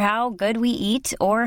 [0.00, 1.44] How good we at our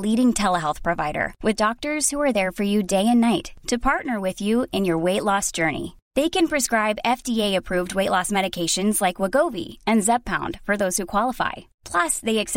[0.00, 4.62] leading ٹھہر health provider with doctor for you day and night to partner with you
[4.72, 5.86] in your weight loss journey
[6.16, 10.76] they can prescribe F T approved weight loss medication like وو وی and Zepbound for
[10.86, 12.56] those you qualify plus they x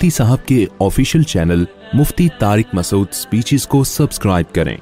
[0.00, 2.26] مفتی صاحب کے official channel Mufti
[2.74, 4.76] Masood speeches کو subscribe کریں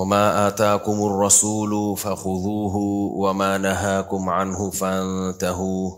[0.00, 2.76] وما آتاكم الرسول فخذوه
[3.22, 5.90] وما نهاكم عنه فانتهوا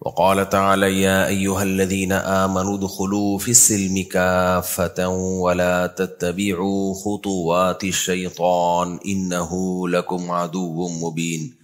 [0.00, 5.08] وقال تعالى يا أيها الذين آمنوا دخلوا في السلم كافة
[5.44, 11.54] ولا تتبعوا خطوات الشيطان إنه لكم عدو مبين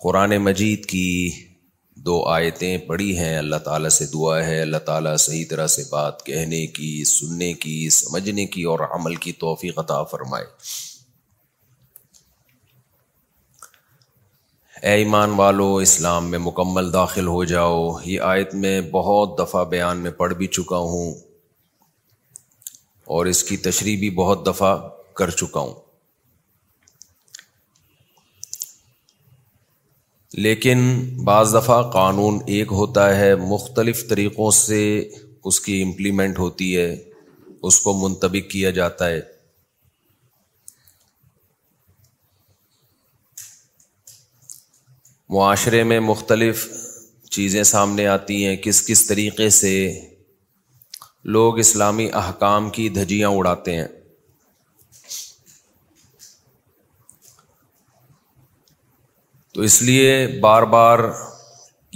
[0.00, 1.12] قرآن مجید کی
[2.06, 6.24] دو آیتیں پڑھی ہیں اللہ تعالیٰ سے دعا ہے اللہ تعالیٰ صحیح طرح سے بات
[6.26, 10.44] کہنے کی سننے کی سمجھنے کی اور عمل کی توفیق عطا فرمائے
[14.88, 20.02] اے ایمان والو اسلام میں مکمل داخل ہو جاؤ یہ آیت میں بہت دفعہ بیان
[20.04, 21.12] میں پڑھ بھی چکا ہوں
[23.16, 24.72] اور اس کی تشریح بھی بہت دفعہ
[25.20, 25.74] کر چکا ہوں
[30.34, 30.78] لیکن
[31.24, 34.78] بعض دفعہ قانون ایک ہوتا ہے مختلف طریقوں سے
[35.48, 36.94] اس کی امپلیمنٹ ہوتی ہے
[37.66, 39.20] اس کو منتبک کیا جاتا ہے
[45.34, 46.66] معاشرے میں مختلف
[47.30, 49.72] چیزیں سامنے آتی ہیں کس کس طریقے سے
[51.34, 53.86] لوگ اسلامی احکام کی دھجیاں اڑاتے ہیں
[59.56, 60.06] تو اس لیے
[60.40, 60.98] بار بار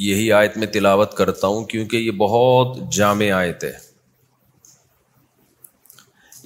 [0.03, 3.73] یہی آیت میں تلاوت کرتا ہوں کیونکہ یہ بہت جامع آیت ہے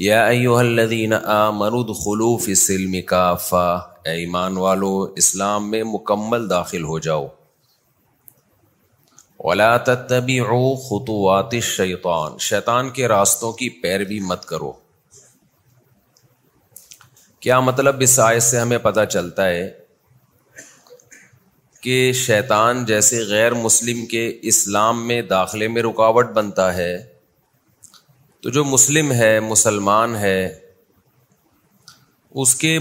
[0.07, 0.25] یا
[0.61, 3.67] الذین آمنوا فی سلم کافا
[4.09, 4.93] اے ایمان والو
[5.23, 7.27] اسلام میں مکمل داخل ہو جاؤ
[9.87, 14.73] تتبعوا خطوات الشیطان شیطان کے راستوں کی پیروی مت کرو
[17.41, 19.63] کیا مطلب اس آیت سے ہمیں پتہ چلتا ہے
[21.85, 24.21] کہ شیطان جیسے غیر مسلم کے
[24.51, 26.93] اسلام میں داخلے میں رکاوٹ بنتا ہے
[28.43, 30.37] تو جو مسلم ہے مسلمان ہے
[32.43, 32.79] اس کے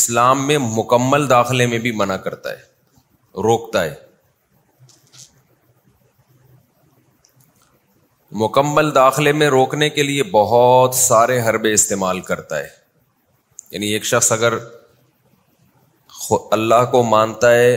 [0.00, 3.94] اسلام میں مکمل داخلے میں بھی منع کرتا ہے روکتا ہے
[8.44, 12.68] مکمل داخلے میں روکنے کے لیے بہت سارے حربے استعمال کرتا ہے
[13.70, 14.58] یعنی ایک شخص اگر
[16.32, 17.76] اللہ کو مانتا ہے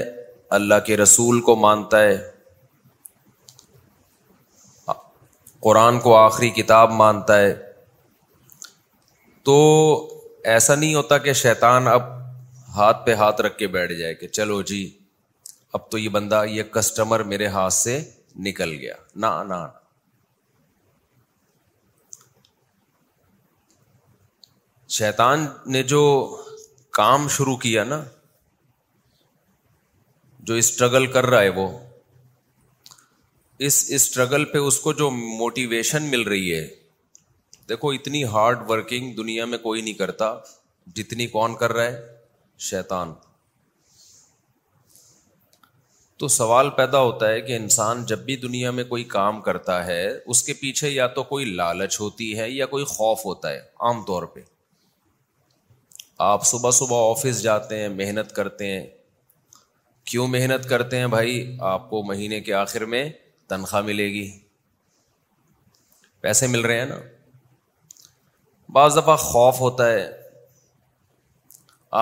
[0.57, 2.17] اللہ کے رسول کو مانتا ہے
[5.63, 7.53] قرآن کو آخری کتاب مانتا ہے
[9.45, 9.55] تو
[10.53, 12.15] ایسا نہیں ہوتا کہ شیطان اب
[12.75, 14.83] ہاتھ پہ ہاتھ رکھ کے بیٹھ جائے کہ چلو جی
[15.73, 17.99] اب تو یہ بندہ یہ کسٹمر میرے ہاتھ سے
[18.45, 18.93] نکل گیا
[19.49, 19.55] نہ
[24.97, 26.01] شیطان نے جو
[26.97, 28.03] کام شروع کیا نا
[30.47, 31.67] جو اسٹرگل کر رہا ہے وہ
[33.67, 36.65] اس اسٹرگل پہ اس کو جو موٹیویشن مل رہی ہے
[37.69, 40.31] دیکھو اتنی ہارڈ ورکنگ دنیا میں کوئی نہیں کرتا
[40.99, 41.99] جتنی کون کر رہا ہے
[42.69, 43.11] شیتان
[46.21, 50.01] تو سوال پیدا ہوتا ہے کہ انسان جب بھی دنیا میں کوئی کام کرتا ہے
[50.25, 53.59] اس کے پیچھے یا تو کوئی لالچ ہوتی ہے یا کوئی خوف ہوتا ہے
[53.89, 54.41] عام طور پہ
[56.33, 58.85] آپ صبح صبح آفس جاتے ہیں محنت کرتے ہیں
[60.09, 61.31] کیوں محنت کرتے ہیں بھائی
[61.69, 63.07] آپ کو مہینے کے آخر میں
[63.49, 64.29] تنخواہ ملے گی
[66.21, 66.99] پیسے مل رہے ہیں نا
[68.77, 70.05] بعض دفعہ خوف ہوتا ہے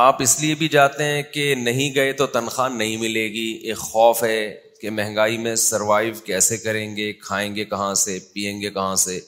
[0.01, 3.77] آپ اس لیے بھی جاتے ہیں کہ نہیں گئے تو تنخواہ نہیں ملے گی ایک
[3.87, 4.37] خوف ہے
[4.81, 9.19] کہ مہنگائی میں سروائیو کیسے کریں گے کھائیں گے کہاں سے پئیں گے کہاں سے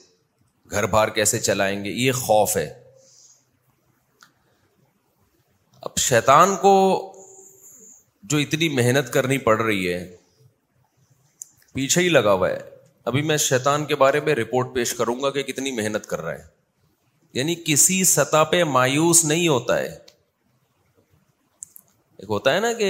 [0.72, 2.68] گھر بار کیسے چلائیں گے یہ خوف ہے
[5.88, 6.76] اب شیطان کو
[8.32, 10.00] جو اتنی محنت کرنی پڑ رہی ہے
[11.74, 12.58] پیچھے ہی لگا ہوا ہے
[13.12, 16.34] ابھی میں شیتان کے بارے میں رپورٹ پیش کروں گا کہ کتنی محنت کر رہا
[16.34, 16.44] ہے
[17.40, 19.86] یعنی کسی سطح پہ مایوس نہیں ہوتا ہے
[22.18, 22.90] ایک ہوتا ہے نا کہ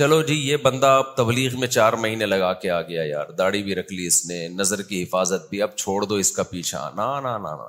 [0.00, 3.62] چلو جی یہ بندہ اب تبلیغ میں چار مہینے لگا کے آ گیا یار داڑھی
[3.62, 6.88] بھی رکھ لی اس نے نظر کی حفاظت بھی اب چھوڑ دو اس کا پیچھا
[6.96, 7.08] نہ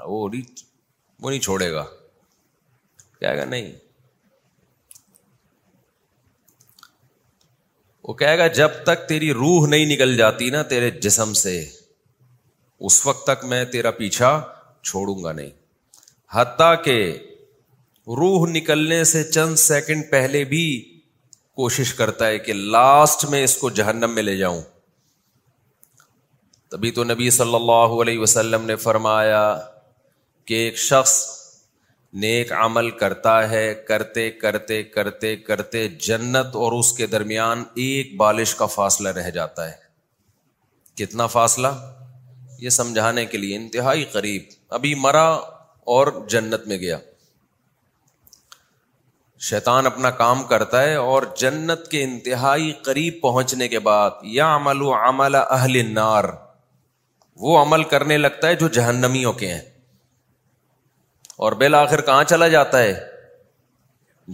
[0.05, 0.51] وہ نہیں
[1.21, 1.85] وہ نہیں چھوڑے گا
[3.21, 3.71] گا نہیں
[8.07, 11.59] وہ کہے گا جب تک تیری روح نہیں نکل جاتی نا تیرے جسم سے
[12.87, 14.39] اس وقت تک میں تیرا پیچھا
[14.83, 15.49] چھوڑوں گا نہیں
[16.33, 16.95] حتیٰ کہ
[18.17, 20.63] روح نکلنے سے چند سیکنڈ پہلے بھی
[21.57, 24.61] کوشش کرتا ہے کہ لاسٹ میں اس کو جہنم میں لے جاؤں
[26.71, 29.41] تبھی تو نبی صلی اللہ علیہ وسلم نے فرمایا
[30.47, 31.17] کہ ایک شخص
[32.19, 38.53] نیک عمل کرتا ہے کرتے کرتے کرتے کرتے جنت اور اس کے درمیان ایک بالش
[38.55, 39.75] کا فاصلہ رہ جاتا ہے
[41.03, 41.67] کتنا فاصلہ
[42.59, 45.25] یہ سمجھانے کے لیے انتہائی قریب ابھی مرا
[45.95, 46.97] اور جنت میں گیا
[49.49, 54.81] شیطان اپنا کام کرتا ہے اور جنت کے انتہائی قریب پہنچنے کے بعد یا عمل
[54.81, 56.23] و عمل اہل نار
[57.43, 59.61] وہ عمل کرنے لگتا ہے جو جہنمیوں کے ہیں
[61.45, 62.93] اور آخر کہاں چلا جاتا ہے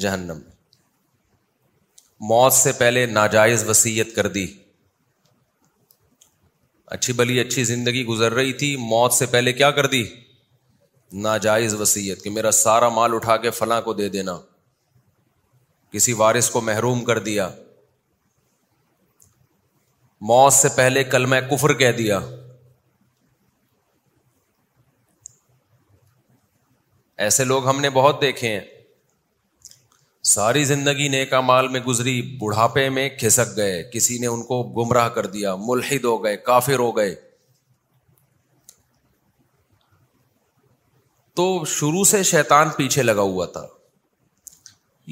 [0.03, 0.39] جہنم
[2.31, 4.45] موت سے پہلے ناجائز وسیعت کر دی
[6.95, 10.03] اچھی بلی اچھی زندگی گزر رہی تھی موت سے پہلے کیا کر دی
[11.27, 14.37] ناجائز وسیعت کہ میرا سارا مال اٹھا کے فلاں کو دے دینا
[15.91, 17.47] کسی وارث کو محروم کر دیا
[20.33, 22.19] موت سے پہلے کل میں کفر کہہ دیا
[27.25, 28.65] ایسے لوگ ہم نے بہت دیکھے ہیں
[30.33, 35.07] ساری زندگی نیکا مال میں گزری بڑھاپے میں کھسک گئے کسی نے ان کو گمراہ
[35.17, 37.15] کر دیا ملحد ہو گئے کافر ہو گئے
[41.35, 41.45] تو
[41.77, 43.65] شروع سے شیطان پیچھے لگا ہوا تھا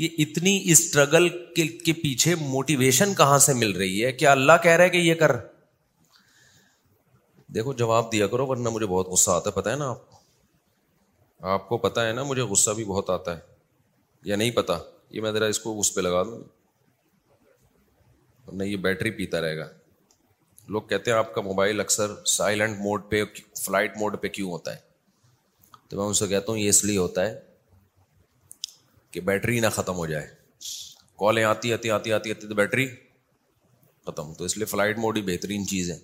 [0.04, 1.28] یہ اتنی اسٹرگل
[1.86, 5.32] کے پیچھے موٹیویشن کہاں سے مل رہی ہے کیا اللہ کہہ رہے کہ یہ کر
[7.56, 10.15] دیکھو جواب دیا کرو ورنہ مجھے بہت غصہ آتا ہے پتا ہے نا آپ کو
[11.54, 13.54] آپ کو پتہ ہے نا مجھے غصہ بھی بہت آتا ہے
[14.30, 14.78] یا نہیں پتا
[15.16, 16.40] یہ میں ذرا اس کو اس پہ لگا دوں
[18.52, 19.68] نہیں یہ بیٹری پیتا رہے گا
[20.76, 23.24] لوگ کہتے ہیں آپ کا موبائل اکثر سائلنٹ موڈ پہ
[23.64, 24.80] فلائٹ موڈ پہ کیوں ہوتا ہے
[25.90, 27.40] تو میں ان سے کہتا ہوں یہ اس لیے ہوتا ہے
[29.12, 30.28] کہ بیٹری نہ ختم ہو جائے
[31.20, 32.88] کالیں آتی آتی آتی آتی آتی تو بیٹری
[34.06, 35.98] ختم تو اس لیے فلائٹ موڈ ہی بہترین چیز ہے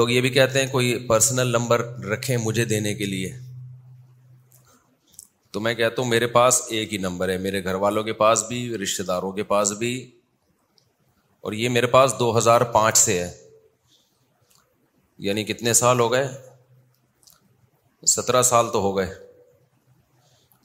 [0.00, 3.32] لوگ یہ بھی کہتے ہیں کوئی پرسنل نمبر رکھیں مجھے دینے کے لیے
[5.56, 8.42] تو میں کہتا ہوں میرے پاس ایک ہی نمبر ہے میرے گھر والوں کے پاس
[8.48, 9.92] بھی رشتے داروں کے پاس بھی
[11.46, 13.30] اور یہ میرے پاس دو ہزار پانچ سے ہے
[15.26, 16.26] یعنی کتنے سال ہو گئے
[18.16, 19.06] سترہ سال تو ہو گئے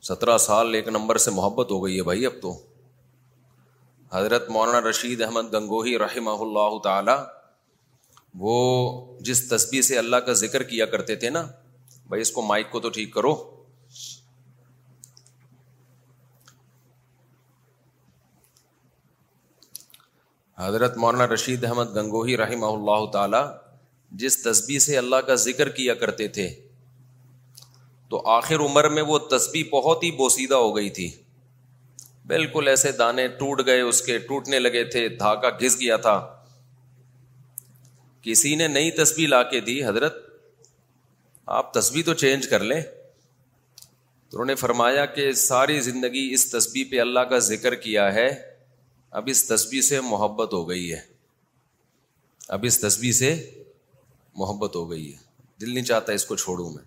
[0.10, 2.54] سترہ سال ایک نمبر سے محبت ہو گئی ہے بھائی اب تو
[4.16, 7.18] حضرت مولانا رشید احمد گنگوہی رحمہ اللہ تعالی
[8.46, 8.58] وہ
[9.30, 11.48] جس تسبیح سے اللہ کا ذکر کیا کرتے تھے نا
[12.10, 13.34] بھائی اس کو مائک کو تو ٹھیک کرو
[20.68, 23.46] حضرت مولانا رشید احمد گنگوہی رحمہ اللہ تعالیٰ
[24.22, 26.48] جس تسبیح سے اللہ کا ذکر کیا کرتے تھے
[28.10, 31.10] تو آخر عمر میں وہ تسبیح بہت ہی بوسیدہ ہو گئی تھی
[32.34, 36.16] بالکل ایسے دانے ٹوٹ گئے اس کے ٹوٹنے لگے تھے دھاگا گھس گیا تھا
[38.30, 40.18] کسی نے نئی تسبیح لا کے دی حضرت
[41.60, 46.84] آپ تسبیح تو چینج کر لیں تو انہوں نے فرمایا کہ ساری زندگی اس تسبیح
[46.92, 48.30] پہ اللہ کا ذکر کیا ہے
[49.20, 51.00] اب اس تسبیح سے محبت ہو گئی ہے
[52.56, 53.34] اب اس تسبیح سے
[54.40, 55.18] محبت ہو گئی ہے
[55.62, 56.84] دل نہیں چاہتا اس کو چھوڑوں میں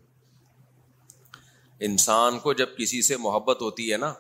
[1.89, 4.13] انسان کو جب کسی سے محبت ہوتی ہے نا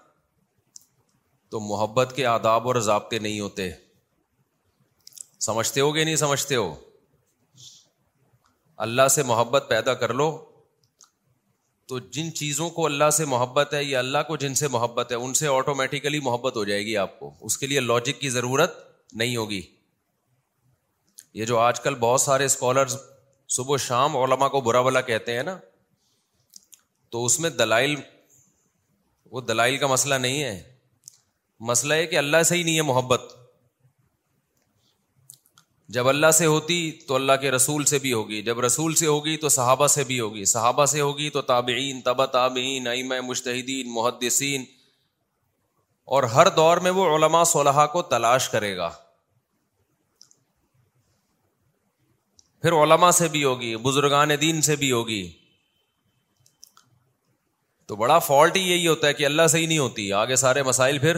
[1.50, 3.70] تو محبت کے آداب اور ضابطے نہیں ہوتے
[5.46, 6.74] سمجھتے ہو کہ نہیں سمجھتے ہو
[8.86, 10.30] اللہ سے محبت پیدا کر لو
[11.88, 15.16] تو جن چیزوں کو اللہ سے محبت ہے یا اللہ کو جن سے محبت ہے
[15.24, 18.76] ان سے آٹومیٹیکلی محبت ہو جائے گی آپ کو اس کے لیے لاجک کی ضرورت
[19.22, 19.60] نہیں ہوگی
[21.40, 22.96] یہ جو آج کل بہت سارے اسکالرز
[23.56, 25.56] صبح شام علما کو برا بلا کہتے ہیں نا
[27.12, 27.94] تو اس میں دلائل
[29.30, 30.54] وہ دلائل کا مسئلہ نہیں ہے
[31.72, 33.32] مسئلہ ہے کہ اللہ سے ہی نہیں ہے محبت
[35.92, 39.36] جب اللہ سے ہوتی تو اللہ کے رسول سے بھی ہوگی جب رسول سے ہوگی
[39.36, 44.64] تو صحابہ سے بھی ہوگی صحابہ سے ہوگی تو تابعین تبا تابعین آئیم مشتحدین محدثین
[46.14, 48.90] اور ہر دور میں وہ علماء صلیحہ کو تلاش کرے گا
[52.62, 55.26] پھر علماء سے بھی ہوگی بزرگان دین سے بھی ہوگی
[57.86, 60.62] تو بڑا فالٹ ہی یہی ہوتا ہے کہ اللہ سے ہی نہیں ہوتی آگے سارے
[60.62, 61.16] مسائل پھر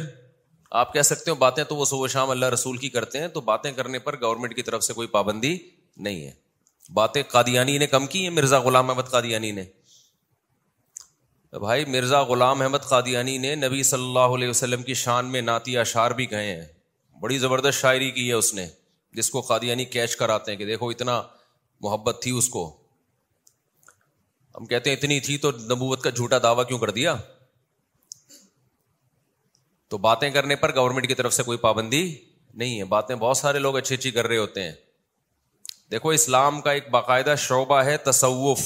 [0.70, 3.40] آپ کہہ سکتے ہو باتیں تو وہ صبح شام اللہ رسول کی کرتے ہیں تو
[3.40, 5.56] باتیں کرنے پر گورنمنٹ کی طرف سے کوئی پابندی
[6.06, 6.32] نہیں ہے
[6.94, 9.64] باتیں قادیانی نے کم کی ہیں مرزا غلام احمد قادیانی نے
[11.60, 15.76] بھائی مرزا غلام احمد قادیانی نے نبی صلی اللہ علیہ وسلم کی شان میں نعتی
[15.78, 16.64] اشعار بھی کہے ہیں
[17.20, 18.66] بڑی زبردست شاعری کی ہے اس نے
[19.16, 21.20] جس کو قادیانی کیچ کراتے ہیں کہ دیکھو اتنا
[21.82, 22.66] محبت تھی اس کو
[24.58, 27.14] ہم کہتے ہیں اتنی تھی تو نبوت کا جھوٹا دعویٰ کیوں کر دیا
[29.90, 32.02] تو باتیں کرنے پر گورنمنٹ کی طرف سے کوئی پابندی
[32.60, 34.72] نہیں ہے باتیں بہت سارے لوگ اچھی اچھی کر رہے ہوتے ہیں
[35.90, 38.60] دیکھو اسلام کا ایک باقاعدہ شعبہ ہے تصوف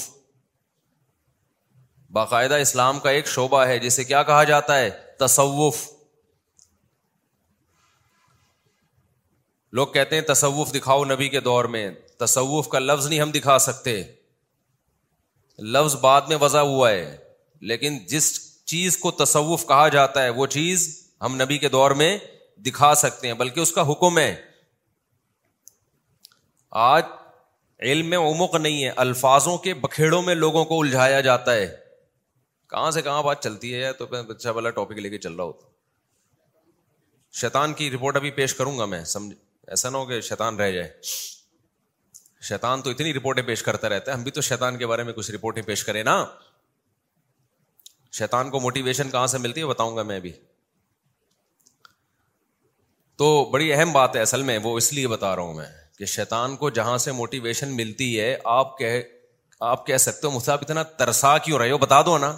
[2.19, 5.83] باقاعدہ اسلام کا ایک شعبہ ہے جسے کیا کہا جاتا ہے تصوف
[9.79, 13.59] لوگ کہتے ہیں تصوف دکھاؤ نبی کے دور میں تصوف کا لفظ نہیں ہم دکھا
[13.67, 14.03] سکتے
[15.77, 17.17] لفظ بعد میں وضع ہوا ہے
[17.73, 18.31] لیکن جس
[18.73, 20.89] چیز کو تصوف کہا جاتا ہے وہ چیز
[21.23, 22.17] ہم نبی کے دور میں
[22.67, 24.35] دکھا سکتے ہیں بلکہ اس کا حکم ہے
[26.85, 27.03] آج
[27.91, 31.67] علم میں امک نہیں ہے الفاظوں کے بکھیڑوں میں لوگوں کو الجھایا جاتا ہے
[32.71, 35.67] کہاں سے کہاں بات چلتی ہے تو اچھا والا ٹاپک لے کے چل رہا ہوتا
[37.41, 39.35] شیطان کی رپورٹ ابھی پیش کروں گا میں سمجھ
[39.73, 40.91] ایسا نہ ہو کہ شیطان رہ جائے
[42.49, 45.13] شیطان تو اتنی رپورٹیں پیش کرتا رہتا ہے ہم بھی تو شیطان کے بارے میں
[45.13, 46.25] کچھ رپورٹیں پیش کریں نا
[48.19, 50.31] شیطان کو موٹیویشن کہاں سے ملتی ہے بتاؤں گا میں ابھی
[53.21, 55.65] تو بڑی اہم بات ہے اصل میں وہ اس لیے بتا رہا ہوں میں
[55.97, 59.01] کہ شیطان کو جہاں سے موٹیویشن ملتی ہے آپ کہہ
[59.71, 62.31] آپ کہہ سکتے ہو مجھے اتنا ترسا کیوں رہے ہو بتا دو نا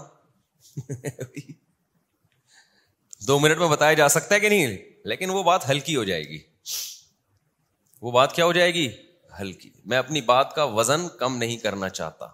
[3.27, 4.77] دو منٹ میں بتایا جا سکتا ہے کہ نہیں
[5.13, 6.39] لیکن وہ بات ہلکی ہو جائے گی
[8.07, 8.87] وہ بات کیا ہو جائے گی
[9.41, 12.29] ہلکی میں اپنی بات کا وزن کم نہیں کرنا چاہتا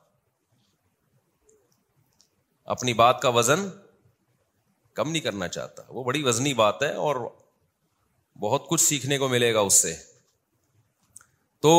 [2.77, 3.69] اپنی بات کا وزن
[5.01, 7.23] کم نہیں کرنا چاہتا وہ بڑی وزنی بات ہے اور
[8.41, 9.95] بہت کچھ سیکھنے کو ملے گا اس سے
[11.63, 11.73] تو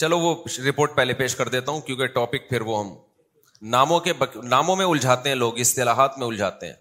[0.00, 0.34] چلو وہ
[0.68, 2.94] رپورٹ پہلے پیش کر دیتا ہوں کیونکہ ٹاپک پھر وہ ہم
[3.74, 6.74] ناموں کے ناموں میں الجھاتے ہیں لوگ اصطلاحات میں الجھاتے ہیں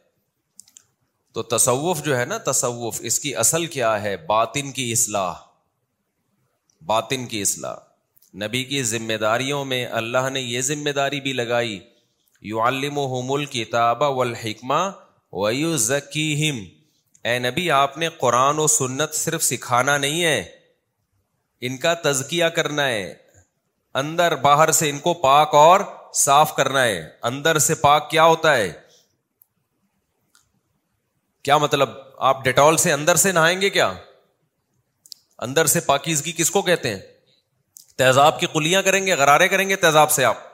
[1.34, 5.34] تو تصوف جو ہے نا تصوف اس کی اصل کیا ہے باطن کی اصلاح
[6.92, 7.76] باطن کی اصلاح
[8.46, 11.80] نبی کی ذمہ داریوں میں اللہ نے یہ ذمہ داری بھی لگائی
[12.52, 14.82] یو علم و و الحکمہ
[15.42, 16.28] ویو ذکی
[17.28, 20.40] اے نبی آپ نے قرآن و سنت صرف سکھانا نہیں ہے
[21.68, 23.14] ان کا تزکیہ کرنا ہے
[24.02, 25.80] اندر باہر سے ان کو پاک اور
[26.22, 28.72] صاف کرنا ہے اندر سے پاک کیا ہوتا ہے
[31.44, 31.90] کیا مطلب
[32.32, 33.92] آپ ڈیٹول سے اندر سے نہائیں گے کیا
[35.46, 37.00] اندر سے پاکیزگی کس کو کہتے ہیں
[37.98, 40.50] تیزاب کی کلیاں کریں گے غرارے کریں گے تیزاب سے آپ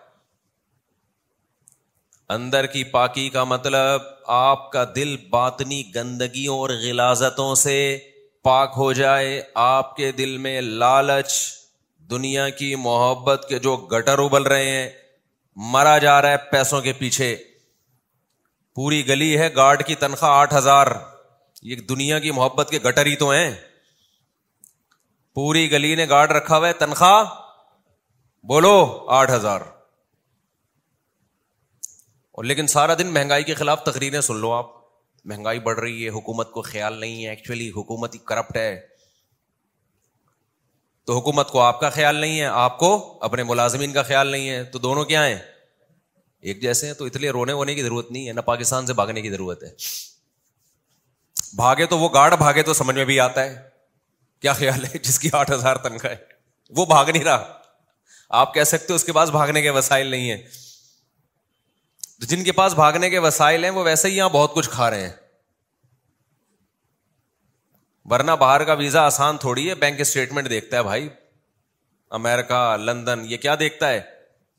[2.35, 4.01] اندر کی پاکی کا مطلب
[4.37, 7.77] آپ کا دل باطنی گندگیوں اور غلازتوں سے
[8.43, 11.31] پاک ہو جائے آپ کے دل میں لالچ
[12.11, 14.89] دنیا کی محبت کے جو گٹر ابل رہے ہیں
[15.71, 17.35] مرا جا رہا ہے پیسوں کے پیچھے
[18.75, 20.87] پوری گلی ہے گارڈ کی تنخواہ آٹھ ہزار
[21.71, 23.49] یہ دنیا کی محبت کے گٹر ہی تو ہیں
[25.35, 27.23] پوری گلی نے گارڈ رکھا ہوا ہے تنخواہ
[28.49, 28.77] بولو
[29.21, 29.61] آٹھ ہزار
[32.37, 34.65] اور لیکن سارا دن مہنگائی کے خلاف تقریریں سن لو آپ
[35.29, 38.75] مہنگائی بڑھ رہی ہے حکومت کو خیال نہیں ہے ایکچولی حکومت ہی کرپٹ ہے
[41.05, 42.89] تو حکومت کو آپ کا خیال نہیں ہے آپ کو
[43.29, 45.39] اپنے ملازمین کا خیال نہیں ہے تو دونوں کیا ہیں
[46.51, 48.93] ایک جیسے ہیں تو اس لیے رونے ہونے کی ضرورت نہیں ہے نہ پاکستان سے
[49.01, 49.71] بھاگنے کی ضرورت ہے
[51.63, 53.55] بھاگے تو وہ گارڈ بھاگے تو سمجھ میں بھی آتا ہے
[54.41, 56.23] کیا خیال ہے جس کی آٹھ ہزار تنخواہ ہے
[56.77, 57.59] وہ بھاگ نہیں رہا
[58.43, 60.41] آپ کہہ سکتے اس کے پاس بھاگنے کے وسائل نہیں ہیں
[62.25, 65.01] جن کے پاس بھاگنے کے وسائل ہیں وہ ویسے ہی یہاں بہت کچھ کھا رہے
[65.01, 65.11] ہیں
[68.11, 71.07] ورنہ باہر کا ویزا آسان تھوڑی ہے بینک اسٹیٹمنٹ دیکھتا ہے بھائی
[72.19, 73.99] امیرکا لندن یہ کیا دیکھتا ہے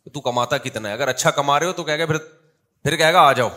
[0.05, 3.21] کہ تو کماتا کتنا ہے اگر اچھا کما رہے ہو تو پھر پھر کہے گا
[3.29, 3.49] آ جاؤ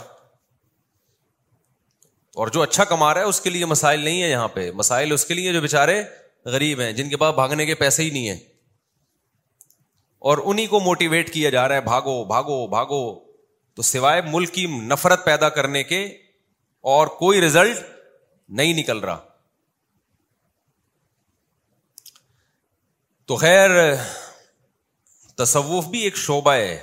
[2.42, 5.12] اور جو اچھا کما رہا ہے اس کے لیے مسائل نہیں ہے یہاں پہ مسائل
[5.14, 6.02] اس کے لیے جو بےچارے
[6.54, 8.38] غریب ہیں جن کے پاس بھاگنے کے پیسے ہی نہیں ہے
[10.32, 13.02] اور انہیں کو موٹیویٹ کیا جا رہا ہے بھاگو بھاگو بھاگو
[13.76, 16.04] تو سوائے ملک کی نفرت پیدا کرنے کے
[16.94, 17.78] اور کوئی رزلٹ
[18.60, 19.20] نہیں نکل رہا
[23.28, 23.70] تو خیر
[25.38, 26.78] تصوف بھی ایک شعبہ ہے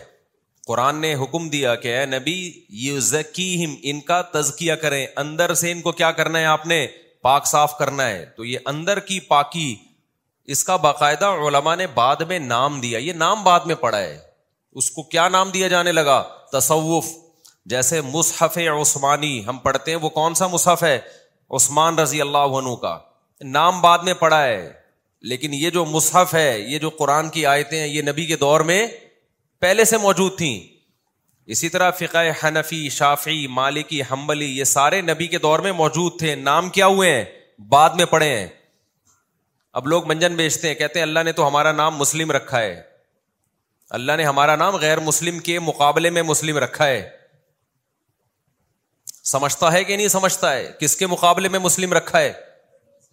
[0.68, 2.38] قرآن نے حکم دیا کہ اے نبی
[2.86, 3.46] یہ ذکی
[3.90, 6.86] ان کا تزکیہ کریں اندر سے ان کو کیا کرنا ہے آپ نے
[7.22, 9.74] پاک صاف کرنا ہے تو یہ اندر کی پاکی
[10.54, 14.16] اس کا باقاعدہ علماء نے بعد میں نام دیا یہ نام بعد میں پڑا ہے
[14.76, 16.22] اس کو کیا نام دیا جانے لگا
[16.52, 17.06] تصوف
[17.72, 20.98] جیسے مصحف عثمانی ہم پڑھتے ہیں وہ کون سا مصحف ہے
[21.58, 22.98] عثمان رضی اللہ عنہ کا
[23.56, 24.72] نام بعد میں پڑھا ہے
[25.30, 28.60] لیکن یہ جو مصحف ہے یہ جو قرآن کی آیتیں ہیں یہ نبی کے دور
[28.70, 28.86] میں
[29.60, 30.58] پہلے سے موجود تھیں
[31.54, 36.34] اسی طرح فقہ حنفی شافی مالکی حمبلی یہ سارے نبی کے دور میں موجود تھے
[36.36, 37.24] نام کیا ہوئے ہیں
[37.70, 38.46] بعد میں پڑھے ہیں
[39.78, 42.80] اب لوگ منجن بیچتے ہیں کہتے ہیں اللہ نے تو ہمارا نام مسلم رکھا ہے
[43.96, 47.08] اللہ نے ہمارا نام غیر مسلم کے مقابلے میں مسلم رکھا ہے
[49.30, 52.32] سمجھتا ہے کہ نہیں سمجھتا ہے کس کے مقابلے میں مسلم رکھا ہے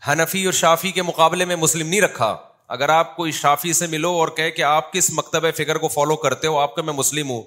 [0.07, 2.35] ہنفی اور شافی کے مقابلے میں مسلم نہیں رکھا
[2.75, 6.15] اگر آپ کوئی شافی سے ملو اور کہے کہ آپ کس مکتب فکر کو فالو
[6.25, 7.43] کرتے ہو آپ کا میں مسلم ہوں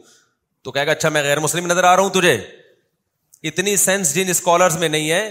[0.64, 2.34] تو کہے گا اچھا میں غیر مسلم نظر آ رہا ہوں تجھے
[3.48, 5.22] اتنی سینس جن اسکالرس میں نہیں ہے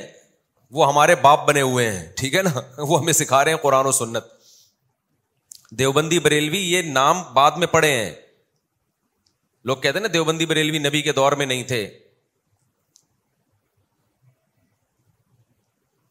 [0.75, 2.49] وہ ہمارے باپ بنے ہوئے ہیں ٹھیک ہے نا
[2.87, 4.23] وہ ہمیں سکھا رہے ہیں قرآن و سنت
[5.79, 8.09] دیوبندی بریلوی یہ نام بعد میں پڑے ہیں
[9.65, 11.87] لوگ کہتے ہیں نا دیوبندی بریلوی نبی کے دور میں نہیں تھے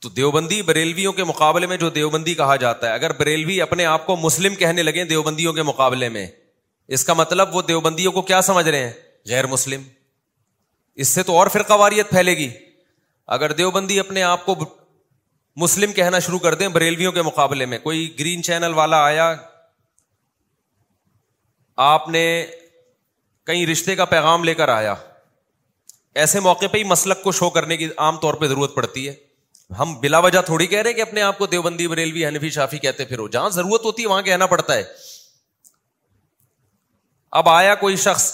[0.00, 4.06] تو دیوبندی بریلویوں کے مقابلے میں جو دیوبندی کہا جاتا ہے اگر بریلوی اپنے آپ
[4.06, 6.26] کو مسلم کہنے لگے دیوبندیوں کے مقابلے میں
[6.96, 8.92] اس کا مطلب وہ دیوبندیوں کو کیا سمجھ رہے ہیں
[9.28, 9.82] غیر مسلم
[11.04, 12.48] اس سے تو اور فرقہ واریت پھیلے گی
[13.36, 14.54] اگر دیوبندی اپنے آپ کو
[15.60, 19.28] مسلم کہنا شروع کر دیں بریلویوں کے مقابلے میں کوئی گرین چینل والا آیا
[21.84, 22.24] آپ نے
[23.46, 24.94] کہیں رشتے کا پیغام لے کر آیا
[26.24, 29.14] ایسے موقع پہ ہی مسلک کو شو کرنے کی عام طور پہ ضرورت پڑتی ہے
[29.78, 32.78] ہم بلا وجہ تھوڑی کہہ رہے ہیں کہ اپنے آپ کو دیوبندی بریلوی حنفی شافی
[32.84, 34.84] کہتے پھرو جہاں ضرورت ہوتی ہے وہاں کہنا پڑتا ہے
[37.40, 38.30] اب آیا کوئی شخص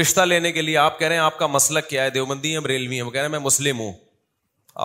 [0.00, 3.00] رشتہ لینے کے لیے آپ کہہ رہے ہیں آپ کا مسلک کیا ہے دیوبندی بریلوی
[3.00, 3.92] وہ کہہ رہے ہیں میں مسلم ہوں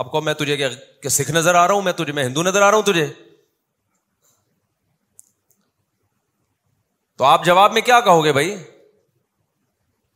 [0.00, 2.62] آپ کو میں تجھے کہ سکھ نظر آ رہا ہوں میں تجھے میں ہندو نظر
[2.62, 3.06] آ رہا ہوں تجھے
[7.18, 8.56] تو آپ جواب میں کیا کہو گے بھائی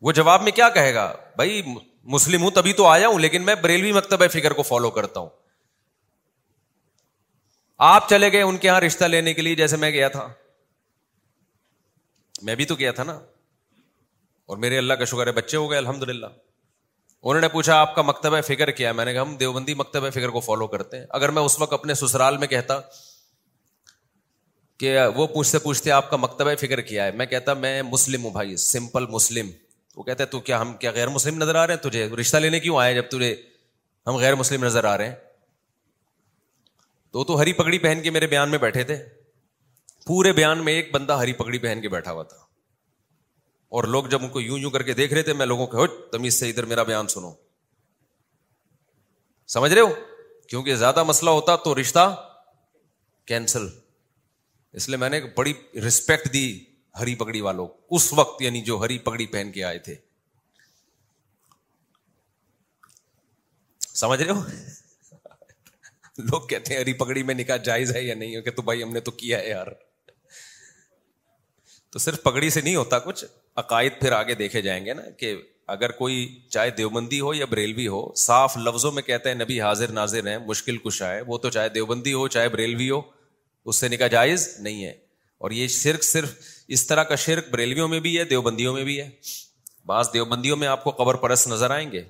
[0.09, 1.63] وہ جواب میں کیا کہے گا بھائی
[2.15, 5.29] مسلم ہوں تبھی تو آیا ہوں لیکن میں بریلوی مکتبہ فکر کو فالو کرتا ہوں
[7.89, 10.27] آپ چلے گئے ان کے یہاں رشتہ لینے کے لیے جیسے میں گیا تھا
[12.45, 13.19] میں بھی تو گیا تھا نا
[14.53, 16.27] اور میرے اللہ کا شکر ہے بچے ہو گئے الحمد للہ
[17.23, 20.29] انہوں نے پوچھا آپ کا مکتبۂ فکر کیا میں نے کہا ہم دیوبندی مکتبۂ فکر
[20.37, 22.79] کو فالو کرتے ہیں اگر میں اس وقت اپنے سسرال میں کہتا
[24.81, 28.31] کہ وہ پوچھتے پوچھتے آپ کا مکتبہ فکر کیا ہے میں کہتا میں مسلم ہوں
[28.33, 29.51] بھائی سمپل مسلم
[29.97, 32.61] وہ کہتے تو کیا ہم کیا غیر مسلم نظر آ رہے ہیں تجھے رشتہ لینے
[32.61, 33.35] کیوں آئے جب تجھے
[34.07, 35.15] ہم غیر مسلم نظر آ رہے ہیں
[37.13, 38.97] تو تو ہری پگڑی پہن کے میرے بیان میں بیٹھے تھے
[40.07, 42.39] پورے بیان میں ایک بندہ ہری پگڑی پہن کے بیٹھا ہوا تھا
[43.77, 45.77] اور لوگ جب ان کو یوں یوں کر کے دیکھ رہے تھے میں لوگوں کے
[45.83, 47.31] ہٹ تمیز سے ادھر میرا بیان سنو
[49.55, 49.91] سمجھ رہے ہو
[50.49, 52.05] کیونکہ زیادہ مسئلہ ہوتا تو رشتہ
[53.33, 53.67] کینسل
[54.81, 55.53] اس لیے میں نے بڑی
[55.87, 56.43] رسپیکٹ دی
[57.01, 59.95] ہری پگڑی والوں اس وقت یعنی جو ہری پگڑی پہن کے آئے تھے
[64.01, 64.43] سمجھ رہے ہو
[66.33, 68.83] لوگ کہتے ہیں ہری پگڑی میں نکاح جائز ہے یا نہیں کہ تو تو بھائی
[68.83, 69.67] ہم نے کیا ہے یار
[71.93, 73.25] تو صرف پگڑی سے نہیں ہوتا کچھ
[73.63, 75.35] عقائد پھر آگے دیکھے جائیں گے نا کہ
[75.75, 79.91] اگر کوئی چاہے دیوبندی ہو یا بریلوی ہو صاف لفظوں میں کہتے ہیں نبی حاضر
[79.93, 83.01] نازر ہیں مشکل کش ہے وہ تو چاہے دیوبندی ہو چاہے بریلوی ہو
[83.69, 84.93] اس سے نکاح جائز نہیں ہے
[85.45, 86.35] اور یہ شرک صرف
[86.77, 89.09] اس طرح کا شرک بریلویوں میں بھی ہے دیوبندیوں میں بھی ہے
[89.87, 92.03] بعض دیوبندیوں میں آپ کو قبر پرست نظر آئیں گے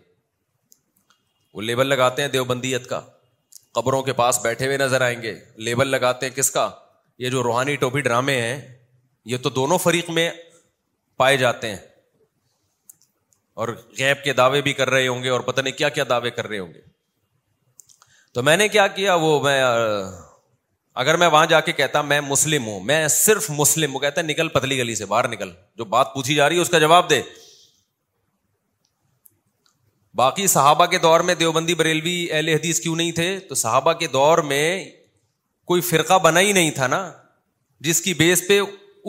[1.54, 3.00] وہ لیبل لگاتے ہیں دیوبندیت کا
[3.74, 5.34] قبروں کے پاس بیٹھے ہوئے نظر آئیں گے
[5.68, 6.68] لیبل لگاتے ہیں کس کا
[7.18, 8.60] یہ جو روحانی ٹوپی ڈرامے ہیں
[9.32, 10.30] یہ تو دونوں فریق میں
[11.20, 11.76] پائے جاتے ہیں
[13.62, 16.30] اور غیب کے دعوے بھی کر رہے ہوں گے اور پتہ نہیں کیا کیا دعوے
[16.36, 16.80] کر رہے ہوں گے
[18.36, 19.58] تو میں نے کیا کیا وہ میں
[21.04, 24.46] اگر میں وہاں جا کے کہتا میں مسلم ہوں میں صرف مسلم ہوں
[25.00, 27.20] سے باہر نکل جو بات پوچھی جا رہی ہے اس کا جواب دے
[30.20, 34.06] باقی صحابہ کے دور میں دیوبندی بریلوی اہل حدیث کیوں نہیں تھے تو صحابہ کے
[34.20, 34.64] دور میں
[35.72, 37.02] کوئی فرقہ بنا ہی نہیں تھا نا
[37.88, 38.60] جس کی بیس پہ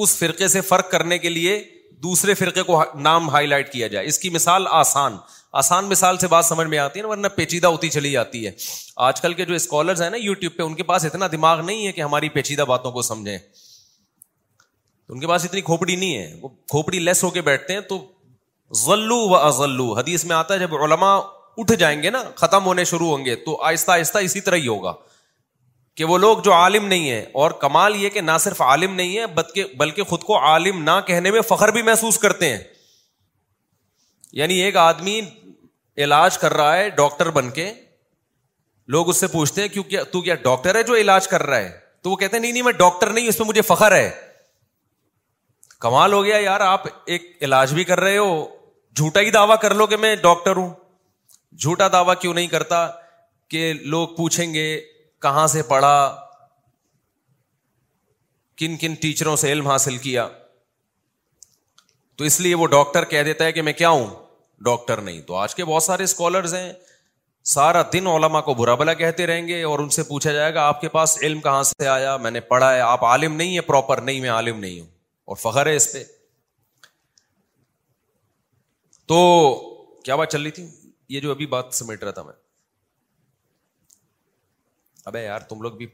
[0.03, 1.55] اس فرقے سے فرق کرنے کے لیے
[2.03, 5.17] دوسرے فرقے کو نام ہائی لائٹ کیا جائے اس کی مثال آسان
[5.61, 8.51] آسان مثال سے بات سمجھ میں آتی ہے نا ورنہ پیچیدہ ہوتی چلی جاتی ہے
[9.07, 11.85] آج کل کے جو اسکالرز ہیں نا یوٹیوب پہ ان کے پاس اتنا دماغ نہیں
[11.87, 16.49] ہے کہ ہماری پیچیدہ باتوں کو سمجھیں ان کے پاس اتنی کھوپڑی نہیں ہے وہ
[16.73, 17.99] کھوپڑی لیس ہو کے بیٹھتے ہیں تو
[18.85, 21.15] ذلو و ازلو حدیث میں آتا ہے جب علما
[21.61, 24.67] اٹھ جائیں گے نا ختم ہونے شروع ہوں گے تو آہستہ آہستہ اسی طرح ہی
[24.67, 24.93] ہوگا
[25.97, 29.17] کہ وہ لوگ جو عالم نہیں ہے اور کمال یہ کہ نہ صرف عالم نہیں
[29.17, 32.57] ہے بلکہ خود کو عالم نہ کہنے میں فخر بھی محسوس کرتے ہیں
[34.41, 35.19] یعنی ایک آدمی
[36.05, 37.71] علاج کر رہا ہے ڈاکٹر بن کے
[38.95, 42.09] لوگ اس سے پوچھتے ہیں تو کیا ڈاکٹر ہے جو علاج کر رہا ہے تو
[42.09, 44.09] وہ کہتے ہیں نہیں نہیں میں ڈاکٹر نہیں اس میں مجھے فخر ہے
[45.81, 46.83] کمال ہو گیا یار آپ
[47.15, 48.45] ایک علاج بھی کر رہے ہو
[48.95, 50.69] جھوٹا ہی دعویٰ کر لو کہ میں ڈاکٹر ہوں
[51.61, 52.87] جھوٹا دعویٰ کیوں نہیں کرتا
[53.49, 54.65] کہ لوگ پوچھیں گے
[55.21, 55.95] کہاں سے پڑھا
[58.57, 60.27] کن کن ٹیچروں سے علم حاصل کیا
[62.17, 64.07] تو اس لیے وہ ڈاکٹر کہہ دیتا ہے کہ میں کیا ہوں
[64.65, 66.71] ڈاکٹر نہیں تو آج کے بہت سارے اسکالرز ہیں
[67.53, 70.65] سارا دن علما کو برا بلا کہتے رہیں گے اور ان سے پوچھا جائے گا
[70.67, 73.61] آپ کے پاس علم کہاں سے آیا میں نے پڑھا ہے آپ عالم نہیں ہے
[73.69, 74.87] پراپر نہیں میں عالم نہیں ہوں
[75.31, 76.03] اور فخر ہے اس پہ
[79.13, 79.17] تو
[80.05, 80.67] کیا بات چل رہی تھی
[81.15, 82.33] یہ جو ابھی بات سمیٹ رہا تھا میں
[85.09, 85.85] اب یار تم لوگ بھی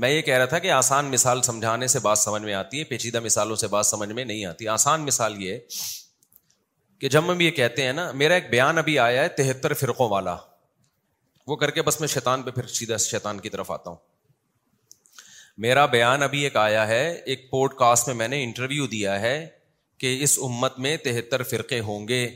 [0.00, 2.84] میں یہ کہہ رہا تھا کہ آسان مثال سمجھانے سے بات سمجھ میں آتی ہے
[2.90, 5.58] پیچیدہ مثالوں سے بات سمجھ میں نہیں آتی آسان مثال یہ ہے
[7.00, 10.08] کہ جب ہم یہ کہتے ہیں نا میرا ایک بیان ابھی آیا ہے تہتر فرقوں
[10.10, 10.36] والا
[11.46, 13.96] وہ کر کے بس میں شیطان پہ پھر سیدھا شیطان کی طرف آتا ہوں
[15.66, 19.34] میرا بیان ابھی ایک آیا ہے ایک پوڈ کاسٹ میں میں نے انٹرویو دیا ہے
[20.00, 22.26] کہ اس امت میں تہتر فرقے ہوں گے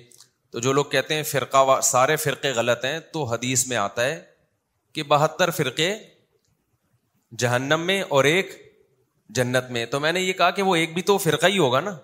[0.53, 4.21] تو جو لوگ کہتے ہیں فرقہ سارے فرقے غلط ہیں تو حدیث میں آتا ہے
[4.95, 5.93] کہ بہتر فرقے
[7.43, 8.51] جہنم میں اور ایک
[9.37, 11.81] جنت میں تو میں نے یہ کہا کہ وہ ایک بھی تو فرقہ ہی ہوگا
[11.87, 11.95] نا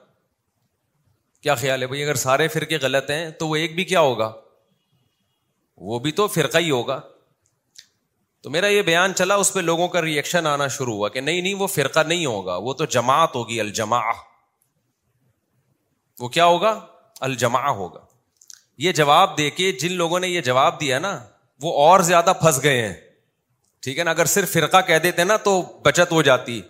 [1.43, 4.31] کیا خیال ہے بھائی اگر سارے فرقے غلط ہیں تو وہ ایک بھی کیا ہوگا
[5.91, 7.01] وہ بھی تو فرقہ ہی ہوگا
[8.43, 11.41] تو میرا یہ بیان چلا اس پہ لوگوں کا ریئیکشن آنا شروع ہوا کہ نہیں
[11.41, 14.03] نہیں وہ فرقہ نہیں ہوگا وہ تو جماعت ہوگی الجماع
[16.21, 16.79] وہ کیا ہوگا
[17.29, 18.05] الجماع ہوگا
[18.87, 21.19] یہ جواب دے کے جن لوگوں نے یہ جواب دیا نا
[21.63, 22.93] وہ اور زیادہ پھنس گئے ہیں
[23.83, 26.61] ٹھیک ہے نا اگر صرف فرقہ کہہ دیتے نا تو بچت ہو جاتی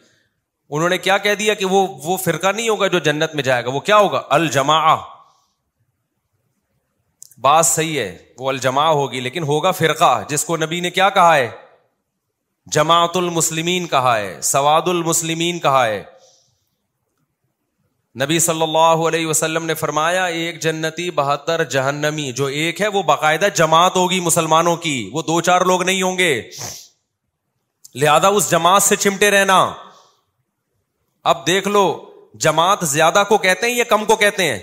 [0.76, 3.64] انہوں نے کیا کہہ دیا کہ وہ وہ فرقہ نہیں ہوگا جو جنت میں جائے
[3.64, 4.78] گا وہ کیا ہوگا الجما
[7.46, 11.34] بات صحیح ہے وہ الجما ہوگی لیکن ہوگا فرقہ جس کو نبی نے کیا کہا
[11.36, 11.48] ہے
[12.76, 16.02] جماعت المسلمین کہا ہے سواد المسلمین کہا ہے
[18.18, 23.02] نبی صلی اللہ علیہ وسلم نے فرمایا ایک جنتی بہتر جہنمی جو ایک ہے وہ
[23.10, 26.32] باقاعدہ جماعت ہوگی مسلمانوں کی وہ دو چار لوگ نہیں ہوں گے
[28.02, 29.58] لہذا اس جماعت سے چمٹے رہنا
[31.32, 31.84] اب دیکھ لو
[32.40, 34.58] جماعت زیادہ کو کہتے ہیں یا کم کو کہتے ہیں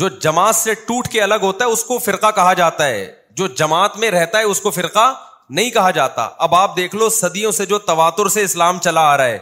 [0.00, 3.46] جو جماعت سے ٹوٹ کے الگ ہوتا ہے اس کو فرقہ کہا جاتا ہے جو
[3.62, 5.12] جماعت میں رہتا ہے اس کو فرقہ
[5.58, 9.16] نہیں کہا جاتا اب آپ دیکھ لو صدیوں سے جو تواتر سے اسلام چلا آ
[9.16, 9.38] رہا ہے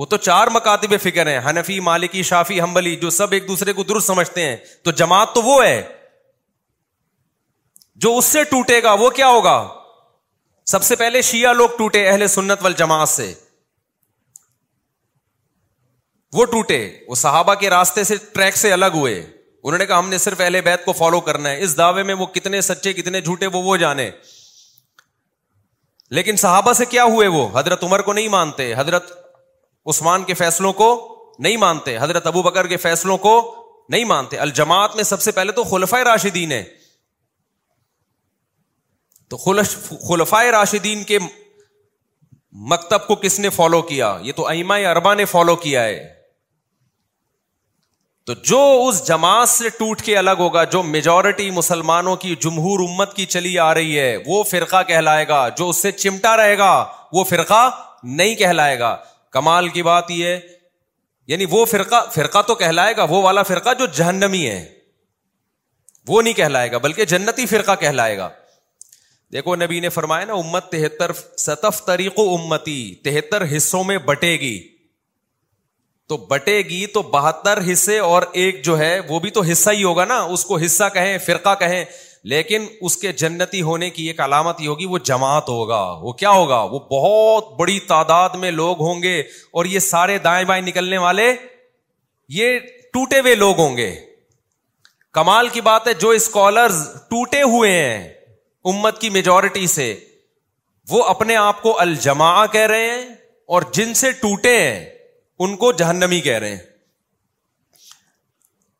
[0.00, 3.82] وہ تو چار مکاتب فکر ہیں ہنفی مالکی شافی ہمبلی جو سب ایک دوسرے کو
[3.90, 5.74] درست سمجھتے ہیں تو جماعت تو وہ ہے
[8.04, 9.56] جو اس سے ٹوٹے گا وہ کیا ہوگا
[10.74, 13.32] سب سے پہلے شیعہ لوگ ٹوٹے اہل سنت والجماعت جماعت سے
[16.38, 20.08] وہ ٹوٹے وہ صحابہ کے راستے سے ٹریک سے الگ ہوئے انہوں نے کہا ہم
[20.14, 23.20] نے صرف اہل بیت کو فالو کرنا ہے اس دعوے میں وہ کتنے سچے کتنے
[23.20, 24.10] جھوٹے وہ وہ جانے
[26.18, 29.18] لیکن صحابہ سے کیا ہوئے وہ حضرت عمر کو نہیں مانتے حضرت
[29.88, 30.88] عثمان کے فیصلوں کو
[31.44, 33.32] نہیں مانتے حضرت ابو بکر کے فیصلوں کو
[33.90, 36.62] نہیں مانتے الجماعت میں سب سے پہلے تو خلفۂ راشدین ہے
[39.30, 39.36] تو
[40.06, 41.18] خلفائے راشدین کے
[42.70, 45.98] مکتب کو کس نے فالو کیا یہ تو ایما اربا نے فالو کیا ہے
[48.26, 53.14] تو جو اس جماعت سے ٹوٹ کے الگ ہوگا جو میجورٹی مسلمانوں کی جمہور امت
[53.16, 56.70] کی چلی آ رہی ہے وہ فرقہ کہلائے گا جو اس سے چمٹا رہے گا
[57.12, 57.68] وہ فرقہ
[58.20, 58.96] نہیں کہلائے گا
[59.32, 60.38] کمال کی بات یہ ہے
[61.32, 64.64] یعنی وہ فرقہ فرقہ تو کہلائے گا وہ والا فرقہ جو جہنمی ہے
[66.08, 68.28] وہ نہیں کہلائے گا بلکہ جنتی فرقہ کہلائے گا
[69.32, 74.32] دیکھو نبی نے فرمایا نا امت تہتر ستف طریق و امتی تہتر حصوں میں بٹے
[74.40, 74.58] گی
[76.08, 79.82] تو بٹے گی تو بہتر حصے اور ایک جو ہے وہ بھی تو حصہ ہی
[79.84, 81.84] ہوگا نا اس کو حصہ کہیں فرقہ کہیں
[82.28, 86.30] لیکن اس کے جنتی ہونے کی ایک علامت یہ ہوگی وہ جماعت ہوگا وہ کیا
[86.30, 89.18] ہوگا وہ بہت بڑی تعداد میں لوگ ہوں گے
[89.52, 91.32] اور یہ سارے دائیں بائیں نکلنے والے
[92.38, 92.58] یہ
[92.92, 93.94] ٹوٹے ہوئے لوگ ہوں گے
[95.14, 98.08] کمال کی بات ہے جو اسکالرز ٹوٹے ہوئے ہیں
[98.72, 99.94] امت کی میجورٹی سے
[100.90, 103.04] وہ اپنے آپ کو الجماع کہہ رہے ہیں
[103.54, 104.84] اور جن سے ٹوٹے ہیں
[105.44, 106.68] ان کو جہنمی کہہ رہے ہیں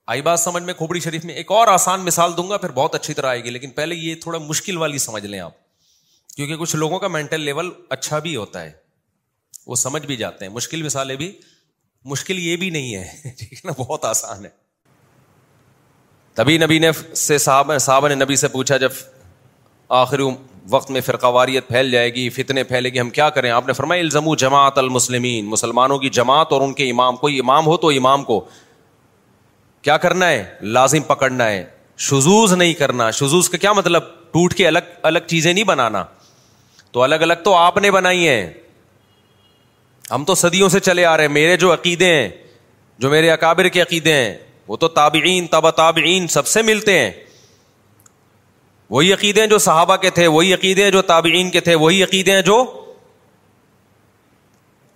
[0.08, 2.94] آئی بات سمجھ میں کھوبڑی شریف میں ایک اور آسان مثال دوں گا پھر بہت
[2.94, 5.52] اچھی طرح آئے گی لیکن پہلے یہ تھوڑا مشکل والی سمجھ لیں آپ
[6.36, 8.72] کیونکہ کچھ لوگوں کا مینٹل لیول اچھا بھی ہوتا ہے
[9.66, 11.30] وہ سمجھ بھی جاتے ہیں مشکل مثالیں بھی
[12.12, 14.50] مشکل یہ بھی نہیں ہے ٹھیک ہے نا بہت آسان ہے
[16.34, 16.90] تبھی نبی نے
[17.22, 18.92] سے صاحب نے نبی سے پوچھا جب
[19.98, 20.24] آخری
[20.70, 23.72] وقت میں فرقہ واریت پھیل جائے گی فتنے پھیلے گی ہم کیا کریں آپ نے
[23.72, 27.88] فرمایا الزم جماعت المسلمین مسلمانوں کی جماعت اور ان کے امام کوئی امام ہو تو
[28.00, 28.44] امام کو
[29.82, 30.44] کیا کرنا ہے
[30.76, 31.64] لازم پکڑنا ہے
[32.08, 36.04] شزوز نہیں کرنا شزوز کا کیا مطلب ٹوٹ کے الگ الگ چیزیں نہیں بنانا
[36.92, 38.52] تو الگ الگ تو آپ نے بنائی ہیں
[40.10, 42.28] ہم تو صدیوں سے چلے آ رہے ہیں میرے جو عقیدے ہیں
[43.02, 44.36] جو میرے اکابر کے عقیدے ہیں
[44.68, 47.10] وہ تو تابعین تبا تابعین سب سے ملتے ہیں
[48.90, 52.02] وہی عقیدے ہیں جو صحابہ کے تھے وہی عقیدے ہیں جو تابعین کے تھے وہی
[52.04, 52.62] عقیدے ہیں جو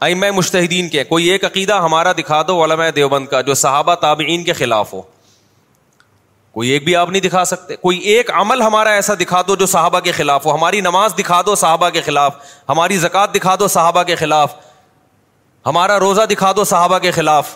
[0.05, 4.43] ائمہ مشتحدین کے کوئی ایک عقیدہ ہمارا دکھا دو علماء دیوبند کا جو صحابہ تابعین
[4.45, 5.01] کے خلاف ہو
[6.59, 9.67] کوئی ایک بھی آپ نہیں دکھا سکتے کوئی ایک عمل ہمارا ایسا دکھا دو جو
[9.75, 12.35] صحابہ کے خلاف ہو ہماری نماز دکھا دو صحابہ کے خلاف
[12.69, 14.55] ہماری زکوٰۃ دکھا دو صحابہ کے خلاف
[15.67, 17.55] ہمارا روزہ دکھا دو صحابہ کے خلاف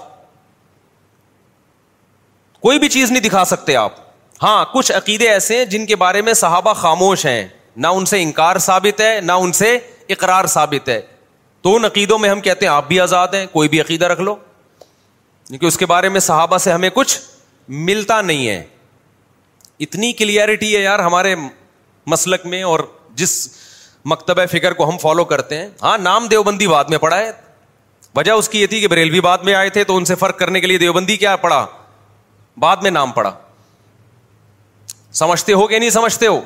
[2.67, 4.01] کوئی بھی چیز نہیں دکھا سکتے آپ
[4.43, 7.47] ہاں کچھ عقیدے ایسے ہیں جن کے بارے میں صحابہ خاموش ہیں
[7.85, 9.77] نہ ان سے انکار ثابت ہے نہ ان سے
[10.17, 11.01] اقرار ثابت ہے
[11.63, 14.21] تو ان عقیدوں میں ہم کہتے ہیں آپ بھی آزاد ہیں کوئی بھی عقیدہ رکھ
[14.21, 17.19] لو کیونکہ یعنی اس کے بارے میں صحابہ سے ہمیں کچھ
[17.87, 18.63] ملتا نہیں ہے
[19.87, 21.35] اتنی کلیئرٹی ہے یار ہمارے
[22.15, 22.81] مسلک میں اور
[23.15, 23.37] جس
[24.13, 27.31] مکتبہ فکر کو ہم فالو کرتے ہیں ہاں نام دیوبندی بعد میں پڑا ہے
[28.17, 30.39] وجہ اس کی یہ تھی کہ بریلوی بعد میں آئے تھے تو ان سے فرق
[30.39, 31.65] کرنے کے لیے دیوبندی کیا پڑا
[32.61, 33.33] بعد میں نام پڑا
[35.21, 36.41] سمجھتے ہو کہ نہیں سمجھتے ہو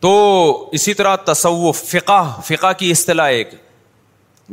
[0.00, 0.10] تو
[0.72, 3.54] اسی طرح تصوف فقہ فقہ کی اصطلاح ایک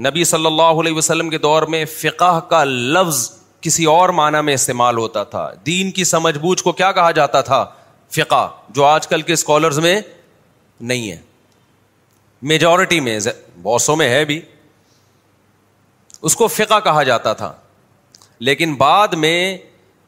[0.06, 3.30] نبی صلی اللہ علیہ وسلم کے دور میں فقہ کا لفظ
[3.62, 7.42] کسی اور معنی میں استعمال ہوتا تھا دین کی سمجھ بوجھ کو کیا کہا جاتا
[7.52, 7.64] تھا
[8.16, 10.00] فقہ جو آج کل کے اسکالرز میں
[10.92, 11.18] نہیں ہے
[12.52, 13.20] میجورٹی میں
[13.62, 14.40] بوسوں میں ہے بھی
[16.30, 17.52] اس کو فقہ کہا جاتا تھا
[18.50, 19.38] لیکن بعد میں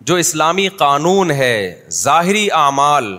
[0.09, 1.57] جو اسلامی قانون ہے
[2.01, 3.17] ظاہری اعمال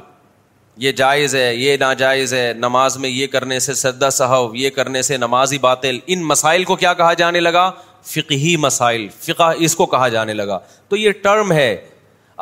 [0.81, 5.01] یہ جائز ہے یہ ناجائز ہے نماز میں یہ کرنے سے سدا صاحب یہ کرنے
[5.03, 7.71] سے نمازی باطل ان مسائل کو کیا کہا جانے لگا
[8.11, 11.75] فقہی مسائل فقہ اس کو کہا جانے لگا تو یہ ٹرم ہے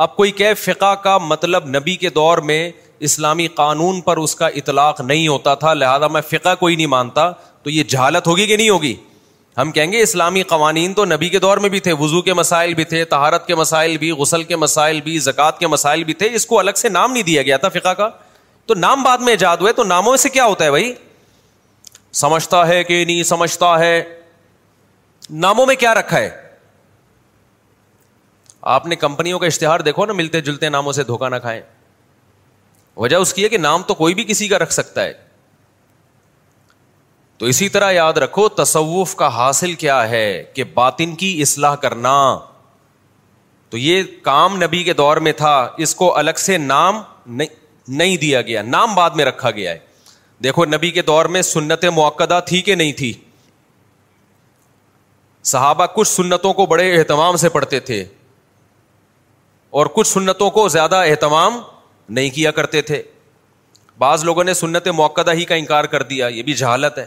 [0.04, 2.60] اب کوئی کہ فقہ کا مطلب نبی کے دور میں
[3.08, 7.30] اسلامی قانون پر اس کا اطلاق نہیں ہوتا تھا لہذا میں فقہ کوئی نہیں مانتا
[7.62, 8.94] تو یہ جہالت ہوگی کہ نہیں ہوگی
[9.60, 12.74] ہم کہیں گے اسلامی قوانین تو نبی کے دور میں بھی تھے وضو کے مسائل
[12.80, 16.28] بھی تھے تہارت کے مسائل بھی غسل کے مسائل بھی زکوٰۃ کے مسائل بھی تھے
[16.34, 18.08] اس کو الگ سے نام نہیں دیا گیا تھا فقہ کا
[18.66, 20.92] تو نام بعد میں ایجاد ہوئے تو ناموں سے کیا ہوتا ہے بھائی
[22.20, 23.92] سمجھتا ہے کہ نہیں سمجھتا ہے
[25.44, 26.30] ناموں میں کیا رکھا ہے
[28.74, 31.60] آپ نے کمپنیوں کا اشتہار دیکھو نا ملتے جلتے ناموں سے دھوکہ نہ کھائے
[32.96, 35.12] وجہ اس کی ہے کہ نام تو کوئی بھی کسی کا رکھ سکتا ہے
[37.38, 40.24] تو اسی طرح یاد رکھو تصوف کا حاصل کیا ہے
[40.54, 42.12] کہ باطن کی اصلاح کرنا
[43.70, 45.54] تو یہ کام نبی کے دور میں تھا
[45.86, 49.78] اس کو الگ سے نام نہیں نہیں دیا گیا نام بعد میں رکھا گیا ہے
[50.44, 53.12] دیکھو نبی کے دور میں سنت موقع تھی کہ نہیں تھی
[55.50, 58.04] صحابہ کچھ سنتوں کو بڑے اہتمام سے پڑھتے تھے
[59.78, 61.60] اور کچھ سنتوں کو زیادہ اہتمام
[62.14, 63.02] نہیں کیا کرتے تھے
[63.98, 67.06] بعض لوگوں نے سنت موقع ہی کا انکار کر دیا یہ بھی جہالت ہے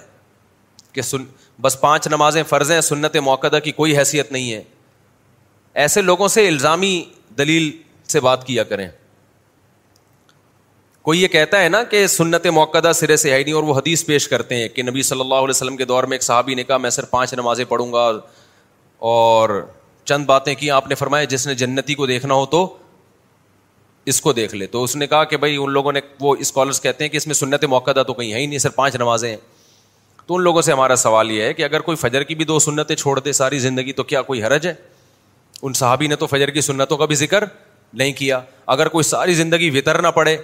[0.94, 1.24] کہ سن
[1.62, 4.62] بس پانچ نمازیں فرض ہیں سنت موقع کی کوئی حیثیت نہیں ہے
[5.84, 7.04] ایسے لوگوں سے الزامی
[7.38, 7.70] دلیل
[8.12, 8.88] سے بات کیا کریں
[11.02, 14.06] کوئی یہ کہتا ہے نا کہ سنت موقع سرے سے ہے نہیں اور وہ حدیث
[14.06, 16.64] پیش کرتے ہیں کہ نبی صلی اللہ علیہ وسلم کے دور میں ایک صحابی نے
[16.64, 18.10] کہا میں سر پانچ نمازیں پڑھوں گا
[19.12, 19.62] اور
[20.06, 22.66] چند باتیں کی آپ نے فرمایا جس نے جنتی کو دیکھنا ہو تو
[24.12, 26.82] اس کو دیکھ لے تو اس نے کہا کہ بھائی ان لوگوں نے وہ اسکالرس
[26.82, 29.30] کہتے ہیں کہ اس میں سنت موقع تو کہیں ہے ہی نہیں سر پانچ نمازیں
[29.30, 29.38] ہیں
[30.26, 32.60] تو ان لوگوں سے ہمارا سوال یہ ہے کہ اگر کوئی فجر کی بھی دو
[32.60, 34.74] سنتیں چھوڑ دے ساری زندگی تو کیا کوئی حرج ہے
[35.62, 37.44] ان صحابی نے تو فجر کی سنتوں کا بھی ذکر
[38.00, 38.40] نہیں کیا
[38.78, 40.38] اگر کوئی ساری زندگی وطر نہ پڑے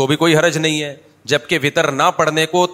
[0.00, 0.94] تو بھی کوئی حرج نہیں ہے
[1.30, 2.66] جبکہ وطر نہ پڑھنے کو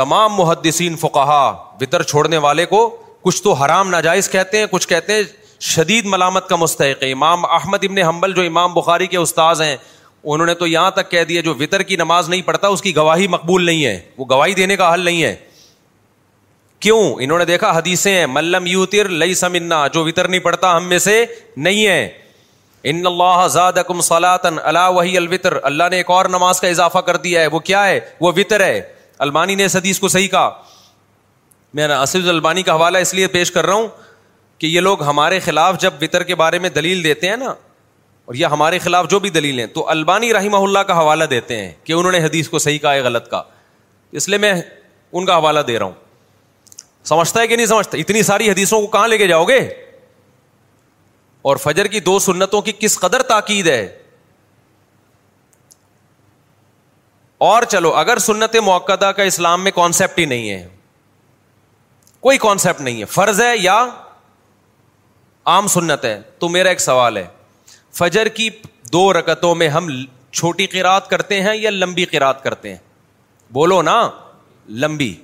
[0.00, 1.40] تمام محدثین فقہا
[1.80, 2.78] وطر چھوڑنے والے کو
[3.22, 5.22] کچھ تو حرام ناجائز کہتے ہیں کچھ کہتے ہیں
[5.70, 9.76] شدید ملامت کا مستحق ہے امام احمد ابن حنبل جو امام بخاری کے استاذ ہیں
[9.82, 12.94] انہوں نے تو یہاں تک کہہ دیا جو وطر کی نماز نہیں پڑھتا اس کی
[12.96, 15.34] گواہی مقبول نہیں ہے وہ گواہی دینے کا حل نہیں ہے
[16.86, 20.98] کیوں انہوں نے دیکھا حدیثیں ملم یوتر لئی سمنا جو وطر نہیں پڑھتا ہم میں
[21.10, 21.24] سے
[21.56, 22.08] نہیں ہے
[22.90, 27.46] ان اللہ اللہ وحی الوطر اللہ نے ایک اور نماز کا اضافہ کر دیا ہے
[27.52, 28.80] وہ کیا ہے وہ وطر ہے
[29.26, 30.50] البانی نے اس حدیث کو صحیح کہا
[31.78, 33.86] میں اسد اسف البانی کا حوالہ اس لیے پیش کر رہا ہوں
[34.58, 37.48] کہ یہ لوگ ہمارے خلاف جب وطر کے بارے میں دلیل دیتے ہیں نا
[38.26, 41.56] اور یہ ہمارے خلاف جو بھی دلیل ہیں تو البانی رحمہ اللہ کا حوالہ دیتے
[41.60, 43.42] ہیں کہ انہوں نے حدیث کو صحیح کہا ہے غلط کہا
[44.20, 45.92] اس لیے میں ان کا حوالہ دے رہا ہوں
[47.12, 49.58] سمجھتا ہے کہ نہیں سمجھتا اتنی ساری حدیثوں کو کہاں لے کے جاؤ گے
[51.48, 53.82] اور فجر کی دو سنتوں کی کس قدر تاکید ہے
[57.48, 60.66] اور چلو اگر سنت موقع کا اسلام میں کانسیپٹ ہی نہیں ہے
[62.26, 63.76] کوئی کانسیپٹ نہیں ہے فرض ہے یا
[65.54, 67.26] عام سنت ہے تو میرا ایک سوال ہے
[67.98, 68.48] فجر کی
[68.92, 69.88] دو رکتوں میں ہم
[70.32, 72.78] چھوٹی قرات کرتے ہیں یا لمبی قرات کرتے ہیں
[73.58, 73.98] بولو نا
[74.84, 75.14] لمبی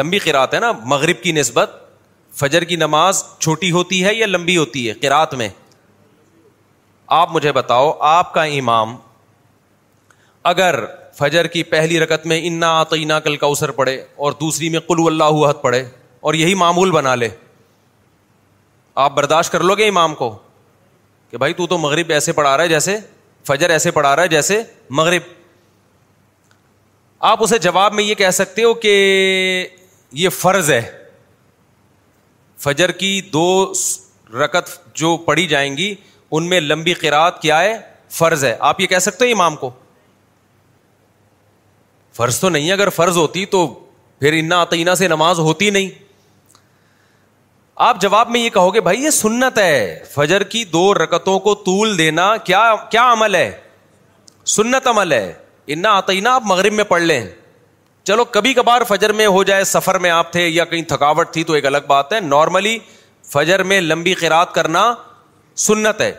[0.00, 1.77] لمبی قرات ہے نا مغرب کی نسبت
[2.40, 5.48] فجر کی نماز چھوٹی ہوتی ہے یا لمبی ہوتی ہے قرات میں
[7.20, 8.94] آپ مجھے بتاؤ آپ کا امام
[10.50, 10.74] اگر
[11.18, 13.96] فجر کی پہلی رکت میں انا عطینہ کل کا اثر پڑے
[14.26, 15.82] اور دوسری میں کلو اللہ حد پڑھے
[16.28, 17.28] اور یہی معمول بنا لے
[19.06, 20.30] آپ برداشت کر لو گے امام کو
[21.30, 22.96] کہ بھائی تو تو مغرب ایسے پڑھا رہا ہے جیسے
[23.48, 24.62] فجر ایسے پڑھا رہا ہے جیسے
[25.00, 25.28] مغرب
[27.32, 28.94] آپ اسے جواب میں یہ کہہ سکتے ہو کہ
[30.22, 30.80] یہ فرض ہے
[32.64, 33.48] فجر کی دو
[34.42, 35.94] رکت جو پڑھی جائیں گی
[36.36, 37.76] ان میں لمبی قرآت کیا ہے
[38.18, 39.70] فرض ہے آپ یہ کہہ سکتے ہیں امام کو
[42.16, 43.66] فرض تو نہیں اگر فرض ہوتی تو
[44.20, 45.88] پھر انا عطینہ سے نماز ہوتی نہیں
[47.86, 49.74] آپ جواب میں یہ کہو گے بھائی یہ سنت ہے
[50.14, 53.50] فجر کی دو رکتوں کو طول دینا کیا کیا عمل ہے
[54.56, 55.32] سنت عمل ہے
[55.74, 57.22] انا عطینہ آپ مغرب میں پڑھ لیں
[58.08, 61.42] چلو کبھی کبھار فجر میں ہو جائے سفر میں آپ تھے یا کہیں تھکاوٹ تھی
[61.44, 62.78] تو ایک الگ بات ہے نارملی
[63.32, 64.84] فجر میں لمبی قرآد کرنا
[65.64, 66.10] سنت ہے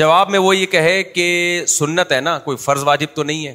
[0.00, 1.26] جواب میں وہ یہ کہے کہ
[1.68, 3.54] سنت ہے نا کوئی فرض واجب تو نہیں ہے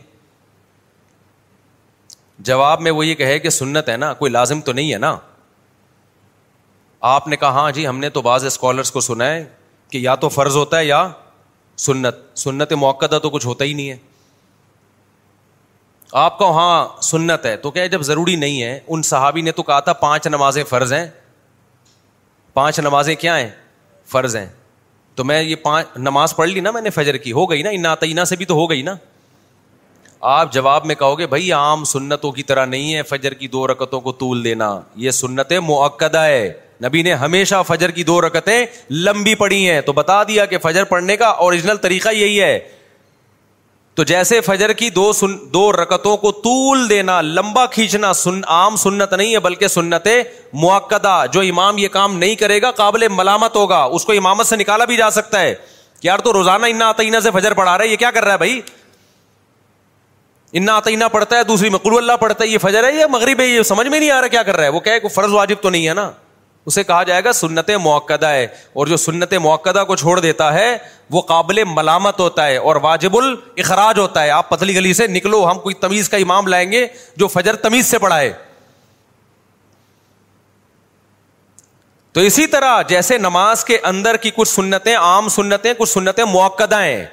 [2.49, 5.15] جواب میں وہ یہ کہے کہ سنت ہے نا کوئی لازم تو نہیں ہے نا
[7.15, 9.43] آپ نے کہا ہاں جی ہم نے تو بعض اسکالرس کو سنا ہے
[9.91, 11.05] کہ یا تو فرض ہوتا ہے یا
[11.87, 13.97] سنت سنت موقع تو کچھ ہوتا ہی نہیں ہے
[16.19, 19.63] آپ کو ہاں سنت ہے تو کیا جب ضروری نہیں ہے ان صحابی نے تو
[19.63, 21.05] کہا تھا پانچ نمازیں فرض ہیں
[22.53, 23.49] پانچ نمازیں کیا ہیں
[24.11, 24.45] فرض ہیں
[25.15, 27.69] تو میں یہ پانچ نماز پڑھ لی نا میں نے فجر کی ہو گئی نا
[27.69, 28.95] انعتینہ سے بھی تو ہو گئی نا
[30.33, 33.65] آپ جواب میں کہو گے بھائی عام سنتوں کی طرح نہیں ہے فجر کی دو
[33.67, 34.69] رکتوں کو طول دینا
[35.03, 36.51] یہ سنت معقدہ ہے
[36.85, 38.65] نبی نے ہمیشہ فجر کی دو رکتیں
[39.05, 42.57] لمبی پڑی ہیں تو بتا دیا کہ فجر پڑھنے کا اوریجنل طریقہ یہی ہے
[43.95, 48.75] تو جیسے فجر کی دو سن دو رکتوں کو طول دینا لمبا کھینچنا سن عام
[48.83, 50.07] سنت نہیں ہے بلکہ سنت
[50.61, 50.95] موقع
[51.33, 54.85] جو امام یہ کام نہیں کرے گا قابل ملامت ہوگا اس کو امامت سے نکالا
[54.91, 55.53] بھی جا سکتا ہے
[56.03, 58.37] یار تو روزانہ انا عطینہ سے فجر پڑھا رہا ہے یہ کیا کر رہا ہے
[58.37, 58.61] بھائی
[60.61, 63.45] انا انتینہ پڑھتا ہے دوسری مقلو اللہ پڑھتا ہے یہ فجر ہے یہ مغرب ہے
[63.47, 65.69] یہ سمجھ میں نہیں آ رہا کیا کر رہا ہے وہ کہ فرض واجب تو
[65.69, 66.09] نہیں ہے نا
[66.67, 68.45] اسے کہا جائے گا سنت موقع ہے
[68.81, 70.67] اور جو سنت موقع کو چھوڑ دیتا ہے
[71.11, 75.43] وہ قابل ملامت ہوتا ہے اور واجب الخراج ہوتا ہے آپ پتلی گلی سے نکلو
[75.51, 76.85] ہم کوئی تمیز کا امام لائیں گے
[77.23, 78.31] جو فجر تمیز سے پڑھائے
[82.13, 86.63] تو اسی طرح جیسے نماز کے اندر کی کچھ سنتیں عام سنتیں کچھ سنتیں موقع
[86.73, 87.03] ہیں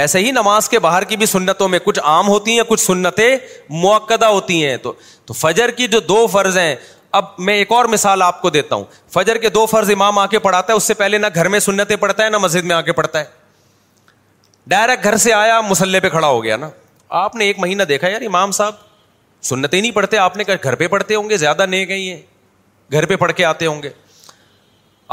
[0.00, 3.36] ایسے ہی نماز کے باہر کی بھی سنتوں میں کچھ عام ہوتی ہیں کچھ سنتیں
[3.70, 4.92] موقع ہوتی ہیں تو
[5.38, 6.74] فجر کی جو دو فرض ہیں
[7.14, 10.26] اب میں ایک اور مثال آپ کو دیتا ہوں فجر کے دو فرض امام آ
[10.34, 12.74] کے پڑھاتا ہے اس سے پہلے نہ گھر میں سنتیں پڑھتا ہے نہ مسجد میں
[12.76, 13.24] آ کے پڑھتا ہے
[14.70, 16.68] ڈائریکٹ گھر سے آیا مسلح پہ کھڑا ہو گیا نا
[17.22, 18.74] آپ نے ایک مہینہ دیکھا یار امام صاحب
[19.48, 22.22] سنتے نہیں پڑھتے آپ نے گھر پہ پڑھتے ہوں گے زیادہ نہیں ہیں
[22.92, 23.90] گھر پہ پڑھ کے آتے ہوں گے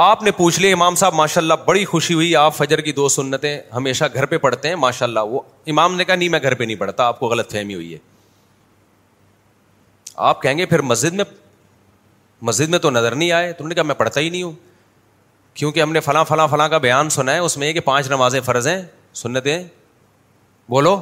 [0.03, 3.07] آپ نے پوچھ لیا امام صاحب ماشاء اللہ بڑی خوشی ہوئی آپ فجر کی دو
[3.09, 5.41] سنتیں ہمیشہ گھر پہ پڑھتے ہیں ماشاء اللہ وہ
[5.71, 7.97] امام نے کہا نہیں میں گھر پہ نہیں پڑھتا آپ کو غلط فہمی ہوئی ہے
[10.29, 11.23] آپ کہیں گے پھر مسجد میں
[12.47, 14.51] مسجد میں تو نظر نہیں آئے تم نے کہا میں پڑھتا ہی نہیں ہوں
[15.53, 18.09] کیونکہ ہم نے فلاں فلاں فلاں کا بیان سنا ہے اس میں یہ کہ پانچ
[18.09, 18.81] نمازیں فرض ہیں
[19.21, 19.63] سنتے ہیں
[20.69, 20.97] بولو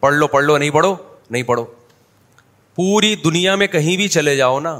[0.00, 0.94] پڑھ لو پڑھ لو نہیں پڑھو
[1.30, 1.64] نہیں پڑھو
[2.74, 4.78] پوری دنیا میں کہیں بھی چلے جاؤ نا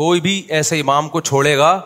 [0.00, 1.78] کوئی بھی ایسے امام کو چھوڑے گا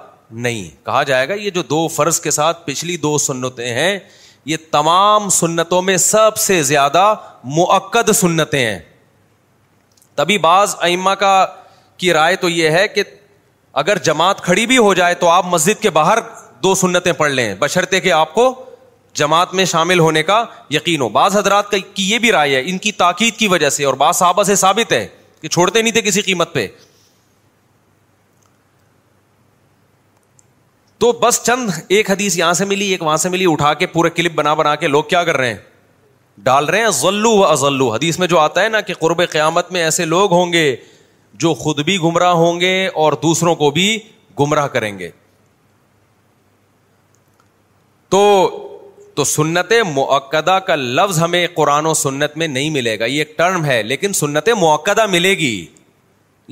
[0.44, 3.98] نہیں کہا جائے گا یہ جو دو فرض کے ساتھ پچھلی دو سنتیں ہیں
[4.46, 7.12] یہ تمام سنتوں میں سب سے زیادہ
[7.56, 8.78] معقد سنتیں ہیں
[10.20, 11.32] تبھی بعض ائمہ کا
[11.98, 13.02] کی رائے تو یہ ہے کہ
[13.82, 16.18] اگر جماعت کھڑی بھی ہو جائے تو آپ مسجد کے باہر
[16.62, 18.44] دو سنتیں پڑھ لیں بشرطے کہ آپ کو
[19.20, 22.78] جماعت میں شامل ہونے کا یقین ہو بعض حضرات کا یہ بھی رائے ہے ان
[22.86, 25.06] کی تاکید کی وجہ سے اور بعض صحابہ سے ثابت ہے
[25.40, 26.66] کہ چھوڑتے نہیں تھے کسی قیمت پہ
[31.04, 34.10] تو بس چند ایک حدیث یہاں سے ملی ایک وہاں سے ملی اٹھا کے پورے
[34.20, 35.69] کلپ بنا بنا کے لوگ کیا کر رہے ہیں
[36.45, 39.72] ڈال رہے ہیں ذلو و ازلو حدیث میں جو آتا ہے نا کہ قرب قیامت
[39.72, 40.64] میں ایسے لوگ ہوں گے
[41.45, 42.72] جو خود بھی گمراہ ہوں گے
[43.03, 43.99] اور دوسروں کو بھی
[44.41, 45.11] گمراہ کریں گے
[48.14, 48.22] تو
[49.14, 53.36] تو سنت معقدہ کا لفظ ہمیں قرآن و سنت میں نہیں ملے گا یہ ایک
[53.38, 55.55] ٹرم ہے لیکن سنت معقدہ ملے گی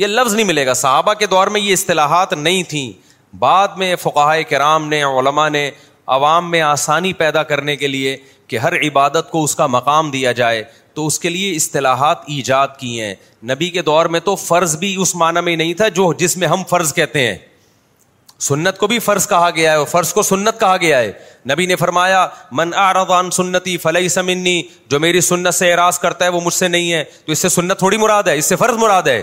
[0.02, 2.90] یہ لفظ نہیں ملے گا صحابہ کے دور میں یہ اصطلاحات نہیں تھیں
[3.38, 5.70] بعد میں فقاہ کرام نے علماء نے
[6.16, 8.16] عوام میں آسانی پیدا کرنے کے لیے
[8.48, 10.62] کہ ہر عبادت کو اس کا مقام دیا جائے
[10.94, 13.14] تو اس کے لیے اصطلاحات ایجاد کی ہیں
[13.50, 16.48] نبی کے دور میں تو فرض بھی اس معنی میں نہیں تھا جو جس میں
[16.48, 17.36] ہم فرض کہتے ہیں
[18.48, 21.12] سنت کو بھی فرض کہا گیا ہے اور فرض کو سنت کہا گیا ہے
[21.52, 22.26] نبی نے فرمایا
[22.60, 22.96] من آر
[23.32, 27.02] سنتی فلحی سمنی جو میری سنت سے اعراض کرتا ہے وہ مجھ سے نہیں ہے
[27.26, 29.20] تو اس سے سنت تھوڑی مراد ہے اس سے فرض مراد ہے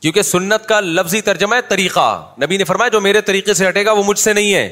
[0.00, 2.08] کیونکہ سنت کا لفظی ترجمہ ہے طریقہ
[2.42, 4.68] نبی نے فرمایا جو میرے طریقے سے ہٹے گا وہ مجھ سے نہیں ہے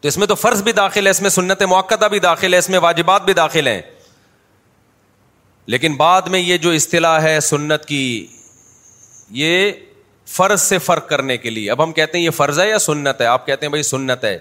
[0.00, 2.58] تو اس میں تو فرض بھی داخل ہے اس میں سنت موقع بھی داخل ہے
[2.58, 3.80] اس میں واجبات بھی داخل ہیں
[5.74, 8.02] لیکن بعد میں یہ جو اصطلاح ہے سنت کی
[9.40, 9.72] یہ
[10.34, 13.20] فرض سے فرق کرنے کے لیے اب ہم کہتے ہیں یہ فرض ہے یا سنت
[13.20, 14.38] ہے آپ کہتے ہیں بھائی سنت ہے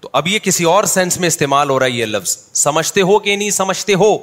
[0.00, 3.18] تو اب یہ کسی اور سینس میں استعمال ہو رہا ہے یہ لفظ سمجھتے ہو
[3.18, 4.16] کہ نہیں سمجھتے ہو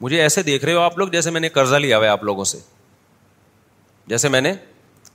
[0.00, 2.24] مجھے ایسے دیکھ رہے ہو آپ لوگ جیسے میں نے قرضہ لیا ہوا ہے آپ
[2.24, 2.58] لوگوں سے
[4.12, 4.52] جیسے میں نے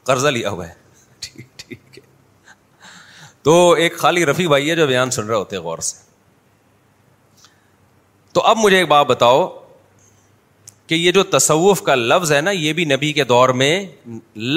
[0.04, 0.74] قرضہ لیا ہوا ہے
[1.22, 1.48] ٹھیک
[3.50, 5.96] تو ایک خالی رفیع بھائی ہے جو بیان سن رہے ہوتے غور سے
[8.34, 9.40] تو اب مجھے ایک بات بتاؤ
[10.88, 13.72] کہ یہ جو تصوف کا لفظ ہے نا یہ بھی نبی کے دور میں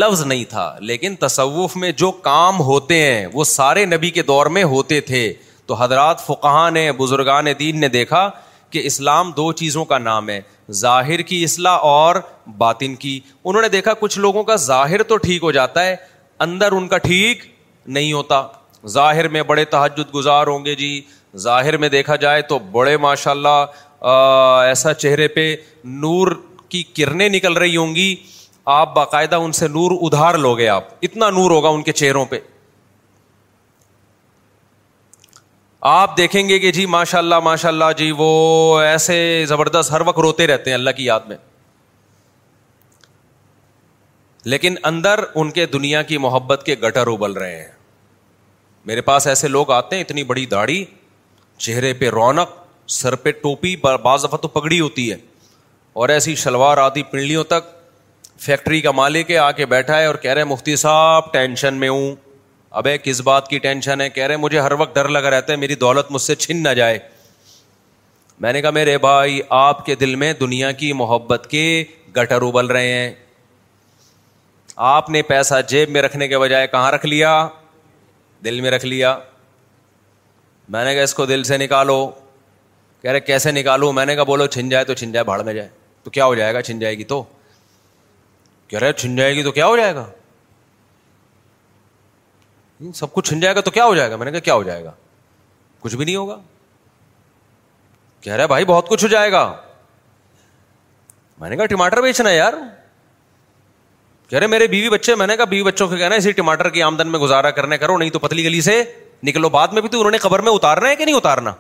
[0.03, 4.47] لفظ نہیں تھا لیکن تصوف میں جو کام ہوتے ہیں وہ سارے نبی کے دور
[4.59, 5.22] میں ہوتے تھے
[5.66, 8.28] تو حضرات فقہ نے بزرگان دین نے دیکھا
[8.70, 10.40] کہ اسلام دو چیزوں کا نام ہے
[10.86, 12.16] ظاہر کی اصلاح اور
[12.59, 15.97] باطن کی انہوں نے دیکھا کچھ لوگوں کا ظاہر تو ٹھیک ہو جاتا ہے
[16.49, 17.45] اندر ان کا ٹھیک
[17.97, 18.45] نہیں ہوتا
[18.91, 21.01] ظاہر میں بڑے تحجد گزار ہوں گے جی
[21.41, 24.09] ظاہر میں دیکھا جائے تو بڑے ماشاء اللہ
[24.68, 25.55] ایسا چہرے پہ
[25.85, 26.33] نور
[26.68, 28.14] کی کرنیں نکل رہی ہوں گی
[28.78, 32.24] آپ باقاعدہ ان سے نور ادھار لو گے آپ اتنا نور ہوگا ان کے چہروں
[32.30, 32.39] پہ
[35.91, 39.16] آپ دیکھیں گے کہ جی ماشاء اللہ ماشاء اللہ جی وہ ایسے
[39.49, 41.37] زبردست ہر وقت روتے رہتے ہیں اللہ کی یاد میں
[44.53, 47.70] لیکن اندر ان کے دنیا کی محبت کے گٹر ابل رہے ہیں
[48.87, 50.85] میرے پاس ایسے لوگ آتے ہیں اتنی بڑی داڑھی
[51.64, 52.51] چہرے پہ رونق
[52.93, 55.16] سر پہ ٹوپی بعض دفعہ تو پگڑی ہوتی ہے
[56.03, 57.66] اور ایسی شلوار آدھی پنڈلیوں تک
[58.45, 61.89] فیکٹری کا مالک ہے آ کے بیٹھا ہے اور کہہ رہے مفتی صاحب ٹینشن میں
[61.89, 62.14] ہوں
[62.80, 65.53] اب ہے کس بات کی ٹینشن ہے کہہ رہے مجھے ہر وقت ڈر لگا رہتا
[65.53, 66.99] ہے میری دولت مجھ سے چھن نہ جائے
[68.41, 71.64] میں نے کہا میرے بھائی آپ کے دل میں دنیا کی محبت کے
[72.16, 73.12] گٹر ابل رہے ہیں
[74.95, 77.30] آپ نے پیسہ جیب میں رکھنے کے بجائے کہاں رکھ لیا
[78.45, 79.16] دل میں رکھ لیا
[80.68, 81.97] میں نے کہا اس کو دل سے نکالو
[83.03, 85.55] کہہ رہے کیسے نکالو میں نے کہا بولو چھن جائے تو چھن جائے بھاڑ میں
[85.55, 85.68] جائے
[86.05, 87.22] تو کیا ہو جائے گا چھن جائے گی تو
[88.68, 90.11] کہہ رہے چھن جائے گی تو کیا ہو جائے گا
[92.95, 94.62] سب کچھ چھن جائے گا تو کیا ہو جائے گا میں نے کہا کیا ہو
[94.62, 94.93] جائے گا
[95.80, 96.36] کچھ بھی نہیں ہوگا
[98.20, 99.43] کہہ رہے بھائی بہت کچھ ہو جائے گا
[101.40, 102.53] میں نے کہا ٹماٹر بیچنا ہے یار
[104.29, 106.83] کہہ رہے میرے بیوی بچے میں نے کہا بیوی بچوں کو کہنا اسی ٹماٹر کی
[106.83, 108.83] آمدن میں گزارا کرنے کرو نہیں تو پتلی گلی سے
[109.25, 111.53] نکلو بعد میں بھی تو انہوں نے خبر میں اتارنا ہے کہ نہیں اتارنا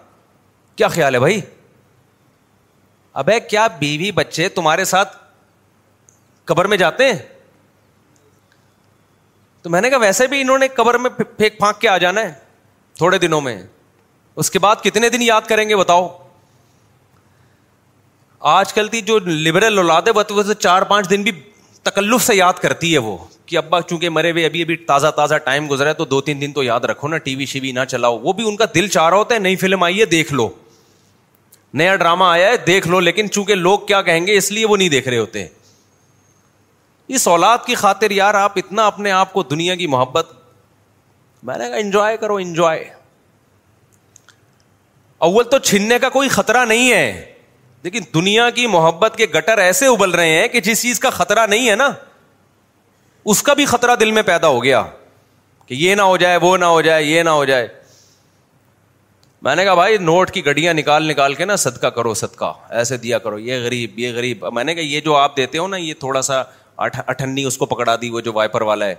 [0.76, 1.40] کیا خیال ہے بھائی
[3.50, 5.16] کیا بیوی بچے تمہارے ساتھ
[6.50, 7.18] قبر میں جاتے ہیں
[9.62, 12.20] تو میں نے کہا ویسے بھی انہوں نے قبر میں پھینک پھانک کے آ جانا
[12.22, 12.32] ہے
[12.98, 13.60] تھوڑے دنوں میں
[14.42, 16.08] اس کے بعد کتنے دن یاد کریں گے بتاؤ
[18.56, 21.32] آج کل تھی جو لبرل اولاد ہے تو چار پانچ دن بھی
[21.88, 23.16] تکلف سے یاد کرتی ہے وہ
[23.46, 26.40] کہ ابا چونکہ مرے ہوئے ابھی ابھی تازہ تازہ ٹائم گزرا ہے تو دو تین
[26.40, 28.64] دن تو یاد رکھو نا ٹی وی شی وی نہ چلاؤ وہ بھی ان کا
[28.74, 30.48] دل چاہ رہا ہوتا ہے نئی فلم آئی ہے دیکھ لو
[31.80, 34.76] نیا ڈرامہ آیا ہے دیکھ لو لیکن چونکہ لوگ کیا کہیں گے اس لیے وہ
[34.76, 35.46] نہیں دیکھ رہے ہوتے
[37.16, 40.32] اس اولاد کی خاطر یار آپ اتنا اپنے آپ کو دنیا کی محبت
[41.46, 42.84] میں نے کہا انجوائے کرو انجوائے
[45.28, 47.31] اول تو چھیننے کا کوئی خطرہ نہیں ہے
[47.82, 51.46] لیکن دنیا کی محبت کے گٹر ایسے ابل رہے ہیں کہ جس چیز کا خطرہ
[51.50, 51.90] نہیں ہے نا
[53.32, 54.82] اس کا بھی خطرہ دل میں پیدا ہو گیا
[55.66, 57.68] کہ یہ نہ ہو جائے وہ نہ ہو جائے یہ نہ ہو جائے
[59.42, 62.96] میں نے کہا بھائی نوٹ کی گڈیاں نکال نکال کے نا صدقہ کرو صدقہ ایسے
[62.96, 65.76] دیا کرو یہ غریب یہ غریب میں نے کہا یہ جو آپ دیتے ہو نا
[65.76, 66.42] یہ تھوڑا سا
[66.84, 68.94] اٹھنی اس کو پکڑا دی وہ جو وائپر والا ہے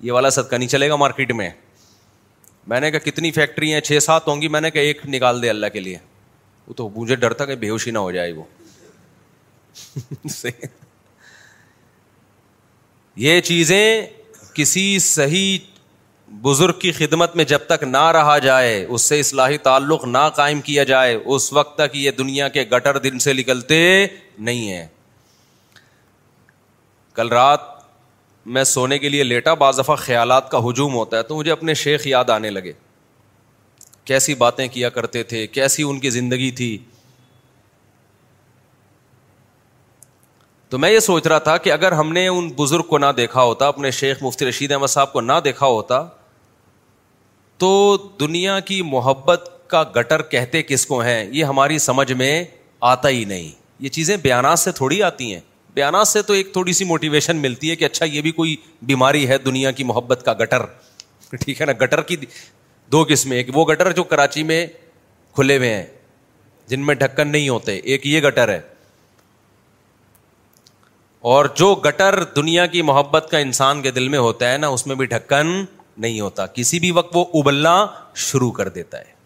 [0.00, 1.50] یہ والا صدقہ نہیں چلے گا مارکیٹ میں
[2.66, 5.42] میں نے کہا کتنی فیکٹری ہیں چھ سات ہوں گی میں نے کہا ایک نکال
[5.42, 5.96] دے اللہ کے لیے
[6.68, 8.44] وہ تو مجھے ڈر تھا کہ بے ہوشی نہ ہو جائے وہ
[13.24, 14.08] یہ چیزیں
[14.54, 15.58] کسی صحیح
[16.42, 20.60] بزرگ کی خدمت میں جب تک نہ رہا جائے اس سے اصلاحی تعلق نہ قائم
[20.66, 23.80] کیا جائے اس وقت تک یہ دنیا کے گٹر دن سے نکلتے
[24.48, 24.86] نہیں ہیں
[27.14, 27.60] کل رات
[28.56, 31.74] میں سونے کے لیے لیٹا بعض دفعہ خیالات کا ہجوم ہوتا ہے تو مجھے اپنے
[31.84, 32.72] شیخ یاد آنے لگے
[34.08, 36.76] کیسی باتیں کیا کرتے تھے کیسی ان کی زندگی تھی
[40.70, 43.42] تو میں یہ سوچ رہا تھا کہ اگر ہم نے ان بزرگ کو نہ دیکھا
[43.42, 46.02] ہوتا اپنے شیخ مفتی رشید احمد صاحب کو نہ دیکھا ہوتا
[47.62, 47.68] تو
[48.20, 52.32] دنیا کی محبت کا گٹر کہتے کس کو ہیں یہ ہماری سمجھ میں
[52.92, 53.50] آتا ہی نہیں
[53.84, 55.40] یہ چیزیں بیانات سے تھوڑی آتی ہیں
[55.74, 58.56] بیانات سے تو ایک تھوڑی سی موٹیویشن ملتی ہے کہ اچھا یہ بھی کوئی
[58.92, 60.64] بیماری ہے دنیا کی محبت کا گٹر
[61.40, 62.16] ٹھیک ہے نا گٹر کی
[62.92, 64.66] دو قسمیں ایک وہ گٹر جو کراچی میں
[65.34, 65.86] کھلے ہوئے ہیں
[66.68, 68.60] جن میں ڈھکن نہیں ہوتے ایک یہ گٹر ہے
[71.32, 74.86] اور جو گٹر دنیا کی محبت کا انسان کے دل میں ہوتا ہے نا اس
[74.86, 75.46] میں بھی ڈھکن
[76.04, 77.72] نہیں ہوتا کسی بھی وقت وہ ابلنا
[78.26, 79.16] شروع کر دیتا ہے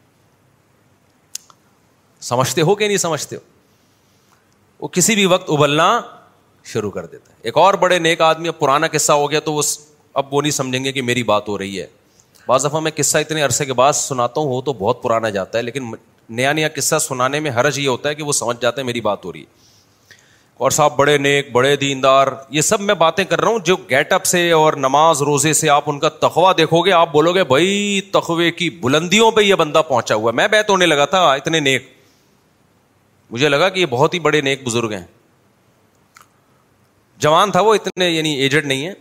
[2.31, 3.41] سمجھتے ہو کہ نہیں سمجھتے ہو
[4.81, 5.89] وہ کسی بھی وقت ابلنا
[6.73, 9.53] شروع کر دیتا ہے ایک اور بڑے نیک آدمی اب پرانا قصہ ہو گیا تو
[9.55, 9.63] وہ
[10.23, 11.87] اب وہ نہیں سمجھیں گے کہ میری بات ہو رہی ہے
[12.49, 15.59] بعض دفعہ میں قصہ اتنے عرصے کے بعد سناتا ہوں وہ تو بہت پرانا جاتا
[15.59, 15.93] ہے لیکن
[16.41, 19.01] نیا نیا قصہ سنانے میں حرج یہ ہوتا ہے کہ وہ سمجھ جاتے ہیں میری
[19.01, 19.61] بات ہو رہی ہے
[20.63, 22.27] اور صاحب بڑے نیک بڑے دیندار
[22.57, 25.69] یہ سب میں باتیں کر رہا ہوں جو گیٹ اپ سے اور نماز روزے سے
[25.71, 29.55] آپ ان کا تخوا دیکھو گے آپ بولو گے بھائی تخوے کی بلندیوں پہ یہ
[29.63, 31.91] بندہ پہنچا ہوا ہے میں بیت ہونے لگا تھا اتنے نیک
[33.31, 35.05] مجھے لگا کہ یہ بہت ہی بڑے نیک بزرگ ہیں
[37.21, 38.93] جوان تھا وہ اتنے یعنی ایجڈ نہیں ہے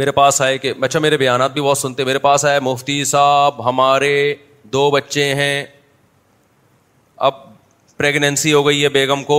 [0.00, 3.64] میرے پاس آئے کہ اچھا میرے بیانات بھی بہت سنتے میرے پاس آئے مفتی صاحب
[3.68, 4.12] ہمارے
[4.72, 5.64] دو بچے ہیں
[7.28, 7.32] اب
[7.96, 9.38] پریگنینسی ہو گئی ہے بیگم کو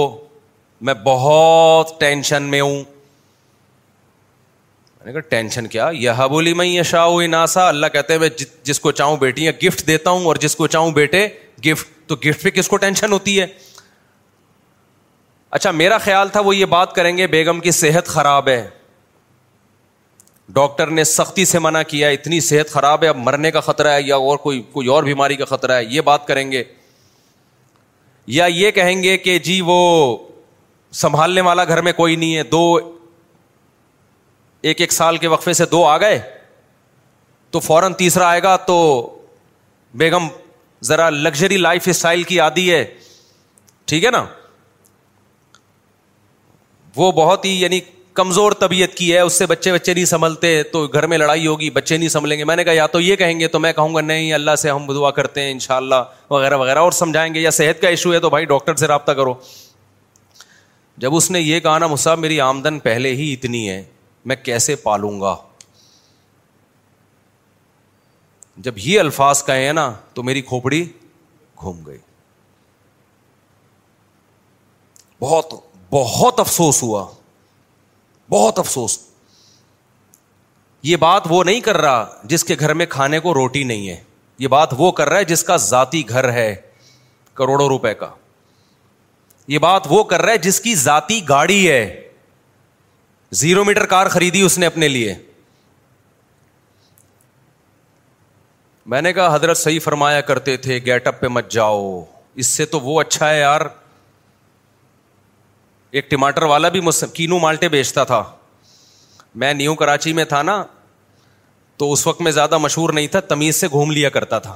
[0.90, 2.76] میں بہت ٹینشن میں ہوں
[4.96, 8.20] میں نے کہا ٹینشن کیا یہ بولی میں یشا ناسا اللہ کہتے ہیں
[8.64, 11.28] جس کو چاہوں بیٹی گفٹ دیتا ہوں اور جس کو چاہوں بیٹے
[11.66, 13.46] گفٹ تو گفٹ پہ کس کو ٹینشن ہوتی ہے
[15.58, 18.66] اچھا میرا خیال تھا وہ یہ بات کریں گے بیگم کی صحت خراب ہے
[20.52, 24.02] ڈاکٹر نے سختی سے منع کیا اتنی صحت خراب ہے اب مرنے کا خطرہ ہے
[24.02, 26.64] یا اور کوئی کوئی اور بیماری کا خطرہ ہے یہ بات کریں گے
[28.38, 29.78] یا یہ کہیں گے کہ جی وہ
[31.02, 32.78] سنبھالنے والا گھر میں کوئی نہیں ہے دو
[34.62, 36.20] ایک ایک سال کے وقفے سے دو آ گئے
[37.52, 38.78] تو فوراً تیسرا آئے گا تو
[39.98, 40.28] بیگم
[40.86, 42.84] ذرا لگژری لائف اسٹائل کی عادی ہے
[43.88, 44.26] ٹھیک ہے نا
[46.96, 47.80] وہ بہت ہی یعنی
[48.16, 51.70] کمزور طبیعت کی ہے اس سے بچے بچے نہیں سنبھلتے تو گھر میں لڑائی ہوگی
[51.78, 53.96] بچے نہیں سنبھلیں گے میں نے کہا یا تو یہ کہیں گے تو میں کہوں
[53.96, 57.50] گا نہیں اللہ سے ہم دعا کرتے ہیں انشاءاللہ وغیرہ وغیرہ اور سمجھائیں گے یا
[57.60, 59.34] صحت کا ایشو ہے تو بھائی ڈاکٹر سے رابطہ کرو
[61.06, 63.82] جب اس نے یہ کہا نا مسا میری آمدن پہلے ہی اتنی ہے
[64.32, 65.36] میں کیسے پالوں گا
[68.66, 70.86] جب یہ الفاظ کہے ہیں نا تو میری کھوپڑی
[71.62, 71.98] گھوم گئی
[75.22, 75.54] بہت
[75.92, 77.04] بہت افسوس ہوا
[78.34, 78.98] بہت افسوس
[80.90, 81.98] یہ بات وہ نہیں کر رہا
[82.32, 83.96] جس کے گھر میں کھانے کو روٹی نہیں ہے
[84.44, 86.48] یہ بات وہ کر رہا ہے جس کا ذاتی گھر ہے
[87.40, 88.10] کروڑوں روپے کا
[89.54, 91.82] یہ بات وہ کر رہا ہے جس کی ذاتی گاڑی ہے
[93.44, 95.14] زیرو میٹر کار خریدی اس نے اپنے لیے
[98.94, 101.84] میں نے کہا حضرت صحیح فرمایا کرتے تھے گیٹ اپ پہ مت جاؤ
[102.42, 103.62] اس سے تو وہ اچھا ہے یار
[106.02, 108.24] ایک ٹماٹر والا بھی مجھ سے کینو مالٹے بیچتا تھا
[109.42, 110.64] میں نیو کراچی میں تھا نا
[111.78, 114.56] تو اس وقت میں زیادہ مشہور نہیں تھا تمیز سے گھوم لیا کرتا تھا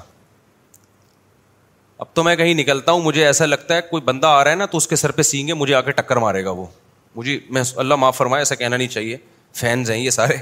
[2.00, 4.56] اب تو میں کہیں نکلتا ہوں مجھے ایسا لگتا ہے کوئی بندہ آ رہا ہے
[4.56, 6.66] نا تو اس کے سر پہ سینگے مجھے آ کے ٹکر مارے گا وہ
[7.16, 9.18] مجھے میں اللہ معاف فرمائے ایسا کہنا نہیں چاہیے
[9.60, 10.38] فینس ہیں یہ سارے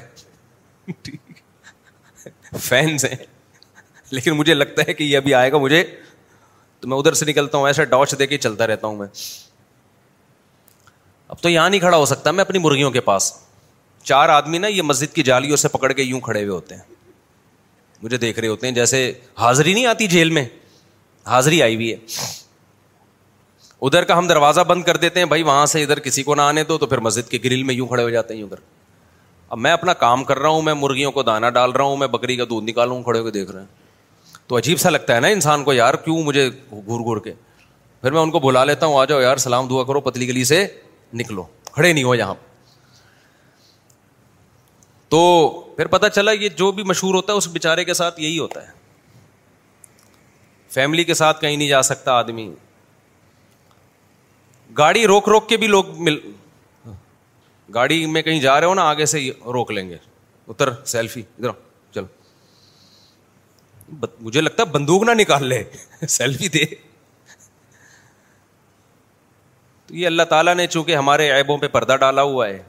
[2.69, 3.15] فینس ہیں
[4.11, 5.83] لیکن مجھے لگتا ہے کہ یہ ابھی آئے گا مجھے
[6.79, 9.07] تو میں ادھر سے نکلتا ہوں ایسا ڈاچ دے کے چلتا رہتا ہوں میں
[11.31, 13.33] اب تو یہاں نہیں کھڑا ہو سکتا میں اپنی مرغیوں کے پاس
[14.03, 16.81] چار آدمی نا یہ مسجد کی جالیوں سے پکڑ کے یوں کھڑے ہوئے ہوتے ہیں
[18.03, 20.45] مجھے دیکھ رہے ہوتے ہیں جیسے حاضری نہیں آتی جیل میں
[21.27, 22.33] حاضری آئی ہوئی ہے
[23.85, 26.41] ادھر کا ہم دروازہ بند کر دیتے ہیں بھائی وہاں سے ادھر کسی کو نہ
[26.41, 28.59] آنے دو تو پھر مسجد کے گرل میں یوں کھڑے ہو جاتے ہیں یوں کر
[29.49, 32.07] اب میں اپنا کام کر رہا ہوں میں مرغیوں کو دانا ڈال رہا ہوں میں
[32.15, 35.15] بکری کا دودھ نکال ہوں کھڑے ہو کے دیکھ رہے ہیں تو عجیب سا لگتا
[35.15, 37.33] ہے نا انسان کو یار کیوں مجھے گھر گھڑ کے
[38.01, 40.43] پھر میں ان کو بلا لیتا ہوں آ جاؤ یار سلام دعا کرو پتلی گلی
[40.45, 40.65] سے
[41.19, 41.43] نکلو
[41.73, 42.33] کھڑے نہیں ہو یہاں
[45.09, 45.19] تو
[45.75, 48.63] پھر پتا چلا یہ جو بھی مشہور ہوتا ہے اس بیچارے کے ساتھ یہی ہوتا
[48.67, 48.73] ہے
[50.75, 52.49] فیملی کے ساتھ کہیں نہیں جا سکتا آدمی
[54.77, 56.17] گاڑی روک روک کے بھی لوگ مل
[57.73, 59.19] گاڑی میں کہیں جا رہے ہو نا آگے سے
[59.53, 59.97] روک لیں گے
[60.53, 61.49] اتر سیلفی ادھر
[61.95, 62.05] چلو
[64.27, 65.63] مجھے لگتا ہے بندوق نہ نکال لے
[66.17, 66.63] سیلفی دے
[69.87, 72.61] تو یہ اللہ تعالیٰ نے چونکہ ہمارے ایبوں پہ پردہ ڈالا ہوا ہے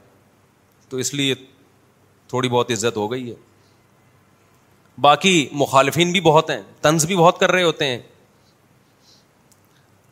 [0.89, 1.35] تو اس لیے
[2.29, 3.35] تھوڑی بہت عزت ہو گئی ہے
[5.01, 7.97] باقی مخالفین بھی بہت ہیں طنز بھی بہت کر رہے ہوتے ہیں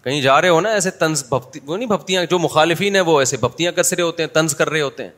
[0.04, 3.20] کہیں جا رہے ہو نا ایسے طنز بھپتی وہ نہیں بھپتیاں جو مخالفین ہیں وہ
[3.20, 5.10] ایسے بھپتیاں کس رہے ہوتے ہیں طنز کر رہے ہوتے ہیں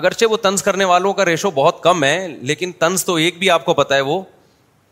[0.00, 3.50] اگرچہ وہ طنز کرنے والوں کا ریشو بہت کم ہے لیکن طنز تو ایک بھی
[3.50, 4.20] آپ کو پتا ہے وہ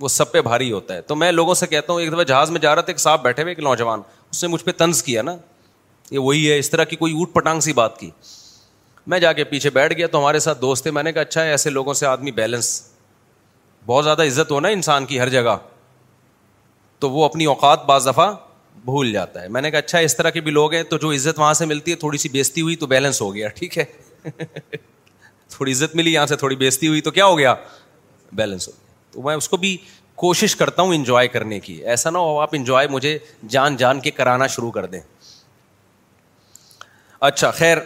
[0.00, 2.50] وہ سب پہ بھاری ہوتا ہے تو میں لوگوں سے کہتا ہوں ایک دفعہ جہاز
[2.50, 4.00] میں جا رہا تھا ایک صاحب بیٹھے ہوئے ایک نوجوان
[4.30, 5.36] اس نے مجھ پہ طنز کیا نا
[6.12, 8.10] یہ وہی ہے اس طرح کی کوئی اوٹ پٹانگ سی بات کی
[9.12, 11.44] میں جا کے پیچھے بیٹھ گیا تو ہمارے ساتھ دوست تھے میں نے کہا اچھا
[11.44, 12.68] ہے ایسے لوگوں سے آدمی بیلنس
[13.86, 15.56] بہت زیادہ عزت ہونا انسان کی ہر جگہ
[17.04, 18.30] تو وہ اپنی اوقات بعض دفعہ
[18.84, 21.10] بھول جاتا ہے میں نے کہا اچھا اس طرح کے بھی لوگ ہیں تو جو
[21.12, 23.84] عزت وہاں سے ملتی ہے تھوڑی سی بیچتی ہوئی تو بیلنس ہو گیا ٹھیک ہے
[25.54, 27.54] تھوڑی عزت ملی یہاں سے تھوڑی بیچتی ہوئی تو کیا ہو گیا
[28.42, 29.76] بیلنس ہو گیا تو میں اس کو بھی
[30.24, 33.18] کوشش کرتا ہوں انجوائے کرنے کی ایسا نہ ہو آپ انجوائے مجھے
[33.56, 35.00] جان جان کے کرانا شروع کر دیں
[37.28, 37.78] اچھا خیر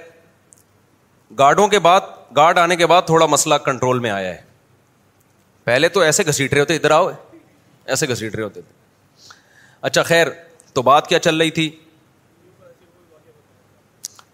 [1.39, 2.01] گارڈوں کے بعد
[2.37, 4.41] گارڈ آنے کے بعد تھوڑا مسئلہ کنٹرول میں آیا ہے
[5.65, 7.09] پہلے تو ایسے گھسیٹ رہے ہوتے ادھر آؤ
[7.95, 8.61] ایسے گھسیٹ رہے ہوتے
[9.89, 10.27] اچھا خیر
[10.75, 11.69] تو بات کیا چل رہی تھی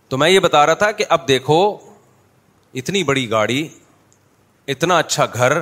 [0.08, 1.58] تو میں یہ بتا رہا تھا کہ اب دیکھو
[2.80, 3.66] اتنی بڑی گاڑی
[4.74, 5.52] اتنا اچھا گھر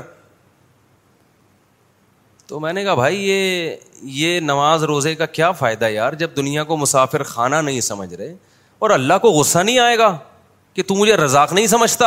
[2.46, 3.28] تو میں نے کہا بھائی
[4.20, 8.34] یہ نماز روزے کا کیا فائدہ یار جب دنیا کو مسافر خانہ نہیں سمجھ رہے
[8.80, 10.16] اور اللہ کو غصہ نہیں آئے گا
[10.74, 12.06] کہ تو مجھے رزاق نہیں سمجھتا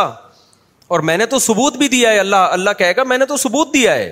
[0.94, 3.36] اور میں نے تو ثبوت بھی دیا ہے اللہ اللہ کہے گا میں نے تو
[3.38, 4.12] ثبوت دیا ہے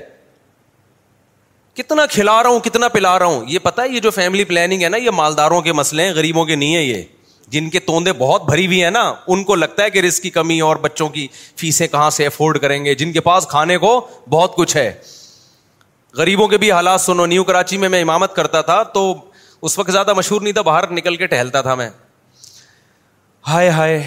[1.76, 4.84] کتنا کھلا رہا ہوں کتنا پلا رہا ہوں یہ پتا ہے یہ جو فیملی پلاننگ
[4.84, 7.02] ہے نا یہ مالداروں کے مسئلے ہیں غریبوں کے نہیں ہے یہ
[7.56, 10.30] جن کے توندے بہت بھری ہوئی ہیں نا ان کو لگتا ہے کہ رسک کی
[10.38, 11.28] کمی اور بچوں کی
[11.62, 13.94] فیسیں کہاں سے افورڈ کریں گے جن کے پاس کھانے کو
[14.30, 14.92] بہت کچھ ہے
[16.18, 19.14] غریبوں کے بھی حالات سنو نیو کراچی میں میں امامت کرتا تھا تو
[19.62, 21.90] اس وقت زیادہ مشہور نہیں تھا باہر نکل کے ٹہلتا تھا میں
[23.48, 24.02] ہائے ہائے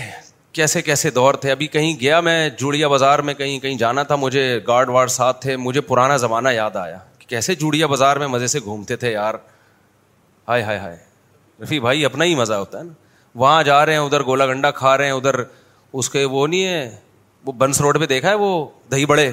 [0.52, 4.16] کیسے کیسے دور تھے ابھی کہیں گیا میں جوڑیا بازار میں کہیں کہیں جانا تھا
[4.16, 8.26] مجھے گارڈ وارڈ ساتھ تھے مجھے پرانا زمانہ یاد آیا کہ کیسے جوڑیا بازار میں
[8.34, 9.34] مزے سے گھومتے تھے یار
[10.48, 10.96] ہائے ہائے ہائے
[11.62, 12.92] رفیع بھائی اپنا ہی مزہ ہوتا ہے نا
[13.42, 15.34] وہاں جا رہے ہیں ادھر گولا گنڈا کھا رہے ہیں ادھر
[15.92, 16.90] اس کے وہ نہیں ہے
[17.46, 19.28] وہ بنس روڈ پہ دیکھا ہے وہ دہی بڑے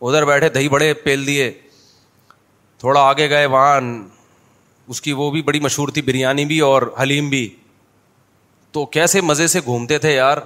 [0.00, 1.50] ادھر بیٹھے دہی بڑے پیل دیے
[2.80, 3.80] تھوڑا آگے گئے وہاں
[4.88, 7.44] اس کی وہ بھی بڑی مشہور تھی بریانی بھی اور حلیم بھی
[8.72, 10.38] تو کیسے مزے سے گھومتے تھے یار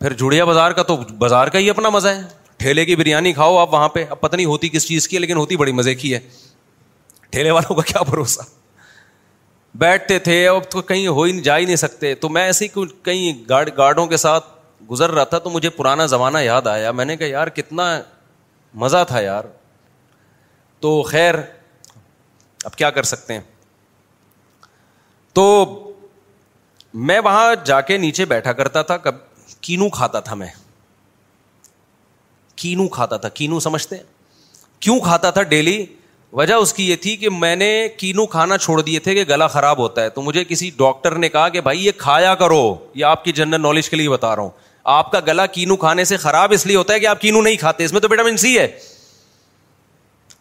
[0.00, 2.22] پھر جڑیا بازار کا تو بازار کا ہی اپنا مزہ ہے
[2.58, 5.20] ٹھیلے کی بریانی کھاؤ آپ وہاں پہ اب پتہ نہیں ہوتی کس چیز کی ہے
[5.20, 6.18] لیکن ہوتی بڑی مزے کی ہے
[7.30, 8.40] ٹھیلے والوں کا کیا بھروسہ
[9.78, 12.84] بیٹھتے تھے اب تو کہیں ہو ہی جا ہی نہیں سکتے تو میں ایسے ہی
[13.02, 14.46] کئی گارڈ گارڈوں کے ساتھ
[14.90, 17.90] گزر رہا تھا تو مجھے پرانا زمانہ یاد آیا میں نے کہا یار کتنا
[18.84, 19.44] مزہ تھا یار
[20.80, 21.34] تو خیر
[22.64, 23.40] اب کیا کر سکتے ہیں
[25.34, 25.46] تو
[27.08, 29.14] میں وہاں جا کے نیچے بیٹھا کرتا تھا کب
[29.60, 30.48] کینو کھاتا تھا میں
[32.56, 33.96] کینو کھاتا تھا کینو سمجھتے
[34.80, 35.84] کیوں کھاتا تھا ڈیلی
[36.32, 37.68] وجہ اس کی یہ تھی کہ میں نے
[37.98, 41.28] کینو کھانا چھوڑ دیے تھے کہ گلا خراب ہوتا ہے تو مجھے کسی ڈاکٹر نے
[41.28, 42.62] کہا کہ بھائی یہ کھایا کرو
[42.94, 44.50] یہ آپ کی جنرل نالج کے لیے بتا رہا ہوں
[44.98, 47.56] آپ کا گلا کینو کھانے سے خراب اس لیے ہوتا ہے کہ آپ کینو نہیں
[47.60, 48.66] کھاتے اس میں تو وٹامن سی ہے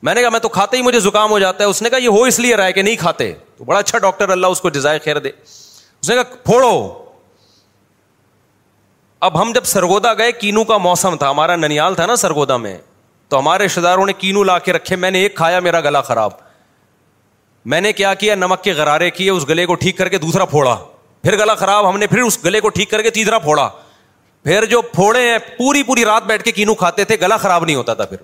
[0.02, 1.98] میں نے کہا میں تو کھاتے ہی مجھے زکام ہو جاتا ہے اس نے کہا
[2.04, 4.62] یہ ہو اس لیے رہا ہے کہ نہیں کھاتے تو بڑا اچھا ڈاکٹر اللہ اس
[4.62, 5.32] کو جزائے خیر دے
[6.08, 6.74] کہا پھوڑو
[9.28, 12.78] اب ہم جب سرگودا گئے کینو کا موسم تھا ہمارا ننیال تھا نا سرگودا میں
[13.30, 16.02] تو ہمارے رشتے داروں نے کینو لا کے رکھے میں نے ایک کھایا میرا گلا
[16.02, 16.32] خراب
[17.72, 20.46] میں نے کیا کیا نمک کے غرارے کیے اس گلے کو ٹھیک کر کے دوسرا
[20.54, 20.76] پھوڑا
[21.24, 23.68] پھر گلا خراب ہم نے پھر اس گلے کو ٹھیک کر کے تیسرا پھوڑا
[24.44, 27.76] پھر جو پھوڑے ہیں پوری پوری رات بیٹھ کے کینو کھاتے تھے گلا خراب نہیں
[27.76, 28.18] ہوتا تھا پھر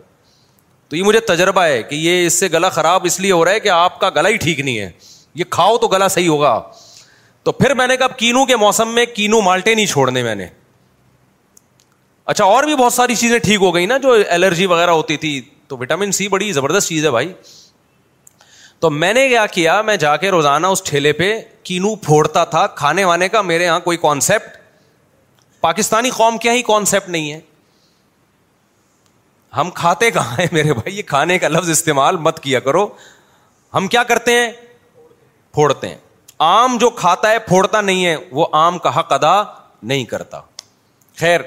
[0.89, 3.51] تو یہ مجھے تجربہ ہے کہ یہ اس سے گلا خراب اس لیے ہو رہا
[3.51, 4.89] ہے کہ آپ کا گلا ہی ٹھیک نہیں ہے
[5.35, 6.59] یہ کھاؤ تو گلا صحیح ہوگا
[7.45, 10.45] تو پھر میں نے کہا کینو کے موسم میں کینو مالٹے نہیں چھوڑنے میں نے
[12.33, 15.39] اچھا اور بھی بہت ساری چیزیں ٹھیک ہو گئی نا جو الرجی وغیرہ ہوتی تھی
[15.67, 17.31] تو وٹامن سی بڑی زبردست چیز ہے بھائی
[18.81, 21.31] تو میں نے کیا کیا میں جا کے روزانہ اس ٹھیلے پہ
[21.63, 24.57] کینو پھوڑتا تھا کھانے وانے کا میرے یہاں کوئی کانسیپٹ
[25.61, 27.39] پاکستانی قوم کیا ہاں ہی کانسیپٹ نہیں ہے
[29.57, 32.87] ہم کھاتے کہاں ہیں میرے بھائی یہ کھانے کا لفظ استعمال مت کیا کرو
[33.73, 34.51] ہم کیا کرتے ہیں
[35.53, 35.97] پھوڑتے ہیں
[36.43, 39.33] آم جو کھاتا ہے پھوڑتا نہیں ہے وہ آم کا حق ادا
[39.83, 40.39] نہیں کرتا
[41.19, 41.41] خیر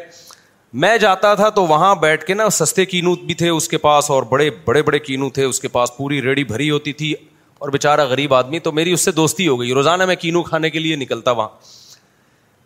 [0.85, 4.11] میں جاتا تھا تو وہاں بیٹھ کے نا سستے کینو بھی تھے اس کے پاس
[4.11, 7.13] اور بڑے بڑے بڑے کینو تھے اس کے پاس پوری ریڑھی بھری ہوتی تھی
[7.59, 10.71] اور بےچارا غریب آدمی تو میری اس سے دوستی ہو گئی روزانہ میں کینو کھانے
[10.71, 11.49] کے لیے نکلتا وہاں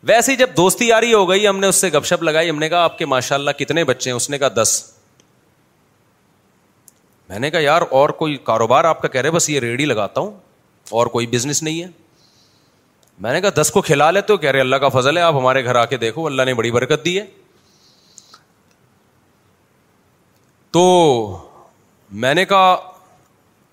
[0.09, 2.59] ویسے جب دوستی آ رہی ہو گئی ہم نے اس سے گپ شپ لگائی ہم
[2.59, 4.83] نے کہا آپ کے ماشاء اللہ کتنے بچے ہیں اس نے کہا دس
[7.29, 10.21] میں نے کہا یار اور کوئی کاروبار آپ کا کہہ رہے بس یہ ریڑھی لگاتا
[10.21, 10.31] ہوں
[11.01, 11.89] اور کوئی بزنس نہیں ہے
[13.21, 15.35] میں نے کہا دس کو کھلا لے تو کہہ رہے اللہ کا فضل ہے آپ
[15.37, 17.25] ہمارے گھر آ کے دیکھو اللہ نے بڑی برکت دی ہے
[20.73, 20.83] تو
[22.25, 22.77] میں نے کہا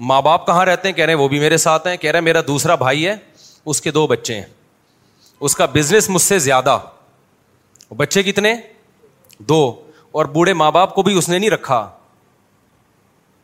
[0.08, 2.18] ماں باپ کہاں رہتے ہیں کہہ رہے ہیں وہ بھی میرے ساتھ ہیں کہہ رہے
[2.20, 3.16] ہیں میرا دوسرا بھائی ہے
[3.72, 4.44] اس کے دو بچے ہیں
[5.48, 6.78] اس کا بزنس مجھ سے زیادہ
[7.98, 8.54] بچے کتنے
[9.50, 9.58] دو
[10.20, 11.88] اور بوڑھے ماں باپ کو بھی اس نے نہیں رکھا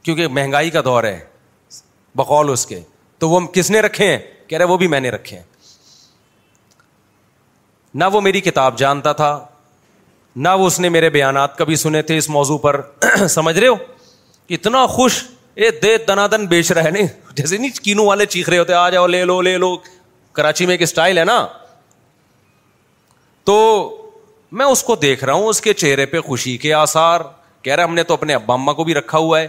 [0.04, 1.20] کیونکہ مہنگائی کا دور ہے
[2.18, 2.80] بقول اس کے
[3.20, 4.18] تو وہ کس نے رکھے ہیں
[4.48, 5.44] کہہ رہے وہ بھی میں نے رکھے ہیں
[8.00, 9.30] نہ وہ میری کتاب جانتا تھا
[10.46, 12.80] نہ وہ اس نے میرے بیانات کبھی سنے تھے اس موضوع پر
[13.30, 13.76] سمجھ رہے ہو
[14.56, 15.22] اتنا خوش
[15.64, 18.90] اے دے دنا دن بیچ رہا ہے جیسے نہیں کینو والے چیخ رہے ہوتے آ
[18.96, 19.76] جاؤ لے لو لے لو
[20.40, 21.46] کراچی میں ایک اسٹائل ہے نا
[23.50, 23.56] تو
[24.60, 27.22] میں اس کو دیکھ رہا ہوں اس کے چہرے پہ خوشی کے آسار
[27.62, 29.48] کہہ رہا ہم نے تو اپنے ابا اما کو بھی رکھا ہوا ہے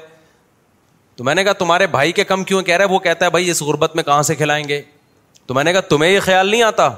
[1.16, 3.30] تو میں نے کہا تمہارے بھائی کے کم کیوں کہہ رہا ہے وہ کہتا ہے
[3.30, 4.80] بھائی اس غربت میں کہاں سے کھلائیں گے
[5.46, 6.88] تو میں نے کہا تمہیں یہ خیال نہیں آتا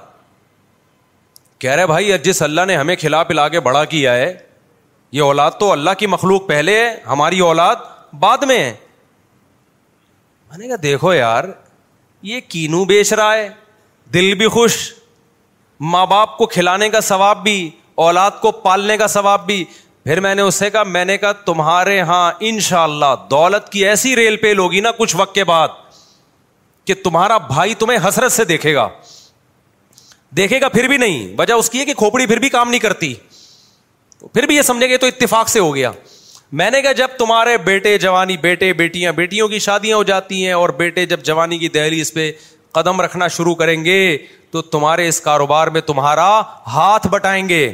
[1.62, 4.32] کہہ رہے بھائی جس اللہ نے ہمیں کھلا پلا کے بڑا کیا ہے
[5.12, 7.76] یہ اولاد تو اللہ کی مخلوق پہلے ہے ہماری اولاد
[8.20, 8.74] بعد میں ہے
[10.48, 11.44] میں نے کہا دیکھو یار
[12.32, 13.48] یہ کینو بیچ رہا ہے
[14.14, 14.76] دل بھی خوش
[15.94, 17.58] ماں باپ کو کھلانے کا ثواب بھی
[18.04, 19.64] اولاد کو پالنے کا ثواب بھی
[20.04, 23.68] پھر میں نے اس سے کہا میں نے کہا تمہارے ہاں ان شاء اللہ دولت
[23.72, 25.68] کی ایسی ریل پیل ہوگی نا کچھ وقت کے بعد
[26.86, 28.88] کہ تمہارا بھائی تمہیں حسرت سے دیکھے گا
[30.36, 32.80] دیکھے گا پھر بھی نہیں وجہ اس کی ہے کہ کھوپڑی پھر بھی کام نہیں
[32.80, 33.14] کرتی
[34.32, 35.90] پھر بھی یہ سمجھیں گے تو اتفاق سے ہو گیا
[36.60, 40.52] میں نے کہا جب تمہارے بیٹے جوانی بیٹے بیٹیاں بیٹیوں کی شادیاں ہو جاتی ہیں
[40.52, 42.30] اور بیٹے جب جوانی کی دہلی اس پہ
[42.72, 44.16] قدم رکھنا شروع کریں گے
[44.50, 46.28] تو تمہارے اس کاروبار میں تمہارا
[46.74, 47.68] ہاتھ بٹائیں گے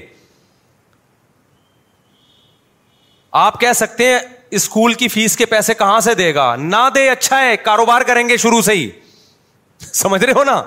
[3.44, 4.18] آپ کہہ سکتے ہیں
[4.57, 8.28] اسکول کی فیس کے پیسے کہاں سے دے گا نہ دے اچھا ہے کاروبار کریں
[8.28, 8.88] گے شروع سے ہی
[9.92, 10.62] سمجھ رہے ہو نا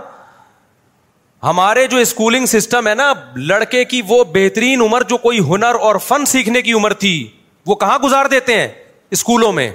[1.44, 3.12] ہمارے جو اسکولنگ سسٹم ہے نا
[3.48, 7.12] لڑکے کی وہ بہترین عمر جو کوئی ہنر اور فن سیکھنے کی عمر تھی
[7.68, 8.68] وہ کہاں گزار دیتے ہیں
[9.18, 9.70] اسکولوں میں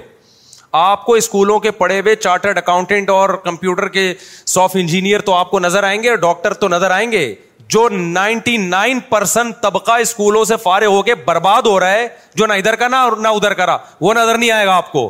[0.79, 4.13] آپ کو اسکولوں کے پڑھے ہوئے چارٹرڈ اکاؤنٹینٹ اور کمپیوٹر کے
[4.53, 7.33] سافٹ انجینئر تو آپ کو نظر آئیں گے ڈاکٹر تو نظر آئیں گے
[7.73, 12.45] جو نائنٹی نائن پرسینٹ طبقہ اسکولوں سے فارغ ہو کے برباد ہو رہا ہے جو
[12.45, 12.87] نہ ادھر کا
[13.21, 15.09] نہ ادھر کا رہا وہ نظر نہیں آئے گا آپ کو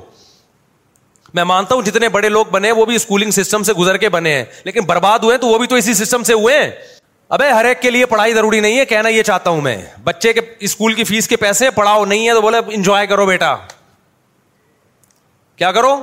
[1.33, 4.33] میں مانتا ہوں جتنے بڑے لوگ بنے وہ بھی اسکولنگ سسٹم سے گزر کے بنے
[4.35, 6.57] ہیں لیکن برباد ہوئے تو وہ بھی تو اسی سسٹم سے ہوئے
[7.35, 10.33] ابے ہر ایک کے لیے پڑھائی ضروری نہیں ہے کہنا یہ چاہتا ہوں میں بچے
[10.33, 13.55] کے اسکول کی فیس کے پیسے پڑھاؤ نہیں ہے تو بولے انجوائے کرو بیٹا
[15.57, 15.95] کیا کرو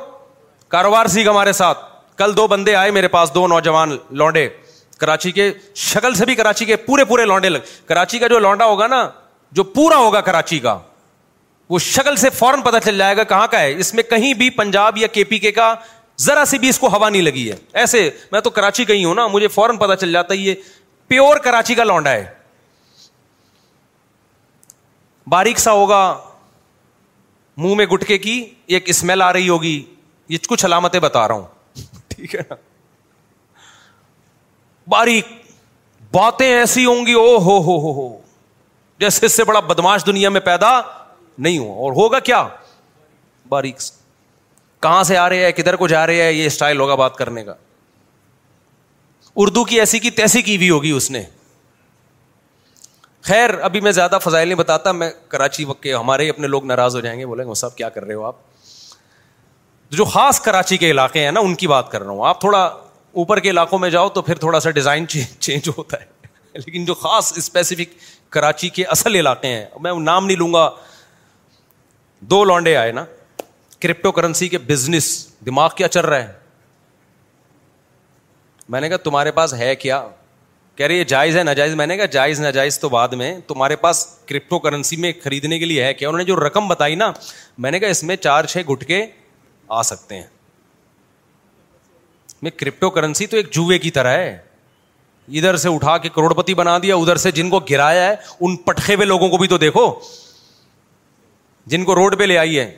[0.74, 1.85] کاروبار سیکھ ہمارے ساتھ
[2.18, 4.49] کل دو بندے آئے میرے پاس دو نوجوان لانڈے
[4.99, 5.51] کراچی کے
[5.89, 9.09] شکل سے بھی کراچی کے پورے پورے لانڈے لگ کراچی کا جو لونڈا ہوگا نا
[9.59, 10.78] جو پورا ہوگا کراچی کا
[11.71, 14.49] وہ شکل سے فوراً پتا چل جائے گا کہاں کا ہے اس میں کہیں بھی
[14.51, 15.75] پنجاب یا کے پی کے کا
[16.21, 19.14] ذرا سی بھی اس کو ہوا نہیں لگی ہے ایسے میں تو کراچی گئی ہوں
[19.14, 20.55] نا مجھے فوراً پتا چل جاتا ہے یہ
[21.09, 22.25] پیور کراچی کا لونڈا ہے
[25.31, 26.01] باریک سا ہوگا
[27.62, 28.39] منہ میں گٹکے کی
[28.75, 29.83] ایک اسمیل آ رہی ہوگی
[30.29, 32.55] یہ کچھ علامتیں بتا رہا ہوں ٹھیک ہے نا
[34.91, 35.27] باریک
[36.14, 38.09] باتیں ایسی ہوں گی او ہو ہو ہو
[39.01, 40.81] جیسے اس سے بڑا بدماش دنیا میں پیدا
[41.45, 42.43] نہیں ہوا اور ہوگا کیا
[43.49, 43.80] باریک
[44.82, 47.45] کہاں سے آ رہے ہیں کدھر کو جا رہے ہیں یہ اسٹائل ہوگا بات کرنے
[47.45, 47.55] کا
[49.45, 51.22] اردو کی ایسی کی تیسی کی بھی ہوگی اس نے
[53.28, 56.95] خیر ابھی میں زیادہ فضائل نہیں بتاتا میں کراچی وقت کے ہمارے اپنے لوگ ناراض
[56.97, 58.36] ہو جائیں گے بولیں گے صاحب کیا کر رہے ہو آپ
[59.99, 62.62] جو خاص کراچی کے علاقے ہیں نا ان کی بات کر رہا ہوں آپ تھوڑا
[63.22, 66.28] اوپر کے علاقوں میں جاؤ تو پھر تھوڑا سا ڈیزائن چینج ہوتا ہے
[66.66, 67.95] لیکن جو خاص اسپیسیفک
[68.36, 70.68] کراچی کے اصل علاقے ہیں میں نام نہیں لوں گا
[72.29, 73.05] دو لانڈے آئے نا
[73.81, 75.07] کرپٹو کرنسی کے بزنس
[75.47, 76.39] دماغ کیا چل رہا ہے
[78.68, 80.07] میں نے کہا تمہارے پاس ہے کیا
[80.77, 84.05] کہہ رہی جائز ہے ناجائز میں نے کہا جائز ناجائز تو بعد میں تمہارے پاس
[84.27, 87.11] کرپٹو کرنسی میں خریدنے کے لیے ہے کیا انہوں نے جو رقم بتائی نا
[87.59, 89.05] میں نے کہا اس میں چار چھ گٹکے
[89.68, 90.27] آ سکتے ہیں
[92.43, 94.39] میں کرپٹو کرنسی تو ایک جوئے کی طرح ہے
[95.39, 98.95] ادھر سے اٹھا کے کروڑپتی بنا دیا ادھر سے جن کو گرایا ہے ان پٹخے
[98.95, 99.87] ہوئے لوگوں کو بھی تو دیکھو
[101.71, 102.71] جن کو روڈ پہ لے آئی ہے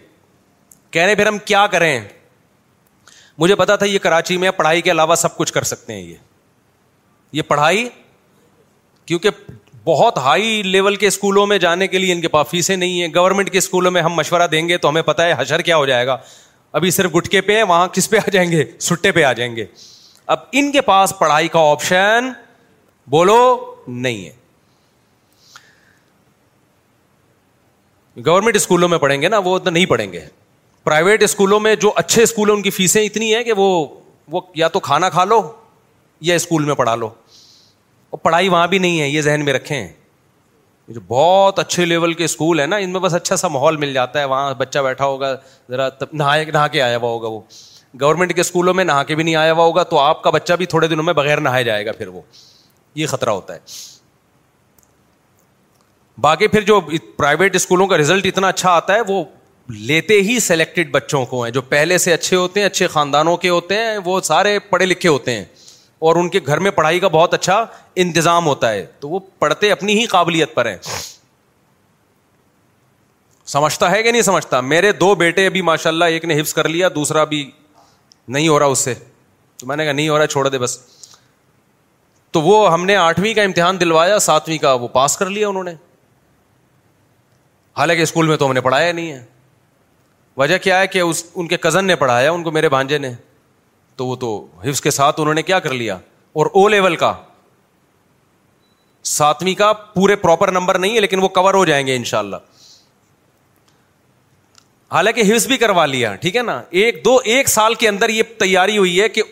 [0.90, 2.00] کہہ رہے پھر ہم کیا کریں
[3.38, 6.16] مجھے پتا تھا یہ کراچی میں پڑھائی کے علاوہ سب کچھ کر سکتے ہیں یہ
[7.32, 7.88] یہ پڑھائی
[9.06, 9.30] کیونکہ
[9.84, 13.08] بہت ہائی لیول کے اسکولوں میں جانے کے لیے ان کے پاس فیسیں نہیں ہیں
[13.14, 15.86] گورنمنٹ کے اسکولوں میں ہم مشورہ دیں گے تو ہمیں پتا ہے حجر کیا ہو
[15.86, 16.16] جائے گا
[16.80, 19.64] ابھی صرف گٹکے پہ وہاں کس پہ آ جائیں گے سٹے پہ آ جائیں گے
[20.36, 22.30] اب ان کے پاس پڑھائی کا آپشن
[23.16, 23.40] بولو
[23.88, 24.30] نہیں ہے
[28.26, 30.20] گورنمنٹ اسکولوں میں پڑھیں گے نا وہ نہیں پڑھیں گے
[30.84, 33.66] پرائیویٹ اسکولوں میں جو اچھے اسکول ہیں ان کی فیسیں اتنی ہیں کہ وہ
[34.32, 35.40] وہ یا تو کھانا کھا لو
[36.30, 37.06] یا اسکول میں پڑھا لو
[38.10, 39.86] اور پڑھائی وہاں بھی نہیں ہے یہ ذہن میں رکھیں
[40.88, 43.92] جو بہت اچھے لیول کے اسکول ہیں نا ان میں بس اچھا سا ماحول مل
[43.94, 45.34] جاتا ہے وہاں بچہ بیٹھا ہوگا
[45.70, 47.40] ذرا نہا کے آیا ہوا ہوگا وہ
[48.00, 50.52] گورنمنٹ کے اسکولوں میں نہا کے بھی نہیں آیا ہوا ہوگا تو آپ کا بچہ
[50.58, 52.20] بھی تھوڑے دنوں میں بغیر نہایا جائے گا پھر وہ
[52.94, 53.58] یہ خطرہ ہوتا ہے
[56.20, 56.80] باقی پھر جو
[57.16, 59.22] پرائیویٹ اسکولوں کا ریزلٹ اتنا اچھا آتا ہے وہ
[59.74, 63.48] لیتے ہی سلیکٹڈ بچوں کو ہیں جو پہلے سے اچھے ہوتے ہیں اچھے خاندانوں کے
[63.48, 65.44] ہوتے ہیں وہ سارے پڑھے لکھے ہوتے ہیں
[66.08, 67.64] اور ان کے گھر میں پڑھائی کا بہت اچھا
[68.04, 70.76] انتظام ہوتا ہے تو وہ پڑھتے اپنی ہی قابلیت پر ہیں
[73.52, 76.68] سمجھتا ہے کہ نہیں سمجھتا میرے دو بیٹے ابھی ماشاء اللہ ایک نے حفظ کر
[76.68, 77.50] لیا دوسرا بھی
[78.28, 78.94] نہیں ہو رہا اس سے
[79.58, 80.78] تو میں نے کہا نہیں ہو رہا چھوڑ دے بس
[82.32, 85.64] تو وہ ہم نے آٹھویں کا امتحان دلوایا ساتویں کا وہ پاس کر لیا انہوں
[85.64, 85.72] نے
[87.76, 89.24] حالانکہ اسکول میں تو ہم نے پڑھایا نہیں ہے
[90.36, 93.12] وجہ کیا ہے کہ اس ان کے کزن نے پڑھایا ان کو میرے بھانجے نے
[93.96, 94.30] تو وہ تو
[94.64, 95.94] حفظ کے ساتھ انہوں نے کیا کر لیا
[96.40, 97.12] اور او لیول کا
[99.16, 102.18] ساتویں کا پورے پراپر نمبر نہیں ہے لیکن وہ کور ہو جائیں گے ان شاء
[102.18, 102.50] اللہ
[104.92, 108.22] حالانکہ حفظ بھی کروا لیا ٹھیک ہے نا ایک دو ایک سال کے اندر یہ
[108.38, 109.22] تیاری ہوئی ہے کہ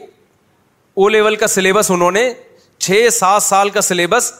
[0.94, 2.30] او لیول کا سلیبس انہوں نے
[2.78, 4.32] چھ سات سال کا سلیبس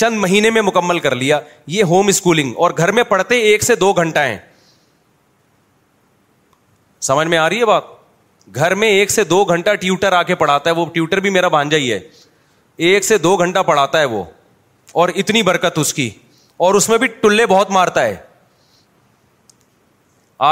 [0.00, 1.38] چند مہینے میں مکمل کر لیا
[1.74, 4.36] یہ ہوم اسکولنگ اور گھر میں پڑھتے ایک سے دو گھنٹہ ہیں
[7.08, 7.84] سمجھ میں آ رہی ہے بات
[8.54, 11.62] گھر میں ایک سے دو گھنٹہ ٹیوٹر آ کے پڑھاتا ہے وہ ٹیوٹر بھی میرا
[11.74, 11.98] ہی ہے
[12.86, 14.22] ایک سے دو گھنٹہ پڑھاتا ہے وہ
[15.02, 16.08] اور اتنی برکت اس کی
[16.66, 18.14] اور اس میں بھی ٹلے بہت مارتا ہے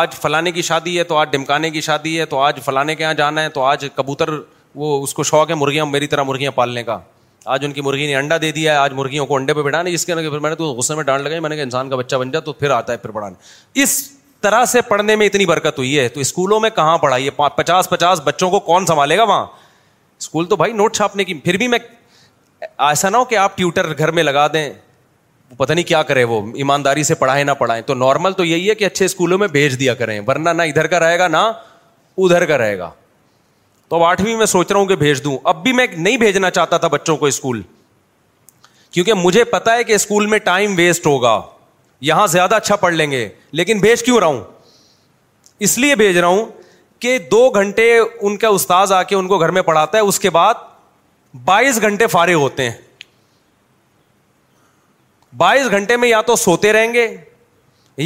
[0.01, 3.03] آج فلانے کی شادی ہے تو آج ڈمکانے کی شادی ہے تو آج فلانے کے
[3.03, 4.31] یہاں جانا ہے تو آج کبوتر
[4.83, 6.99] وہ اس کو شوق ہے مرغیاں میری طرح مرغیاں پالنے کا
[7.53, 9.93] آج ان کی مرغی نے انڈا دے دیا ہے آج مرغیوں کو انڈے پہ بڑھانے
[9.95, 11.97] اس کے پھر میں نے تو غصے میں ڈانٹ لگائی میں نے کہا انسان کا
[11.97, 13.99] بچہ بن جا تو پھر آتا ہے پھر پڑھانے اس
[14.41, 17.89] طرح سے پڑھنے میں اتنی برکت ہوئی ہے تو اسکولوں میں کہاں پڑھائی ہے پچاس
[17.91, 19.45] پچاس بچوں کو کون سنبھالے گا وہاں
[20.21, 21.79] اسکول تو بھائی نوٹ چھاپنے کی پھر بھی میں
[22.89, 24.69] ایسا نہ ہو کہ آپ ٹیوٹر گھر میں لگا دیں
[25.59, 28.75] وہ نہیں کیا کرے وہ ایمانداری سے پڑھائیں نہ پڑھائیں تو نارمل تو یہی ہے
[28.75, 31.45] کہ اچھے اسکولوں میں بھیج دیا کریں ورنہ نہ ادھر کا رہے گا نہ
[32.27, 32.91] ادھر کا رہے گا
[33.95, 36.49] تو اب آٹھویں میں سوچ رہا ہوں کہ بھیج دوں اب بھی میں نہیں بھیجنا
[36.51, 37.61] چاہتا تھا بچوں کو اسکول
[38.91, 41.35] کیونکہ مجھے پتا ہے کہ اسکول میں ٹائم ویسٹ ہوگا
[42.09, 43.29] یہاں زیادہ اچھا پڑھ لیں گے
[43.61, 44.41] لیکن بھیج کیوں رہا ہوں
[45.69, 46.45] اس لیے بھیج رہا ہوں
[47.01, 50.19] کہ دو گھنٹے ان کا استاد آ کے ان کو گھر میں پڑھاتا ہے اس
[50.21, 50.65] کے بعد
[51.45, 52.77] بائیس گھنٹے فارغ ہوتے ہیں
[55.37, 57.07] بائیس گھنٹے میں یا تو سوتے رہیں گے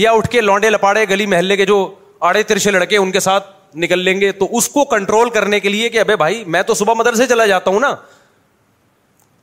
[0.00, 1.86] یا اٹھ کے لونڈے لپاڑے گلی محلے کے جو
[2.32, 5.68] آڑے ترچے لڑکے ان کے ساتھ نکل لیں گے تو اس کو کنٹرول کرنے کے
[5.68, 7.94] لیے کہ ابھی میں تو صبح مدرسے چلا جاتا ہوں نا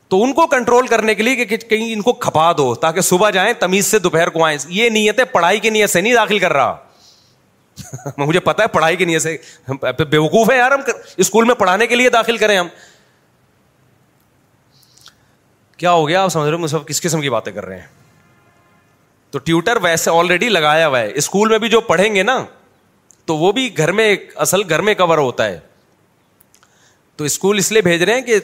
[0.09, 3.29] تو ان کو کنٹرول کرنے کے لیے کہ کہیں ان کو کھپا دو تاکہ صبح
[3.33, 6.39] جائیں تمیز سے دوپہر کو آئیں یہ نیت ہے پڑھائی کی نیت سے نہیں داخل
[6.39, 6.75] کر رہا
[8.17, 9.35] مجھے پتا ہے پڑھائی کی نیت سے
[10.03, 12.67] بے وقوف ہے پڑھانے کے لیے داخل کریں ہم
[15.77, 17.87] کیا ہو گیا آپ سمجھ رہے ہو کس قسم کی باتیں کر رہے ہیں
[19.31, 22.37] تو ٹیوٹر ویسے آلریڈی لگایا ہوا ہے اسکول میں بھی جو پڑھیں گے نا
[23.25, 24.15] تو وہ بھی گھر میں
[24.45, 25.59] اصل گھر میں کور ہوتا ہے
[27.17, 28.39] تو اسکول اس لیے بھیج رہے ہیں کہ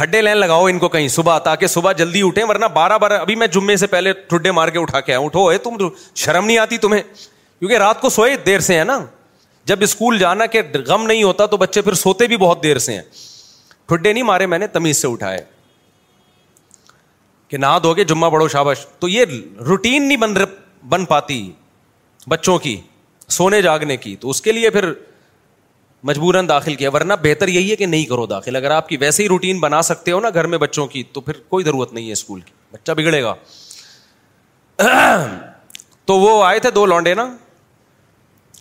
[0.00, 3.34] کھڈے لائن لگاؤ ان کو کہیں صبح تاکہ صبح جلدی اٹھے ورنہ بارہ بارہ ابھی
[3.42, 5.76] میں جمعے سے پہلے ٹھڈے مار کے اٹھا کے اٹھو تم
[6.24, 7.02] شرم نہیں آتی تمہیں
[7.58, 8.98] کیونکہ رات کو سوئے دیر سے ہے نا
[9.66, 12.92] جب اسکول جانا کہ غم نہیں ہوتا تو بچے پھر سوتے بھی بہت دیر سے
[12.94, 13.02] ہیں
[13.88, 15.44] ٹھڈے نہیں مارے میں نے تمیز سے اٹھائے
[17.48, 19.24] کہ نہ دو گے جمعہ پڑھو شابش تو یہ
[19.68, 20.34] روٹین نہیں بن
[20.88, 21.50] بن پاتی
[22.28, 22.76] بچوں کی
[23.34, 24.92] سونے جاگنے کی تو اس کے لیے پھر
[26.08, 29.22] مجبوراً داخل کیا ورنہ بہتر یہی ہے کہ نہیں کرو داخل اگر آپ کی ویسے
[29.22, 32.06] ہی روٹین بنا سکتے ہو نا گھر میں بچوں کی تو پھر کوئی ضرورت نہیں
[32.06, 33.34] ہے اسکول کی بچہ بگڑے گا
[36.06, 37.28] تو وہ آئے تھے دو لانڈے نا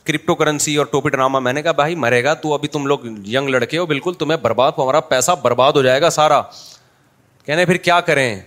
[0.04, 3.06] کرپٹو کرنسی اور ٹوپی ڈرامہ میں نے کہا بھائی مرے گا تو ابھی تم لوگ
[3.28, 6.42] یگ لڑکے ہو بالکل تمہیں برباد ہمارا پیسہ برباد ہو جائے گا سارا
[7.46, 8.42] کہنے پھر کیا کریں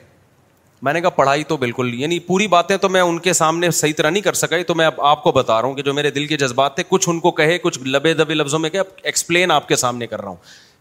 [0.83, 3.93] میں نے کہا پڑھائی تو بالکل یعنی پوری باتیں تو میں ان کے سامنے صحیح
[3.97, 6.11] طرح نہیں کر سکا تو میں اب آپ کو بتا رہا ہوں کہ جو میرے
[6.11, 9.51] دل کے جذبات تھے کچھ ان کو کہے کچھ لبے دبے لفظوں میں کہ ایکسپلین
[9.51, 10.37] آپ کے سامنے کر رہا ہوں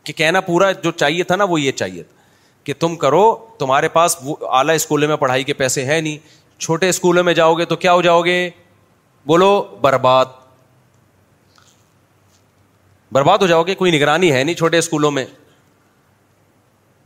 [0.06, 2.16] کہ کہنا پورا جو چاہیے تھا نا وہ یہ چاہیے تھا
[2.64, 3.24] کہ تم کرو
[3.60, 6.18] تمہارے پاس وہ اعلیٰ اسکولوں میں پڑھائی کے پیسے ہیں نہیں
[6.62, 8.50] چھوٹے اسکولوں میں جاؤ گے تو کیا ہو جاؤ گے
[9.28, 9.50] بولو
[9.82, 10.26] برباد
[13.14, 15.26] برباد ہو جاؤ گے کوئی نگرانی ہے نہیں چھوٹے اسکولوں میں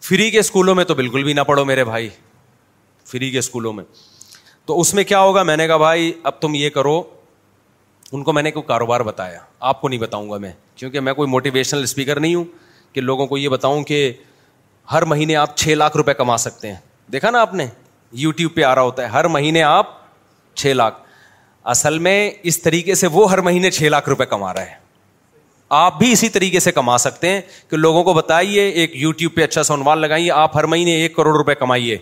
[0.10, 2.10] فری کے اسکولوں میں تو بالکل بھی نہ پڑھو میرے بھائی
[3.10, 3.84] فری کے اسکولوں میں
[4.66, 7.02] تو اس میں کیا ہوگا میں نے کہا بھائی اب تم یہ کرو
[8.12, 9.40] ان کو میں نے کوئی کاروبار بتایا
[9.70, 12.44] آپ کو نہیں بتاؤں گا میں کیونکہ میں کوئی موٹیویشنل اسپیکر نہیں ہوں
[12.94, 14.12] کہ لوگوں کو یہ بتاؤں کہ
[14.92, 16.76] ہر مہینے آپ چھ لاکھ روپے کما سکتے ہیں
[17.14, 17.66] دیکھا نا آپ نے
[18.22, 19.88] یو ٹیوب پہ آ رہا ہوتا ہے ہر مہینے آپ
[20.58, 20.96] چھ لاکھ
[21.74, 24.80] اصل میں اس طریقے سے وہ ہر مہینے چھ لاکھ روپے کما رہا ہے
[25.80, 27.42] آپ بھی اسی طریقے سے کما سکتے ہیں
[27.72, 30.96] کہ لوگوں کو بتائیے ایک یو ٹیوب پہ اچھا سا عنوان لگائیے آپ ہر مہینے
[31.02, 31.98] ایک کروڑ روپے کمائیے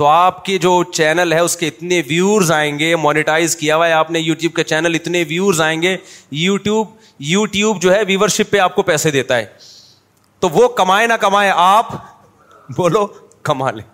[0.00, 3.86] تو آپ کے جو چینل ہے اس کے اتنے ویورز آئیں گے مونیٹائز کیا ہوا
[3.88, 5.96] ہے آپ نے یوٹیوب چینل اتنے ویورز آئیں گے
[6.42, 6.86] یوٹیوب
[7.30, 9.44] یوٹیوب جو ہے پہ آپ کو پیسے دیتا ہے
[10.44, 11.92] تو وہ کمائے نہ کمائے آپ
[12.76, 13.06] بولو
[13.50, 13.84] کما لیں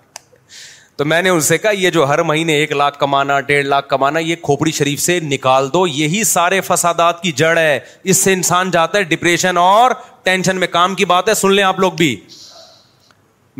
[0.96, 3.88] تو میں نے ان سے کہا یہ جو ہر مہینے ایک لاکھ کمانا ڈیڑھ لاکھ
[3.88, 7.78] کمانا یہ کھوپڑی شریف سے نکال دو یہی سارے فسادات کی جڑ ہے
[8.12, 11.64] اس سے انسان جاتا ہے ڈپریشن اور ٹینشن میں کام کی بات ہے سن لیں
[11.64, 12.14] آپ لوگ بھی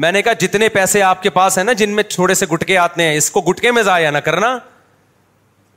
[0.05, 2.77] میں نے کہا جتنے پیسے آپ کے پاس ہے نا جن میں چھوٹے سے گٹکے
[2.79, 4.57] آتے ہیں اس کو گٹکے میں ضائع نہ کرنا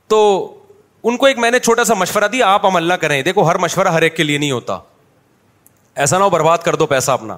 [0.08, 0.16] تو
[1.08, 3.58] ان کو ایک میں نے چھوٹا سا مشورہ دیا آپ عمل نہ کریں دیکھو ہر
[3.58, 4.78] مشورہ ہر ایک کے لیے نہیں ہوتا
[6.04, 7.36] ایسا نہ ہو برباد کر دو پیسہ اپنا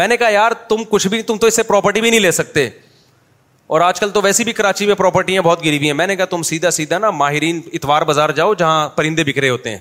[0.00, 2.30] میں نے کہا یار تم کچھ بھی تم تو اس سے پراپرٹی بھی نہیں لے
[2.32, 2.68] سکتے
[3.74, 6.16] اور آج کل تو ویسی بھی کراچی میں پراپرٹی بہت بہت گریوی ہیں میں نے
[6.16, 9.78] کہا تم سیدھا سیدھا نا ماہرین اتوار بازار جاؤ جہاں پرندے بکھرے ہوتے ہیں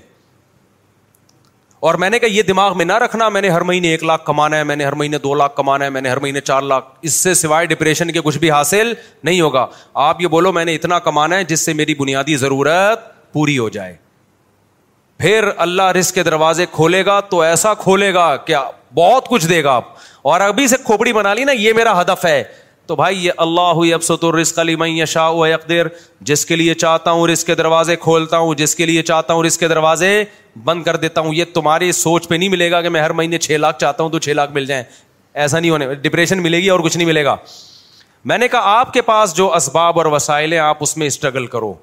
[1.82, 4.26] اور میں نے کہا یہ دماغ میں نہ رکھنا میں نے ہر مہینے ایک لاکھ
[4.26, 6.62] کمانا ہے میں نے ہر مہینے دو لاکھ کمانا ہے میں نے ہر مہینے چار
[6.62, 8.92] لاکھ اس سے سوائے ڈپریشن کے کچھ بھی حاصل
[9.24, 9.66] نہیں ہوگا
[10.08, 13.70] آپ یہ بولو میں نے اتنا کمانا ہے جس سے میری بنیادی ضرورت پوری ہو
[13.78, 13.96] جائے
[15.20, 18.64] پھر اللہ رزق کے دروازے کھولے گا تو ایسا کھولے گا کیا
[18.96, 19.88] بہت کچھ دے گا آپ
[20.30, 22.44] اور ابھی سے کھوپڑی بنا لی نا یہ میرا ہدف ہے
[22.90, 25.86] تو بھائی یہ اللہ ابس تو رسک علی میں شاہدیر
[26.30, 29.02] جس کے لیے چاہتا ہوں رسک کے دروازے کھولتا ہوں ہوں جس کے کے لیے
[29.10, 29.34] چاہتا
[29.70, 30.10] دروازے
[30.70, 33.38] بند کر دیتا ہوں یہ تمہاری سوچ پہ نہیں ملے گا کہ میں ہر مہینے
[33.38, 34.84] چھ لاکھ چاہتا ہوں تو چھ لاکھ مل جائیں
[35.44, 37.36] ایسا نہیں ہونے ڈپریشن ملے گی اور کچھ نہیں ملے گا
[38.32, 41.46] میں نے کہا آپ کے پاس جو اسباب اور وسائل ہیں آپ اس میں اسٹرگل
[41.58, 41.74] کرو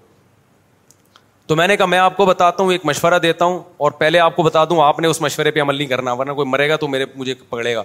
[1.47, 4.19] تو میں نے کہا میں آپ کو بتاتا ہوں ایک مشورہ دیتا ہوں اور پہلے
[4.19, 6.69] آپ کو بتا دوں آپ نے اس مشورے پہ عمل نہیں کرنا ورنہ کوئی مرے
[6.69, 7.83] گا تو میرے مجھے پکڑے گا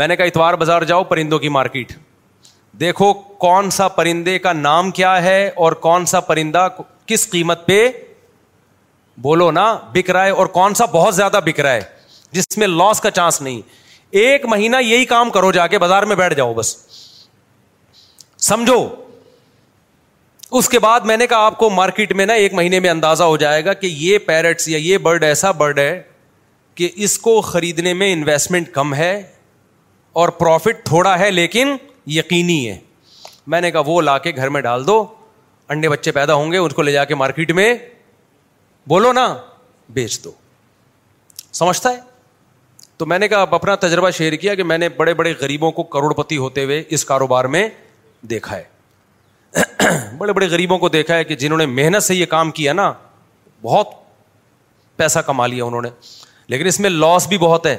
[0.00, 1.92] میں نے کہا اتوار بازار جاؤ پرندوں کی مارکیٹ
[2.80, 6.66] دیکھو کون سا پرندے کا نام کیا ہے اور کون سا پرندہ
[7.06, 7.86] کس قیمت پہ
[9.22, 11.80] بولو نا بک رہا ہے اور کون سا بہت زیادہ بک رہا ہے
[12.32, 13.60] جس میں لاس کا چانس نہیں
[14.20, 16.76] ایک مہینہ یہی کام کرو جا کے بازار میں بیٹھ جاؤ بس
[18.48, 18.86] سمجھو
[20.58, 23.24] اس کے بعد میں نے کہا آپ کو مارکیٹ میں نا ایک مہینے میں اندازہ
[23.24, 26.02] ہو جائے گا کہ یہ پیرٹس یا یہ برڈ ایسا برڈ ہے
[26.74, 29.20] کہ اس کو خریدنے میں انویسٹمنٹ کم ہے
[30.20, 31.76] اور پروفٹ تھوڑا ہے لیکن
[32.06, 32.78] یقینی ہے
[33.46, 35.04] میں نے کہا وہ لا کے گھر میں ڈال دو
[35.68, 37.74] انڈے بچے پیدا ہوں گے اس کو لے جا کے مارکیٹ میں
[38.88, 39.32] بولو نا
[39.94, 40.32] بیچ دو
[41.52, 42.00] سمجھتا ہے
[42.98, 45.70] تو میں نے کہا اب اپنا تجربہ شیئر کیا کہ میں نے بڑے بڑے غریبوں
[45.72, 47.68] کو کروڑ پتی ہوتے ہوئے اس کاروبار میں
[48.30, 52.50] دیکھا ہے بڑے بڑے غریبوں کو دیکھا ہے کہ جنہوں نے محنت سے یہ کام
[52.58, 52.92] کیا نا
[53.62, 53.88] بہت
[54.96, 55.88] پیسہ کما لیا انہوں نے
[56.48, 57.76] لیکن اس میں لاس بھی بہت ہے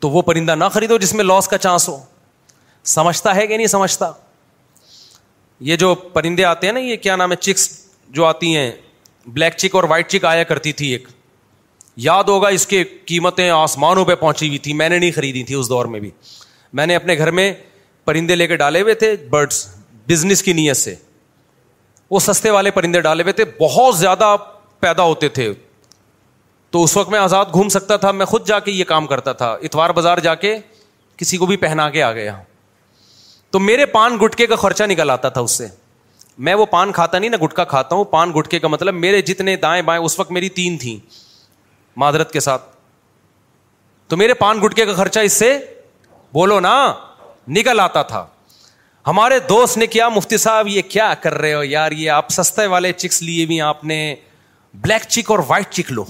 [0.00, 1.98] تو وہ پرندہ نہ خریدو جس میں لاس کا چانس ہو
[2.88, 4.10] سمجھتا ہے کہ نہیں سمجھتا
[5.68, 7.68] یہ جو پرندے آتے ہیں نا یہ کیا نام ہے چکس
[8.12, 8.70] جو آتی ہیں
[9.32, 11.08] بلیک چک اور وائٹ چک آیا کرتی تھی ایک
[12.02, 15.54] یاد ہوگا اس کے قیمتیں آسمانوں پہ پہنچی ہوئی تھی میں نے نہیں خریدی تھی
[15.54, 16.10] اس دور میں بھی
[16.80, 17.52] میں نے اپنے گھر میں
[18.04, 19.66] پرندے لے کے ڈالے ہوئے تھے برڈس
[20.08, 20.94] بزنس کی نیت سے
[22.10, 24.36] وہ سستے والے پرندے ڈالے ہوئے تھے بہت زیادہ
[24.80, 25.52] پیدا ہوتے تھے
[26.70, 29.32] تو اس وقت میں آزاد گھوم سکتا تھا میں خود جا کے یہ کام کرتا
[29.42, 30.56] تھا اتوار بازار جا کے
[31.16, 32.36] کسی کو بھی پہنا کے آ گیا
[33.50, 35.66] تو میرے پان گٹکے کا خرچہ نکل آتا تھا اس سے
[36.48, 39.56] میں وہ پان کھاتا نہیں نہ گٹکا کھاتا ہوں پان گٹکے کا مطلب میرے جتنے
[39.64, 40.96] دائیں بائیں اس وقت میری تین تھیں
[42.02, 42.62] معذرت کے ساتھ
[44.08, 45.56] تو میرے پان گٹکے کا خرچہ اس سے
[46.34, 46.74] بولو نا
[47.58, 48.26] نکل آتا تھا
[49.06, 52.66] ہمارے دوست نے کیا مفتی صاحب یہ کیا کر رہے ہو یار یہ آپ سستے
[52.76, 54.00] والے چکس لیے بھی آپ نے
[54.82, 56.04] بلیک چک اور وائٹ چک لو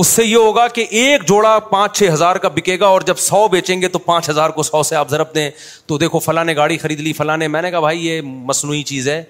[0.00, 3.16] اس سے یہ ہوگا کہ ایک جوڑا پانچ چھ ہزار کا بکے گا اور جب
[3.24, 5.48] سو بیچیں گے تو پانچ ہزار کو سو سے آپ ضرب دیں
[5.86, 8.82] تو دیکھو فلاں نے گاڑی خرید لی فلاں نے میں نے کہا بھائی یہ مصنوعی
[8.90, 9.22] چیز ہے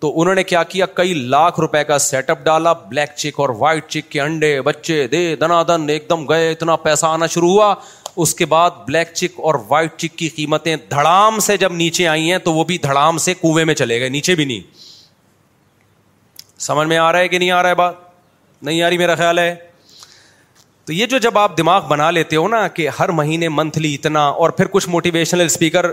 [0.00, 3.48] تو انہوں نے کیا کیا کئی لاکھ روپے کا سیٹ اپ ڈالا بلیک چک اور
[3.58, 7.50] وائٹ چک کے انڈے بچے دے دنا دن ایک دم گئے اتنا پیسہ آنا شروع
[7.50, 7.74] ہوا
[8.16, 12.30] اس کے بعد بلیک چک اور وائٹ چک کی قیمتیں دھڑام سے جب نیچے آئی
[12.30, 14.60] ہیں تو وہ بھی دھڑام سے کنویں میں چلے گئے نیچے بھی نہیں
[16.68, 17.94] سمجھ میں آ رہا ہے کہ نہیں آ رہا ہے بات
[18.62, 19.54] نہیں آ رہی میرا خیال ہے
[20.86, 24.20] تو یہ جو جب آپ دماغ بنا لیتے ہو نا کہ ہر مہینے منتھلی اتنا
[24.42, 25.86] اور پھر کچھ موٹیویشنل اسپیکر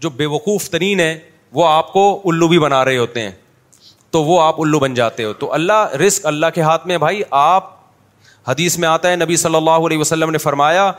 [0.00, 1.16] جو بے وقوف ترین ہے
[1.54, 3.30] وہ آپ کو الو بھی بنا رہے ہوتے ہیں
[4.10, 7.22] تو وہ آپ الو بن جاتے ہو تو اللہ رسک اللہ کے ہاتھ میں بھائی
[7.40, 7.76] آپ
[8.48, 10.90] حدیث میں آتا ہے نبی صلی اللہ علیہ وسلم نے فرمایا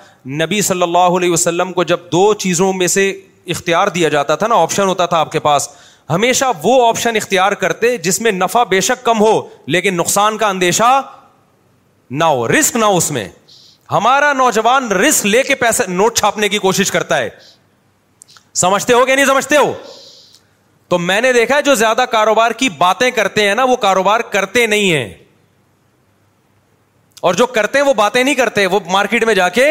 [0.41, 3.11] نبی صلی اللہ علیہ وسلم کو جب دو چیزوں میں سے
[3.55, 5.69] اختیار دیا جاتا تھا نا آپشن ہوتا تھا آپ کے پاس
[6.09, 9.39] ہمیشہ وہ آپشن اختیار کرتے جس میں نفع بے شک کم ہو
[9.75, 10.91] لیکن نقصان کا اندیشہ
[12.21, 13.27] ہو رسک نہ ہو اس میں
[13.91, 17.29] ہمارا نوجوان رسک لے کے پیسے نوٹ چھاپنے کی کوشش کرتا ہے
[18.61, 19.71] سمجھتے ہو کہ نہیں سمجھتے ہو
[20.89, 24.65] تو میں نے دیکھا جو زیادہ کاروبار کی باتیں کرتے ہیں نا وہ کاروبار کرتے
[24.67, 25.13] نہیں ہیں
[27.27, 29.65] اور جو کرتے ہیں وہ باتیں نہیں کرتے وہ مارکیٹ میں جا کے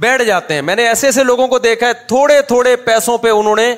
[0.00, 3.28] بیٹھ جاتے ہیں میں نے ایسے ایسے لوگوں کو دیکھا ہے تھوڑے تھوڑے پیسوں پہ
[3.30, 3.74] انہوں نے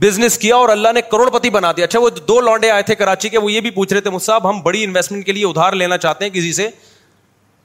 [0.00, 2.94] بزنس کیا اور اللہ نے کروڑ پتی بنا دیا اچھا وہ دو لانڈے آئے تھے
[2.94, 5.44] کراچی کے وہ یہ بھی پوچھ رہے تھے مجھ صاحب ہم بڑی انویسٹمنٹ کے لیے
[5.46, 6.68] ادھار لینا چاہتے ہیں کسی سے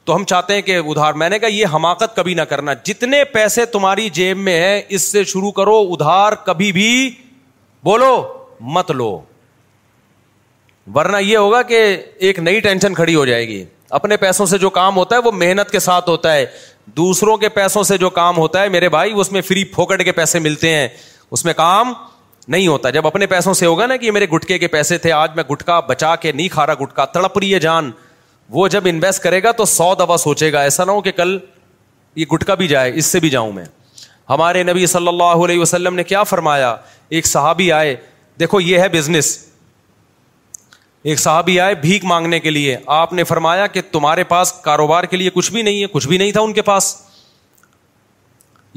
[0.05, 3.23] تو ہم چاہتے ہیں کہ ادھار میں نے کہا یہ حماقت کبھی نہ کرنا جتنے
[3.33, 6.87] پیسے تمہاری جیب میں ہے اس سے شروع کرو ادھار کبھی بھی
[7.83, 8.15] بولو
[8.75, 9.09] مت لو
[10.95, 11.81] ورنہ یہ ہوگا کہ
[12.27, 13.63] ایک نئی ٹینشن کھڑی ہو جائے گی
[13.97, 16.45] اپنے پیسوں سے جو کام ہوتا ہے وہ محنت کے ساتھ ہوتا ہے
[16.97, 20.11] دوسروں کے پیسوں سے جو کام ہوتا ہے میرے بھائی اس میں فری پھوکٹ کے
[20.19, 20.87] پیسے ملتے ہیں
[21.31, 21.93] اس میں کام
[22.47, 25.31] نہیں ہوتا جب اپنے پیسوں سے ہوگا نا کہ میرے گٹکے کے پیسے تھے آج
[25.35, 27.91] میں گٹکا بچا کے نہیں کھا رہا گٹکا تڑپ رہی ہے جان
[28.49, 31.37] وہ جب انویسٹ کرے گا تو سو دفعہ سوچے گا ایسا نہ ہو کہ کل
[32.15, 33.65] یہ گٹکا بھی جائے اس سے بھی جاؤں میں
[34.29, 36.75] ہمارے نبی صلی اللہ علیہ وسلم نے کیا فرمایا
[37.17, 37.95] ایک صحابی آئے
[38.39, 39.37] دیکھو یہ ہے بزنس
[41.11, 45.17] ایک صحابی آئے بھیک مانگنے کے لیے آپ نے فرمایا کہ تمہارے پاس کاروبار کے
[45.17, 46.95] لیے کچھ بھی نہیں ہے کچھ بھی نہیں تھا ان کے پاس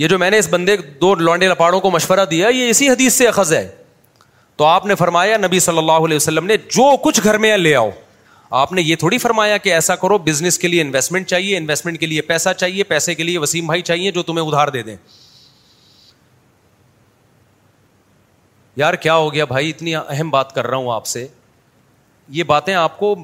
[0.02, 3.14] یہ جو میں نے اس بندے دو لانڈے لپاڑوں کو مشورہ دیا یہ اسی حدیث
[3.14, 3.66] سے اخذ ہے
[4.60, 7.74] تو آپ نے فرمایا نبی صلی اللہ علیہ وسلم نے جو کچھ گھر میں لے
[7.82, 7.90] آؤ
[8.62, 12.06] آپ نے یہ تھوڑی فرمایا کہ ایسا کرو بزنس کے لیے انویسٹمنٹ چاہیے انویسٹمنٹ کے
[12.06, 14.96] لیے پیسہ چاہیے پیسے کے لیے وسیم بھائی چاہیے جو تمہیں ادھار دے دیں
[18.84, 21.26] یار کیا ہو گیا بھائی اتنی اہم بات کر رہا ہوں آپ سے
[22.38, 23.14] یہ باتیں آپ کو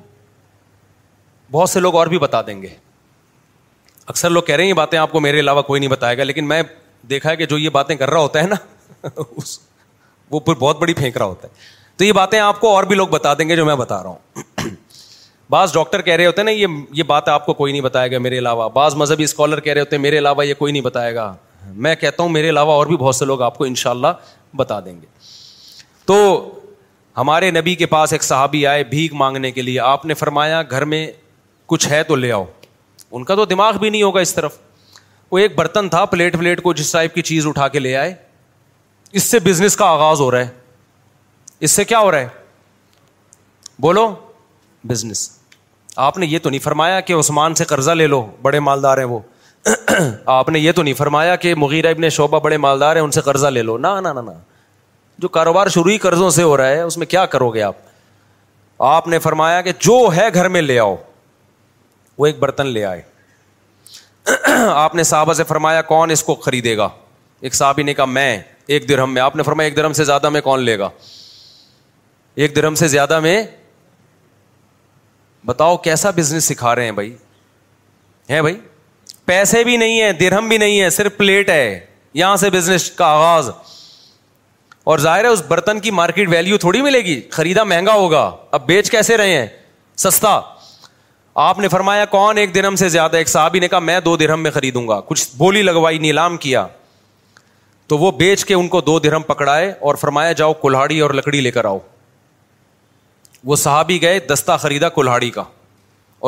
[1.51, 2.74] بہت سے لوگ اور بھی بتا دیں گے
[4.11, 6.25] اکثر لوگ کہہ رہے ہیں یہ باتیں آپ کو میرے علاوہ کوئی نہیں بتائے گا
[6.25, 6.63] لیکن میں
[7.09, 9.59] دیکھا ہے کہ جو یہ باتیں کر رہا ہوتا ہے نا اس
[10.31, 12.97] وہ پھر بہت بڑی پھینک رہا ہوتا ہے تو یہ باتیں آپ کو اور بھی
[12.97, 14.71] لوگ بتا دیں گے جو میں بتا رہا ہوں
[15.51, 18.11] بعض ڈاکٹر کہہ رہے ہوتے ہیں نا یہ یہ بات آپ کو کوئی نہیں بتائے
[18.13, 20.83] گا میرے علاوہ بعض مذہبی اسکالر کہہ رہے ہوتے ہیں میرے علاوہ یہ کوئی نہیں
[20.83, 21.33] بتائے گا
[21.87, 24.27] میں کہتا ہوں میرے علاوہ اور بھی بہت سے لوگ آپ کو ان شاء اللہ
[24.57, 25.07] بتا دیں گے
[26.07, 26.17] تو
[27.17, 30.85] ہمارے نبی کے پاس ایک صحابی آئے بھیک مانگنے کے لیے آپ نے فرمایا گھر
[30.95, 31.07] میں
[31.73, 32.45] کچھ ہے تو لے آؤ
[33.15, 34.57] ان کا تو دماغ بھی نہیں ہوگا اس طرف
[35.33, 38.15] وہ ایک برتن تھا پلیٹ پلیٹ کو جس ٹائپ کی چیز اٹھا کے لے آئے
[39.13, 40.49] اس سے بزنس کا آغاز ہو رہا ہے
[41.65, 42.29] اس سے کیا ہو رہا ہے
[43.81, 44.09] بولو
[44.89, 45.29] بزنس
[46.07, 49.05] آپ نے یہ تو نہیں فرمایا کہ عثمان سے قرضہ لے لو بڑے مالدار ہیں
[49.05, 49.19] وہ
[50.37, 53.21] آپ نے یہ تو نہیں فرمایا کہ مغیر ابن شعبہ بڑے مالدار ہیں ان سے
[53.21, 53.97] قرضہ لے لو نہ
[55.23, 57.77] جو کاروبار شروع ہی قرضوں سے ہو رہا ہے اس میں کیا کرو گے آپ
[58.89, 60.95] آپ نے فرمایا کہ جو ہے گھر میں لے آؤ
[62.19, 63.03] وہ ایک برتن لے آئے
[64.69, 66.89] آپ نے صحابہ سے فرمایا کون اس کو خریدے گا
[67.41, 68.37] ایک صحابی نے کہا میں
[68.77, 70.89] ایک درہم میں آپ نے فرمایا ایک درہم سے زیادہ میں کون لے گا
[72.45, 73.43] ایک درہم سے زیادہ میں
[75.47, 77.15] بتاؤ کیسا بزنس سکھا رہے ہیں بھائی
[78.31, 78.57] ہے بھائی
[79.27, 81.78] پیسے بھی نہیں ہے درہم بھی نہیں ہے صرف پلیٹ ہے
[82.15, 83.51] یہاں سے بزنس کا آغاز
[84.93, 88.66] اور ظاہر ہے اس برتن کی مارکیٹ ویلیو تھوڑی ملے گی خریدا مہنگا ہوگا اب
[88.66, 89.47] بیچ کیسے رہے ہیں
[90.05, 90.39] سستا
[91.40, 94.40] آپ نے فرمایا کون ایک درہم سے زیادہ ایک صحابی نے کہا میں دو درہم
[94.43, 96.66] میں خریدوں گا کچھ بولی لگوائی نیلام کیا
[97.89, 101.40] تو وہ بیچ کے ان کو دو درہم پکڑائے اور فرمایا جاؤ کلاڑی اور لکڑی
[101.40, 101.78] لے کر آؤ
[103.51, 105.44] وہ صحابی گئے دستہ خریدا کلاڑی کا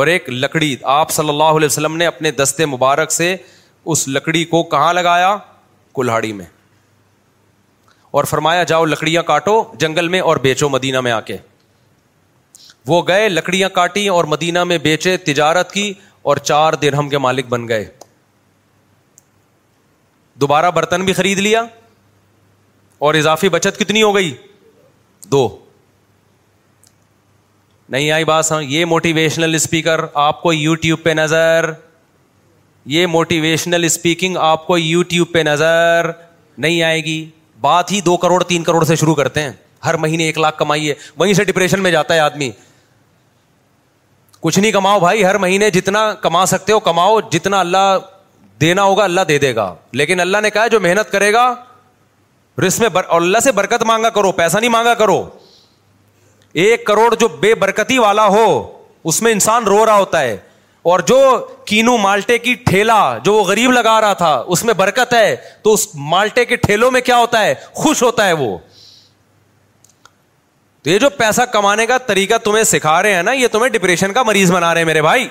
[0.01, 4.45] اور ایک لکڑی آپ صلی اللہ علیہ وسلم نے اپنے دستے مبارک سے اس لکڑی
[4.55, 5.37] کو کہاں لگایا
[5.95, 6.47] کلہاڑی میں
[8.19, 11.37] اور فرمایا جاؤ لکڑیاں کاٹو جنگل میں اور بیچو مدینہ میں آ کے
[12.89, 15.93] وہ گئے لکڑیاں کاٹی اور مدینہ میں بیچے تجارت کی
[16.31, 17.85] اور چار دن ہم کے مالک بن گئے
[20.41, 21.63] دوبارہ برتن بھی خرید لیا
[23.09, 24.35] اور اضافی بچت کتنی ہو گئی
[25.33, 25.49] دو
[27.93, 31.71] نہیں آئی بات یہ موٹیویشنل اسپیکر آپ کو یو ٹیوب پہ نظر
[32.97, 36.11] یہ موٹیویشنل اسپیکنگ آپ کو یو ٹیوب پہ نظر
[36.59, 37.25] نہیں آئے گی
[37.61, 39.53] بات ہی دو کروڑ تین کروڑ سے شروع کرتے ہیں
[39.85, 42.51] ہر مہینے ایک لاکھ کمائی ہے وہیں سے ڈپریشن میں جاتا ہے آدمی
[44.43, 47.99] کچھ نہیں کماؤ بھائی ہر مہینے جتنا کما سکتے ہو کماؤ جتنا اللہ
[48.61, 51.53] دینا ہوگا اللہ دے دے گا لیکن اللہ نے کہا جو محنت کرے گا
[52.67, 53.03] رس میں بر...
[53.09, 55.23] اللہ سے برکت مانگا کرو پیسہ نہیں مانگا کرو
[56.63, 58.45] ایک کروڑ جو بے برکتی والا ہو
[59.11, 60.37] اس میں انسان رو رہا ہوتا ہے
[60.91, 61.19] اور جو
[61.67, 65.73] کینو مالٹے کی ٹھیلا جو وہ غریب لگا رہا تھا اس میں برکت ہے تو
[65.75, 68.57] اس مالٹے کے ٹھیلوں میں کیا ہوتا ہے خوش ہوتا ہے وہ
[70.83, 74.13] تو یہ جو پیسہ کمانے کا طریقہ تمہیں سکھا رہے ہیں نا یہ تمہیں ڈپریشن
[74.13, 75.27] کا مریض بنا رہے ہیں میرے بھائی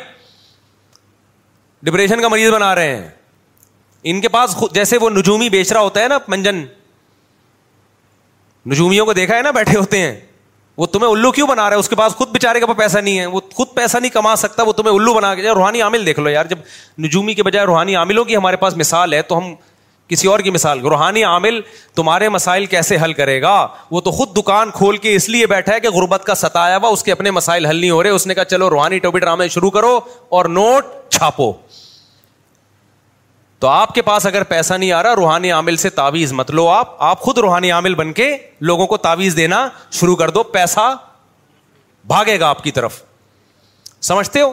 [1.85, 3.07] ڈپریشن کا مریض بنا رہے ہیں
[4.11, 6.63] ان کے پاس جیسے وہ نجومی بیچ رہا ہوتا ہے نا منجن
[8.71, 10.19] نجومیوں کو دیکھا ہے نا بیٹھے ہوتے ہیں
[10.77, 12.97] وہ تمہیں الو کیوں بنا رہا ہے اس کے پاس خود بےچارے کے کا پیسہ
[12.97, 16.05] نہیں ہے وہ خود پیسہ نہیں کما سکتا وہ تمہیں الو بنا کے روحانی عامل
[16.05, 16.57] دیکھ لو یار جب
[17.05, 19.53] نجومی کے بجائے روحانی عاملوں کی ہمارے پاس مثال ہے تو ہم
[20.09, 21.59] کسی اور کی مثال روحانی عامل
[21.95, 23.55] تمہارے مسائل کیسے حل کرے گا
[23.91, 26.89] وہ تو خود دکان کھول کے اس لیے بیٹھا ہے کہ غربت کا ستایا ہوا
[26.93, 29.69] اس کے اپنے مسائل حل نہیں ہو رہے اس نے کہا چلو روحانی ڈرامے شروع
[29.75, 29.99] کرو
[30.37, 30.85] اور نوٹ
[31.17, 31.51] چھاپو
[33.63, 36.67] تو آپ کے پاس اگر پیسہ نہیں آ رہا روحانی عامل سے تعویذ مت لو
[36.69, 38.27] آپ آپ خود روحانی عامل بن کے
[38.69, 39.67] لوگوں کو تعویذ دینا
[39.99, 40.93] شروع کر دو پیسہ
[42.11, 43.01] بھاگے گا آپ کی طرف
[44.09, 44.51] سمجھتے ہو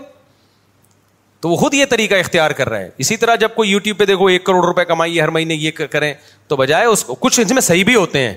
[1.41, 3.99] تو وہ خود یہ طریقہ اختیار کر رہا ہے اسی طرح جب کوئی یو ٹیوب
[3.99, 6.13] پہ دیکھو ایک کروڑ روپے کمائیے ہر مہینے یہ کریں
[6.49, 8.35] تو بجائے اس کو کچھ اس میں صحیح بھی ہوتے ہیں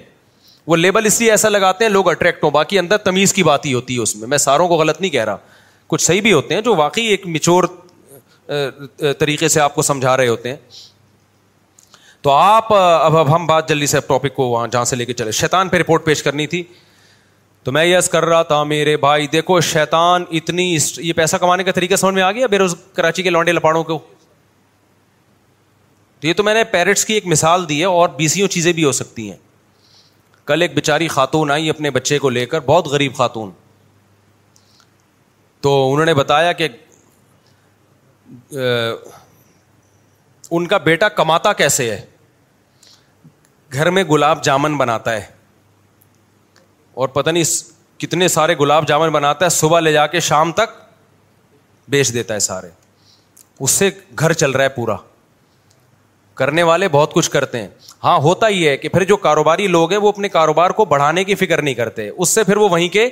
[0.67, 3.65] وہ لیبل اس لیے ایسا لگاتے ہیں لوگ اٹریکٹ ہوں باقی اندر تمیز کی بات
[3.65, 5.37] ہی ہوتی ہے اس میں میں ساروں کو غلط نہیں کہہ رہا
[5.87, 7.63] کچھ صحیح بھی ہوتے ہیں جو واقعی ایک میچور
[9.19, 10.55] طریقے سے آپ کو سمجھا رہے ہوتے ہیں
[12.21, 15.13] تو آپ اب اب ہم بات جلدی سے ٹاپک کو وہاں جہاں سے لے کے
[15.19, 16.63] چلے شیطان پہ رپورٹ پیش کرنی تھی
[17.63, 21.63] تو میں یس کر رہا تھا میرے بھائی دیکھو شیطان اتنی اسٹ یہ پیسہ کمانے
[21.63, 23.99] کا طریقہ سمجھ میں آ گیا بے روز کراچی کے لانڈے لپاڑوں کو
[26.19, 28.83] تو یہ تو میں نے پیرٹس کی ایک مثال دی ہے اور بیسیوں چیزیں بھی
[28.83, 29.37] ہو سکتی ہیں
[30.47, 33.51] کل ایک بیچاری خاتون آئی اپنے بچے کو لے کر بہت غریب خاتون
[35.61, 36.67] تو انہوں نے بتایا کہ
[40.57, 42.05] ان کا بیٹا کماتا کیسے ہے
[43.73, 45.25] گھر میں گلاب جامن بناتا ہے
[46.99, 50.71] اور پتہ نہیں کتنے سارے گلاب جامن بناتا ہے صبح لے جا کے شام تک
[51.89, 52.69] بیچ دیتا ہے سارے
[53.67, 53.89] اس سے
[54.19, 54.95] گھر چل رہا ہے پورا
[56.41, 57.67] کرنے والے بہت کچھ کرتے ہیں
[58.03, 61.23] ہاں ہوتا ہی ہے کہ پھر جو کاروباری لوگ ہیں وہ اپنے کاروبار کو بڑھانے
[61.29, 63.07] کی فکر نہیں کرتے اس سے پھر وہ وہیں کے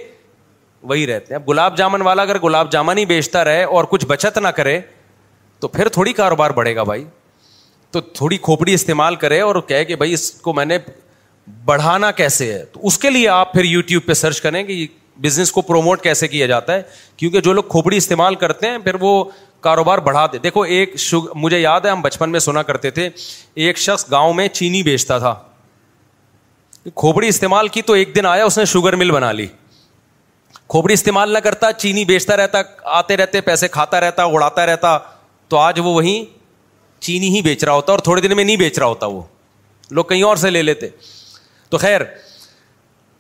[0.89, 4.05] وہی رہتے ہیں اب گلاب جامن والا اگر گلاب جامن ہی بیچتا رہے اور کچھ
[4.09, 4.80] بچت نہ کرے
[5.59, 7.05] تو پھر تھوڑی کاروبار بڑھے گا بھائی
[7.91, 10.77] تو تھوڑی کھوپڑی استعمال کرے اور کہے کہ بھائی اس کو میں نے
[11.65, 14.85] بڑھانا کیسے ہے تو اس کے لیے آپ پھر یو ٹیوب پہ سرچ کریں کہ
[15.21, 16.81] بزنس کو پروموٹ کیسے کیا جاتا ہے
[17.17, 19.23] کیونکہ جو لوگ کھوپڑی استعمال کرتے ہیں پھر وہ
[19.61, 21.25] کاروبار بڑھا دے دیکھو ایک شگ...
[21.35, 23.09] مجھے یاد ہے ہم بچپن میں سنا کرتے تھے
[23.65, 25.33] ایک شخص گاؤں میں چینی بیچتا تھا
[26.95, 29.47] کھوپڑی استعمال کی تو ایک دن آیا اس نے شوگر مل بنا لی
[30.69, 32.59] کھوپڑی استعمال نہ کرتا چینی بیچتا رہتا
[32.99, 34.97] آتے رہتے پیسے کھاتا رہتا اڑاتا رہتا
[35.49, 36.23] تو آج وہ وہیں
[37.03, 39.21] چینی ہی بیچ رہا ہوتا اور تھوڑے دن میں نہیں بیچ رہا ہوتا وہ
[39.91, 40.89] لوگ کہیں اور سے لے لیتے
[41.69, 42.02] تو خیر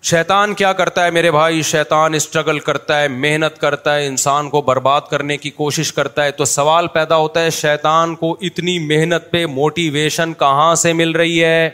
[0.09, 4.61] شیطان کیا کرتا ہے میرے بھائی شیطان اسٹرگل کرتا ہے محنت کرتا ہے انسان کو
[4.67, 9.29] برباد کرنے کی کوشش کرتا ہے تو سوال پیدا ہوتا ہے شیطان کو اتنی محنت
[9.31, 11.69] پہ موٹیویشن کہاں سے مل رہی ہے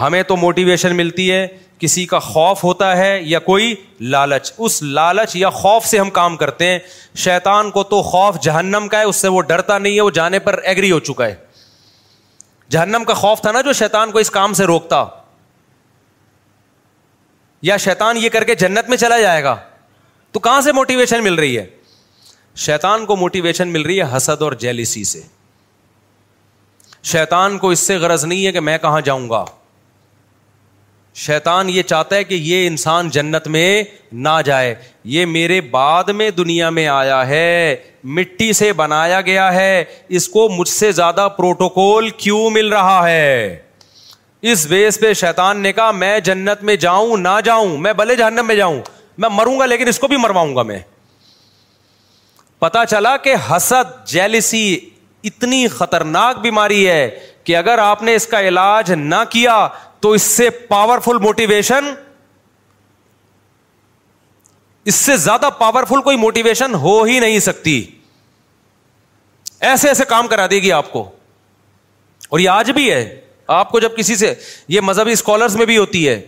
[0.00, 1.46] ہمیں تو موٹیویشن ملتی ہے
[1.78, 6.36] کسی کا خوف ہوتا ہے یا کوئی لالچ اس لالچ یا خوف سے ہم کام
[6.36, 6.78] کرتے ہیں
[7.24, 10.38] شیطان کو تو خوف جہنم کا ہے اس سے وہ ڈرتا نہیں ہے وہ جانے
[10.48, 11.34] پر ایگری ہو چکا ہے
[12.74, 15.04] جہنم کا خوف تھا نا جو شیطان کو اس کام سے روکتا
[17.68, 19.56] یا شیتان یہ کر کے جنت میں چلا جائے گا
[20.32, 21.64] تو کہاں سے موٹیویشن مل رہی ہے
[22.66, 25.20] شیتان کو موٹیویشن مل رہی ہے حسد اور جیلیسی سے
[27.12, 29.44] شیتان کو اس سے غرض نہیں ہے کہ میں کہاں جاؤں گا
[31.20, 33.82] شیتان یہ چاہتا ہے کہ یہ انسان جنت میں
[34.26, 34.74] نہ جائے
[35.14, 37.76] یہ میرے بعد میں دنیا میں آیا ہے
[38.18, 39.84] مٹی سے بنایا گیا ہے
[40.18, 43.58] اس کو مجھ سے زیادہ پروٹوکول کیوں مل رہا ہے
[44.48, 48.46] اس بیس پہ شیطان نے کہا میں جنت میں جاؤں نہ جاؤں میں بلے جہنم
[48.46, 48.80] میں جاؤں
[49.20, 50.78] میں مروں گا لیکن اس کو بھی مرواؤں گا میں
[52.58, 54.78] پتا چلا کہ حسد جیلسی
[55.24, 57.08] اتنی خطرناک بیماری ہے
[57.44, 59.66] کہ اگر آپ نے اس کا علاج نہ کیا
[60.00, 61.92] تو اس سے پاورفل موٹیویشن
[64.90, 67.80] اس سے زیادہ پاورفل کوئی موٹیویشن ہو ہی نہیں سکتی
[69.70, 71.10] ایسے ایسے کام کرا دے گی آپ کو
[72.28, 73.19] اور یہ آج بھی ہے
[73.52, 74.32] آپ کو جب کسی سے
[74.72, 76.20] یہ مذہبی اسکالرس میں بھی ہوتی ہے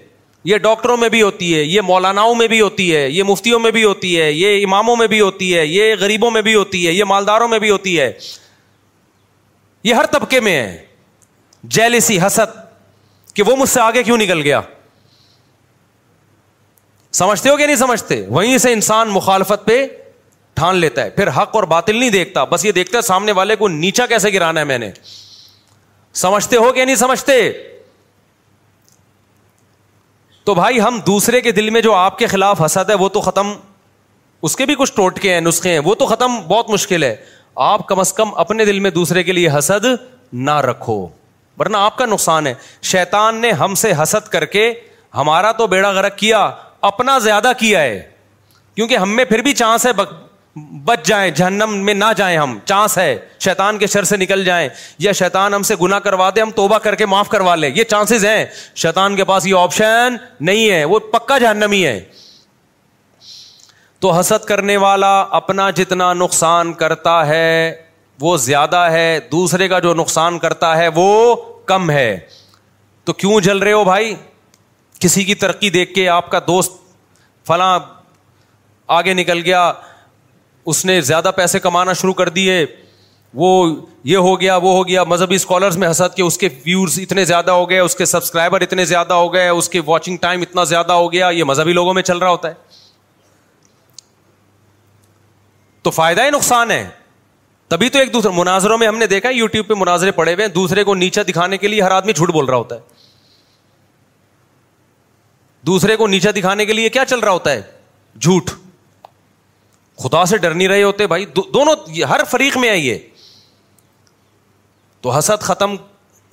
[0.51, 3.70] یہ ڈاکٹروں میں بھی ہوتی ہے یہ مولاناؤں میں بھی ہوتی ہے یہ مفتیوں میں
[3.77, 6.93] بھی ہوتی ہے یہ اماموں میں بھی ہوتی ہے یہ غریبوں میں بھی ہوتی ہے
[6.93, 8.11] یہ مالداروں میں بھی ہوتی ہے
[9.85, 10.77] یہ ہر طبقے میں ہے
[11.78, 12.57] جیلسی حسد
[13.35, 14.61] کہ وہ مجھ سے آگے کیوں نکل گیا
[17.20, 19.85] سمجھتے ہو کہ نہیں سمجھتے وہیں سے انسان مخالفت پہ
[20.57, 23.57] ٹھان لیتا ہے پھر حق اور باطل نہیں دیکھتا بس یہ دیکھتا ہے سامنے والے
[23.57, 24.90] کو نیچا کیسے گرانا ہے میں نے
[26.21, 27.33] سمجھتے ہو کہ نہیں سمجھتے
[30.45, 33.21] تو بھائی ہم دوسرے کے دل میں جو آپ کے خلاف حسد ہے وہ تو
[33.21, 33.53] ختم
[34.49, 37.15] اس کے بھی کچھ ٹوٹکے ہیں نسخے ہیں وہ تو ختم بہت مشکل ہے
[37.67, 39.87] آپ کم از کم اپنے دل میں دوسرے کے لیے حسد
[40.49, 41.07] نہ رکھو
[41.59, 42.55] ورنہ آپ کا نقصان ہے
[42.91, 44.73] شیطان نے ہم سے حسد کر کے
[45.15, 46.49] ہمارا تو بیڑا غرق کیا
[46.91, 48.01] اپنا زیادہ کیا ہے
[48.75, 49.93] کیونکہ ہم میں پھر بھی چانس ہے
[50.85, 53.15] بچ جائیں جہنم میں نہ جائیں ہم چانس ہے
[53.45, 54.69] شیطان کے شر سے نکل جائیں
[55.03, 57.85] یا شیطان ہم سے گنا کروا دے ہم توبہ کر کے معاف کروا لیں یہ
[57.91, 58.45] چانسز ہیں
[58.83, 60.16] شیطان کے پاس یہ آپشن
[60.49, 61.99] نہیں ہے وہ پکا جہنم ہی ہے
[64.01, 67.74] تو حسد کرنے والا اپنا جتنا نقصان کرتا ہے
[68.20, 71.35] وہ زیادہ ہے دوسرے کا جو نقصان کرتا ہے وہ
[71.66, 72.19] کم ہے
[73.05, 74.15] تو کیوں جل رہے ہو بھائی
[75.01, 76.73] کسی کی ترقی دیکھ کے آپ کا دوست
[77.47, 77.79] فلاں
[78.99, 79.73] آگے نکل گیا
[80.71, 82.65] اس نے زیادہ پیسے کمانا شروع کر دیے
[83.35, 83.49] وہ
[84.05, 87.25] یہ ہو گیا وہ ہو گیا مذہبی اسکالرس میں حسد کے اس کے ویوز اتنے
[87.25, 90.65] زیادہ ہو گئے اس کے سبسکرائبر اتنے زیادہ ہو گئے اس کے واچنگ ٹائم اتنا
[90.75, 92.55] زیادہ ہو گیا یہ مذہبی لوگوں میں چل رہا ہوتا ہے
[95.83, 96.85] تو فائدہ ہی نقصان ہے
[97.69, 100.47] تبھی تو ایک دوسرے مناظروں میں ہم نے دیکھا یو ٹیوب پہ مناظرے پڑے ہوئے
[100.47, 102.81] ہیں دوسرے کو نیچا دکھانے کے لیے ہر آدمی جھوٹ بول رہا ہوتا ہے
[105.67, 107.63] دوسرے کو نیچا دکھانے کے لیے کیا چل رہا ہوتا ہے
[108.21, 108.51] جھوٹ
[109.98, 111.74] خدا سے ڈر نہیں رہے ہوتے بھائی دونوں
[112.09, 112.98] ہر فریق میں آئیے
[115.01, 115.74] تو حسد ختم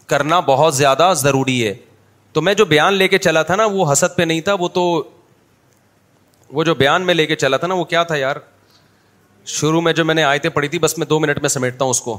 [0.08, 1.74] کرنا بہت زیادہ ضروری ہے
[2.34, 4.68] تو میں جو بیان لے کے چلا تھا نا وہ حسد پہ نہیں تھا وہ
[4.74, 4.82] تو
[6.54, 8.36] وہ جو بیان میں لے کے چلا تھا نا وہ کیا تھا یار
[9.56, 11.92] شروع میں جو میں نے آئے تھے تھی بس میں دو منٹ میں سمیٹتا ہوں
[11.92, 12.18] اس کو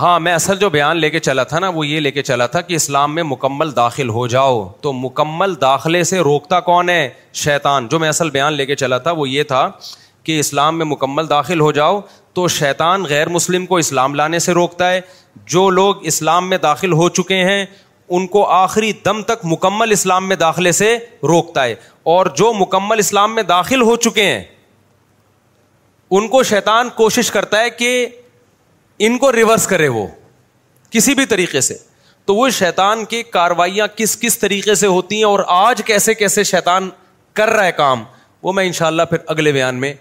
[0.00, 2.46] ہاں میں اصل جو بیان لے کے چلا تھا نا وہ یہ لے کے چلا
[2.54, 7.08] تھا کہ اسلام میں مکمل داخل ہو جاؤ تو مکمل داخلے سے روکتا کون ہے
[7.42, 9.68] شیطان جو میں اصل بیان لے کے چلا تھا وہ یہ تھا
[10.24, 12.00] کہ اسلام میں مکمل داخل ہو جاؤ
[12.34, 15.00] تو شیطان غیر مسلم کو اسلام لانے سے روکتا ہے
[15.54, 17.64] جو لوگ اسلام میں داخل ہو چکے ہیں
[18.16, 20.96] ان کو آخری دم تک مکمل اسلام میں داخلے سے
[21.28, 21.74] روکتا ہے
[22.14, 24.42] اور جو مکمل اسلام میں داخل ہو چکے ہیں
[26.16, 27.90] ان کو شیطان کوشش کرتا ہے کہ
[29.06, 30.06] ان کو ریورس کرے وہ
[30.90, 31.76] کسی بھی طریقے سے
[32.26, 36.44] تو وہ شیتان کی کاروائیاں کس کس طریقے سے ہوتی ہیں اور آج کیسے کیسے
[36.44, 36.88] شیتان
[37.36, 38.04] کر رہا ہے کام
[38.42, 39.92] وہ میں ان شاء اللہ پھر اگلے بیان میں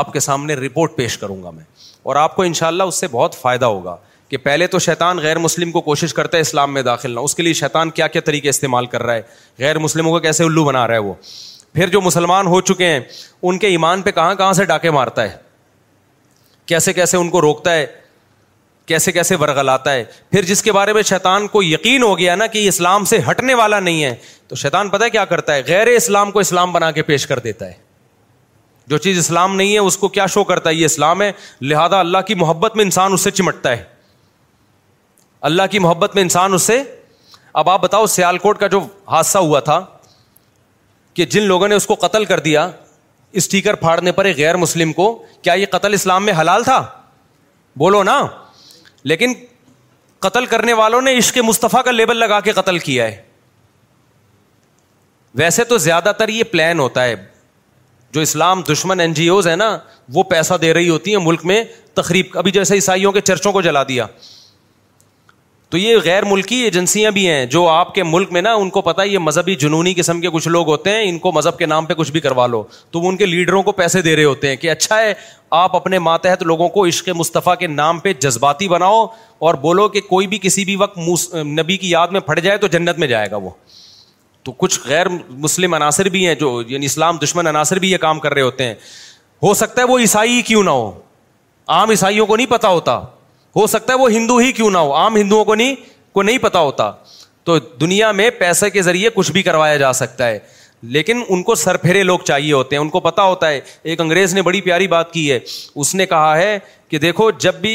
[0.00, 1.64] آپ کے سامنے رپورٹ پیش کروں گا میں
[2.08, 3.96] اور آپ کو ان شاء اللہ اس سے بہت فائدہ ہوگا
[4.28, 7.34] کہ پہلے تو شیطان غیر مسلم کو کوشش کرتا ہے اسلام میں داخل نہ اس
[7.34, 9.22] کے لیے شیطان کیا کیا طریقے استعمال کر رہا ہے
[9.58, 11.14] غیر مسلموں کو کیسے الو بنا رہا ہے وہ
[11.74, 13.00] پھر جو مسلمان ہو چکے ہیں
[13.42, 15.36] ان کے ایمان پہ کہاں کہاں سے ڈاکے مارتا ہے
[16.66, 17.86] کیسے کیسے ان کو روکتا ہے
[18.88, 22.46] کیسے کیسے برگلاتا ہے پھر جس کے بارے میں شیطان کو یقین ہو گیا نا
[22.52, 24.14] کہ اسلام سے ہٹنے والا نہیں ہے
[24.48, 27.66] تو شیطان پتا کیا کرتا ہے غیر اسلام کو اسلام بنا کے پیش کر دیتا
[27.68, 27.72] ہے
[28.92, 31.30] جو چیز اسلام نہیں ہے اس کو کیا شو کرتا ہے یہ اسلام ہے
[31.70, 33.82] لہذا اللہ کی محبت میں انسان اس سے چمٹتا ہے
[35.50, 36.82] اللہ کی محبت میں انسان اس سے
[37.62, 39.80] اب آپ بتاؤ سیال کوٹ کا جو حادثہ ہوا تھا
[41.14, 42.68] کہ جن لوگوں نے اس کو قتل کر دیا
[43.40, 45.06] اسٹیکر پھاڑنے پر ایک غیر مسلم کو
[45.42, 46.82] کیا یہ قتل اسلام میں حلال تھا
[47.82, 48.20] بولو نا
[49.08, 49.32] لیکن
[50.24, 53.20] قتل کرنے والوں نے عشق مصطفیٰ کا لیبل لگا کے قتل کیا ہے
[55.40, 57.14] ویسے تو زیادہ تر یہ پلان ہوتا ہے
[58.12, 59.70] جو اسلام دشمن این جی اوز ہیں نا
[60.16, 61.62] وہ پیسہ دے رہی ہوتی ہیں ملک میں
[62.00, 64.06] تقریب ابھی جیسے عیسائیوں کے چرچوں کو جلا دیا
[65.70, 68.80] تو یہ غیر ملکی ایجنسیاں بھی ہیں جو آپ کے ملک میں نا ان کو
[68.82, 71.86] پتا یہ مذہبی جنونی قسم کے کچھ لوگ ہوتے ہیں ان کو مذہب کے نام
[71.86, 74.48] پہ کچھ بھی کروا لو تو وہ ان کے لیڈروں کو پیسے دے رہے ہوتے
[74.48, 75.12] ہیں کہ اچھا ہے
[75.58, 79.04] آپ اپنے ماتحت لوگوں کو عشق مصطفیٰ کے نام پہ جذباتی بناؤ
[79.48, 82.66] اور بولو کہ کوئی بھی کسی بھی وقت نبی کی یاد میں پھٹ جائے تو
[82.78, 83.50] جنت میں جائے گا وہ
[84.44, 88.18] تو کچھ غیر مسلم عناصر بھی ہیں جو یعنی اسلام دشمن عناصر بھی یہ کام
[88.20, 88.74] کر رہے ہوتے ہیں
[89.42, 90.90] ہو سکتا ہے وہ عیسائی کیوں نہ ہو
[91.78, 93.00] عام عیسائیوں کو نہیں پتا ہوتا
[93.58, 95.74] ہو سکتا ہے وہ ہندو ہی کیوں نہ ہو عام ہندوؤں کو نہیں
[96.14, 96.90] کو نہیں پتا ہوتا
[97.44, 100.38] تو دنیا میں پیسے کے ذریعے کچھ بھی کروایا جا سکتا ہے
[100.96, 103.60] لیکن ان کو سر پھیرے لوگ چاہیے ہوتے ہیں ان کو پتا ہوتا ہے
[103.92, 105.38] ایک انگریز نے بڑی پیاری بات کی ہے
[105.74, 106.58] اس نے کہا ہے
[106.88, 107.74] کہ دیکھو جب بھی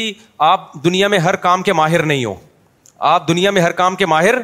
[0.50, 2.34] آپ دنیا میں ہر کام کے ماہر نہیں ہو
[3.14, 4.34] آپ دنیا میں ہر کام کے ماہر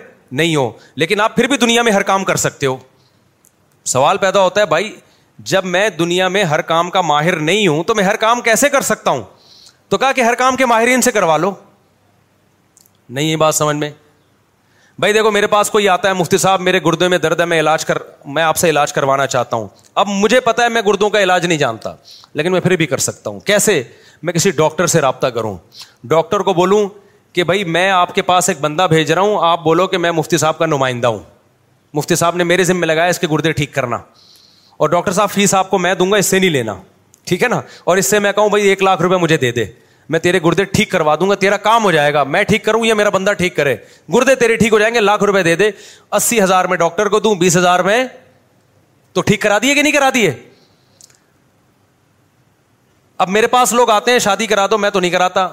[0.40, 0.70] نہیں ہو
[1.02, 2.76] لیکن آپ پھر بھی دنیا میں ہر کام کر سکتے ہو
[3.96, 4.92] سوال پیدا ہوتا ہے بھائی
[5.52, 8.68] جب میں دنیا میں ہر کام کا ماہر نہیں ہوں تو میں ہر کام کیسے
[8.76, 9.22] کر سکتا ہوں
[9.90, 11.50] تو کہا کہ ہر کام کے ماہرین سے کروا لو
[13.14, 13.90] نہیں یہ بات سمجھ میں
[15.00, 17.58] بھائی دیکھو میرے پاس کوئی آتا ہے مفتی صاحب میرے گردے میں درد ہے میں
[17.60, 17.98] علاج کر
[18.34, 19.66] میں آپ سے علاج کروانا چاہتا ہوں
[20.02, 21.94] اب مجھے پتا ہے میں گردوں کا علاج نہیں جانتا
[22.40, 23.82] لیکن میں پھر بھی کر سکتا ہوں کیسے
[24.22, 25.56] میں کسی ڈاکٹر سے رابطہ کروں
[26.12, 26.88] ڈاکٹر کو بولوں
[27.34, 30.12] کہ بھائی میں آپ کے پاس ایک بندہ بھیج رہا ہوں آپ بولو کہ میں
[30.12, 31.18] مفتی صاحب کا نمائندہ ہوں
[31.94, 33.98] مفتی صاحب نے میرے ذمے لگایا اس کے گردے ٹھیک کرنا
[34.78, 36.74] اور ڈاکٹر صاحب فیس آپ کو میں دوں گا اس سے نہیں لینا
[37.26, 39.64] ٹھیک ہے نا اور اس سے میں کہوں بھائی ایک لاکھ روپے مجھے دے دے
[40.14, 42.84] میں تیرے گردے ٹھیک کروا دوں گا تیرا کام ہو جائے گا میں ٹھیک کروں
[42.86, 43.74] یا میرا بندہ ٹھیک کرے
[44.14, 45.70] گردے تیرے ٹھیک ہو جائیں گے لاکھ روپے دے دے
[46.16, 48.02] اسی ہزار میں ڈاکٹر کو دوں بیس ہزار میں
[49.12, 50.32] تو ٹھیک کرا دیے کہ نہیں کرا دیے
[53.24, 55.48] اب میرے پاس لوگ آتے ہیں شادی کرا دو میں تو نہیں کراتا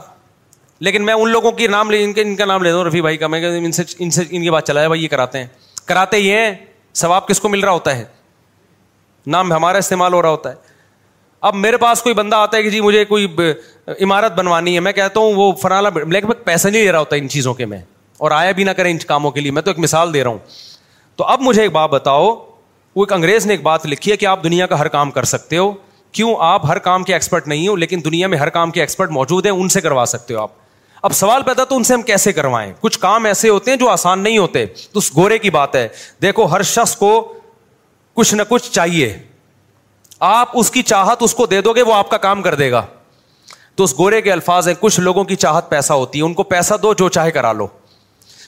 [0.87, 3.01] لیکن میں ان لوگوں کی نام لے ان ان کے کا نام لے دوں رفیع
[3.01, 4.57] بھائی بھائی کا میں ان ان ان سے سے
[4.97, 5.45] یہ کراتے ہیں
[5.87, 6.49] کراتے یہ
[6.97, 8.03] ثواب کس کو مل رہا ہوتا ہے
[9.35, 10.55] نام ہمارا استعمال ہو رہا ہوتا ہے
[11.41, 13.27] اب میرے پاس کوئی بندہ آتا ہے کہ جی مجھے کوئی
[14.01, 15.89] عمارت بنوانی ہے میں کہتا ہوں وہ فرانا
[16.47, 17.79] نہیں لے رہا ہوتا ان چیزوں کے میں
[18.25, 20.29] اور آیا بھی نہ کریں ان کاموں کے لیے میں تو ایک مثال دے رہا
[20.29, 20.37] ہوں
[21.15, 22.25] تو اب مجھے ایک بات بتاؤ
[22.95, 25.23] وہ ایک انگریز نے ایک بات لکھی ہے کہ آپ دنیا کا ہر کام کر
[25.31, 25.71] سکتے ہو
[26.17, 29.11] کیوں آپ ہر کام کے ایکسپرٹ نہیں ہو لیکن دنیا میں ہر کام کے ایکسپرٹ
[29.11, 30.51] موجود ہیں ان سے کروا سکتے ہو آپ
[31.01, 33.89] اب سوال پیدا تو ان سے ہم کیسے کروائیں کچھ کام ایسے ہوتے ہیں جو
[33.89, 35.87] آسان نہیں ہوتے تو اس گورے کی بات ہے
[36.21, 37.11] دیکھو ہر شخص کو
[38.15, 39.13] کچھ نہ کچھ چاہیے
[40.25, 42.69] آپ اس کی چاہت اس کو دے دو گے وہ آپ کا کام کر دے
[42.71, 42.85] گا
[43.75, 46.43] تو اس گورے کے الفاظ ہیں کچھ لوگوں کی چاہت پیسہ ہوتی ہے ان کو
[46.53, 47.67] پیسہ دو جو چاہے کرا لو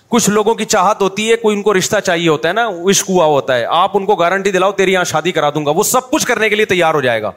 [0.09, 3.09] کچھ لوگوں کی چاہت ہوتی ہے کوئی ان کو رشتہ چاہیے ہوتا ہے نا عشق
[3.09, 5.83] ہوا ہوتا ہے آپ ان کو گارنٹی دلاؤ تیری یہاں شادی کرا دوں گا وہ
[5.83, 7.31] سب کچھ کرنے کے لیے تیار ہو جائے گا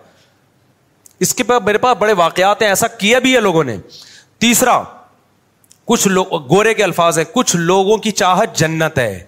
[1.27, 3.77] اس کے پاس میرے پاس بڑے واقعات ہیں ایسا کیا بھی ہے لوگوں نے
[4.41, 4.83] تیسرا
[5.87, 9.19] کچھ لوگ گورے کے الفاظ ہیں کچھ لوگوں کی چاہت جنت ہے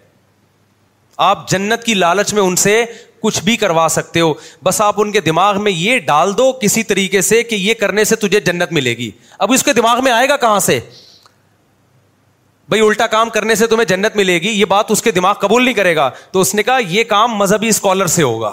[1.26, 2.84] آپ جنت کی لالچ میں ان سے
[3.24, 4.32] کچھ بھی کروا سکتے ہو
[4.64, 8.04] بس آپ ان کے دماغ میں یہ ڈال دو کسی طریقے سے کہ یہ کرنے
[8.10, 9.10] سے تجھے جنت ملے گی
[9.46, 10.78] اب اس کے دماغ میں آئے گا کہاں سے
[12.68, 15.64] بھائی الٹا کام کرنے سے تمہیں جنت ملے گی یہ بات اس کے دماغ قبول
[15.64, 18.52] نہیں کرے گا تو اس نے کہا یہ کام مذہبی اسکالر سے ہوگا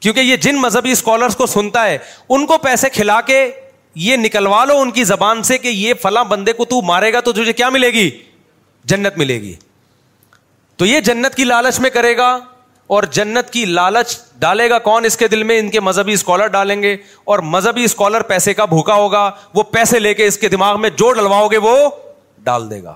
[0.00, 1.96] کیونکہ یہ جن مذہبی اسکالرس کو سنتا ہے
[2.34, 3.38] ان کو پیسے کھلا کے
[4.08, 7.20] یہ نکلوا لو ان کی زبان سے کہ یہ فلاں بندے کو تو مارے گا
[7.28, 8.10] تو تجھے کیا ملے گی
[8.92, 9.54] جنت ملے گی
[10.82, 12.36] تو یہ جنت کی لالچ میں کرے گا
[12.96, 16.46] اور جنت کی لالچ ڈالے گا کون اس کے دل میں ان کے مذہبی اسکالر
[16.52, 16.96] ڈالیں گے
[17.32, 20.90] اور مذہبی اسکالر پیسے کا بھوکا ہوگا وہ پیسے لے کے اس کے دماغ میں
[21.00, 21.72] جو ڈلواؤ گے وہ
[22.44, 22.94] ڈال دے گا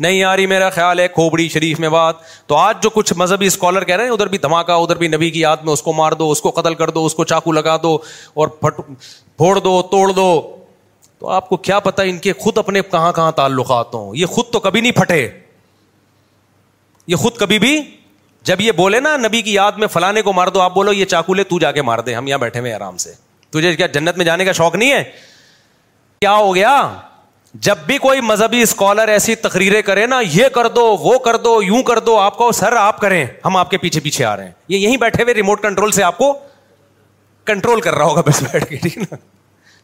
[0.00, 2.14] نہیں آ رہی میرا خیال ہے کھوبڑی شریف میں بات
[2.46, 5.30] تو آج جو کچھ مذہبی اسکالر کہہ رہے ہیں ادھر بھی دھماکہ ادھر بھی نبی
[5.30, 7.52] کی یاد میں اس کو مار دو اس کو قتل کر دو اس کو چاقو
[7.52, 7.96] لگا دو
[8.42, 8.80] اور پھٹ
[9.36, 10.26] پھوڑ دو توڑ دو
[11.18, 14.50] تو آپ کو کیا پتا ان کے خود اپنے کہاں کہاں تعلقات ہوں یہ خود
[14.52, 15.26] تو کبھی نہیں پھٹے
[17.06, 17.76] یہ خود کبھی بھی
[18.46, 21.04] جب یہ بولے نا نبی کی یاد میں فلانے کو مار دو آپ بولو یہ
[21.12, 23.12] چاقو لے تو جا کے مار دے ہم یہاں بیٹھے ہوئے آرام سے
[23.50, 25.02] تجھے کیا جنت میں جانے کا شوق نہیں ہے
[26.20, 26.74] کیا ہو گیا
[27.66, 31.56] جب بھی کوئی مذہبی اسکالر ایسی تقریریں کرے نا یہ کر دو وہ کر دو
[31.62, 34.44] یوں کر دو آپ کو سر آپ کریں ہم آپ کے پیچھے پیچھے آ رہے
[34.44, 36.32] ہیں یہ یہیں بیٹھے ہوئے ریموٹ کنٹرول سے آپ کو
[37.52, 39.16] کنٹرول کر رہا ہوگا بس بیٹھ کے ٹھیک نا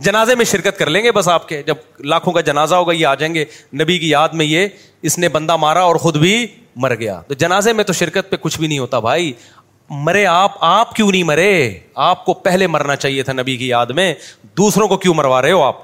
[0.07, 3.07] جنازے میں شرکت کر لیں گے بس آپ کے جب لاکھوں کا جنازہ ہوگا یہ
[3.07, 3.45] آ جائیں گے
[3.83, 4.69] نبی کی یاد میں یہ
[5.09, 6.37] اس نے بندہ مارا اور خود بھی
[6.83, 9.33] مر گیا تو جنازے میں تو شرکت پہ کچھ بھی نہیں ہوتا بھائی
[10.07, 11.69] مرے آپ آپ کیوں نہیں مرے
[12.09, 14.13] آپ کو پہلے مرنا چاہیے تھا نبی کی یاد میں
[14.59, 15.77] دوسروں کو کیوں مروا رہے ہو آپ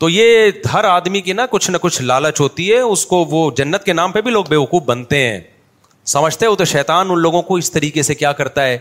[0.00, 3.50] تو یہ ہر آدمی کی نا کچھ نہ کچھ لالچ ہوتی ہے اس کو وہ
[3.56, 5.38] جنت کے نام پہ بھی لوگ بے وقوف بنتے ہیں
[6.12, 8.76] سمجھتے ہو تو شیطان ان لوگوں کو اس طریقے سے کیا کرتا ہے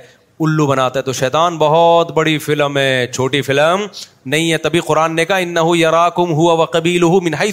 [0.46, 3.86] الو بناتا ہے تو شیطان بہت بڑی فلم ہے چھوٹی فلم
[4.34, 7.52] نہیں ہے تبھی قرآن نے کہا ہوا قبیل منہائی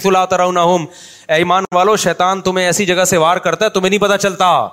[1.37, 4.67] ایمان والو شیطان تمہیں ایسی جگہ سے وار کرتا ہے تمہیں نہیں پتا چلتا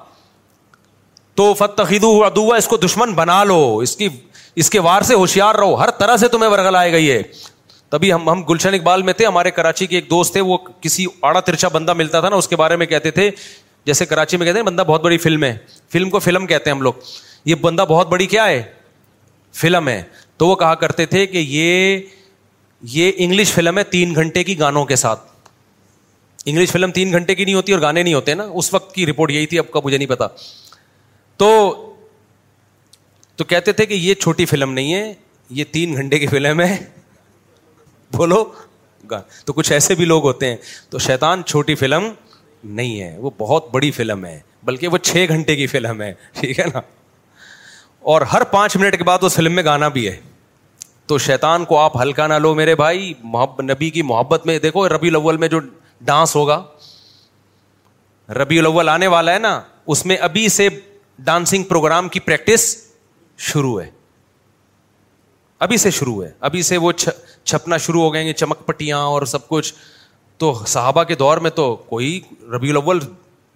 [1.40, 1.50] تو
[2.56, 4.08] اس کو دشمن بنا لو اس کی
[4.62, 7.22] اس کے وار سے ہوشیار رہو ہر طرح سے تمہیں آئے گئی ہے
[7.90, 11.06] تبھی ہم ہم گلشن اقبال میں تھے ہمارے کراچی کے ایک دوست تھے وہ کسی
[11.30, 13.30] آڑا ترچا بندہ ملتا تھا نا اس کے بارے میں کہتے تھے
[13.86, 15.56] جیسے کراچی میں کہتے ہیں بندہ بہت بڑی فلم ہے
[15.92, 16.92] فلم کو فلم کہتے ہیں ہم لوگ
[17.44, 18.62] یہ بندہ بہت بڑی کیا ہے
[19.60, 20.02] فلم ہے
[20.38, 21.98] تو وہ کہا کرتے تھے کہ یہ
[22.92, 25.20] یہ انگلش فلم ہے تین گھنٹے کی گانوں کے ساتھ
[26.44, 29.06] انگلش فلم تین گھنٹے کی نہیں ہوتی اور گانے نہیں ہوتے نا اس وقت کی
[29.06, 30.26] رپورٹ یہی تھی اب کا مجھے نہیں پتا
[31.42, 31.48] تو
[33.36, 35.12] تو کہتے تھے کہ یہ چھوٹی فلم نہیں ہے
[35.58, 36.76] یہ تین گھنٹے کی فلم ہے
[38.16, 38.42] بولو
[39.10, 40.56] گان تو کچھ ایسے بھی لوگ ہوتے ہیں
[40.90, 42.08] تو شیطان چھوٹی فلم
[42.80, 46.58] نہیں ہے وہ بہت بڑی فلم ہے بلکہ وہ چھ گھنٹے کی فلم ہے ٹھیک
[46.60, 46.80] ہے نا
[48.10, 50.16] اور ہر پانچ منٹ کے بعد وہ فلم میں گانا بھی ہے
[51.08, 54.88] تو شیطان کو آپ ہلکا نہ لو میرے بھائی محب نبی کی محبت میں دیکھو
[54.88, 55.58] ربی الاول میں جو
[56.08, 56.62] ڈانس ہوگا
[58.40, 59.60] ربی الاول آنے والا ہے نا
[59.94, 60.68] اس میں ابھی سے
[61.24, 62.76] ڈانسنگ پروگرام کی پریکٹس
[63.50, 63.90] شروع ہے
[65.66, 69.22] ابھی سے شروع ہے ابھی سے وہ چھپنا شروع ہو گئے گے چمک پٹیاں اور
[69.32, 69.72] سب کچھ
[70.38, 72.20] تو صحابہ کے دور میں تو کوئی
[72.52, 73.00] ربی الاول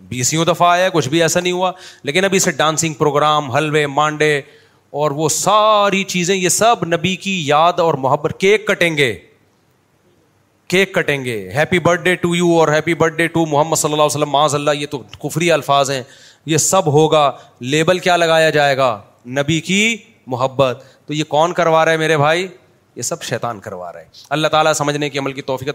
[0.09, 1.71] بیسوں دفعہ آیا کچھ بھی ایسا نہیں ہوا
[2.05, 4.37] لیکن ابھی سے ڈانسنگ پروگرام حلوے مانڈے
[5.03, 9.15] اور وہ ساری چیزیں یہ سب نبی کی یاد اور محبت کیک کٹیں گے
[10.69, 13.93] کیک کٹیں گے happy happy birth birth day day to to you اور محمد صلی
[13.93, 16.03] اللہ علیہ وسلم اللہ یہ تو کفری الفاظ ہیں
[16.47, 18.99] یہ سب ہوگا لیبل کیا لگایا جائے گا
[19.39, 19.97] نبی کی
[20.27, 22.47] محبت تو یہ کون کروا رہا ہے میرے بھائی
[22.97, 24.07] یہ سب شیطان کروا رہا ہے
[24.37, 25.75] اللہ تعالیٰ سمجھنے کی عمل کی توفیق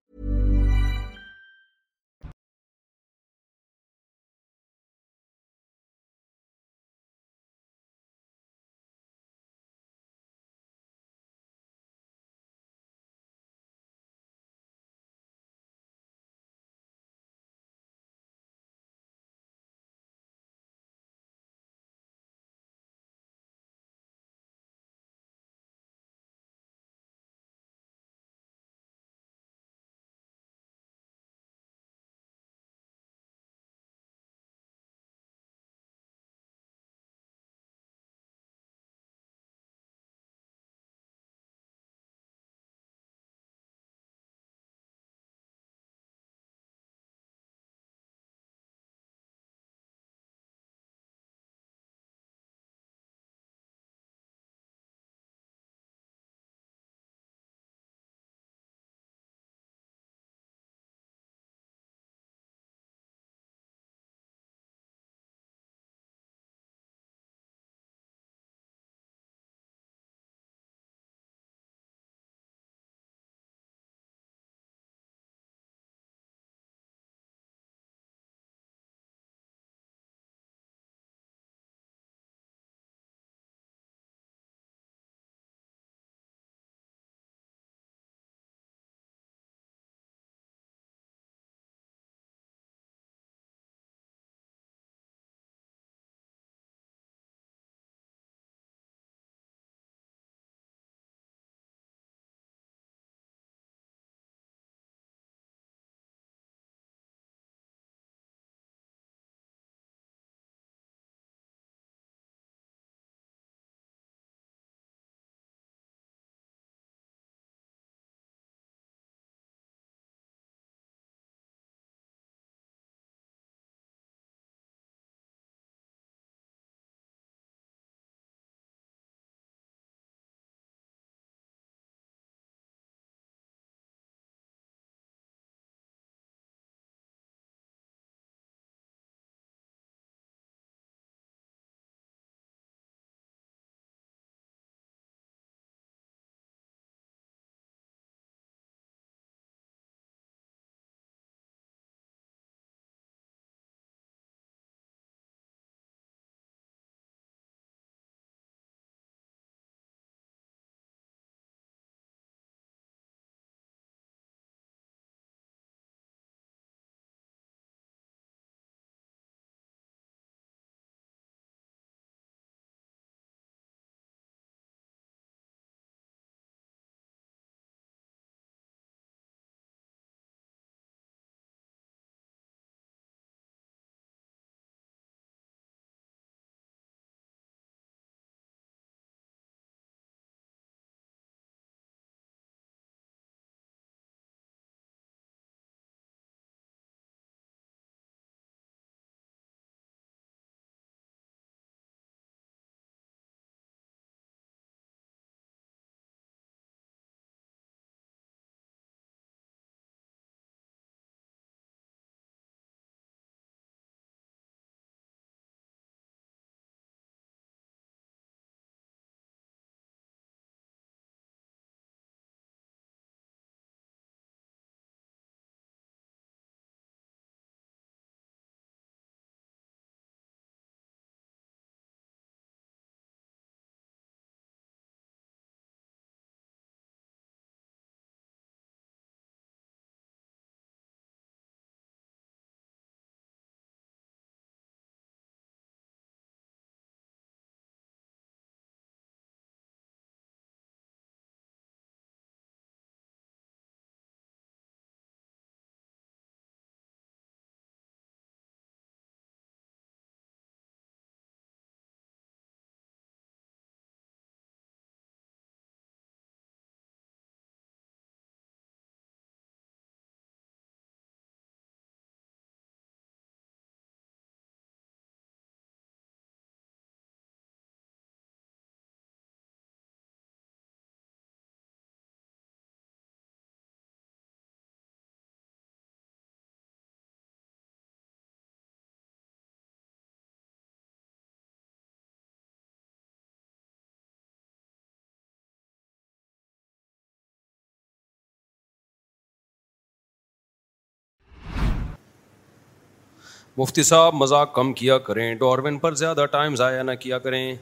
[303.57, 307.55] مفتی صاحب مذاق کم کیا کریں ڈاروین پر زیادہ ٹائم ضائع نہ کیا کریں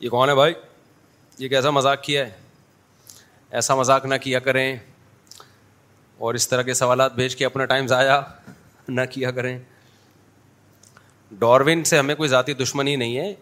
[0.00, 0.52] یہ کون ہے بھائی
[1.38, 2.38] یہ کیسا مذاق کیا ہے
[3.58, 4.76] ایسا مذاق نہ کیا کریں
[6.26, 8.16] اور اس طرح کے سوالات بھیج کے اپنا ٹائم ضائع
[8.88, 9.58] نہ کیا کریں
[11.38, 13.32] ڈاروین سے ہمیں کوئی ذاتی دشمنی نہیں ہے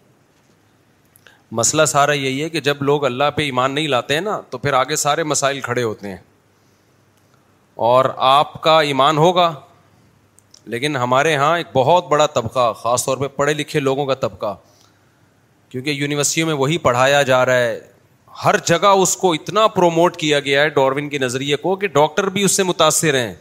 [1.59, 4.57] مسئلہ سارا یہی ہے کہ جب لوگ اللہ پہ ایمان نہیں لاتے ہیں نا تو
[4.57, 6.17] پھر آگے سارے مسائل کھڑے ہوتے ہیں
[7.91, 9.51] اور آپ کا ایمان ہوگا
[10.71, 14.55] لیکن ہمارے یہاں ایک بہت بڑا طبقہ خاص طور پہ پڑھے لکھے لوگوں کا طبقہ
[15.69, 17.79] کیونکہ یونیورسٹیوں میں وہی پڑھایا جا رہا ہے
[18.43, 22.29] ہر جگہ اس کو اتنا پروموٹ کیا گیا ہے ڈاروین کے نظریے کو کہ ڈاکٹر
[22.35, 23.33] بھی اس سے متاثر ہیں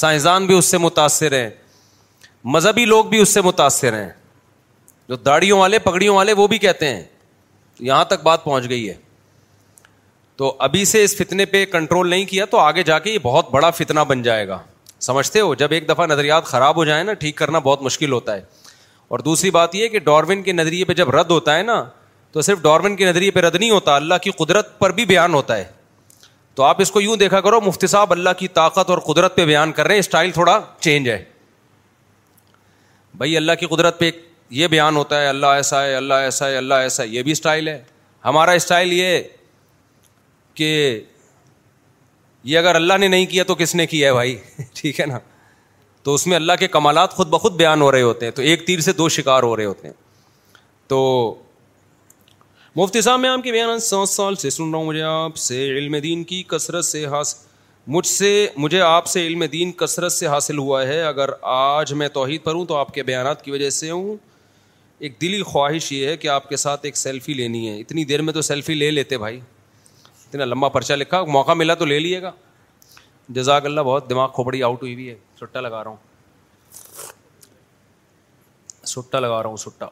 [0.00, 1.48] سائنسدان بھی اس سے متاثر ہیں
[2.56, 4.08] مذہبی لوگ بھی اس سے متاثر ہیں
[5.08, 7.02] جو داڑھیوں والے پگڑیوں والے وہ بھی کہتے ہیں
[7.90, 8.94] یہاں تک بات پہنچ گئی ہے
[10.36, 13.50] تو ابھی سے اس فتنے پہ کنٹرول نہیں کیا تو آگے جا کے یہ بہت
[13.50, 14.58] بڑا فتنہ بن جائے گا
[15.06, 18.34] سمجھتے ہو جب ایک دفعہ نظریات خراب ہو جائیں نا ٹھیک کرنا بہت مشکل ہوتا
[18.34, 18.42] ہے
[19.14, 21.82] اور دوسری بات یہ کہ ڈارون کے نظریے پہ جب رد ہوتا ہے نا
[22.32, 25.34] تو صرف ڈارون کے نظریے پہ رد نہیں ہوتا اللہ کی قدرت پر بھی بیان
[25.34, 25.64] ہوتا ہے
[26.54, 29.44] تو آپ اس کو یوں دیکھا کرو مفتی صاحب اللہ کی طاقت اور قدرت پہ
[29.46, 31.22] بیان کر رہے ہیں اسٹائل تھوڑا چینج ہے
[33.18, 34.10] بھائی اللہ کی قدرت پہ
[34.58, 37.32] یہ بیان ہوتا ہے اللہ ایسا ہے اللہ ایسا ہے اللہ ایسا ہے یہ بھی
[37.32, 37.80] اسٹائل ہے
[38.24, 39.20] ہمارا اسٹائل یہ
[40.54, 40.68] کہ
[42.44, 44.36] یہ اگر اللہ نے نہیں کیا تو کس نے کیا ہے بھائی
[44.74, 45.18] ٹھیک ہے نا
[46.02, 48.66] تو اس میں اللہ کے کمالات خود بخود بیان ہو رہے ہوتے ہیں تو ایک
[48.66, 49.94] تیر سے دو شکار ہو رہے ہوتے ہیں
[50.88, 51.00] تو
[52.76, 55.62] مفتی صاحب میں آپ کے بیان سات سال سے سن رہا ہوں مجھے آپ سے
[55.78, 57.48] علم دین کی کثرت سے حاصل
[57.92, 62.08] مجھ سے مجھے آپ سے علم دین کثرت سے حاصل ہوا ہے اگر آج میں
[62.14, 64.16] توحید پر ہوں تو آپ کے بیانات کی وجہ سے ہوں
[65.08, 68.22] ایک دلی خواہش یہ ہے کہ آپ کے ساتھ ایک سیلفی لینی ہے اتنی دیر
[68.22, 69.38] میں تو سیلفی لے لیتے بھائی
[70.30, 72.30] اتنا لمبا پرچہ لکھا موقع ملا تو لے لیے گا
[73.36, 75.94] جزاک اللہ بہت دماغ کھوپڑی آؤٹ ہوئی ہوئی ہے سٹا سٹا
[78.86, 79.88] سٹا لگا لگا رہا رہا ہوں ہوں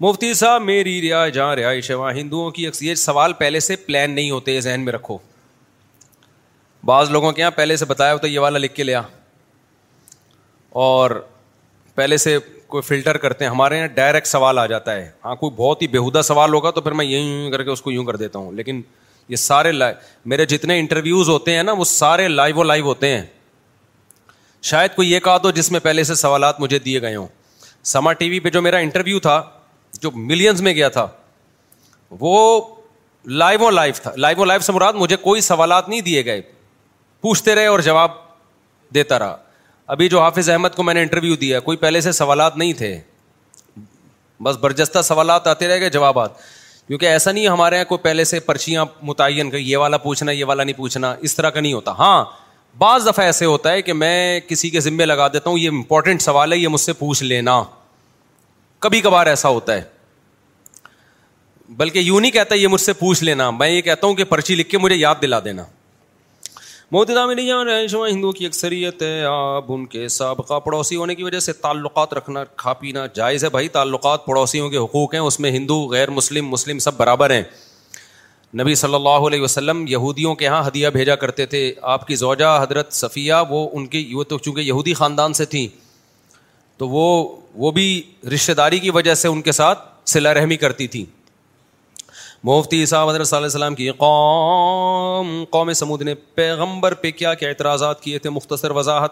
[0.00, 4.10] مفتی صاحب میری ریا جہاں رہائش ہے وہاں ہندوؤں کی اکثریت سوال پہلے سے پلان
[4.14, 5.18] نہیں ہوتے ذہن میں رکھو
[6.90, 9.02] بعض لوگوں کے یہاں پہلے سے بتایا ہوتا یہ والا لکھ کے لیا
[10.88, 11.10] اور
[11.94, 15.50] پہلے سے کوئی فلٹر کرتے ہیں ہمارے یہاں ڈائریکٹ سوال آ جاتا ہے ہاں کوئی
[15.56, 18.04] بہت ہی بےحدہ سوال ہوگا تو پھر میں یوں یوں کر کے اس کو یوں
[18.04, 18.80] کر دیتا ہوں لیکن
[19.28, 19.92] یہ سارے لائ...
[20.24, 23.22] میرے جتنے انٹرویوز ہوتے ہیں نا وہ سارے لائیو و لائیو ہوتے ہیں
[24.70, 27.26] شاید کوئی یہ کہا تو جس میں پہلے سے سوالات مجھے دیے گئے ہوں
[27.92, 29.40] سما ٹی وی پہ جو میرا انٹرویو تھا
[30.02, 31.06] جو ملینز میں گیا تھا
[32.20, 32.60] وہ
[33.42, 36.40] لائیو و لائف تھا لائیو و لائف سے مراد مجھے کوئی سوالات نہیں دیے گئے
[37.20, 38.10] پوچھتے رہے اور جواب
[38.94, 39.36] دیتا رہا
[39.92, 42.98] ابھی جو حافظ احمد کو میں نے انٹرویو دیا کوئی پہلے سے سوالات نہیں تھے
[44.42, 46.38] بس برجستہ سوالات آتے رہ گئے جوابات
[46.86, 50.44] کیونکہ ایسا نہیں ہمارے یہاں کوئی پہلے سے پرچیاں متعین کر یہ والا پوچھنا یہ
[50.48, 52.24] والا نہیں پوچھنا اس طرح کا نہیں ہوتا ہاں
[52.78, 56.22] بعض دفعہ ایسے ہوتا ہے کہ میں کسی کے ذمے لگا دیتا ہوں یہ امپورٹنٹ
[56.22, 57.62] سوال ہے یہ مجھ سے پوچھ لینا
[58.86, 59.82] کبھی کبھار ایسا ہوتا ہے
[61.76, 64.54] بلکہ یوں نہیں کہتا یہ مجھ سے پوچھ لینا میں یہ کہتا ہوں کہ پرچی
[64.54, 65.62] لکھ کے مجھے یاد دلا دینا
[66.92, 71.38] جان رہے ہیں ہندو کی اکثریت ہے آپ ان کے سابقہ پڑوسی ہونے کی وجہ
[71.40, 75.50] سے تعلقات رکھنا کھا پینا جائز ہے بھائی تعلقات پڑوسیوں کے حقوق ہیں اس میں
[75.50, 77.42] ہندو غیر مسلم مسلم سب برابر ہیں
[78.62, 82.56] نبی صلی اللہ علیہ وسلم یہودیوں کے ہاں ہدیہ بھیجا کرتے تھے آپ کی زوجہ
[82.62, 85.66] حضرت صفیہ وہ ان کی تو چونکہ یہودی خاندان سے تھیں
[86.78, 87.02] تو وہ
[87.62, 87.86] وہ بھی
[88.34, 91.04] رشتہ داری کی وجہ سے ان کے ساتھ صلا رحمی کرتی تھیں
[92.46, 97.32] مفتی صاحب حضرت صلی اللہ علیہ وسلم کی قوم قوم سمود نے پیغمبر پہ کیا
[97.42, 99.10] کیا اعتراضات کیے تھے مختصر وضاحت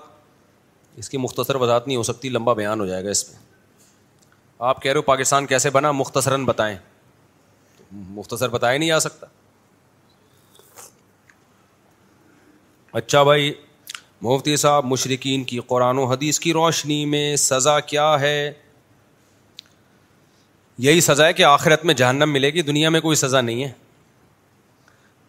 [1.03, 3.37] اس کی مختصر وضاحت نہیں ہو سکتی لمبا بیان ہو جائے گا اس پہ
[4.73, 6.77] آپ کہہ رہے ہو پاکستان کیسے بنا مختصراً بتائیں
[8.19, 9.27] مختصر بتایا نہیں جا سکتا
[13.01, 13.53] اچھا بھائی
[14.23, 18.37] مفتی صاحب مشرقین کی قرآن و حدیث کی روشنی میں سزا کیا ہے
[20.81, 23.71] یہی سزا ہے کہ آخرت میں جہنم ملے گی دنیا میں کوئی سزا نہیں ہے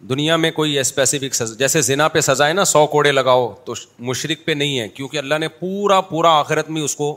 [0.08, 3.74] دنیا میں کوئی اسپیسیفک سزا جیسے زنا پہ سزا ہے نا سو کوڑے لگاؤ تو
[4.08, 7.16] مشرق پہ نہیں ہے کیونکہ اللہ نے پورا پورا آخرت میں اس کو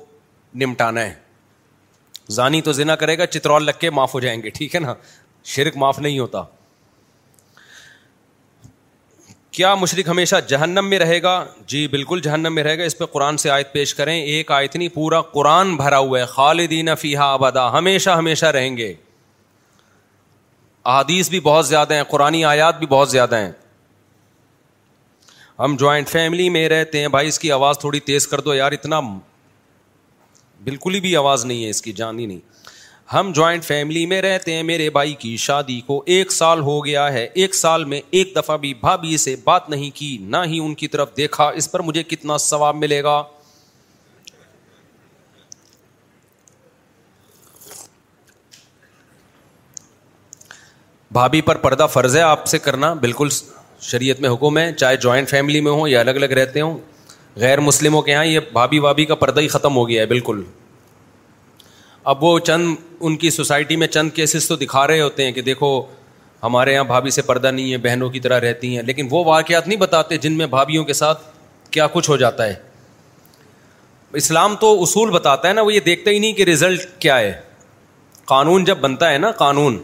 [0.61, 1.13] نمٹانا ہے
[2.31, 4.93] ضانی تو زنا کرے گا چترول لگ کے معاف ہو جائیں گے ٹھیک ہے نا
[5.55, 6.41] شرک معاف نہیں ہوتا
[9.57, 11.33] کیا مشرق ہمیشہ جہنم میں رہے گا
[11.67, 14.75] جی بالکل جہنم میں رہے گا اس پہ قرآن سے آیت پیش کریں ایک آیت
[14.75, 18.93] نہیں پورا قرآن بھرا ہوا ہے خالدین فیحہ آبادہ ہمیشہ ہمیشہ رہیں گے
[20.85, 23.51] احادیث بھی بہت زیادہ ہیں قرآن آیات بھی بہت زیادہ ہیں
[25.59, 28.71] ہم جوائنٹ فیملی میں رہتے ہیں بھائی اس کی آواز تھوڑی تیز کر دو یار
[28.79, 28.99] اتنا
[30.69, 32.39] بالکل ہی بھی آواز نہیں ہے اس کی جان ہی نہیں
[33.13, 37.11] ہم جوائنٹ فیملی میں رہتے ہیں میرے بھائی کی شادی کو ایک سال ہو گیا
[37.13, 40.73] ہے ایک سال میں ایک دفعہ بھی بھابھی سے بات نہیں کی نہ ہی ان
[40.81, 43.21] کی طرف دیکھا اس پر مجھے کتنا ثواب ملے گا
[51.13, 53.27] بھابھی پر پردہ فرض ہے آپ سے کرنا بالکل
[53.91, 56.77] شریعت میں حکم ہے چاہے جوائنٹ فیملی میں ہوں یا الگ الگ رہتے ہوں
[57.39, 60.43] غیر مسلموں کے یہاں یہ بھابھی وابھی کا پردہ ہی ختم ہو گیا ہے بالکل
[62.11, 62.75] اب وہ چند
[63.07, 65.69] ان کی سوسائٹی میں چند کیسز تو دکھا رہے ہوتے ہیں کہ دیکھو
[66.43, 69.67] ہمارے یہاں بھابھی سے پردہ نہیں ہے بہنوں کی طرح رہتی ہیں لیکن وہ واقعات
[69.67, 71.23] نہیں بتاتے جن میں بھابھیوں کے ساتھ
[71.71, 72.53] کیا کچھ ہو جاتا ہے
[74.21, 77.33] اسلام تو اصول بتاتا ہے نا وہ یہ دیکھتا ہی نہیں کہ رزلٹ کیا ہے
[78.33, 79.77] قانون جب بنتا ہے نا قانون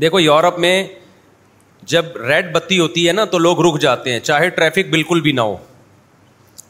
[0.00, 0.74] دیکھو یورپ میں
[1.94, 5.32] جب ریڈ بتی ہوتی ہے نا تو لوگ رک جاتے ہیں چاہے ٹریفک بالکل بھی
[5.32, 5.56] نہ ہو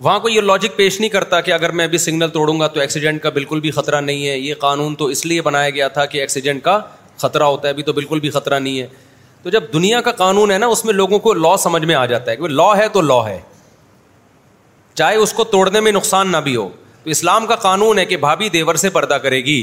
[0.01, 2.81] وہاں کو یہ لاجک پیش نہیں کرتا کہ اگر میں ابھی سگنل توڑوں گا تو
[2.81, 6.05] ایکسیڈنٹ کا بالکل بھی خطرہ نہیں ہے یہ قانون تو اس لیے بنایا گیا تھا
[6.13, 6.79] کہ ایکسیڈنٹ کا
[7.21, 8.87] خطرہ ہوتا ہے ابھی تو بالکل بھی خطرہ نہیں ہے
[9.43, 12.05] تو جب دنیا کا قانون ہے نا اس میں لوگوں کو لا سمجھ میں آ
[12.07, 13.39] جاتا ہے کہ لا ہے تو لا ہے
[14.95, 16.69] چاہے اس کو توڑنے میں نقصان نہ بھی ہو
[17.05, 19.63] تو اسلام کا قانون ہے کہ بھابھی دیور سے پردہ کرے گی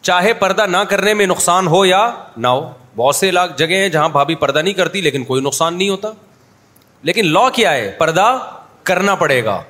[0.00, 2.00] چاہے پردہ نہ کرنے میں نقصان ہو یا
[2.36, 5.88] نہ ہو بہت سے جگہ ہیں جہاں بھابھی پردہ نہیں کرتی لیکن کوئی نقصان نہیں
[5.88, 6.08] ہوتا
[7.10, 8.24] لیکن لا کیا ہے پردہ
[8.86, 9.60] کرنا پڑے گا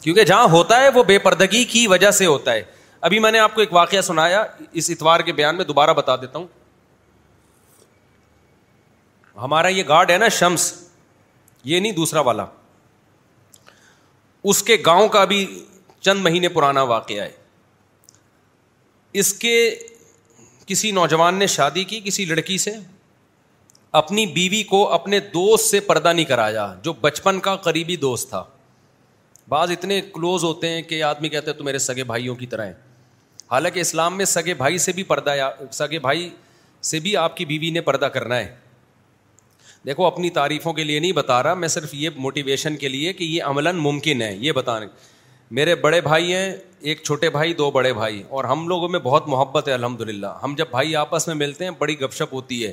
[0.00, 2.62] کیونکہ جہاں ہوتا ہے وہ بے پردگی کی وجہ سے ہوتا ہے
[3.08, 4.44] ابھی میں نے آپ کو ایک واقعہ سنایا
[4.82, 6.46] اس اتوار کے بیان میں دوبارہ بتا دیتا ہوں
[9.42, 10.72] ہمارا یہ گارڈ ہے نا شمس
[11.64, 12.44] یہ نہیں دوسرا والا
[14.52, 15.42] اس کے گاؤں کا بھی
[16.02, 17.30] چند مہینے پرانا واقعہ ہے
[19.20, 19.54] اس کے
[20.66, 22.70] کسی نوجوان نے شادی کی کسی لڑکی سے
[24.00, 28.42] اپنی بیوی کو اپنے دوست سے پردہ نہیں کرایا جو بچپن کا قریبی دوست تھا
[29.50, 32.70] بعض اتنے کلوز ہوتے ہیں کہ آدمی کہتا ہے تو میرے سگے بھائیوں کی طرح
[33.50, 35.48] حالانکہ اسلام میں سگے بھائی سے بھی پردہ یا
[35.78, 36.28] سگے بھائی
[36.90, 38.54] سے بھی آپ کی بیوی نے پردہ کرنا ہے
[39.86, 43.24] دیکھو اپنی تعریفوں کے لیے نہیں بتا رہا میں صرف یہ موٹیویشن کے لیے کہ
[43.24, 44.86] یہ عملاً ممکن ہے یہ بتانے
[45.60, 46.52] میرے بڑے بھائی ہیں
[46.90, 50.26] ایک چھوٹے بھائی دو بڑے بھائی اور ہم لوگوں میں بہت محبت ہے الحمد للہ
[50.42, 52.72] ہم جب بھائی آپس میں ملتے ہیں بڑی گپ شپ ہوتی ہے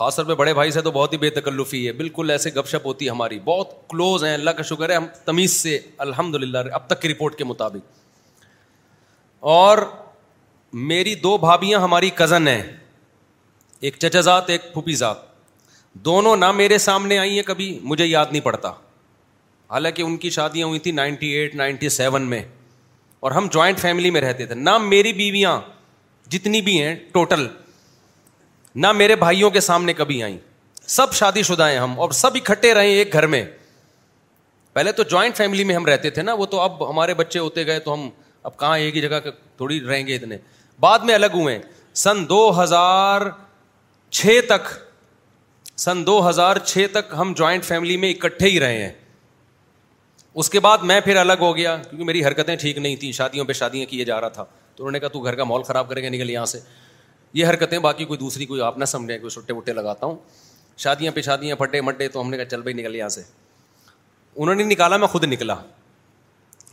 [0.00, 2.68] خاص طور پہ بڑے بھائی سے تو بہت ہی بے تکلفی ہے بالکل ایسے گپ
[2.68, 6.34] شپ ہوتی ہے ہماری بہت کلوز ہیں اللہ کا شکر ہے ہم تمیز سے الحمد
[6.44, 8.46] للہ اب تک کی رپورٹ کے مطابق
[9.56, 9.78] اور
[10.92, 12.62] میری دو بھابھیاں ہماری کزن ہیں
[13.88, 15.16] ایک چچا ذات ایک پھوپھی ذات
[16.08, 18.70] دونوں نہ میرے سامنے آئی ہیں کبھی مجھے یاد نہیں پڑتا
[19.70, 22.42] حالانکہ ان کی شادیاں ہوئی تھیں نائنٹی ایٹ نائنٹی سیون میں
[23.24, 25.58] اور ہم جوائنٹ فیملی میں رہتے تھے نہ میری بیویاں
[26.36, 27.46] جتنی بھی ہیں ٹوٹل
[28.74, 30.36] نہ میرے بھائیوں کے سامنے کبھی آئی
[30.88, 33.44] سب شادی شدہ ہیں ہم اور سب اکٹھے رہے ایک گھر میں
[34.72, 37.66] پہلے تو جوائنٹ فیملی میں ہم رہتے تھے نا وہ تو اب ہمارے بچے ہوتے
[37.66, 38.08] گئے تو ہم
[38.42, 39.18] اب کہاں ایک ہی جگہ
[39.56, 40.38] تھوڑی رہیں گے اتنے
[40.80, 41.58] بعد میں الگ ہوئے
[42.02, 43.22] سن دو ہزار
[44.18, 44.68] چھ تک
[45.76, 48.92] سن دو ہزار چھ تک ہم جوائنٹ فیملی میں اکٹھے ہی رہے ہیں
[50.40, 53.44] اس کے بعد میں پھر الگ ہو گیا کیونکہ میری حرکتیں ٹھیک نہیں تھیں شادیوں
[53.44, 55.88] پہ شادیاں کیے جا رہا تھا تو انہوں نے کہا تو گھر کا ماحول خراب
[55.88, 56.58] کریں گے نکل یہاں سے
[57.32, 60.16] یہ حرکتیں باقی کوئی دوسری کوئی آپ نہ سمجھیں کوئی چھٹے وٹے لگاتا ہوں
[60.84, 63.22] شادیاں پہ شادیاں پھٹے مٹے تو ہم نے کہا چل بھائی نکل یہاں سے
[64.36, 65.54] انہوں نے نکالا میں خود نکلا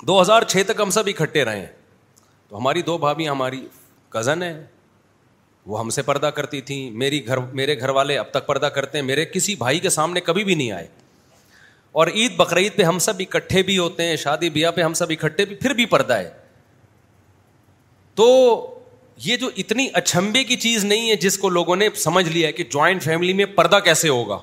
[0.08, 1.68] دو ہزار چھ تک ہم سب اکٹھے رہے ہیں
[2.50, 3.66] تو ہماری دو بھابھی ہماری
[4.10, 4.60] کزن ہیں
[5.68, 8.98] وہ ہم سے پردہ کرتی تھیں میری گھر میرے گھر والے اب تک پردہ کرتے
[8.98, 10.88] ہیں میرے کسی بھائی کے سامنے کبھی بھی نہیں آئے
[12.02, 15.10] اور عید بقرعید پہ ہم سب اکٹھے بھی ہوتے ہیں شادی بیاہ پہ ہم سب
[15.20, 16.30] اکٹھے بھی پھر بھی پردہ ہے
[18.16, 18.28] تو
[19.26, 22.64] یہ جو اتنی اچھمبے کی چیز نہیں ہے جس کو لوگوں نے سمجھ لیا کہ
[22.72, 24.38] جوائنٹ فیملی میں پردہ کیسے ہوگا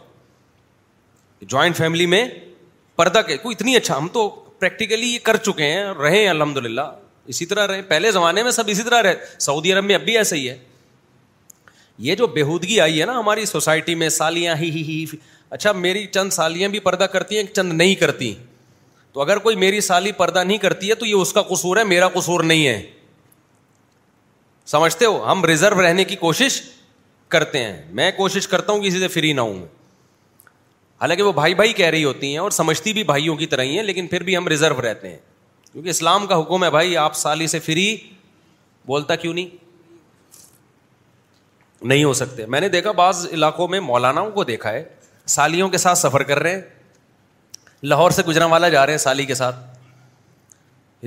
[1.49, 2.25] جوائنٹ فیملی میں
[2.97, 4.29] پردہ کے کوئی اتنی اچھا ہم تو
[4.59, 6.81] پریکٹیکلی یہ کر چکے ہیں رہے ہیں الحمد للہ
[7.33, 10.17] اسی طرح رہے پہلے زمانے میں سب اسی طرح رہے سعودی عرب میں اب بھی
[10.19, 10.57] ایسا ہی ہے
[12.07, 15.05] یہ جو بےودگی آئی ہے نا ہماری سوسائٹی میں سالیاں ہی ہی ہی
[15.51, 18.33] اچھا میری چند سالیاں بھی پردہ کرتی ہیں چند نہیں کرتی
[19.13, 21.85] تو اگر کوئی میری سالی پردہ نہیں کرتی ہے تو یہ اس کا قصور ہے
[21.95, 22.83] میرا قصور نہیں ہے
[24.67, 26.61] سمجھتے ہو ہم ریزرو رہنے کی کوشش
[27.29, 29.65] کرتے ہیں میں کوشش کرتا ہوں کسی سے فری نہ ہوں
[31.01, 33.77] حالانکہ وہ بھائی بھائی کہہ رہی ہوتی ہیں اور سمجھتی بھی بھائیوں کی طرح ہی
[33.77, 35.19] ہیں لیکن پھر بھی ہم ریزرو رہتے ہیں
[35.73, 37.97] کیونکہ اسلام کا حکم ہے بھائی آپ سالی سے فری
[38.87, 39.63] بولتا کیوں نہیں
[41.83, 44.85] نہیں ہو سکتے میں نے دیکھا بعض علاقوں میں مولاناؤں کو دیکھا ہے
[45.35, 46.61] سالیوں کے ساتھ سفر کر رہے ہیں
[47.87, 49.57] لاہور سے گجرا والا جا رہے ہیں سالی کے ساتھ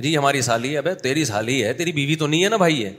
[0.02, 2.84] جی ہماری سالی ہے بھائی تیری سالی ہے تیری بیوی تو نہیں ہے نا بھائی
[2.84, 2.92] ہے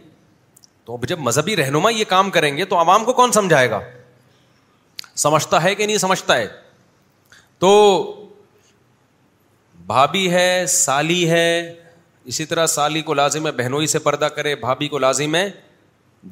[0.89, 3.79] تو جب مذہبی رہنما یہ کام کریں گے تو عوام کو کون سمجھائے گا
[5.23, 6.47] سمجھتا ہے کہ نہیں سمجھتا ہے
[7.59, 7.71] تو
[9.87, 11.45] بھابھی ہے سالی ہے
[12.31, 15.49] اسی طرح سالی کو لازم ہے بہنوئی سے پردہ کرے بھابھی کو لازم ہے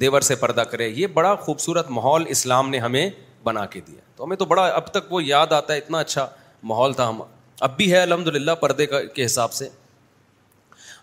[0.00, 3.08] دیور سے پردہ کرے یہ بڑا خوبصورت ماحول اسلام نے ہمیں
[3.44, 6.26] بنا کے دیا تو ہمیں تو بڑا اب تک وہ یاد آتا ہے اتنا اچھا
[6.72, 7.22] ماحول تھا ہم
[7.68, 9.68] اب بھی ہے الحمد للہ پردے کے حساب سے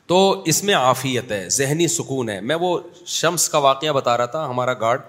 [0.07, 0.17] تو
[0.51, 4.45] اس میں عافیت ہے ذہنی سکون ہے میں وہ شمس کا واقعہ بتا رہا تھا
[4.49, 5.01] ہمارا گارڈ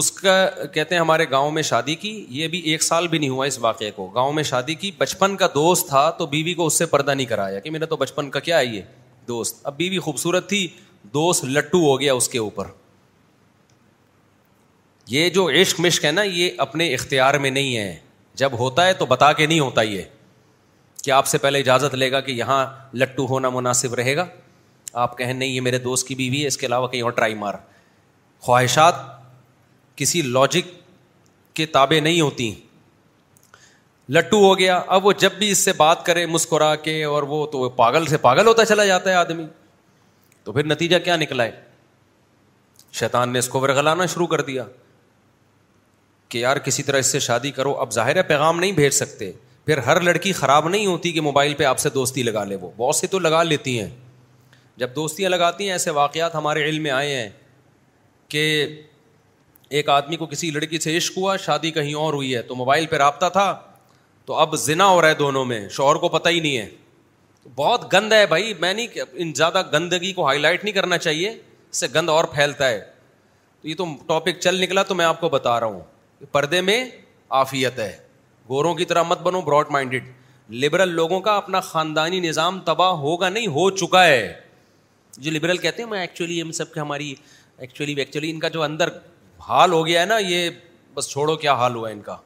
[0.00, 0.36] اس کا
[0.74, 3.58] کہتے ہیں ہمارے گاؤں میں شادی کی یہ بھی ایک سال بھی نہیں ہوا اس
[3.62, 6.78] واقعے کو گاؤں میں شادی کی بچپن کا دوست تھا تو بیوی بی کو اس
[6.78, 8.80] سے پردہ نہیں کرایا کہ میرا تو بچپن کا کیا ہے یہ
[9.28, 10.66] دوست اب بیوی بی خوبصورت تھی
[11.14, 12.66] دوست لٹو ہو گیا اس کے اوپر
[15.08, 17.94] یہ جو عشق مشق ہے نا یہ اپنے اختیار میں نہیں ہے
[18.42, 20.02] جب ہوتا ہے تو بتا کے نہیں ہوتا یہ
[21.02, 22.64] کیا آپ سے پہلے اجازت لے گا کہ یہاں
[22.96, 24.24] لٹو ہونا مناسب رہے گا
[25.04, 27.34] آپ کہیں نہیں یہ میرے دوست کی بیوی ہے اس کے علاوہ کہیں اور ٹرائی
[27.34, 27.54] مار
[28.40, 28.94] خواہشات
[29.96, 30.66] کسی لاجک
[31.56, 32.52] کے تابے نہیں ہوتی
[34.14, 37.44] لٹو ہو گیا اب وہ جب بھی اس سے بات کرے مسکرا کے اور وہ
[37.52, 39.46] تو پاگل سے پاگل ہوتا چلا جاتا ہے آدمی
[40.44, 41.60] تو پھر نتیجہ کیا نکلا ہے
[43.00, 44.64] شیطان نے اس کو ورغلانا شروع کر دیا
[46.28, 49.32] کہ یار کسی طرح اس سے شادی کرو اب ظاہر ہے پیغام نہیں بھیج سکتے
[49.66, 52.70] پھر ہر لڑکی خراب نہیں ہوتی کہ موبائل پہ آپ سے دوستی لگا لے وہ
[52.76, 53.88] بہت سی تو لگا لیتی ہیں
[54.78, 57.28] جب دوستیاں لگاتی ہیں ایسے واقعات ہمارے علم میں آئے ہیں
[58.28, 58.42] کہ
[59.80, 62.86] ایک آدمی کو کسی لڑکی سے عشق ہوا شادی کہیں اور ہوئی ہے تو موبائل
[62.86, 63.54] پہ رابطہ تھا
[64.26, 66.68] تو اب ذنا ہو رہا ہے دونوں میں شوہر کو پتہ ہی نہیں ہے
[67.56, 71.28] بہت گند ہے بھائی میں نہیں ان زیادہ گندگی کو ہائی لائٹ نہیں کرنا چاہیے
[71.30, 75.20] اس سے گند اور پھیلتا ہے تو یہ تو ٹاپک چل نکلا تو میں آپ
[75.20, 76.84] کو بتا رہا ہوں پردے میں
[77.44, 77.96] آفیت ہے
[78.48, 80.08] گوروں کی طرح مت بنو براڈ مائنڈیڈ
[80.64, 84.32] لبرل لوگوں کا اپنا خاندانی نظام تباہ ہوگا نہیں ہو چکا ہے
[85.16, 87.14] جو لبرل کہتے ہیں میں ایکچولی ہم سب کے ہماری
[87.56, 88.88] ایکچولی ایکچولی ان کا جو اندر
[89.48, 90.48] حال ہو گیا ہے نا یہ
[90.94, 92.16] بس چھوڑو کیا حال ہوا ہے ان کا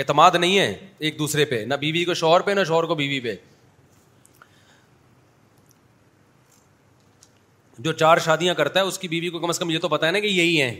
[0.00, 3.20] اعتماد نہیں ہے ایک دوسرے پہ نہ بیوی کو شوہر پہ نہ شوہر کو بیوی
[3.28, 3.34] پہ
[7.84, 10.06] جو چار شادیاں کرتا ہے اس کی بیوی کو کم از کم یہ تو پتا
[10.06, 10.72] ہے نا کہ یہی ہیں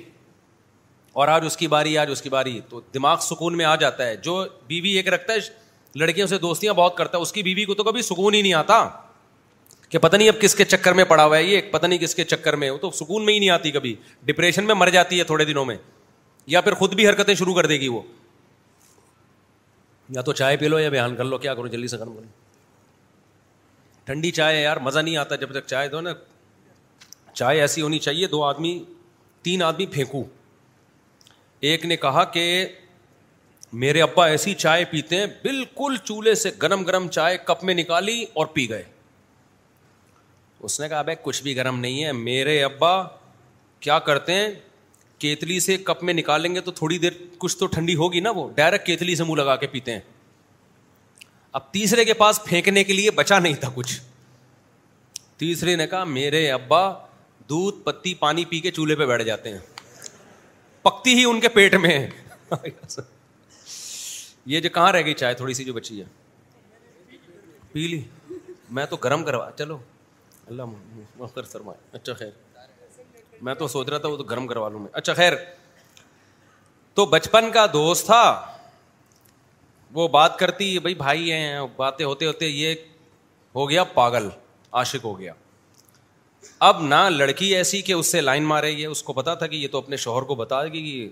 [1.20, 4.06] اور آج اس کی باری آج اس کی باری تو دماغ سکون میں آ جاتا
[4.06, 4.32] ہے جو
[4.68, 7.84] بیوی ایک رکھتا ہے لڑکیوں سے دوستیاں بہت کرتا ہے اس کی بیوی کو تو
[7.84, 8.76] کبھی سکون ہی نہیں آتا
[9.88, 12.14] کہ پتہ نہیں اب کس کے چکر میں پڑا ہوا ہے یہ پتہ نہیں کس
[12.14, 13.94] کے چکر میں وہ تو سکون میں ہی نہیں آتی کبھی
[14.26, 15.76] ڈپریشن میں مر جاتی ہے تھوڑے دنوں میں
[16.54, 18.00] یا پھر خود بھی حرکتیں شروع کر دے گی وہ
[20.16, 22.26] یا تو چائے پی لو یا بیان کر لو کیا کرو جلدی سے کرم کرو
[24.06, 26.10] ٹھنڈی چائے ہے یار مزہ نہیں آتا جب تک چائے دو نا
[27.32, 28.78] چائے ایسی ہونی چاہیے دو آدمی
[29.42, 30.24] تین آدمی پھینکو
[31.60, 32.66] ایک نے کہا کہ
[33.82, 38.24] میرے ابا ایسی چائے پیتے ہیں بالکل چولہے سے گرم گرم چائے کپ میں نکالی
[38.34, 38.82] اور پی گئے
[40.66, 42.94] اس نے کہا بھائی کچھ بھی گرم نہیں ہے میرے ابا
[43.86, 44.48] کیا کرتے ہیں
[45.18, 48.48] کیتلی سے کپ میں نکالیں گے تو تھوڑی دیر کچھ تو ٹھنڈی ہوگی نا وہ
[48.56, 50.00] ڈائریکٹ کیتلی سے منہ لگا کے پیتے ہیں
[51.60, 54.00] اب تیسرے کے پاس پھینکنے کے لیے بچا نہیں تھا کچھ
[55.40, 56.82] تیسرے نے کہا میرے ابا
[57.48, 59.58] دودھ پتی پانی پی کے چولہے پہ بیٹھ جاتے ہیں
[60.86, 61.94] پکتی ہی ان کے پیٹ میں
[64.52, 66.04] یہ جو کہاں رہ گئی چائے تھوڑی سی جو بچی ہے
[67.72, 68.00] پی لی
[68.76, 69.78] میں تو گرم کروا چلو
[70.46, 71.32] اللہ
[71.92, 75.32] اچھا خیر میں تو سوچ رہا تھا وہ تو گرم کروا لوں میں اچھا خیر
[76.98, 78.22] تو بچپن کا دوست تھا
[79.98, 82.74] وہ بات کرتی بھائی بھائی ہیں باتیں ہوتے ہوتے یہ
[83.54, 84.28] ہو گیا پاگل
[84.82, 85.32] عاشق ہو گیا
[86.66, 89.46] اب نہ لڑکی ایسی کہ اس سے لائن مار رہی ہے اس کو پتا تھا
[89.46, 91.08] کہ یہ تو اپنے شوہر کو بتا دے گی کہ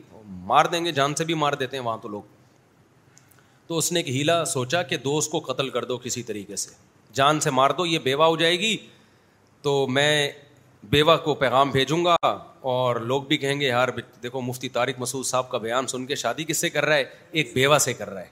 [0.47, 2.23] مار دیں گے جان سے بھی مار دیتے ہیں وہاں تو لوگ
[3.67, 6.71] تو اس نے ایک ہیلا سوچا کہ دوست کو قتل کر دو کسی طریقے سے
[7.15, 8.77] جان سے مار دو یہ بیوہ ہو جائے گی
[9.63, 10.31] تو میں
[10.91, 12.17] بیوہ کو پیغام بھیجوں گا
[12.73, 13.89] اور لوگ بھی کہیں گے یار
[14.23, 17.05] دیکھو مفتی طارق مسعود صاحب کا بیان سن کے شادی کس سے کر رہا ہے
[17.43, 18.29] ایک بیوہ سے کر رہا ہے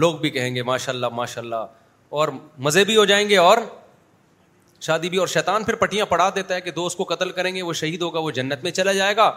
[0.00, 1.66] لوگ بھی کہیں گے ماشاء اللہ ماشاء اللہ
[2.18, 2.28] اور
[2.66, 3.58] مزے بھی ہو جائیں گے اور
[4.86, 7.62] شادی بھی اور شیطان پھر پٹیاں پڑھا دیتا ہے کہ دوست کو قتل کریں گے
[7.62, 9.30] وہ شہید ہوگا وہ جنت میں چلا جائے گا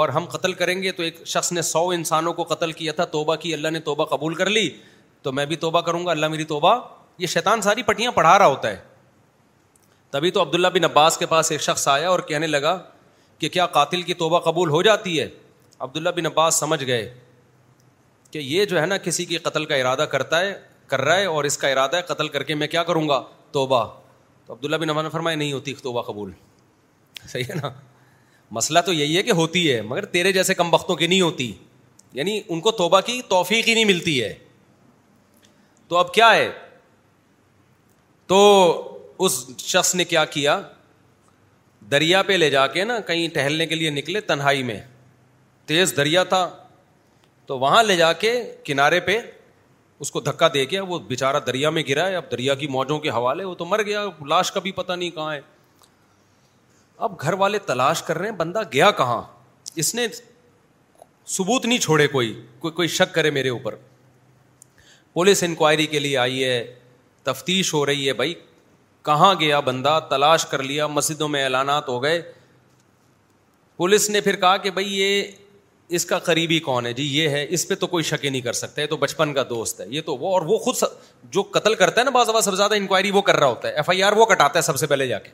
[0.00, 3.04] اور ہم قتل کریں گے تو ایک شخص نے سو انسانوں کو قتل کیا تھا
[3.14, 4.68] توبہ کی اللہ نے توبہ قبول کر لی
[5.22, 6.78] تو میں بھی توبہ کروں گا اللہ میری توبہ
[7.18, 8.76] یہ شیطان ساری پٹیاں پڑھا رہا ہوتا ہے
[10.10, 12.78] تبھی تو عبداللہ بن عباس کے پاس ایک شخص آیا اور کہنے لگا
[13.38, 15.28] کہ کیا قاتل کی توبہ قبول ہو جاتی ہے
[15.86, 17.12] عبداللہ بن عباس سمجھ گئے
[18.30, 20.54] کہ یہ جو ہے نا کسی کے قتل کا ارادہ کرتا ہے
[20.88, 23.22] کر رہا ہے اور اس کا ارادہ ہے قتل کر کے میں کیا کروں گا
[23.52, 23.84] توبہ
[24.46, 26.32] تو عبداللہ بن بنانا فرمائے نہیں ہوتی توبہ قبول
[27.28, 27.70] صحیح ہے نا
[28.56, 31.52] مسئلہ تو یہی ہے کہ ہوتی ہے مگر تیرے جیسے کم وقتوں کی نہیں ہوتی
[32.18, 34.32] یعنی ان کو توبہ کی توفیق ہی نہیں ملتی ہے
[35.88, 36.50] تو اب کیا ہے
[38.32, 38.40] تو
[39.26, 40.60] اس شخص نے کیا کیا
[41.90, 44.80] دریا پہ لے جا کے نا کہیں ٹہلنے کے لیے نکلے تنہائی میں
[45.66, 46.48] تیز دریا تھا
[47.46, 48.34] تو وہاں لے جا کے
[48.64, 49.18] کنارے پہ
[50.00, 52.98] اس کو دھکا دے گیا وہ بےچارا دریا میں گرا ہے اب دریا کی موجوں
[53.00, 55.40] کے حوالے وہ تو مر گیا لاش کا بھی پتا نہیں کہاں ہے
[57.06, 59.22] اب گھر والے تلاش کر رہے ہیں بندہ گیا کہاں
[59.82, 60.06] اس نے
[61.36, 63.74] سبوت نہیں چھوڑے کوئی کوئی کوئی شک کرے میرے اوپر
[65.12, 66.62] پولیس انکوائری کے لیے آئی ہے
[67.24, 68.34] تفتیش ہو رہی ہے بھائی
[69.08, 72.20] کہاں گیا بندہ تلاش کر لیا مسجدوں میں اعلانات ہو گئے
[73.76, 75.30] پولیس نے پھر کہا کہ بھائی یہ
[75.96, 78.52] اس کا قریبی کون ہے جی یہ ہے اس پہ تو کوئی شکے نہیں کر
[78.52, 80.74] سکتا تو بچپن کا دوست ہے یہ تو وہ اور وہ خود
[81.34, 83.72] جو قتل کرتا ہے نا بعض سب سے زیادہ انکوائری وہ کر رہا ہوتا ہے
[83.74, 85.28] ایف آئی آر وہ کٹاتا ہے سب سے پہلے جا کے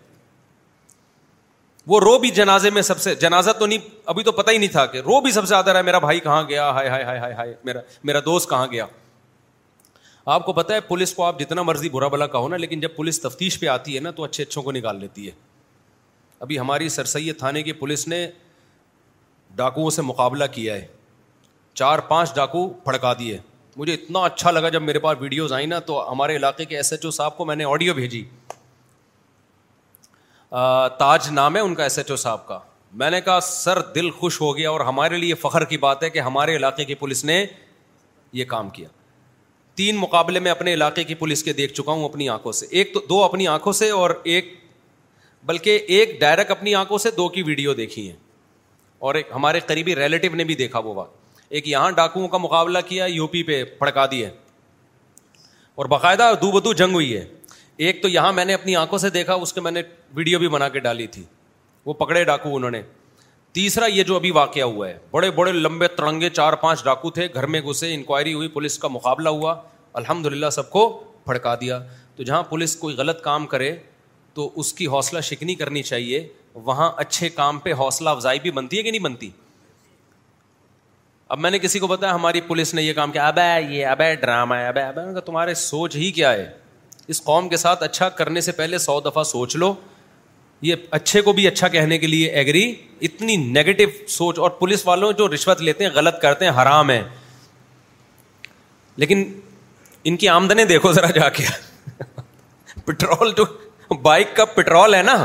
[1.89, 4.85] وہ رو بھی جنازے میں سب سے جنازہ تو تو نہیں نہیں ابھی ہی تھا
[4.86, 7.32] کہ رو بھی سب سے زیادہ رہا میرا بھائی کہاں گیا ہائے ہائے ہائے ہائے
[7.35, 8.86] ہائے میرا میرا دوست کہاں گیا
[10.32, 12.94] آپ کو پتا ہے پولیس کو آپ جتنا مرضی برا بلا کہو نا لیکن جب
[12.97, 15.31] پولیس تفتیش پہ آتی ہے نا تو اچھے اچھوں کو نکال لیتی ہے
[16.40, 18.27] ابھی ہماری سر سید کی پولیس نے
[19.61, 20.87] ڈاکو سے مقابلہ کیا ہے
[21.81, 23.39] چار پانچ ڈاکو پھڑکا دیے
[23.77, 26.93] مجھے اتنا اچھا لگا جب میرے پاس ویڈیوز آئیں نا تو ہمارے علاقے کے ایس
[26.93, 28.23] ایچ او صاحب کو میں نے آڈیو بھیجی
[31.01, 32.59] تاج نام ہے ان کا ایس ایچ او صاحب کا
[33.03, 36.11] میں نے کہا سر دل خوش ہو گیا اور ہمارے لیے فخر کی بات ہے
[36.15, 37.39] کہ ہمارے علاقے کی پولیس نے
[38.39, 38.89] یہ کام کیا
[39.82, 42.93] تین مقابلے میں اپنے علاقے کی پولیس کے دیکھ چکا ہوں اپنی آنکھوں سے ایک
[42.95, 44.51] تو دو اپنی آنکھوں سے اور ایک
[45.53, 48.16] بلکہ ایک ڈائریکٹ اپنی آنکھوں سے دو کی ویڈیو دیکھی ہیں
[49.01, 51.02] اور ایک ہمارے قریبی ریلیٹو نے بھی دیکھا وہ
[51.59, 54.28] ایک یہاں ڈاکوؤں کا مقابلہ کیا یو پی پہ پھڑکا دیے
[55.81, 57.24] اور باقاعدہ دو بدو جنگ ہوئی ہے
[57.86, 59.82] ایک تو یہاں میں نے اپنی آنکھوں سے دیکھا اس کے میں نے
[60.14, 61.22] ویڈیو بھی بنا کے ڈالی تھی
[61.86, 62.82] وہ پکڑے ڈاکو انہوں نے
[63.59, 67.27] تیسرا یہ جو ابھی واقعہ ہوا ہے بڑے بڑے لمبے ترنگے چار پانچ ڈاکو تھے
[67.35, 69.55] گھر میں گھسے انکوائری ہوئی پولیس کا مقابلہ ہوا
[70.02, 70.86] الحمد للہ سب کو
[71.27, 71.78] پھڑکا دیا
[72.16, 73.74] تو جہاں پولیس کوئی غلط کام کرے
[74.35, 78.78] تو اس کی حوصلہ شکنی کرنی چاہیے وہاں اچھے کام پہ حوصلہ افزائی بھی بنتی
[78.78, 79.28] ہے کہ نہیں بنتی
[81.35, 83.31] اب میں نے کسی کو بتایا ہماری پولیس نے یہ کام کیا
[83.68, 86.51] یہ ڈرامہ ہے تمہارے سوچ ہی کیا ہے
[87.12, 89.72] اس قوم کے ساتھ اچھا کرنے سے پہلے سو دفعہ سوچ لو
[90.68, 92.64] یہ اچھے کو بھی اچھا کہنے کے لیے ایگری
[93.09, 97.01] اتنی نیگیٹو سوچ اور پولیس والوں جو رشوت لیتے ہیں غلط کرتے ہیں حرام ہے
[99.02, 99.24] لیکن
[100.10, 101.44] ان کی آمدنی دیکھو ذرا جا کے
[102.85, 103.44] پٹرول جو
[104.02, 105.16] بائک کا پٹرول ہے نا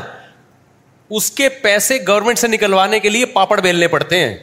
[1.12, 4.36] اس کے پیسے گورنمنٹ سے نکلوانے کے لیے پاپڑ بیلنے پڑتے ہیں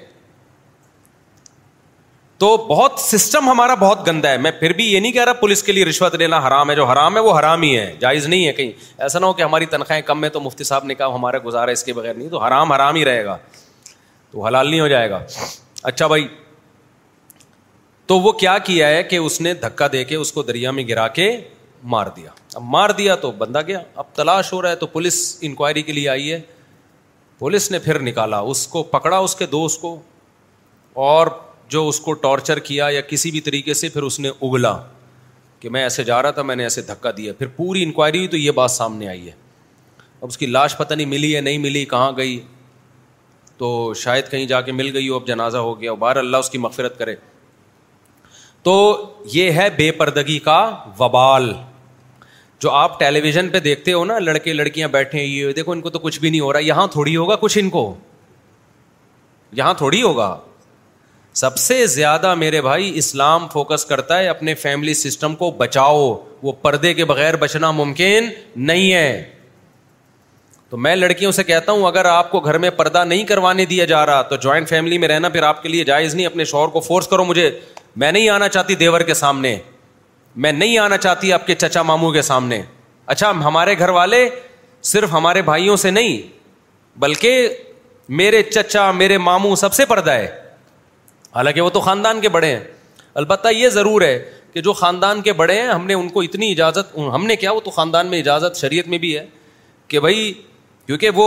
[2.38, 5.62] تو بہت سسٹم ہمارا بہت گندا ہے میں پھر بھی یہ نہیں کہہ رہا پولیس
[5.62, 8.46] کے لیے رشوت لینا حرام ہے جو حرام ہے وہ حرام ہی ہے جائز نہیں
[8.46, 11.14] ہے کہیں ایسا نہ ہو کہ ہماری تنخواہیں کم ہیں تو مفتی صاحب نے کہا
[11.14, 13.36] ہمارا گزارا اس کے بغیر نہیں تو حرام حرام ہی رہے گا
[14.32, 15.22] تو حلال نہیں ہو جائے گا
[15.92, 16.26] اچھا بھائی
[18.06, 20.84] تو وہ کیا کیا ہے کہ اس نے دھکا دے کے اس کو دریا میں
[20.88, 21.30] گرا کے
[21.94, 25.20] مار دیا اب مار دیا تو بندہ گیا اب تلاش ہو رہا ہے تو پولیس
[25.42, 26.40] انکوائری کے لیے آئی ہے
[27.38, 29.98] پولیس نے پھر نکالا اس کو پکڑا اس کے دوست کو
[31.04, 31.26] اور
[31.70, 34.76] جو اس کو ٹارچر کیا یا کسی بھی طریقے سے پھر اس نے اگلا
[35.60, 38.28] کہ میں ایسے جا رہا تھا میں نے ایسے دھکا دیا پھر پوری انکوائری ہوئی
[38.28, 39.34] تو یہ بات سامنے آئی ہے
[40.20, 42.38] اب اس کی لاش پتہ نہیں ملی یا نہیں ملی کہاں گئی
[43.58, 46.50] تو شاید کہیں جا کے مل گئی ہو اب جنازہ ہو گیا بار اللہ اس
[46.50, 47.14] کی مغفرت کرے
[48.62, 48.72] تو
[49.32, 50.58] یہ ہے بے پردگی کا
[50.98, 51.52] وبال
[52.62, 55.80] جو آپ ٹیلی ویژن پہ دیکھتے ہو نا لڑکے لڑکیاں بیٹھے ہیں یہ دیکھو ان
[55.80, 57.82] کو تو کچھ بھی نہیں ہو رہا یہاں تھوڑی ہوگا کچھ ان کو
[59.60, 60.36] یہاں تھوڑی ہوگا
[61.40, 66.06] سب سے زیادہ میرے بھائی اسلام فوکس کرتا ہے اپنے فیملی سسٹم کو بچاؤ
[66.42, 68.28] وہ پردے کے بغیر بچنا ممکن
[68.70, 69.10] نہیں ہے
[70.70, 73.84] تو میں لڑکیوں سے کہتا ہوں اگر آپ کو گھر میں پردہ نہیں کروانے دیا
[73.94, 76.68] جا رہا تو جوائنٹ فیملی میں رہنا پھر آپ کے لیے جائز نہیں اپنے شوہر
[76.72, 77.50] کو فورس کرو مجھے
[78.04, 79.56] میں نہیں آنا چاہتی دیور کے سامنے
[80.36, 82.60] میں نہیں آنا چاہتی آپ کے چچا ماموں کے سامنے
[83.14, 84.28] اچھا ہمارے گھر والے
[84.90, 86.20] صرف ہمارے بھائیوں سے نہیں
[87.00, 87.48] بلکہ
[88.20, 90.26] میرے چچا میرے ماموں سب سے پردہ ہے
[91.34, 92.62] حالانکہ وہ تو خاندان کے بڑے ہیں
[93.20, 94.18] البتہ یہ ضرور ہے
[94.52, 97.52] کہ جو خاندان کے بڑے ہیں ہم نے ان کو اتنی اجازت ہم نے کیا
[97.52, 99.24] وہ تو خاندان میں اجازت شریعت میں بھی ہے
[99.88, 100.32] کہ بھائی
[100.86, 101.26] کیونکہ وہ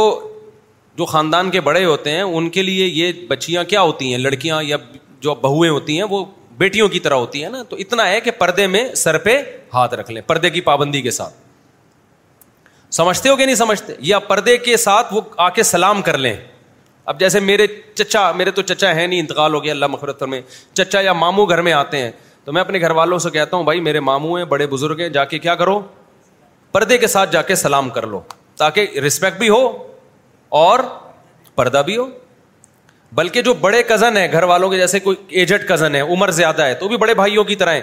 [0.98, 4.62] جو خاندان کے بڑے ہوتے ہیں ان کے لیے یہ بچیاں کیا ہوتی ہیں لڑکیاں
[4.64, 4.78] یا
[5.22, 6.24] جو بہویں ہوتی ہیں وہ
[6.58, 9.42] بیٹیوں کی طرح ہوتی ہے نا تو اتنا ہے کہ پردے میں سر پہ
[9.74, 11.34] ہاتھ رکھ لیں پردے کی پابندی کے ساتھ
[12.96, 16.34] سمجھتے ہو کہ نہیں سمجھتے یا پردے کے ساتھ وہ آ کے سلام کر لیں
[17.14, 20.42] اب جیسے میرے چچا میرے تو چچا ہے نہیں انتقال ہو گیا اللہ مخرطر میں
[20.74, 22.12] چچا یا ماموں گھر میں آتے ہیں
[22.46, 25.10] تو میں اپنے گھر والوں سے کہتا ہوں بھائی میرے ماموں ہیں بڑے بزرگ ہیں
[25.18, 25.80] جا کے کیا کرو
[26.72, 28.22] پردے کے ساتھ جا کے سلام کر لو
[28.58, 29.66] تاکہ رسپیکٹ بھی ہو
[30.66, 30.80] اور
[31.56, 32.08] پردہ بھی ہو
[33.16, 36.62] بلکہ جو بڑے کزن ہیں گھر والوں کے جیسے کوئی ایجڈ کزن ہے عمر زیادہ
[36.66, 37.78] ہے تو بھی بڑے بھائیوں کی طرح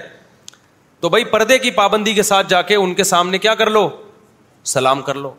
[1.00, 3.88] تو بھائی پردے کی پابندی کے ساتھ جا کے ان کے سامنے کیا کر لو
[4.72, 5.30] سلام کر لو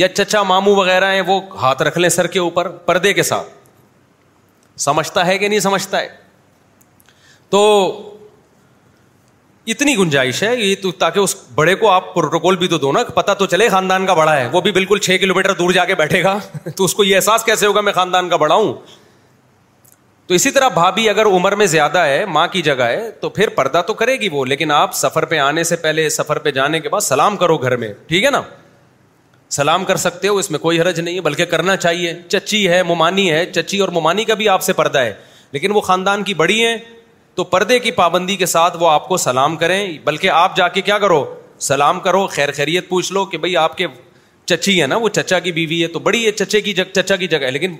[0.00, 3.50] یا چچا ماموں وغیرہ ہیں وہ ہاتھ رکھ لیں سر کے اوپر پردے کے ساتھ
[4.86, 6.08] سمجھتا ہے کہ نہیں سمجھتا ہے
[7.50, 7.60] تو
[9.72, 13.02] اتنی گنجائش ہے یہ تو تاکہ اس بڑے کو آپ پروٹوکول بھی تو دو نا
[13.14, 15.84] پتا تو چلے خاندان کا بڑا ہے وہ بھی بالکل چھ کلو میٹر دور جا
[15.90, 16.36] کے بیٹھے گا
[16.76, 18.72] تو اس کو یہ احساس کیسے ہوگا میں خاندان کا بڑا ہوں
[20.28, 23.48] تو اسی طرح بھابھی اگر عمر میں زیادہ ہے ماں کی جگہ ہے تو پھر
[23.54, 26.80] پردہ تو کرے گی وہ لیکن آپ سفر پہ آنے سے پہلے سفر پہ جانے
[26.80, 28.40] کے بعد سلام کرو گھر میں ٹھیک ہے نا
[29.56, 32.82] سلام کر سکتے ہو اس میں کوئی حرج نہیں ہے بلکہ کرنا چاہیے چچی ہے
[32.90, 35.12] مومانی ہے چچی اور مومانی کا بھی آپ سے پردہ ہے
[35.52, 36.76] لیکن وہ خاندان کی بڑی ہیں
[37.34, 40.80] تو پردے کی پابندی کے ساتھ وہ آپ کو سلام کریں بلکہ آپ جا کے
[40.82, 41.24] کیا کرو
[41.68, 43.86] سلام کرو خیر خیریت پوچھ لو کہ بھائی آپ کے
[44.44, 47.16] چچی ہے نا وہ چچا کی بیوی ہے تو بڑی ہے چچے کی جگہ چچا
[47.16, 47.74] کی جگہ ہے لیکن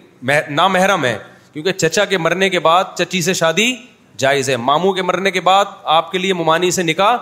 [0.55, 1.17] نامحرم ہے
[1.53, 3.75] کیونکہ چچا کے مرنے کے بعد چچی سے شادی
[4.19, 5.65] جائز ہے ماموں کے مرنے کے بعد
[5.99, 7.17] آپ کے لیے ممانی سے نکاح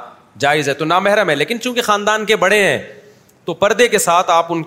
[0.44, 2.78] جائز ہے تو نامحرم ہے لیکن چونکہ خاندان کے بڑے ہیں
[3.44, 4.62] تو پردے کے ساتھ آپ ان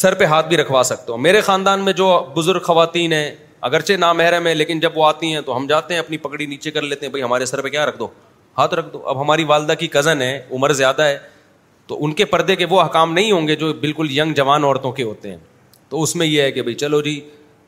[0.00, 3.30] سر پہ ہاتھ بھی رکھوا سکتے ہو میرے خاندان میں جو بزرگ خواتین ہیں
[3.68, 6.70] اگرچہ نامحرم ہے لیکن جب وہ آتی ہیں تو ہم جاتے ہیں اپنی پکڑی نیچے
[6.70, 8.06] کر لیتے ہیں بھائی ہمارے سر پہ کیا رکھ دو
[8.58, 11.18] ہاتھ رکھ دو اب ہماری والدہ کی کزن ہے عمر زیادہ ہے
[11.86, 14.92] تو ان کے پردے کے وہ حکام نہیں ہوں گے جو بالکل ینگ جوان عورتوں
[14.92, 15.36] کے ہوتے ہیں
[15.88, 17.20] تو اس میں یہ ہے کہ بھائی چلو جی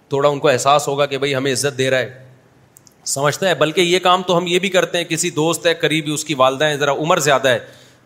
[0.09, 2.22] تھوڑا ان کو احساس ہوگا کہ بھائی ہمیں عزت دے رہا ہے
[3.12, 6.12] سمجھتا ہے بلکہ یہ کام تو ہم یہ بھی کرتے ہیں کسی دوست ہے قریبی
[6.12, 7.59] اس کی والدہ ہیں ذرا عمر زیادہ ہے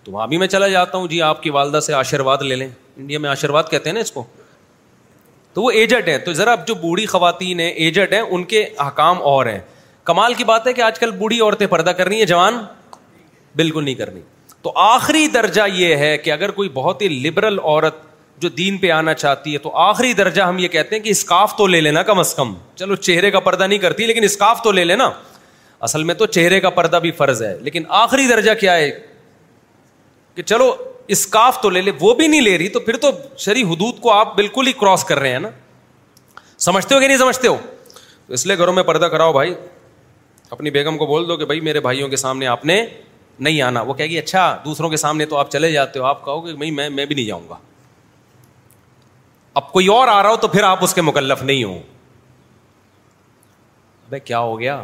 [0.04, 2.68] تو وہاں بھی میں چلا جاتا ہوں جی آپ کی والدہ سے آشرواد لے لیں
[2.96, 4.24] انڈیا میں آشرواد کہتے ہیں نا اس کو
[5.54, 8.66] تو وہ ایجڈ ہیں تو ذرا اب جو بوڑھی خواتین ہیں ایجڈ ہیں ان کے
[8.86, 9.58] احکام اور ہیں
[10.04, 12.58] کمال کی بات ہے کہ آج کل بوڑھی عورتیں پردہ کر رہی ہیں جوان
[13.56, 14.20] بالکل نہیں کرنی
[14.62, 18.06] تو آخری درجہ یہ ہے کہ اگر کوئی بہت ہی لبرل عورت
[18.40, 21.56] جو دین پہ آنا چاہتی ہے تو آخری درجہ ہم یہ کہتے ہیں کہ اسکاف
[21.56, 24.72] تو لے لینا کم از کم چلو چہرے کا پردہ نہیں کرتی لیکن اسکاف تو
[24.72, 25.10] لے لینا
[25.86, 28.90] اصل میں تو چہرے کا پردہ بھی فرض ہے لیکن آخری درجہ کیا ہے
[30.34, 30.72] کہ چلو
[31.16, 33.10] اسکاف تو لے لے وہ بھی نہیں لے رہی تو پھر تو
[33.44, 35.48] شری حدود کو آپ بالکل ہی کراس کر رہے ہیں نا
[36.68, 37.56] سمجھتے ہو کہ نہیں سمجھتے ہو
[38.26, 39.54] تو اس لیے گھروں میں پردہ کراؤ بھائی
[40.50, 42.84] اپنی بیگم کو بول دو کہ بھائی میرے بھائیوں کے سامنے آپ نے
[43.38, 46.24] نہیں آنا وہ کہے گی اچھا دوسروں کے سامنے تو آپ چلے جاتے ہو آپ
[46.24, 47.56] کہو کہ میں بھی نہیں جاؤں گا
[49.58, 51.78] اب کوئی اور آ رہا ہو تو پھر آپ اس کے مکلف نہیں ہو
[54.08, 54.80] بھائی کیا ہو گیا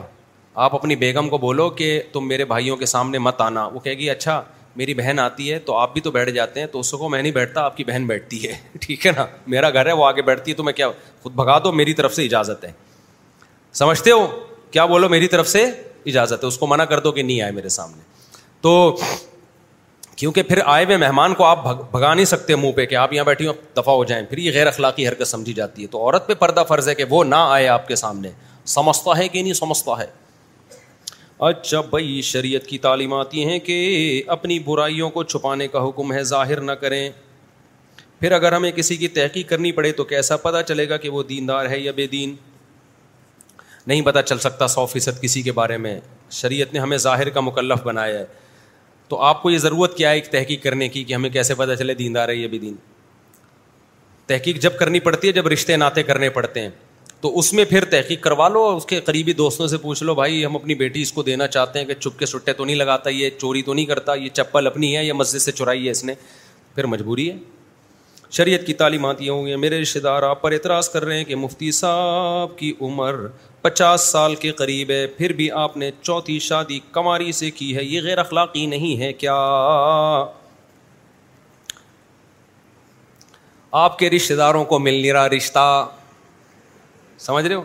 [0.65, 3.95] آپ اپنی بیگم کو بولو کہ تم میرے بھائیوں کے سامنے مت آنا وہ کہے
[3.99, 4.43] گی اچھا
[4.77, 7.23] میری بہن آتی ہے تو آپ بھی تو بیٹھ جاتے ہیں تو اس کو میں
[7.23, 8.55] نہیں بیٹھتا آپ کی بہن بیٹھتی ہے
[8.87, 10.89] ٹھیک ہے نا میرا گھر ہے وہ آگے بیٹھتی ہے تو میں کیا
[11.23, 12.73] خود بھگا دو میری طرف سے اجازت ہے
[13.83, 14.27] سمجھتے ہو
[14.71, 15.65] کیا بولو میری طرف سے
[16.15, 18.75] اجازت ہے اس کو منع کر دو کہ نہیں آئے میرے سامنے تو
[20.17, 23.25] کیونکہ پھر آئے ہوئے مہمان کو آپ بھگا نہیں سکتے منہ پہ کہ آپ یہاں
[23.25, 26.27] بیٹھی ہو دفاع ہو جائیں پھر یہ غیر اخلاقی حرکت سمجھی جاتی ہے تو عورت
[26.27, 28.31] پہ پردہ فرض ہے کہ وہ نہ آئے آپ کے سامنے
[28.75, 30.07] سمجھتا ہے کہ نہیں سمجھتا ہے
[31.49, 33.77] اچھا بھائی شریعت کی تعلیم آتی ہیں کہ
[34.37, 37.09] اپنی برائیوں کو چھپانے کا حکم ہے ظاہر نہ کریں
[38.21, 41.23] پھر اگر ہمیں کسی کی تحقیق کرنی پڑے تو کیسا پتہ چلے گا کہ وہ
[41.29, 42.35] دیندار ہے یا بے دین
[43.87, 45.99] نہیں پتہ چل سکتا سو فیصد کسی کے بارے میں
[46.41, 48.25] شریعت نے ہمیں ظاہر کا مکلف بنایا ہے
[49.09, 51.77] تو آپ کو یہ ضرورت کیا ہے ایک تحقیق کرنے کی کہ ہمیں کیسے پتا
[51.77, 52.75] چلے دین دار یہ بھی دین
[54.27, 56.71] تحقیق جب کرنی پڑتی ہے جب رشتے ناطے کرنے پڑتے ہیں
[57.21, 60.45] تو اس میں پھر تحقیق کروا لو اس کے قریبی دوستوں سے پوچھ لو بھائی
[60.45, 63.11] ہم اپنی بیٹی اس کو دینا چاہتے ہیں کہ چھپ کے سٹے تو نہیں لگاتا
[63.11, 66.05] یہ چوری تو نہیں کرتا یہ چپل اپنی ہے یہ مسجد سے چرائی ہے اس
[66.05, 66.15] نے
[66.75, 67.37] پھر مجبوری ہے
[68.37, 71.25] شریعت کی تعلیمات یہ ہوں گی میرے رشتے دار آپ پر اعتراض کر رہے ہیں
[71.25, 73.25] کہ مفتی صاحب کی عمر
[73.65, 77.85] پچاس سال کے قریب ہے پھر بھی آپ نے چوتھی شادی کماری سے کی ہے
[77.85, 79.37] یہ غیر اخلاقی نہیں ہے کیا
[83.85, 85.65] آپ کے رشتے داروں کو مل نہیں رہا رشتہ
[87.27, 87.63] سمجھ رہے ہو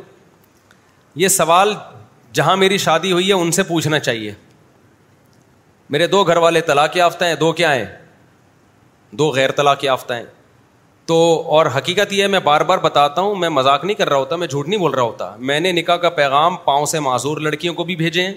[1.23, 1.73] یہ سوال
[2.39, 4.33] جہاں میری شادی ہوئی ہے ان سے پوچھنا چاہیے
[5.93, 7.85] میرے دو گھر والے طلاق یافتہ ہیں دو کیا ہیں
[9.19, 10.25] دو غیر طلاق یافتہ ہیں
[11.09, 11.15] تو
[11.57, 14.35] اور حقیقت یہ ہے میں بار بار بتاتا ہوں میں مذاق نہیں کر رہا ہوتا
[14.41, 17.73] میں جھوٹ نہیں بول رہا ہوتا میں نے نکاح کا پیغام پاؤں سے معذور لڑکیوں
[17.75, 18.33] کو بھی بھیجے ہیں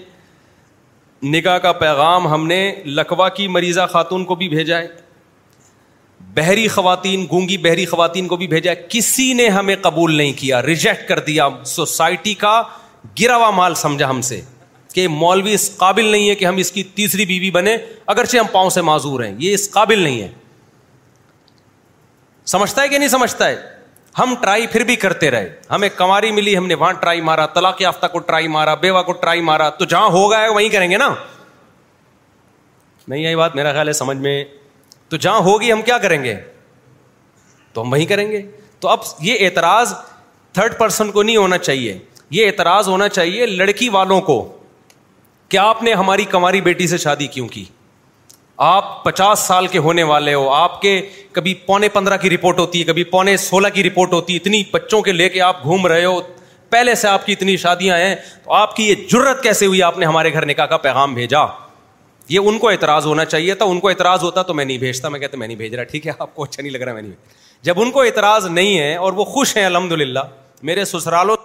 [1.35, 2.59] نکاح کا پیغام ہم نے
[2.99, 4.87] لکوا کی مریضہ خاتون کو بھی بھیجا ہے
[6.39, 10.61] بحری خواتین گونگی بحری خواتین کو بھی بھیجا ہے کسی نے ہمیں قبول نہیں کیا
[10.71, 11.47] ریجیکٹ کر دیا
[11.77, 12.61] سوسائٹی کا
[13.21, 14.41] گراوا مال سمجھا ہم سے
[14.93, 17.77] کہ مولوی اس قابل نہیں ہے کہ ہم اس کی تیسری بیوی بنے
[18.15, 20.29] اگرچہ ہم پاؤں سے معذور ہیں یہ اس قابل نہیں ہے
[22.51, 23.55] سمجھتا ہے کہ نہیں سمجھتا ہے
[24.19, 27.81] ہم ٹرائی پھر بھی کرتے رہے ہمیں کماری ملی ہم نے وہاں ٹرائی مارا طلاق
[27.81, 31.13] یافتہ کو ٹرائی مارا بیوہ کو ٹرائی مارا تو جہاں ہوگا وہیں کریں گے نا
[33.07, 34.43] نہیں آئی بات میرا خیال ہے سمجھ میں
[35.09, 36.35] تو جہاں ہوگی ہم کیا کریں گے
[37.73, 38.41] تو ہم وہیں کریں گے
[38.79, 39.93] تو اب یہ اعتراض
[40.53, 41.97] تھرڈ پرسن کو نہیں ہونا چاہیے
[42.31, 44.37] یہ اعتراض ہونا چاہیے لڑکی والوں کو
[45.49, 47.65] کیا آپ نے ہماری کماری بیٹی سے شادی کیوں کی
[48.61, 50.99] آپ پچاس سال کے ہونے والے ہو آپ کے
[51.33, 54.61] کبھی پونے پندرہ کی رپورٹ ہوتی ہے کبھی پونے سولہ کی رپورٹ ہوتی ہے اتنی
[54.71, 56.19] بچوں کے لے کے آپ گھوم رہے ہو
[56.69, 58.13] پہلے سے آپ کی اتنی شادیاں ہیں
[58.43, 61.39] تو آپ کی یہ جرت کیسے ہوئی آپ نے ہمارے گھر نکاح کا پیغام بھیجا
[62.29, 65.09] یہ ان کو اعتراض ہونا چاہیے تھا ان کو اعتراض ہوتا تو میں نہیں بھیجتا
[65.09, 67.01] میں کہتے میں نہیں بھیج رہا ٹھیک ہے آپ کو اچھا نہیں لگ رہا میں
[67.01, 67.11] نہیں
[67.63, 70.19] جب ان کو اعتراض نہیں ہے اور وہ خوش ہیں الحمد للہ
[70.69, 71.35] میرے سسرالوں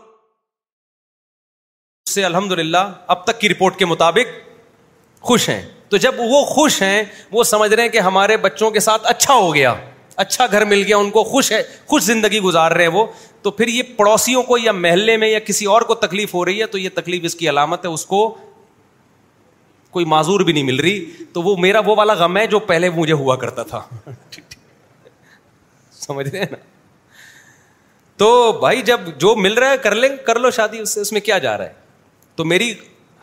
[2.10, 4.36] سے الحمد للہ اب تک کی رپورٹ کے مطابق
[5.26, 7.02] خوش ہیں تو جب وہ خوش ہیں
[7.32, 9.74] وہ سمجھ رہے ہیں کہ ہمارے بچوں کے ساتھ اچھا ہو گیا
[10.24, 13.04] اچھا گھر مل گیا ان کو خوش ہے خوش زندگی گزار رہے ہیں وہ
[13.42, 16.60] تو پھر یہ پڑوسیوں کو یا محلے میں یا کسی اور کو تکلیف ہو رہی
[16.60, 18.20] ہے تو یہ تکلیف اس کی علامت ہے اس کو
[19.90, 22.90] کوئی معذور بھی نہیں مل رہی تو وہ میرا وہ والا غم ہے جو پہلے
[22.96, 23.80] مجھے ہوا کرتا تھا
[26.00, 26.56] سمجھ رہے ہیں نا
[28.16, 31.38] تو بھائی جب جو مل رہا ہے کر لیں کر لو شادی اس میں کیا
[31.46, 31.72] جا رہا ہے
[32.36, 32.72] تو میری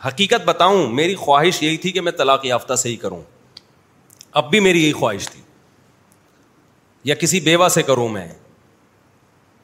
[0.04, 3.20] حقیقت بتاؤں میری خواہش یہی تھی کہ میں طلاق یافتہ سے ہی کروں
[4.40, 5.40] اب بھی میری یہی خواہش تھی
[7.04, 8.26] یا کسی بیوہ سے کروں میں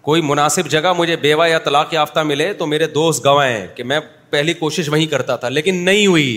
[0.09, 3.99] کوئی مناسب جگہ مجھے بیوہ یا طلاق یافتہ ملے تو میرے دوست ہیں کہ میں
[4.31, 6.33] پہلی کوشش وہیں کرتا تھا لیکن نہیں ہوئی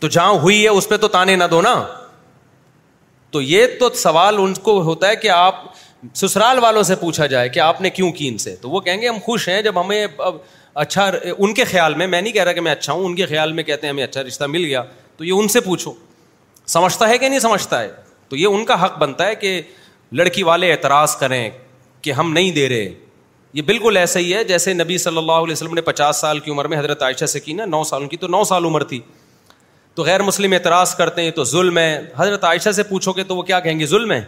[0.00, 1.74] تو جہاں ہوئی ہے اس پہ تو تانے نہ دو نا
[3.30, 5.54] تو یہ تو سوال ان کو ہوتا ہے کہ آپ
[6.14, 9.00] سسرال والوں سے پوچھا جائے کہ آپ نے کیوں کی ان سے تو وہ کہیں
[9.00, 10.06] گے ہم خوش ہیں جب ہمیں
[10.80, 13.26] اچھا ان کے خیال میں میں نہیں کہہ رہا کہ میں اچھا ہوں ان کے
[13.26, 14.82] خیال میں کہتے ہیں ہمیں اچھا رشتہ مل گیا
[15.16, 15.92] تو یہ ان سے پوچھو
[16.74, 17.88] سمجھتا ہے کہ نہیں سمجھتا ہے
[18.28, 19.50] تو یہ ان کا حق بنتا ہے کہ
[20.20, 21.48] لڑکی والے اعتراض کریں
[22.02, 22.92] کہ ہم نہیں دے رہے
[23.54, 26.50] یہ بالکل ایسا ہی ہے جیسے نبی صلی اللہ علیہ وسلم نے پچاس سال کی
[26.50, 28.84] عمر میں حضرت عائشہ سے کی نا نو سال ان کی تو نو سال عمر
[28.92, 29.00] تھی
[29.94, 33.36] تو غیر مسلم اعتراض کرتے ہیں تو ظلم ہے حضرت عائشہ سے پوچھو گے تو
[33.36, 34.22] وہ کیا کہیں گے ظلم ہے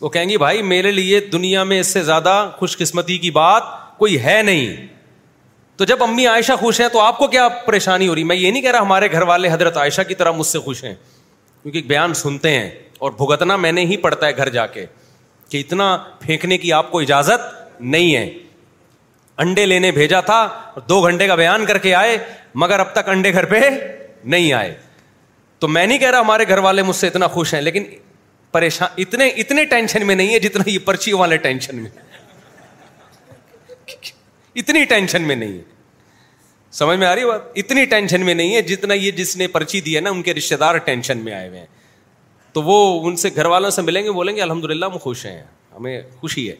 [0.00, 3.72] وہ کہیں گی بھائی میرے لیے دنیا میں اس سے زیادہ خوش قسمتی کی بات
[3.98, 4.86] کوئی ہے نہیں
[5.76, 8.50] تو جب امی عائشہ خوش ہیں تو آپ کو کیا پریشانی ہو رہی میں یہ
[8.50, 10.94] نہیں کہہ رہا ہمارے گھر والے حضرت عائشہ کی طرح مجھ سے خوش ہیں
[11.62, 14.84] کیونکہ بیان سنتے ہیں اور بھگتنا میں نے ہی پڑتا ہے گھر جا کے
[15.48, 18.28] کہ اتنا پھینکنے کی آپ کو اجازت نہیں ہے
[19.44, 20.38] انڈے لینے بھیجا تھا
[20.88, 22.16] دو گھنٹے کا بیان کر کے آئے
[22.62, 23.60] مگر اب تک انڈے گھر پہ
[24.24, 24.74] نہیں آئے
[25.58, 27.84] تو میں نہیں کہہ رہا ہمارے گھر والے مجھ سے اتنا خوش ہیں لیکن
[28.52, 31.90] پریشان اتنے اتنے ٹینشن میں نہیں ہے جتنا یہ پرچی والے ٹینشن میں
[34.60, 35.74] اتنی ٹینشن میں نہیں ہے
[36.72, 39.80] سمجھ میں آ رہی بات اتنی ٹینشن میں نہیں ہے جتنا یہ جس نے پرچی
[39.88, 41.66] دی ہے نا ان کے رشتے دار ٹینشن میں آئے ہوئے ہیں
[42.52, 42.76] تو وہ
[43.08, 45.40] ان سے گھر والوں سے ملیں گے بولیں گے الحمد للہ ہم خوش ہیں
[45.76, 46.54] ہمیں خوشی ہے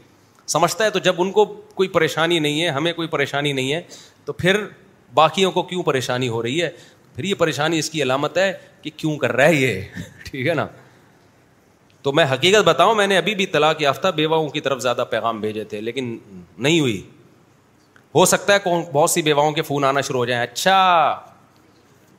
[0.54, 1.44] سمجھتا ہے تو جب ان کو
[1.74, 3.80] کوئی پریشانی نہیں ہے ہمیں کوئی پریشانی نہیں ہے
[4.24, 4.60] تو پھر
[5.14, 6.68] باقیوں کو کیوں پریشانی ہو رہی ہے
[7.14, 8.52] پھر یہ پریشانی اس کی علامت ہے
[8.82, 9.80] کہ کیوں کر رہا ہے یہ
[10.30, 10.66] ٹھیک ہے نا
[12.02, 15.40] تو میں حقیقت بتاؤں میں نے ابھی بھی طلاق یافتہ بیواؤں کی طرف زیادہ پیغام
[15.40, 16.16] بھیجے تھے لیکن
[16.58, 17.02] نہیں ہوئی
[18.16, 18.58] ہو سکتا ہے
[18.92, 20.76] بہت سی بیواؤں کے فون آنا شروع ہو جائیں اچھا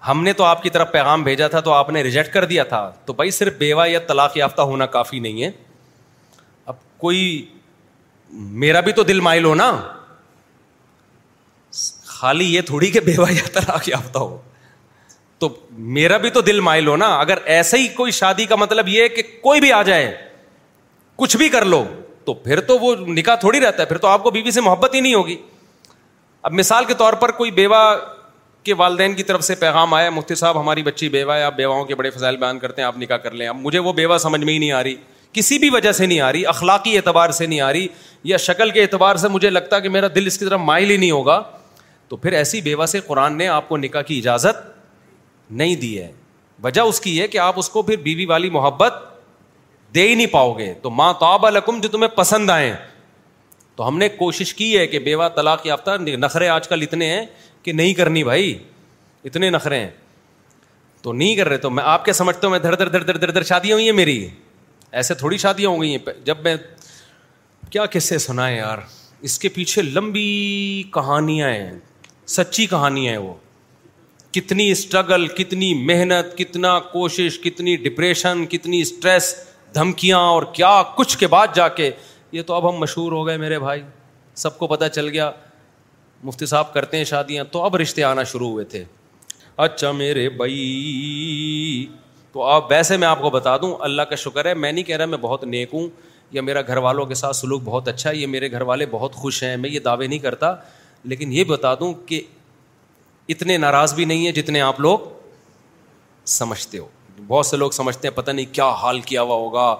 [0.08, 2.64] ہم نے تو آپ کی طرف پیغام بھیجا تھا تو آپ نے ریجیکٹ کر دیا
[2.74, 5.50] تھا تو بھائی صرف بیوہ یا طلاق یافتہ ہونا کافی نہیں ہے
[6.72, 6.76] اب
[7.06, 7.22] کوئی
[8.64, 9.70] میرا بھی تو دل مائل ہونا
[12.18, 14.38] خالی یہ تھوڑی کہ بیوہ یا طلاق یافتہ ہو
[15.40, 15.50] تو
[16.00, 19.24] میرا بھی تو دل مائل ہونا اگر ایسے ہی کوئی شادی کا مطلب یہ کہ
[19.42, 20.16] کوئی بھی آ جائے
[21.24, 21.84] کچھ بھی کر لو
[22.26, 24.96] تو پھر تو وہ نکاح تھوڑی رہتا ہے پھر تو آپ کو بیوی سے محبت
[24.96, 25.36] ہی نہیں ہوگی
[26.48, 27.76] اب مثال کے طور پر کوئی بیوہ
[28.64, 31.84] کے والدین کی طرف سے پیغام آیا مفتی صاحب ہماری بچی بیوہ ہے آپ بیواؤں
[31.86, 34.40] کے بڑے فضائل بیان کرتے ہیں آپ نکاح کر لیں اب مجھے وہ بیوہ سمجھ
[34.44, 34.96] میں ہی نہیں آ رہی
[35.34, 37.88] کسی بھی وجہ سے نہیں آ رہی اخلاقی اعتبار سے نہیں آ رہی
[38.32, 40.98] یا شکل کے اعتبار سے مجھے لگتا کہ میرا دل اس کی طرف مائل ہی
[40.98, 41.42] نہیں ہوگا
[42.10, 44.66] تو پھر ایسی بیوہ سے قرآن نے آپ کو نکاح کی اجازت
[45.62, 46.12] نہیں دی ہے
[46.64, 49.04] وجہ اس کی ہے کہ آپ اس کو پھر بیوی والی محبت
[49.96, 52.74] دے ہی نہیں پاؤ گے تو ماں تو لکم جو تمہیں پسند آئے
[53.78, 57.26] تو ہم نے کوشش کی ہے کہ بیوہ طلاق یافتہ نخرے آج کل اتنے ہیں
[57.64, 58.58] کہ نہیں کرنی بھائی
[59.30, 59.90] اتنے نخرے ہیں
[61.02, 63.18] تو نہیں کر رہے تو میں آپ کے سمجھتا ہوں میں دھر دھر دھر دھر
[63.18, 64.28] دھر دھر شادیاں ہوئی ہیں میری
[65.00, 66.56] ایسے تھوڑی شادیاں ہو گئی ہیں جب میں
[67.70, 68.78] کیا قصے سنائے سنا ہے یار
[69.28, 71.72] اس کے پیچھے لمبی کہانیاں ہیں
[72.38, 73.34] سچی کہانیاں ہیں وہ
[74.38, 79.34] کتنی اسٹرگل کتنی محنت کتنا کوشش کتنی ڈپریشن کتنی اسٹریس
[79.76, 81.92] دھمکیاں اور کیا کچھ کے بعد جا کے
[82.32, 83.82] یہ تو اب ہم مشہور ہو گئے میرے بھائی
[84.36, 85.32] سب کو پتہ چل گیا
[86.24, 88.84] مفتی صاحب کرتے ہیں شادیاں تو اب رشتے آنا شروع ہوئے تھے
[89.66, 91.86] اچھا میرے بھائی
[92.32, 94.98] تو آپ ویسے میں آپ کو بتا دوں اللہ کا شکر ہے میں نہیں کہہ
[94.98, 95.88] رہا میں بہت نیک ہوں
[96.32, 99.14] یا میرا گھر والوں کے ساتھ سلوک بہت اچھا ہے یہ میرے گھر والے بہت
[99.16, 100.54] خوش ہیں میں یہ دعوے نہیں کرتا
[101.04, 102.22] لیکن یہ بتا دوں کہ
[103.34, 105.00] اتنے ناراض بھی نہیں ہیں جتنے آپ لوگ
[106.36, 106.88] سمجھتے ہو
[107.28, 109.74] بہت سے لوگ سمجھتے ہیں پتہ نہیں کیا حال کیا ہوا ہوگا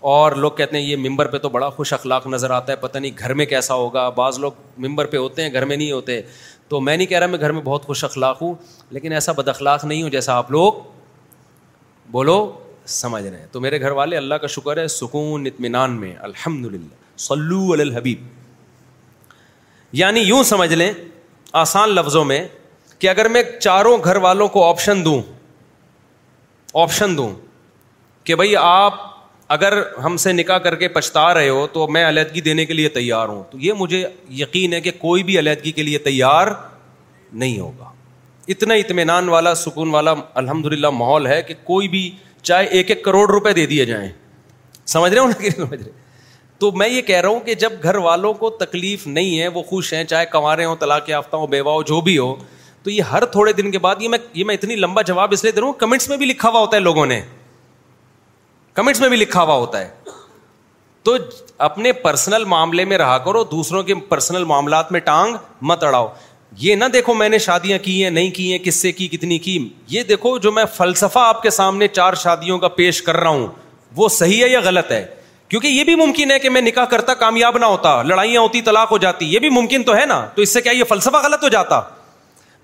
[0.00, 2.98] اور لوگ کہتے ہیں یہ ممبر پہ تو بڑا خوش اخلاق نظر آتا ہے پتہ
[2.98, 4.52] نہیں گھر میں کیسا ہوگا بعض لوگ
[4.86, 6.20] ممبر پہ ہوتے ہیں گھر میں نہیں ہوتے
[6.68, 8.54] تو میں نہیں کہہ رہا میں گھر میں بہت خوش اخلاق ہوں
[8.90, 10.82] لیکن ایسا بد اخلاق نہیں ہوں جیسا آپ لوگ
[12.10, 12.36] بولو
[12.94, 16.66] سمجھ رہے ہیں تو میرے گھر والے اللہ کا شکر ہے سکون اطمینان میں الحمد
[16.72, 16.94] للہ
[17.28, 18.24] سلو الحبیب
[20.00, 20.92] یعنی یوں سمجھ لیں
[21.62, 22.46] آسان لفظوں میں
[22.98, 25.20] کہ اگر میں چاروں گھر والوں کو آپشن دوں
[26.82, 27.28] آپشن دوں
[28.24, 28.94] کہ بھائی آپ
[29.54, 29.72] اگر
[30.04, 33.28] ہم سے نکاح کر کے پچھتا رہے ہو تو میں علیحدگی دینے کے لیے تیار
[33.28, 34.02] ہوں تو یہ مجھے
[34.38, 36.46] یقین ہے کہ کوئی بھی علیحدگی کے لیے تیار
[37.32, 37.90] نہیں ہوگا
[38.54, 42.10] اتنا اطمینان والا سکون والا الحمد للہ ماحول ہے کہ کوئی بھی
[42.42, 44.08] چاہے ایک ایک کروڑ روپئے دے دیے جائیں
[44.94, 48.50] سمجھ رہے ہو رہے کہ میں یہ کہہ رہا ہوں کہ جب گھر والوں کو
[48.60, 52.00] تکلیف نہیں ہے وہ خوش ہیں چاہے کنوارے ہوں طلاق یافتہ ہوں بیوہ ہو جو
[52.00, 52.34] بھی ہو
[52.82, 55.42] تو یہ ہر تھوڑے دن کے بعد یہ میں یہ میں اتنی لمبا جواب اس
[55.44, 57.20] لیے دے رہا ہوں کمنٹس میں بھی لکھا ہوا ہوتا ہے لوگوں نے
[58.76, 59.88] کمنٹس میں بھی لکھا ہوا ہوتا ہے
[61.04, 61.16] تو
[61.66, 65.36] اپنے پرسنل معاملے میں رہا کرو دوسروں کے پرسنل معاملات میں ٹانگ
[65.70, 66.08] مت اڑاؤ
[66.64, 69.38] یہ نہ دیکھو میں نے شادیاں کی ہیں نہیں کی ہیں کس سے کی کتنی
[69.46, 69.56] کی
[69.94, 73.46] یہ دیکھو جو میں فلسفہ آپ کے سامنے چار شادیوں کا پیش کر رہا ہوں
[73.96, 75.04] وہ صحیح ہے یا غلط ہے
[75.48, 78.92] کیونکہ یہ بھی ممکن ہے کہ میں نکاح کرتا کامیاب نہ ہوتا لڑائیاں ہوتی طلاق
[78.92, 81.42] ہو جاتی یہ بھی ممکن تو ہے نا تو اس سے کیا یہ فلسفہ غلط
[81.44, 81.80] ہو جاتا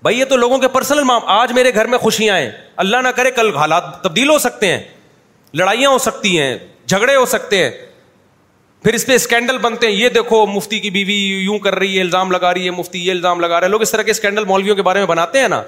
[0.01, 1.11] بھائی یہ تو لوگوں کے پرسنل
[1.41, 2.51] آج میرے گھر میں خوشیاں ہیں
[2.85, 4.79] اللہ نہ کرے کل حالات تبدیل ہو سکتے ہیں
[5.57, 6.55] لڑائیاں ہو سکتی ہیں
[6.87, 7.69] جھگڑے ہو سکتے ہیں
[8.83, 11.13] پھر اس پہ اسکینڈل بنتے ہیں یہ دیکھو مفتی کی بیوی
[11.43, 14.01] یوں کر رہی ہے الزام لگا رہی ہے مفتی یہ الزام لگا رہے اس طرح
[14.03, 15.61] کے اسکینڈل مولویوں کے بارے میں بناتے ہیں نا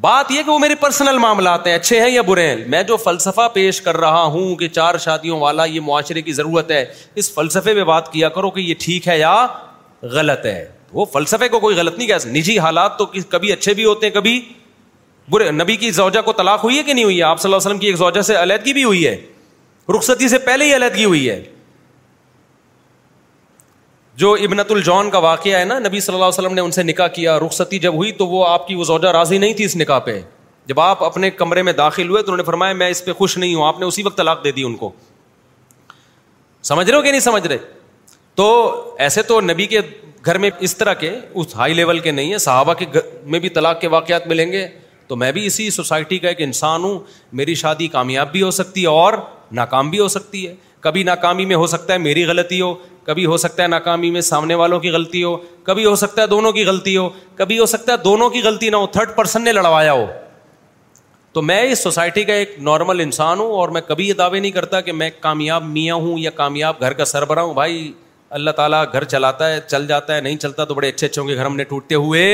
[0.00, 2.96] بات یہ کہ وہ میرے پرسنل معاملات ہیں اچھے ہیں یا برے ہیں میں جو
[3.04, 6.84] فلسفہ پیش کر رہا ہوں کہ چار شادیوں والا یہ معاشرے کی ضرورت ہے
[7.22, 9.32] اس فلسفے پہ بات کیا کرو کہ یہ ٹھیک ہے یا
[10.12, 13.84] غلط ہے وہ فلسفے کو کوئی غلط نہیں کہہ نجی حالات تو کبھی اچھے بھی
[13.84, 14.40] ہوتے ہیں کبھی
[15.30, 17.56] برے نبی کی زوجہ کو طلاق ہوئی ہے کہ نہیں ہوئی ہے آپ صلی اللہ
[17.56, 19.16] علیہ وسلم کی ایک زوجہ سے علیحدگی بھی ہوئی ہے
[19.96, 21.40] رخصتی سے پہلے ہی علیحدگی ہوئی ہے
[24.22, 26.82] جو ابنت الجون کا واقعہ ہے نا نبی صلی اللہ علیہ وسلم نے ان سے
[26.82, 29.76] نکاح کیا رخصتی جب ہوئی تو وہ آپ کی وہ زوجہ راضی نہیں تھی اس
[29.76, 30.20] نکاح پہ
[30.66, 33.36] جب آپ اپنے کمرے میں داخل ہوئے تو انہوں نے فرمایا میں اس پہ خوش
[33.38, 34.90] نہیں ہوں آپ نے اسی وقت طلاق دے دی ان کو
[36.70, 37.58] سمجھ رہے ہو کہ نہیں سمجھ رہے
[38.36, 38.48] تو
[39.06, 39.80] ایسے تو نبی کے
[40.26, 42.86] گھر میں اس طرح کے اس ہائی لیول کے نہیں ہیں صحابہ کے
[43.34, 44.66] میں بھی طلاق کے واقعات ملیں گے
[45.10, 46.98] تو میں بھی اسی سوسائٹی کا ایک انسان ہوں
[47.38, 49.12] میری شادی کامیاب بھی ہو سکتی ہے اور
[49.60, 52.72] ناکام بھی ہو سکتی ہے کبھی ناکامی میں ہو سکتا ہے میری غلطی ہو
[53.06, 56.26] کبھی ہو سکتا ہے ناکامی میں سامنے والوں کی غلطی ہو کبھی ہو سکتا ہے
[56.26, 59.44] دونوں کی غلطی ہو کبھی ہو سکتا ہے دونوں کی غلطی نہ ہو تھرڈ پرسن
[59.44, 60.06] نے لڑوایا ہو
[61.32, 64.52] تو میں اس سوسائٹی کا ایک نارمل انسان ہوں اور میں کبھی یہ دعوے نہیں
[64.52, 67.90] کرتا کہ میں کامیاب میاں ہوں یا کامیاب گھر کا سربراہ ہوں بھائی
[68.38, 71.28] اللہ تعالیٰ گھر چلاتا ہے چل جاتا ہے نہیں چلتا تو بڑے اچھے اچھے ہوں
[71.28, 72.26] گے گھر ہم نے ٹوٹتے ہوئے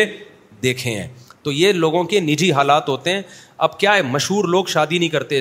[0.63, 1.07] دیکھے ہیں
[1.47, 3.21] تو یہ لوگوں کے نجی حالات ہوتے ہیں
[3.67, 5.39] اب کیا ہے مشہور لوگ شادی نہیں کرتے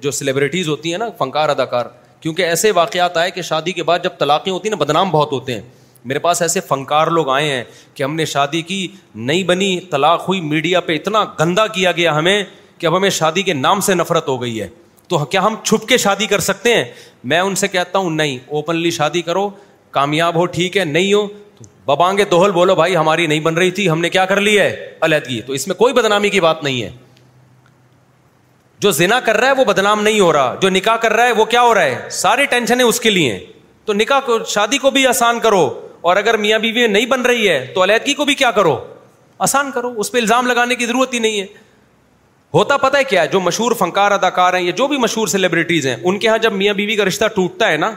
[0.00, 1.86] جو سیلیبریٹیز ہوتی ہیں نا فنکار اداکار
[2.20, 5.32] کیونکہ ایسے واقعات آئے کہ شادی کے بعد جب طلاقیں ہوتی ہیں نا بدنام بہت
[5.32, 5.60] ہوتے ہیں
[6.10, 7.64] میرے پاس ایسے فنکار لوگ آئے ہیں
[7.94, 8.86] کہ ہم نے شادی کی
[9.30, 12.42] نہیں بنی طلاق ہوئی میڈیا پہ اتنا گندا کیا گیا ہمیں
[12.78, 14.68] کہ اب ہمیں شادی کے نام سے نفرت ہو گئی ہے
[15.08, 16.84] تو کیا ہم چھپ کے شادی کر سکتے ہیں
[17.32, 19.48] میں ان سے کہتا ہوں نہیں اوپنلی شادی کرو
[19.98, 21.26] کامیاب ہو ٹھیک ہے نہیں ہو
[21.88, 24.68] ببانگے دوہل بولو بھائی ہماری نہیں بن رہی تھی ہم نے کیا کر لی ہے
[25.06, 26.90] علیحدگی تو اس میں کوئی بدنامی کی بات نہیں ہے
[28.84, 31.32] جو زنا کر رہا ہے وہ بدنام نہیں ہو رہا جو نکاح کر رہا ہے
[31.38, 33.38] وہ کیا ہو رہا ہے ساری ٹینشنیں اس کے لیے
[33.84, 35.68] تو نکاح کو شادی کو بھی آسان کرو
[36.08, 38.76] اور اگر میاں بیوی نہیں بن رہی ہے تو علیحدگی کو بھی کیا کرو
[39.46, 41.46] آسان کرو اس پہ الزام لگانے کی ضرورت ہی نہیں ہے
[42.54, 45.96] ہوتا پتا ہے کیا جو مشہور فنکار اداکار ہیں یا جو بھی مشہور سیلیبریٹیز ہیں
[46.02, 47.90] ان کے یہاں جب میاں بیوی کا رشتہ ٹوٹتا ہے نا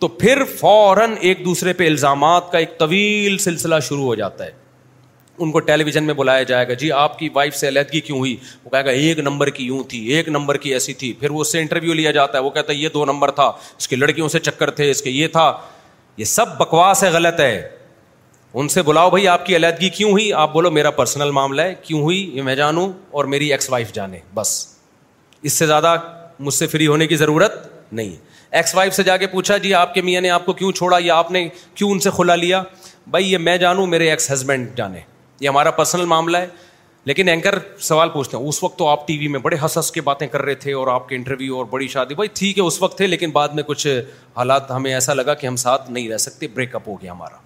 [0.00, 4.50] تو پھر فوراً ایک دوسرے پہ الزامات کا ایک طویل سلسلہ شروع ہو جاتا ہے
[5.44, 8.18] ان کو ٹیلی ویژن میں بلایا جائے گا جی آپ کی وائف سے علیحدگی کیوں
[8.18, 11.30] ہوئی وہ کہے گا ایک نمبر کی یوں تھی ایک نمبر کی ایسی تھی پھر
[11.30, 13.88] وہ اس سے انٹرویو لیا جاتا ہے وہ کہتا ہے یہ دو نمبر تھا اس
[13.88, 15.52] کے لڑکیوں سے چکر تھے اس کے یہ تھا
[16.16, 17.52] یہ سب بکواس ہے غلط ہے
[18.60, 21.74] ان سے بلاؤ بھائی آپ کی علیحدگی کیوں ہوئی آپ بولو میرا پرسنل معاملہ ہے
[21.82, 22.88] کیوں ہوئی یہ میں جانوں
[23.18, 24.54] اور میری ایکس وائف جانے بس
[25.48, 25.94] اس سے زیادہ
[26.38, 28.14] مجھ سے فری ہونے کی ضرورت نہیں
[28.50, 30.98] ایکس وائف سے جا کے پوچھا جی آپ کے میاں نے آپ کو کیوں چھوڑا
[31.02, 32.62] یا آپ نے کیوں ان سے کھلا لیا
[33.10, 35.00] بھائی یہ میں جانوں میرے ایکس ہسبینڈ جانے
[35.40, 36.46] یہ ہمارا پرسنل معاملہ ہے
[37.08, 39.90] لیکن اینکر سوال پوچھتے ہیں اس وقت تو آپ ٹی وی میں بڑے ہنس ہنس
[39.92, 42.62] کے باتیں کر رہے تھے اور آپ کے انٹرویو اور بڑی شادی بھائی ٹھیک ہے
[42.64, 43.86] اس وقت تھے لیکن بعد میں کچھ
[44.36, 47.36] حالات ہمیں ایسا لگا کہ ہم ساتھ نہیں رہ سکتے بریک اپ ہو گیا ہمارا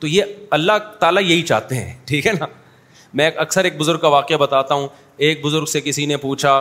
[0.00, 0.24] تو یہ
[0.58, 2.46] اللہ تعالیٰ یہی چاہتے ہیں ٹھیک ہے نا
[3.18, 4.88] میں اکثر ایک بزرگ کا واقعہ بتاتا ہوں
[5.26, 6.60] ایک بزرگ سے کسی نے پوچھا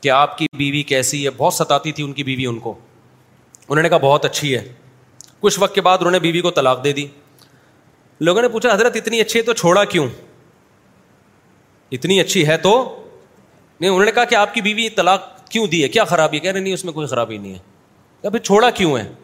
[0.00, 2.74] کہ آپ کی بیوی کیسی ہے بہت ستاتی تھی ان کی بیوی ان کو
[3.68, 4.62] انہوں نے کہا بہت اچھی ہے
[5.40, 7.06] کچھ وقت کے بعد انہوں نے بیوی کو طلاق دے دی
[8.26, 10.06] لوگوں نے پوچھا حضرت اتنی اچھی ہے تو چھوڑا کیوں
[11.98, 12.72] اتنی اچھی ہے تو
[13.80, 16.40] نہیں انہوں نے کہا کہ آپ کی بیوی طلاق کیوں دی ہے کیا خرابی ہے
[16.42, 19.14] کہہ رہے نہیں اس میں کوئی خرابی نہیں ہے کہ چھوڑا کیوں ہے تو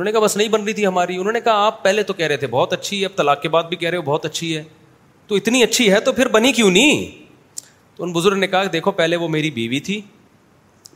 [0.00, 2.12] انہوں نے کہا بس نہیں بن رہی تھی ہماری انہوں نے کہا آپ پہلے تو
[2.14, 4.24] کہہ رہے تھے بہت اچھی ہے اب طلاق کے بعد بھی کہہ رہے ہو بہت
[4.26, 4.62] اچھی ہے
[5.26, 7.10] تو اتنی اچھی ہے تو پھر بنی کیوں نہیں
[7.96, 10.00] تو ان بزرگ نے کہا دیکھو پہلے وہ میری بیوی تھی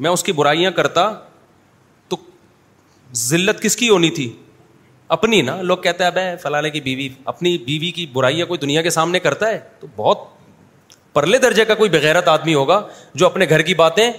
[0.04, 1.10] میں اس کی برائیاں کرتا
[3.18, 4.30] ذلت کس کی ہونی تھی
[5.16, 8.82] اپنی نا لوگ کہتے ہیں اب فلاں کی بیوی اپنی بیوی کی برائیاں کوئی دنیا
[8.82, 10.18] کے سامنے کرتا ہے تو بہت
[11.14, 12.80] پرلے درجے کا کوئی بغیرت آدمی ہوگا
[13.14, 14.10] جو اپنے گھر کی باتیں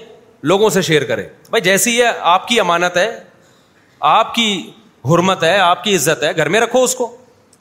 [0.51, 3.09] لوگوں سے شیئر کرے بھائی جیسی ہے آپ کی امانت ہے
[4.09, 4.51] آپ کی
[5.13, 7.15] حرمت ہے آپ کی عزت ہے گھر میں رکھو اس کو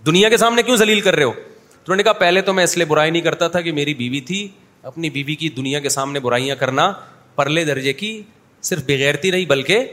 [0.06, 1.52] دنیا کے سامنے کیوں ذلیل کر رہے ہو تو
[1.92, 4.20] انہوں نے کہا پہلے تو میں اس لیے برائی نہیں کرتا تھا کہ میری بیوی
[4.30, 4.46] تھی
[4.90, 6.92] اپنی بیوی کی دنیا کے سامنے برائیاں کرنا
[7.36, 8.20] پرلے درجے کی
[8.70, 9.86] صرف بغیرتی نہیں بلکہ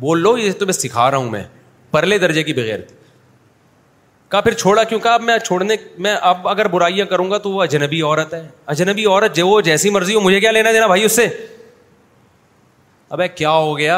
[0.00, 1.42] بول لو یہ تو میں سکھا رہا ہوں میں
[1.90, 2.80] پرلے درجے کی بغیر
[4.44, 5.74] پھر چھوڑا کیوں کہا اب میں چھوڑنے
[6.04, 8.40] میں اب اگر برائیاں کروں گا تو وہ اجنبی عورت ہے
[8.72, 11.26] اجنبی عورت جو وہ جیسی مرضی ہو مجھے کیا لینا دینا بھائی اس سے
[13.16, 13.96] ابے کیا ہو گیا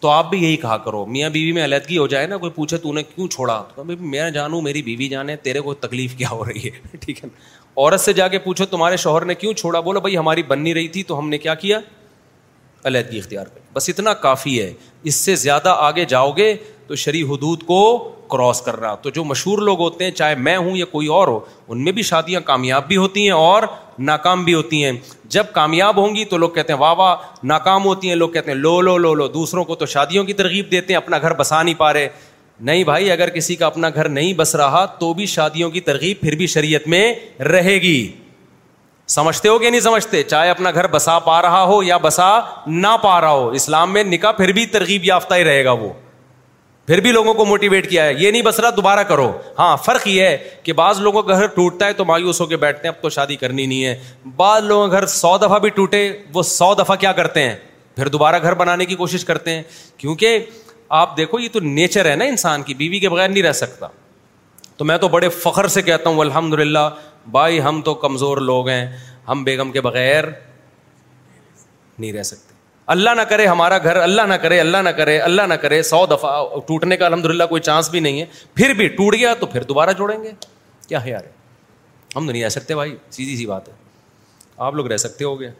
[0.00, 2.76] تو آپ بھی یہی کہا کرو میاں بیوی میں علیحدگی ہو جائے نا کوئی پوچھے
[2.86, 6.64] تو نے کیوں چھوڑا میں جانوں میری بیوی جانے تیرے کو تکلیف کیا ہو رہی
[6.66, 7.40] ہے ٹھیک ہے نا
[7.80, 10.74] عورت سے جا کے پوچھو تمہارے شوہر نے کیوں چھوڑا بولا بھائی ہماری بن نہیں
[10.74, 11.78] رہی تھی تو ہم نے کیا کیا
[12.86, 14.72] علیحدگی اختیار کریں بس اتنا کافی ہے
[15.08, 16.54] اس سے زیادہ آگے جاؤ گے
[16.86, 17.80] تو شریح حدود کو
[18.30, 21.38] کراس کرنا تو جو مشہور لوگ ہوتے ہیں چاہے میں ہوں یا کوئی اور ہو
[21.68, 23.62] ان میں بھی شادیاں کامیاب بھی ہوتی ہیں اور
[24.08, 24.92] ناکام بھی ہوتی ہیں
[25.36, 27.14] جب کامیاب ہوں گی تو لوگ کہتے ہیں واہ واہ
[27.52, 30.32] ناکام ہوتی ہیں لوگ کہتے ہیں لو لو لو لو دوسروں کو تو شادیوں کی
[30.42, 32.08] ترغیب دیتے ہیں اپنا گھر بسا نہیں پا رہے
[32.68, 36.20] نہیں بھائی اگر کسی کا اپنا گھر نہیں بس رہا تو بھی شادیوں کی ترغیب
[36.20, 37.12] پھر بھی شریعت میں
[37.52, 37.98] رہے گی
[39.14, 42.26] سمجھتے ہو کہ نہیں سمجھتے چاہے اپنا گھر بسا پا رہا ہو یا بسا
[42.66, 45.88] نہ پا رہا ہو اسلام میں نکاح پھر بھی ترغیب یافتہ ہی رہے گا وہ
[46.86, 50.06] پھر بھی لوگوں کو موٹیویٹ کیا ہے یہ نہیں بس رہا دوبارہ کرو ہاں فرق
[50.08, 52.94] یہ ہے کہ بعض لوگوں کا گھر ٹوٹتا ہے تو مایوس ہو کے بیٹھتے ہیں
[52.94, 53.98] اب تو شادی کرنی نہیں ہے
[54.36, 57.54] بعض لوگوں کا گھر سو دفعہ بھی ٹوٹے وہ سو دفعہ کیا کرتے ہیں
[57.96, 59.62] پھر دوبارہ گھر بنانے کی کوشش کرتے ہیں
[59.98, 60.44] کیونکہ
[61.00, 63.88] آپ دیکھو یہ تو نیچر ہے نا انسان کی بیوی کے بغیر نہیں رہ سکتا
[64.76, 66.88] تو میں تو بڑے فخر سے کہتا ہوں الحمد للہ
[67.30, 68.86] بھائی ہم تو کمزور لوگ ہیں
[69.28, 70.24] ہم بیگم کے بغیر
[71.98, 72.54] نہیں رہ سکتے
[72.94, 76.04] اللہ نہ کرے ہمارا گھر اللہ نہ کرے اللہ نہ کرے اللہ نہ کرے سو
[76.10, 76.30] دفعہ
[76.66, 78.24] ٹوٹنے کا الحمد للہ کوئی چانس بھی نہیں ہے
[78.54, 80.30] پھر بھی ٹوٹ گیا تو پھر دوبارہ جوڑیں گے
[80.88, 81.22] کیا ہے یار
[82.16, 83.74] ہم تو نہیں رہ سکتے بھائی سیدھی سی بات ہے
[84.66, 85.50] آپ لوگ رہ سکتے ہو گے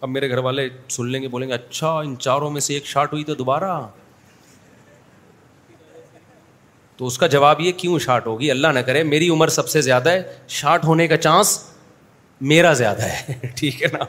[0.00, 2.86] اب میرے گھر والے سن لیں گے بولیں گے اچھا ان چاروں میں سے ایک
[2.86, 3.80] شارٹ ہوئی تو دوبارہ
[6.98, 9.80] تو اس کا جواب یہ کیوں شارٹ ہوگی اللہ نہ کرے میری عمر سب سے
[9.80, 10.22] زیادہ ہے
[10.54, 11.58] شارٹ ہونے کا چانس
[12.52, 14.04] میرا زیادہ ہے ٹھیک ہے نا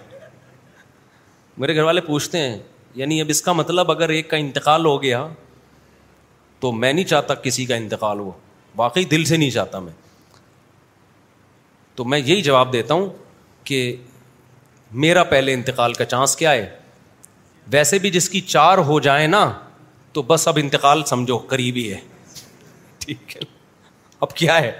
[1.57, 2.57] میرے گھر والے پوچھتے ہیں
[2.95, 5.25] یعنی اب اس کا مطلب اگر ایک کا انتقال ہو گیا
[6.59, 8.31] تو میں نہیں چاہتا کسی کا انتقال ہو
[8.77, 9.93] واقعی دل سے نہیں چاہتا میں
[11.95, 13.09] تو میں یہی جواب دیتا ہوں
[13.69, 13.79] کہ
[15.05, 16.69] میرا پہلے انتقال کا چانس کیا ہے
[17.71, 19.49] ویسے بھی جس کی چار ہو جائے نا
[20.13, 21.99] تو بس اب انتقال سمجھو قریبی ہے
[23.09, 23.41] ٹھیک ہے
[24.25, 24.71] اب کیا ہے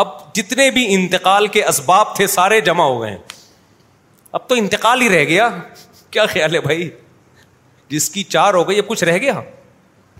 [0.00, 3.16] اب جتنے بھی انتقال کے اسباب تھے سارے جمع ہو گئے
[4.38, 5.48] اب تو انتقال ہی رہ گیا
[6.16, 6.88] کیا خیال ہے بھائی
[7.94, 9.40] جس کی چار ہو گئی کچھ رہ گیا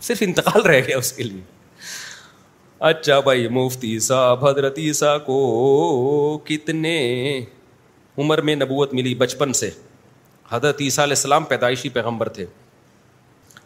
[0.07, 1.41] صرف انتقال رہ گیا اس کے لیے
[2.89, 4.47] اچھا بھائی مفتی صاحب
[4.85, 5.37] عیسیٰ کو
[6.47, 6.97] کتنے
[8.23, 9.69] عمر میں نبوت ملی بچپن سے
[10.49, 12.45] حضرت عیسیٰ علیہ السلام پیدائشی پیغمبر تھے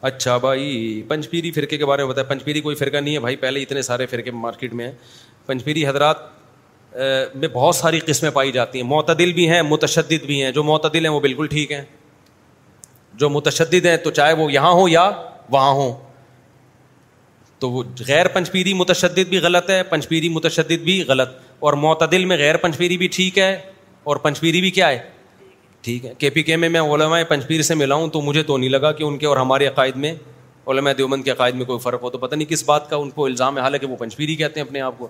[0.07, 3.19] اچھا بھائی پنچ پیری فرقے کے بارے میں بتایا پنچ پیری کوئی فرقہ نہیں ہے
[3.19, 4.91] بھائی پہلے اتنے سارے فرقے مارکیٹ میں ہیں
[5.45, 6.21] پنچ پیری حضرات
[7.41, 11.05] میں بہت ساری قسمیں پائی جاتی ہیں معتدل بھی ہیں متشدد بھی ہیں جو معتدل
[11.05, 11.81] ہیں وہ بالکل ٹھیک ہیں
[13.23, 15.09] جو متشدد ہیں تو چاہے وہ یہاں ہوں یا
[15.49, 15.91] وہاں ہوں
[17.59, 21.35] تو وہ غیر پیری متشدد بھی غلط ہے پنچ پیری متشدد بھی غلط
[21.67, 23.51] اور معتدل میں غیر پنچ پیری بھی ٹھیک ہے
[24.11, 24.99] اور پنچ پیری بھی کیا ہے
[25.81, 28.57] ٹھیک ہے کے پی کے میں میں علماء پنجپیر سے ملا ہوں تو مجھے تو
[28.57, 30.13] نہیں لگا کہ ان کے اور ہمارے عقائد میں
[30.71, 33.09] علماء دیوبند کے عقائد میں کوئی فرق ہو تو پتہ نہیں کس بات کا ان
[33.11, 35.07] کو الزام ہے حالانکہ وہ پنجپیری ہی کہتے ہیں اپنے آپ کو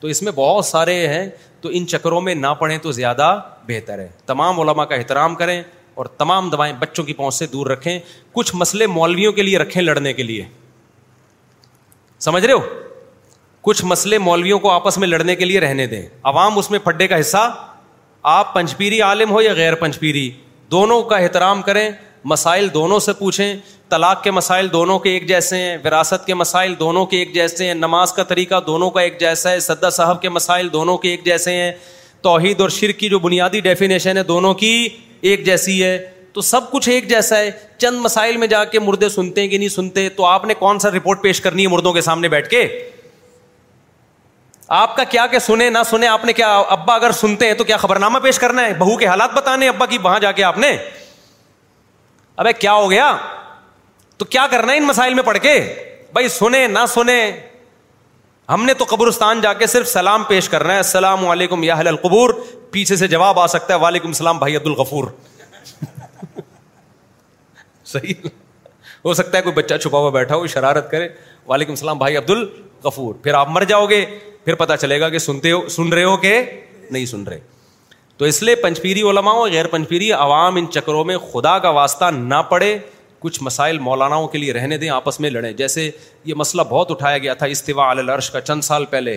[0.00, 1.26] تو اس میں بہت سارے ہیں
[1.60, 3.38] تو ان چکروں میں نہ پڑھیں تو زیادہ
[3.68, 5.60] بہتر ہے تمام علماء کا احترام کریں
[5.94, 7.98] اور تمام دوائیں بچوں کی پہنچ سے دور رکھیں
[8.32, 10.44] کچھ مسئلے مولویوں کے لیے رکھیں لڑنے کے لیے
[12.26, 12.60] سمجھ رہے ہو
[13.62, 16.02] کچھ مسئلے مولویوں کو آپس میں لڑنے کے لیے رہنے دیں
[16.32, 17.46] عوام اس میں پھڈے کا حصہ
[18.32, 20.30] آپ پنچپیری عالم ہو یا غیر پنچپیری
[20.70, 21.88] دونوں کا احترام کریں
[22.32, 23.54] مسائل دونوں سے پوچھیں
[23.90, 27.66] طلاق کے مسائل دونوں کے ایک جیسے ہیں وراثت کے مسائل دونوں کے ایک جیسے
[27.66, 31.08] ہیں نماز کا طریقہ دونوں کا ایک جیسا ہے سدا صاحب کے مسائل دونوں کے
[31.10, 31.70] ایک جیسے ہیں
[32.22, 34.72] توحید اور شرک کی جو بنیادی ڈیفینیشن ہے دونوں کی
[35.30, 35.96] ایک جیسی ہے
[36.32, 39.58] تو سب کچھ ایک جیسا ہے چند مسائل میں جا کے مردے سنتے ہیں کہ
[39.58, 42.48] نہیں سنتے تو آپ نے کون سا رپورٹ پیش کرنی ہے مردوں کے سامنے بیٹھ
[42.48, 42.66] کے
[44.68, 47.64] آپ کا کیا کہ سنے نہ سنے آپ نے کیا ابا اگر سنتے ہیں تو
[47.64, 50.44] کیا خبر نامہ پیش کرنا ہے بہو کے حالات بتانے ابا کی وہاں جا کے
[50.44, 50.76] آپ نے
[52.36, 53.16] ابے کیا ہو گیا
[54.18, 55.52] تو کیا کرنا ہے ان مسائل میں پڑھ کے
[56.12, 57.20] بھائی سنے نہ سنے
[58.48, 61.86] ہم نے تو قبرستان جا کے صرف سلام پیش کرنا ہے السلام علیکم یا حل
[61.88, 62.30] القبور
[62.70, 65.04] پیچھے سے جواب آ سکتا ہے وعلیکم السلام بھائی عبد الغفور
[67.94, 68.26] صحیح
[69.04, 71.08] ہو سکتا ہے کوئی بچہ چھپا ہوا بیٹھا ہو شرارت کرے
[71.48, 74.04] وعلیکم السلام بھائی عبد الغفور پھر آپ مر جاؤ گے
[74.44, 76.40] پھر پتا چلے گا کہ سنتے ہو سن رہے ہو کہ
[76.90, 77.38] نہیں سن رہے
[78.16, 82.10] تو اس لیے پنچپیری علما اور غیر پنچپیری عوام ان چکروں میں خدا کا واسطہ
[82.16, 82.76] نہ پڑے
[83.20, 85.90] کچھ مسائل مولاناؤں کے لیے رہنے دیں آپس میں لڑیں جیسے
[86.24, 89.16] یہ مسئلہ بہت اٹھایا گیا تھا استوا عالش کا چند سال پہلے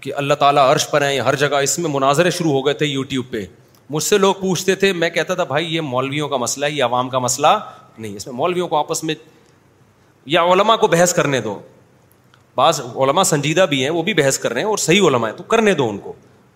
[0.00, 2.86] کہ اللہ تعالیٰ عرش پر ہیں ہر جگہ اس میں مناظرے شروع ہو گئے تھے
[2.86, 3.44] یوٹیوب پہ
[3.90, 6.84] مجھ سے لوگ پوچھتے تھے میں کہتا تھا بھائی یہ مولویوں کا مسئلہ ہے یہ
[6.84, 7.58] عوام کا مسئلہ
[7.98, 9.14] نہیں اس میں مولویوں کو آپس میں
[10.34, 11.58] یا علما کو بحث کرنے دو
[12.56, 15.32] بعض علما سنجیدہ بھی ہیں وہ بھی بحث کر رہے ہیں اور صحیح علما ہے
[15.36, 16.12] تو کرنے دو ان کو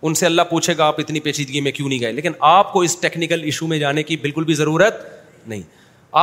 [0.07, 2.81] ان سے اللہ پوچھے گا آپ اتنی پیچیدگی میں کیوں نہیں گئے لیکن آپ کو
[2.89, 5.03] اس ٹیکنیکل ایشو میں جانے کی بالکل بھی ضرورت
[5.49, 5.63] نہیں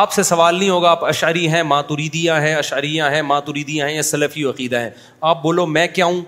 [0.01, 1.81] آپ سے سوال نہیں ہوگا آپ اشعری ہیں ماں
[2.27, 4.89] ہیں اشعاریاں ہیں ماں ہیں یا سلفی عقیدہ ہیں
[5.31, 6.21] آپ بولو میں کیا ہوں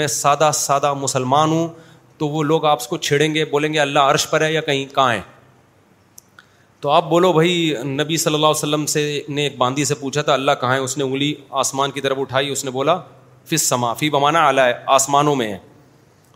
[0.00, 1.66] میں سادہ سادہ مسلمان ہوں
[2.18, 4.84] تو وہ لوگ آپ کو چھیڑیں گے بولیں گے اللہ عرش پر ہے یا کہیں
[4.94, 5.20] کہاں ہے
[6.82, 7.50] تو آپ بولو بھائی
[7.86, 10.78] نبی صلی اللہ علیہ وسلم سے نے ایک باندھی سے پوچھا تھا اللہ کہاں ہے
[10.78, 11.32] اس نے انگلی
[11.62, 12.98] آسمان کی طرف اٹھائی اس نے بولا
[13.50, 15.58] فس سما فی بمانا اعلیٰ ہے آسمانوں میں ہے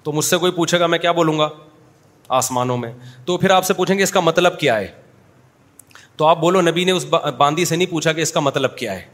[0.05, 1.49] تو مجھ سے کوئی پوچھے گا میں کیا بولوں گا
[2.39, 2.91] آسمانوں میں
[3.25, 4.87] تو پھر آپ سے پوچھیں گے اس کا مطلب کیا ہے
[6.17, 7.07] تو آپ بولو نبی نے اس
[7.39, 9.05] باندھی سے نہیں پوچھا کہ اس کا مطلب کیا ہے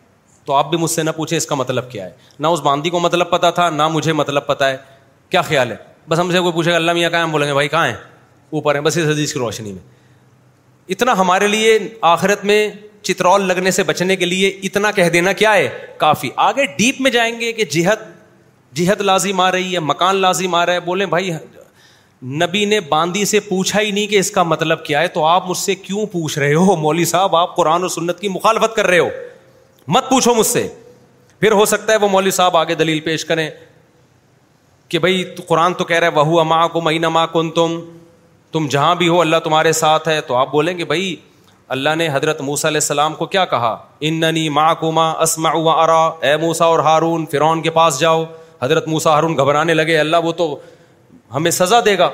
[0.44, 2.10] تو آپ بھی مجھ سے نہ پوچھیں اس کا مطلب کیا ہے
[2.40, 4.76] نہ اس باندھی کو مطلب پتا تھا نہ مجھے مطلب پتا ہے
[5.30, 5.76] کیا خیال ہے
[6.08, 7.94] بس ہم سے کوئی پوچھے گا اللہ کہاں ہم بولیں گے بھائی کہاں ہے
[8.58, 10.00] اوپر ہیں بس اس حدیث کی روشنی میں
[10.90, 11.78] اتنا ہمارے لیے
[12.10, 12.68] آخرت میں
[13.02, 15.68] چترول لگنے سے بچنے کے لیے اتنا کہہ دینا کیا ہے
[15.98, 18.10] کافی آگے ڈیپ میں جائیں گے کہ جہد
[18.78, 21.30] جہد لازم آ رہی ہے مکان لازم آ رہا ہے بولیں بھائی
[22.42, 25.48] نبی نے باندی سے پوچھا ہی نہیں کہ اس کا مطلب کیا ہے تو آپ
[25.48, 28.86] مجھ سے کیوں پوچھ رہے ہو مولوی صاحب آپ قرآن و سنت کی مخالفت کر
[28.86, 29.08] رہے ہو
[29.96, 30.66] مت پوچھو مجھ سے
[31.40, 33.48] پھر ہو سکتا ہے وہ مولوی صاحب آگے دلیل پیش کریں
[34.88, 37.78] کہ بھائی قرآن تو کہہ رہے ماں کو مہینہ ماں کون تم
[38.52, 41.14] تم جہاں بھی ہو اللہ تمہارے ساتھ ہے تو آپ بولیں گے بھائی
[41.74, 43.76] اللہ نے حضرت موسیٰ علیہ السلام کو کیا کہا
[44.08, 48.24] ان ارا اے موسا اور ہارون فرعون کے پاس جاؤ
[48.62, 50.56] حضرت موسا ہارون گھبرانے لگے اللہ وہ تو
[51.34, 52.08] ہمیں سزا دے گا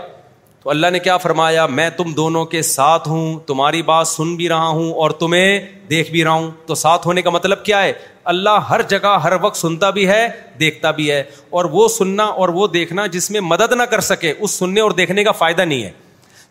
[0.63, 4.49] تو اللہ نے کیا فرمایا میں تم دونوں کے ساتھ ہوں تمہاری بات سن بھی
[4.49, 5.59] رہا ہوں اور تمہیں
[5.91, 7.93] دیکھ بھی رہا ہوں تو ساتھ ہونے کا مطلب کیا ہے
[8.35, 10.27] اللہ ہر جگہ ہر وقت سنتا بھی ہے
[10.61, 11.23] دیکھتا بھی ہے
[11.59, 14.91] اور وہ سننا اور وہ دیکھنا جس میں مدد نہ کر سکے اس سننے اور
[15.03, 15.91] دیکھنے کا فائدہ نہیں ہے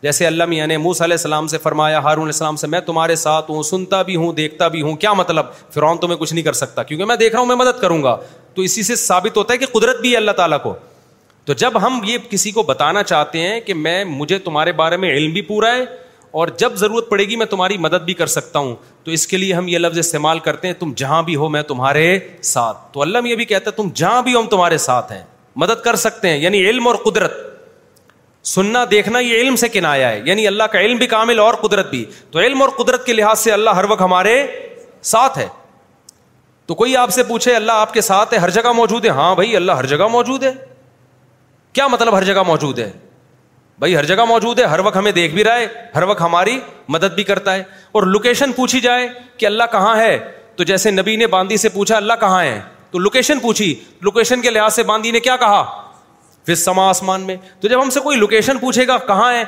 [0.02, 3.14] جیسے اللہ میاں نے موس علیہ السلام سے فرمایا ہارون علیہ السلام سے میں تمہارے
[3.16, 6.52] ساتھ ہوں سنتا بھی ہوں دیکھتا بھی ہوں کیا مطلب فرعون تمہیں کچھ نہیں کر
[6.52, 8.14] سکتا کیونکہ میں دیکھ رہا ہوں میں مدد کروں گا
[8.54, 10.74] تو اسی سے ثابت ہوتا ہے کہ قدرت بھی ہے اللہ تعالیٰ کو
[11.44, 15.10] تو جب ہم یہ کسی کو بتانا چاہتے ہیں کہ میں مجھے تمہارے بارے میں
[15.16, 15.84] علم بھی پورا ہے
[16.38, 19.36] اور جب ضرورت پڑے گی میں تمہاری مدد بھی کر سکتا ہوں تو اس کے
[19.36, 22.18] لیے ہم یہ لفظ استعمال کرتے ہیں تم جہاں بھی ہو میں تمہارے
[22.54, 25.22] ساتھ تو اللہ یہ بھی کہتا ہے تم جہاں بھی ہو ہم تمہارے ساتھ ہیں
[25.62, 27.46] مدد کر سکتے ہیں یعنی علم اور قدرت
[28.44, 31.90] سننا دیکھنا یہ علم سے کنایا ہے یعنی اللہ کا علم بھی کامل اور قدرت
[31.90, 34.42] بھی تو علم اور قدرت کے لحاظ سے اللہ ہر وقت ہمارے
[35.12, 35.46] ساتھ ہے
[36.66, 39.34] تو کوئی آپ سے پوچھے اللہ آپ کے ساتھ ہے ہر جگہ موجود ہے ہاں
[39.34, 40.52] بھائی اللہ ہر جگہ موجود ہے
[41.74, 42.90] کیا مطلب ہر جگہ موجود ہے
[43.78, 46.58] بھائی ہر جگہ موجود ہے ہر وقت ہمیں دیکھ بھی رہا ہے ہر وقت ہماری
[46.88, 47.62] مدد بھی کرتا ہے
[47.92, 49.08] اور لوکیشن پوچھی جائے
[49.38, 50.16] کہ اللہ کہاں ہے
[50.56, 52.60] تو جیسے نبی نے باندی سے پوچھا اللہ کہاں ہے
[52.90, 55.62] تو لوکیشن پوچھی لوکیشن کے لحاظ سے باندی نے کیا کہا
[56.48, 59.42] پھر سما آسمان میں تو جب ہم سے کوئی لوکیشن پوچھے گا کہاں ہے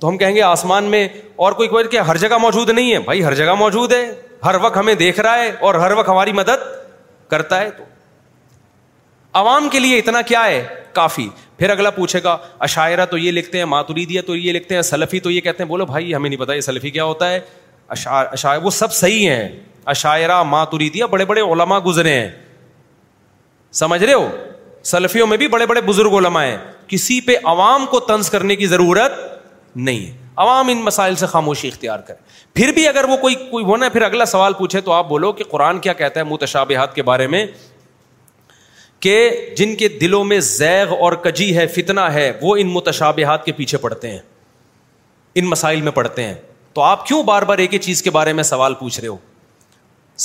[0.00, 1.06] تو ہم کہیں گے آسمان میں
[1.46, 4.50] اور کوئی کوئی کہ ہر جگہ موجود نہیں ہے بھائی ہر ہر جگہ موجود ہے
[4.62, 6.64] وقت ہمیں دیکھ رہا ہے اور ہر وقت ہماری مدد
[7.30, 7.84] کرتا ہے تو
[9.40, 10.62] عوام کے لیے اتنا کیا ہے
[10.92, 11.28] کافی
[11.58, 12.36] پھر اگلا پوچھے گا
[12.66, 15.62] اشاعرہ تو یہ لکھتے ہیں ماتوری دیا تو یہ لکھتے ہیں سلفی تو یہ کہتے
[15.62, 19.50] ہیں بولو بھائی ہمیں نہیں پتا یہ سلفی کیا ہوتا ہے وہ سب صحیح ہیں
[20.04, 22.28] ہے بڑے بڑے علما گزرے ہیں
[23.78, 24.28] سمجھ رہے ہو
[24.82, 26.56] سلفیوں میں بھی بڑے بڑے بزرگ علماء ہیں
[26.88, 29.12] کسی پہ عوام کو تنز کرنے کی ضرورت
[29.76, 32.16] نہیں ہے عوام ان مسائل سے خاموشی اختیار کرے
[32.54, 35.32] پھر بھی اگر وہ کوئی کوئی ہونا ہے پھر اگلا سوال پوچھے تو آپ بولو
[35.32, 37.44] کہ قرآن کیا کہتا ہے متشابہات کے بارے میں
[39.00, 43.52] کہ جن کے دلوں میں زیغ اور کجی ہے فتنہ ہے وہ ان متشابہات کے
[43.56, 44.18] پیچھے پڑتے ہیں
[45.34, 46.34] ان مسائل میں پڑھتے ہیں
[46.74, 49.16] تو آپ کیوں بار بار ایک ہی چیز کے بارے میں سوال پوچھ رہے ہو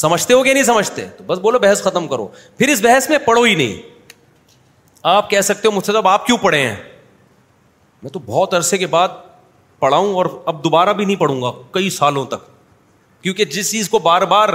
[0.01, 2.27] سمجھتے ہو کہ نہیں سمجھتے تو بس بولو بحث ختم کرو
[2.57, 3.92] پھر اس بحث میں پڑھو ہی نہیں
[5.11, 6.75] آپ کہہ سکتے ہو مجھ مستب آپ کیوں پڑھے ہیں
[8.03, 9.07] میں تو بہت عرصے کے بعد
[9.79, 12.45] پڑھاؤں اور اب دوبارہ بھی نہیں پڑھوں گا کئی سالوں تک
[13.23, 14.49] کیونکہ جس چیز کو بار بار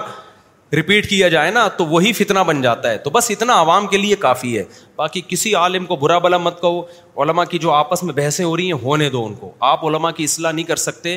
[0.72, 3.98] ریپیٹ کیا جائے نا تو وہی فتنہ بن جاتا ہے تو بس اتنا عوام کے
[3.98, 4.64] لیے کافی ہے
[4.96, 6.82] باقی کسی عالم کو برا بلا مت کہو
[7.22, 10.10] علماء کی جو آپس میں بحثیں ہو رہی ہیں ہونے دو ان کو آپ علماء
[10.16, 11.16] کی اصلاح نہیں کر سکتے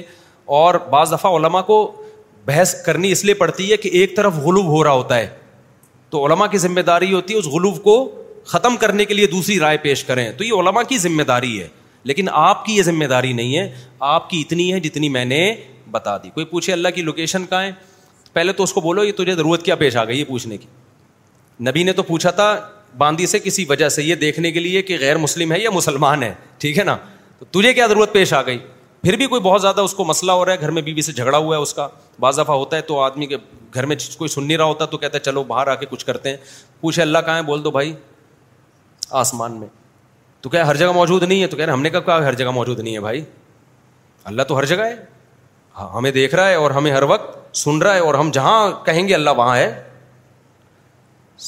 [0.59, 1.79] اور بعض دفعہ علماء کو
[2.45, 5.27] بحث کرنی اس لیے پڑتی ہے کہ ایک طرف غلوب ہو رہا ہوتا ہے
[6.09, 7.99] تو علماء کی ذمہ داری ہوتی ہے اس غلوب کو
[8.49, 11.67] ختم کرنے کے لیے دوسری رائے پیش کریں تو یہ علما کی ذمہ داری ہے
[12.03, 13.69] لیکن آپ کی یہ ذمہ داری نہیں ہے
[14.13, 15.53] آپ کی اتنی ہے جتنی میں نے
[15.91, 17.71] بتا دی کوئی پوچھے اللہ کی لوکیشن کہاں ہے
[18.33, 20.67] پہلے تو اس کو بولو یہ تجھے ضرورت کیا پیش آ گئی یہ پوچھنے کی
[21.69, 22.55] نبی نے تو پوچھا تھا
[22.97, 26.23] باندی سے کسی وجہ سے یہ دیکھنے کے لیے کہ غیر مسلم ہے یا مسلمان
[26.23, 26.95] ہے ٹھیک ہے نا
[27.39, 28.57] تو تجھے کیا ضرورت پیش آ گئی
[29.03, 31.01] پھر بھی کوئی بہت زیادہ اس کو مسئلہ ہو رہا ہے گھر میں بیوی بی
[31.01, 31.87] سے جھگڑا ہوا ہے اس کا
[32.19, 33.37] بعض دفعہ ہوتا ہے تو آدمی کے
[33.73, 36.05] گھر میں کوئی سن نہیں رہا ہوتا تو کہتا ہے چلو باہر آ کے کچھ
[36.05, 36.37] کرتے ہیں
[36.81, 37.93] پوچھے اللہ کہاں ہے بول دو بھائی
[39.19, 39.67] آسمان میں
[40.41, 42.51] تو کیا ہر جگہ موجود نہیں ہے تو رہے ہم نے کب کہا ہر جگہ
[42.51, 43.23] موجود نہیں ہے بھائی
[44.31, 44.95] اللہ تو ہر جگہ ہے
[45.77, 48.69] ہاں، ہمیں دیکھ رہا ہے اور ہمیں ہر وقت سن رہا ہے اور ہم جہاں
[48.85, 49.71] کہیں گے اللہ وہاں ہے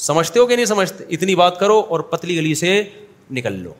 [0.08, 2.82] سمجھتے ہو کہ نہیں سمجھتے اتنی بات کرو اور پتلی گلی سے
[3.34, 3.72] نکل لو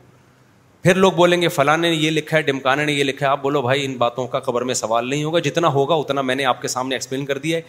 [0.83, 3.41] پھر لوگ بولیں گے فلاں نے یہ لکھا ہے ڈمکانے نے یہ لکھا ہے آپ
[3.41, 6.45] بولو بھائی ان باتوں کا خبر میں سوال نہیں ہوگا جتنا ہوگا اتنا میں نے
[6.45, 7.61] آپ کے سامنے ایکسپلین کر دیا ہے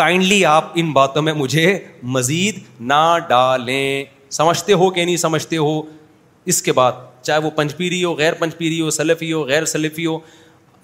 [0.00, 1.78] کائنڈلی آپ ان باتوں میں مجھے
[2.16, 2.58] مزید
[2.92, 4.04] نہ ڈالیں
[4.36, 5.72] سمجھتے ہو کہ نہیں سمجھتے ہو
[6.52, 6.92] اس کے بعد
[7.26, 10.18] چاہے وہ پیری ہو غیر پیری ہو سلفی ہو غیر سلفی ہو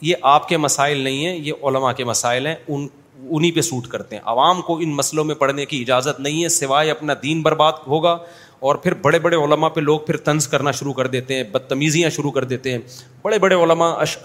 [0.09, 2.87] یہ آپ کے مسائل نہیں ہیں یہ علماء کے مسائل ہیں ان
[3.39, 6.49] انہیں پہ سوٹ کرتے ہیں عوام کو ان مسئلوں میں پڑھنے کی اجازت نہیں ہے
[6.59, 8.17] سوائے اپنا دین برباد ہوگا
[8.69, 12.11] اور پھر بڑے بڑے علماء پہ لوگ پھر طنز کرنا شروع کر دیتے ہیں بدتمیزیاں
[12.17, 12.79] شروع کر دیتے ہیں
[13.23, 13.55] بڑے بڑے
[14.01, 14.17] اش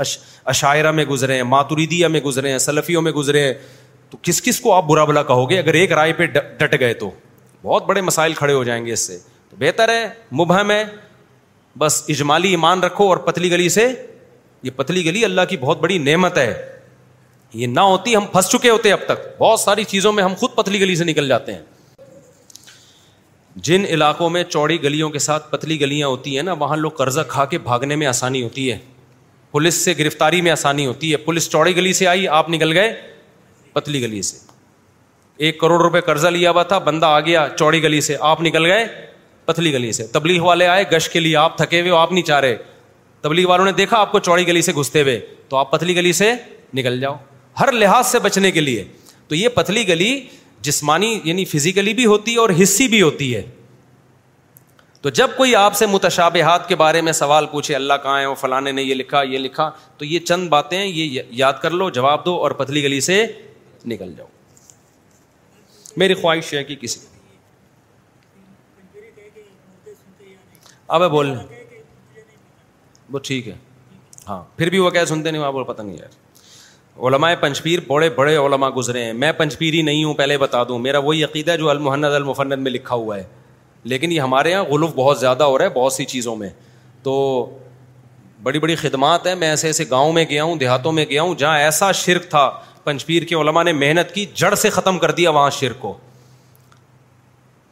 [0.53, 3.53] عشاعرہ میں گزرے ہیں ماتوریدیہ میں گزرے ہیں سلفیوں میں گزرے ہیں
[4.09, 6.93] تو کس کس کو آپ برا بلا کہو گے اگر ایک رائے پہ ڈٹ گئے
[7.03, 7.11] تو
[7.65, 9.17] بہت بڑے مسائل کھڑے ہو جائیں گے اس سے
[9.49, 10.07] تو بہتر ہے
[10.41, 10.83] مبہم ہے
[11.83, 13.87] بس اجمالی ایمان رکھو اور پتلی گلی سے
[14.63, 16.49] یہ پتلی گلی اللہ کی بہت بڑی نعمت ہے
[17.61, 20.55] یہ نہ ہوتی ہم پھنس چکے ہوتے اب تک بہت ساری چیزوں میں ہم خود
[20.55, 21.61] پتلی گلی سے نکل جاتے ہیں
[23.67, 27.21] جن علاقوں میں چوڑی گلیوں کے ساتھ پتلی گلیاں ہوتی ہیں نا وہاں لوگ قرضہ
[27.27, 28.77] کھا کے بھاگنے میں آسانی ہوتی ہے
[29.51, 32.91] پولیس سے گرفتاری میں آسانی ہوتی ہے پولیس چوڑی گلی سے آئی آپ نکل گئے
[33.73, 34.53] پتلی گلی سے
[35.37, 38.65] ایک کروڑ روپے قرضہ لیا ہوا تھا بندہ آ گیا چوڑی گلی سے آپ نکل
[38.65, 38.85] گئے
[39.45, 42.39] پتلی گلی سے تبلیغ والے آئے گش کے لیے آپ تھکے ہوئے آپ نہیں چاہ
[42.39, 42.55] رہے
[43.21, 46.13] تبلیغ والوں نے دیکھا آپ کو چوڑی گلی سے گھستے ہوئے تو آپ پتلی گلی
[46.13, 46.31] سے
[46.77, 47.15] نکل جاؤ
[47.59, 48.83] ہر لحاظ سے بچنے کے لیے
[49.27, 50.19] تو یہ پتلی گلی
[50.61, 53.41] جسمانی یعنی فزیکلی بھی ہوتی ہے اور حصی بھی ہوتی ہے
[55.01, 58.35] تو جب کوئی آپ سے متشاب کے بارے میں سوال پوچھے اللہ کہاں ہے وہ
[58.41, 62.25] فلانے نے یہ لکھا یہ لکھا تو یہ چند باتیں یہ یاد کر لو جواب
[62.25, 63.25] دو اور پتلی گلی سے
[63.85, 64.27] نکل جاؤ
[65.97, 66.99] میری خواہش ہے کہ کسی
[70.97, 71.33] اب ہے
[74.27, 76.23] ہاں پھر بھی وہ کیا سنتے نہیں پتہ نہیں یار
[77.07, 80.77] علماء پنچپیر بڑے بڑے علماء گزرے ہیں میں پنچپیر ہی نہیں ہوں پہلے بتا دوں
[80.79, 83.23] میرا وہی عقیدہ ہے جو المحنت المفنت میں لکھا ہوا ہے
[83.93, 86.49] لیکن یہ ہمارے یہاں غلوف بہت زیادہ ہو رہا ہے بہت سی چیزوں میں
[87.03, 87.17] تو
[88.43, 91.35] بڑی بڑی خدمات ہیں میں ایسے ایسے گاؤں میں گیا ہوں دیہاتوں میں گیا ہوں
[91.39, 92.49] جہاں ایسا شرک تھا
[92.85, 95.93] پنچپیر کے علما نے محنت کی جڑ سے ختم کر دیا وہاں شیر کو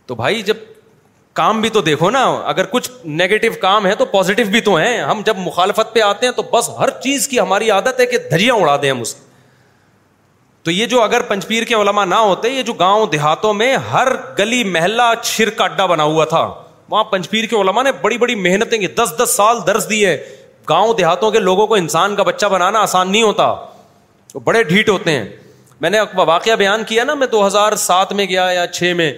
[0.07, 0.57] تو بھائی جب
[1.39, 4.97] کام بھی تو دیکھو نا اگر کچھ نیگیٹو کام ہے تو پوزیٹو بھی تو ہیں
[5.01, 8.49] ہم جب مخالفت پہ آتے ہیں تو بس ہر چیز کی ہماری عادت ہے کہ
[8.51, 9.15] اڑا دیں ہم اس
[10.67, 14.07] تو یہ جو اگر پنچپیر کے علما نہ ہوتے یہ جو گاؤں دیہاتوں میں ہر
[14.37, 16.41] گلی محلہ چھر کا اڈا بنا ہوا تھا
[16.89, 20.15] وہاں پنچپیر کے علما نے بڑی بڑی محنتیں کی دس دس سال درس دیے
[20.69, 23.53] گاؤں دیہاتوں کے لوگوں کو انسان کا بچہ بنانا آسان نہیں ہوتا
[24.43, 25.23] بڑے ڈھیٹ ہوتے ہیں
[25.81, 29.11] میں نے واقعہ بیان کیا نا میں دو ہزار سات میں گیا یا چھ میں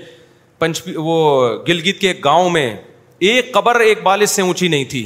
[0.59, 2.71] پنچ وہ گلگت کے گاؤں میں
[3.27, 5.05] ایک قبر ایک بالش سے اونچی نہیں تھی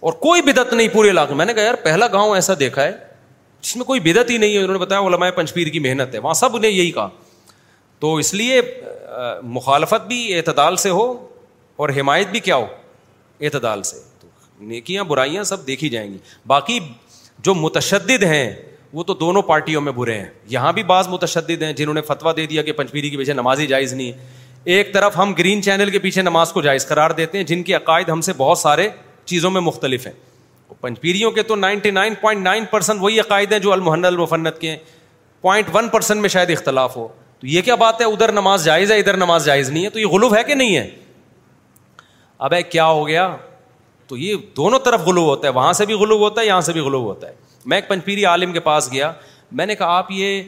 [0.00, 2.92] اور کوئی بدت نہیں پورے علاقے میں نے کہا یار پہلا گاؤں ایسا دیکھا ہے
[3.60, 6.14] جس میں کوئی بدت ہی نہیں ہے انہوں نے بتایا وہ لمائے پنچپیر کی محنت
[6.14, 7.08] ہے وہاں سب نے یہی کہا
[8.00, 8.60] تو اس لیے
[9.42, 11.06] مخالفت بھی اعتدال سے ہو
[11.76, 12.66] اور حمایت بھی کیا ہو
[13.40, 14.28] اعتدال سے تو
[14.70, 16.78] نیکیاں برائیاں سب دیکھی جائیں گی باقی
[17.44, 18.50] جو متشدد ہیں
[18.92, 22.36] وہ تو دونوں پارٹیوں میں برے ہیں یہاں بھی بعض متشدد ہیں جنہوں نے فتویٰ
[22.36, 24.26] دے دیا کہ پنچمیری کے پیچھے نماز ہی جائز نہیں ہے
[24.72, 27.74] ایک طرف ہم گرین چینل کے پیچھے نماز کو جائز قرار دیتے ہیں جن کے
[27.74, 28.88] عقائد ہم سے بہت سارے
[29.32, 30.12] چیزوں میں مختلف ہیں
[30.80, 34.70] پنچپیریوں کے تو ninety nine point nine percent وہی عقائد ہیں جو المحن المفنت کے
[34.70, 34.76] ہیں
[35.40, 37.06] پوائنٹ ون پرسینٹ میں شاید اختلاف ہو
[37.40, 39.98] تو یہ کیا بات ہے ادھر نماز جائز ہے ادھر نماز جائز نہیں ہے تو
[39.98, 40.88] یہ غلو ہے کہ نہیں ہے
[42.46, 43.34] اب کیا ہو گیا
[44.08, 46.72] تو یہ دونوں طرف غلو ہوتا ہے وہاں سے بھی غلو ہوتا ہے یہاں سے
[46.72, 47.32] بھی غلو ہوتا ہے
[47.68, 49.10] میں ایک پنجپیری عالم کے پاس گیا
[49.58, 50.42] میں نے کہا آپ یہ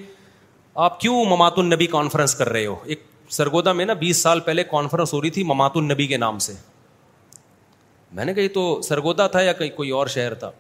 [0.85, 4.65] آپ کیوں ممات النبی کانفرنس کر رہے ہو ایک سرگودا میں نا بیس سال پہلے
[4.71, 6.53] کانفرنس ہو رہی تھی ممات النبی کے نام سے
[8.13, 10.51] میں نے کہا یہ تو سرگودا تھا یا کوئی اور شہر تھا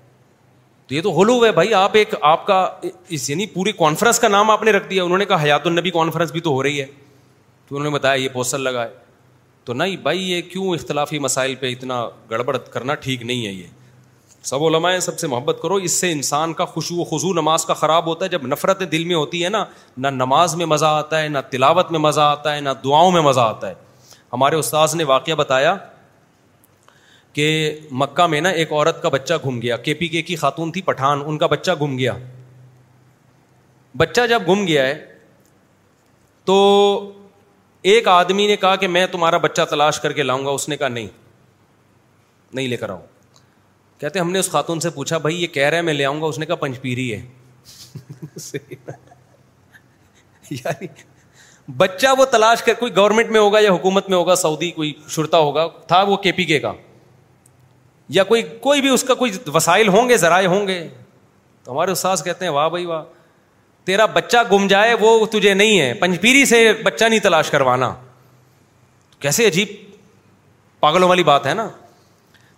[0.86, 2.66] تو یہ تو ہولو ہے بھائی آپ ایک آپ کا
[3.16, 5.91] اس یعنی پوری کانفرنس کا نام آپ نے رکھ دیا انہوں نے کہا حیات النبی
[5.91, 6.86] کانفرنس بھی تو ہو رہی ہے
[7.68, 8.89] تو انہوں نے بتایا یہ پوسٹر لگائے
[9.65, 13.66] تو نہیں بھائی یہ کیوں اختلافی مسائل پہ اتنا گڑبڑ کرنا ٹھیک نہیں ہے یہ
[14.50, 17.64] سب علماء ہیں سب سے محبت کرو اس سے انسان کا خوشو و خوشو نماز
[17.66, 19.64] کا خراب ہوتا ہے جب نفرتیں دل میں ہوتی ہے نا
[19.97, 23.20] نہ نماز میں مزہ آتا ہے نہ تلاوت میں مزہ آتا ہے نہ دعاؤں میں
[23.28, 23.74] مزہ آتا ہے
[24.32, 25.74] ہمارے استاذ نے واقعہ بتایا
[27.39, 27.47] کہ
[28.02, 30.82] مکہ میں نا ایک عورت کا بچہ گھم گیا کے پی کے کی خاتون تھی
[30.90, 32.12] پٹھان ان کا بچہ گھم گیا
[33.97, 34.94] بچہ جب گم گیا ہے
[36.44, 36.60] تو
[37.92, 40.76] ایک آدمی نے کہا کہ میں تمہارا بچہ تلاش کر کے لاؤں گا اس نے
[40.76, 41.06] کہا نہیں
[42.52, 43.12] نہیں لے کر آؤں
[44.00, 46.20] کہتے ہم نے اس خاتون سے پوچھا بھائی یہ کہہ رہا ہے میں لے آؤں
[46.20, 47.20] گا اس نے کہا پنچ پیری ہے
[50.50, 50.86] یعنی
[51.76, 55.39] بچہ وہ تلاش کر کوئی گورنمنٹ میں ہوگا یا حکومت میں ہوگا سعودی کوئی شرتا
[55.39, 56.73] ہوگا تھا وہ کے پی کے کا
[58.14, 60.81] یا کوئی کوئی بھی اس کا کوئی وسائل ہوں گے ذرائع ہوں گے
[61.64, 63.02] تو ہمارے استاذ کہتے ہیں واہ بھائی واہ
[63.86, 67.94] تیرا بچہ گم جائے وہ تجھے نہیں ہے پیری سے بچہ نہیں تلاش کروانا
[69.20, 69.68] کیسے عجیب
[70.81, 71.68] پاگلوں والی بات ہے نا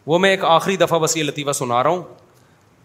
[0.07, 2.03] وہ میں ایک آخری دفعہ بس یہ لطیفہ سنا رہا ہوں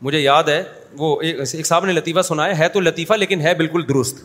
[0.01, 0.61] مجھے یاد ہے
[0.97, 4.23] وہ ایک صاحب نے لطیفہ سنایا ہے تو لطیفہ لیکن ہے بالکل درست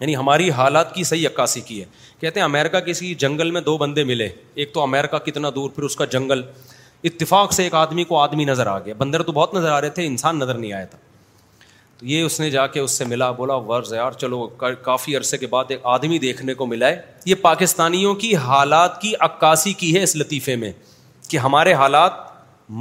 [0.00, 1.84] یعنی ہماری حالات کی صحیح عکاسی کی ہے
[2.20, 5.82] کہتے ہیں امیرکا کسی جنگل میں دو بندے ملے ایک تو امیرکا کتنا دور پھر
[5.82, 6.42] اس کا جنگل
[7.10, 9.90] اتفاق سے ایک آدمی کو آدمی نظر آ گیا بندر تو بہت نظر آ رہے
[9.98, 10.98] تھے انسان نظر نہیں آیا تھا
[11.98, 14.46] تو یہ اس نے جا کے اس سے ملا بولا ورز یار چلو
[14.82, 19.14] کافی عرصے کے بعد ایک آدمی دیکھنے کو ملا ہے یہ پاکستانیوں کی حالات کی
[19.30, 20.72] عکاسی کی ہے اس لطیفے میں
[21.30, 22.12] کہ ہمارے حالات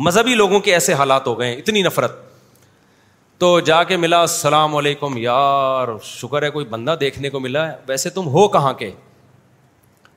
[0.06, 2.16] مذہبی لوگوں کے ایسے حالات ہو گئے اتنی نفرت
[3.40, 7.76] تو جا کے ملا السلام علیکم یار شکر ہے کوئی بندہ دیکھنے کو ملا ہے
[7.88, 8.90] ویسے تم ہو کہاں کے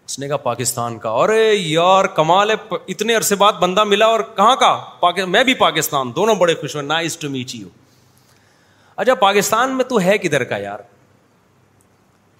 [0.06, 1.28] اس نے کہا پاکستان کا اور
[1.58, 2.54] یار کمال ہے
[2.94, 6.86] اتنے عرصے بعد بندہ ملا اور کہاں کا میں بھی پاکستان دونوں بڑے خوش ہوئے
[6.86, 7.68] نائس ٹو میچ یو
[9.02, 10.78] اچھا پاکستان میں تو ہے کدھر کا یار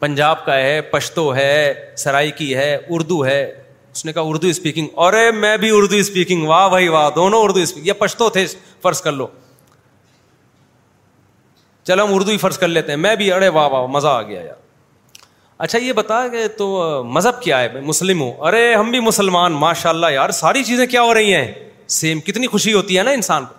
[0.01, 1.55] پنجاب کا ہے پشتو ہے
[2.05, 3.41] سرائکی ہے اردو ہے
[3.95, 7.61] اس نے کہا اردو اسپیکنگ ارے میں بھی اردو اسپیکنگ واہ بھائی واہ دونوں اردو
[7.61, 8.45] اسپیکنگ یہ پشتو تھے
[8.83, 9.27] فرض کر لو
[11.87, 14.23] چلو ہم اردو ہی فرض کر لیتے ہیں میں بھی ارے واہ واہ مزہ آ
[14.23, 14.61] گیا یار
[15.65, 19.91] اچھا یہ بتا کہ تو مذہب کیا ہے مسلم ہوں ارے ہم بھی مسلمان ماشاء
[19.91, 21.53] اللہ یار ساری چیزیں کیا ہو رہی ہیں
[21.99, 23.55] سیم کتنی خوشی ہوتی ہے نا انسان کو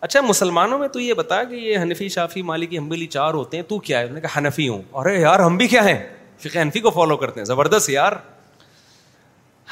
[0.00, 3.56] اچھا مسلمانوں میں تو یہ بتا کہ یہ حنفی شافی مالی کی ہمبیلی چار ہوتے
[3.56, 5.98] ہیں تو کیا ہے کہا حنفی ہوں ارے یار ہم بھی کیا ہیں
[6.44, 8.12] فقہ حنفی کو فالو کرتے ہیں زبردست یار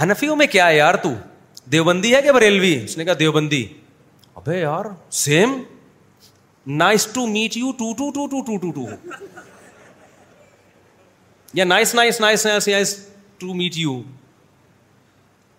[0.03, 1.09] ہنفیوں میں کیا ہے یار تو
[1.73, 3.65] دیوبندی ہے کہ بریلوی اس نے کہا دیوبندی
[4.35, 4.85] ابے یار
[5.23, 5.55] same
[6.79, 8.87] nice to meet you too too too too too too too
[11.55, 12.97] یا nice nice nice nice nice
[13.39, 14.01] to meet you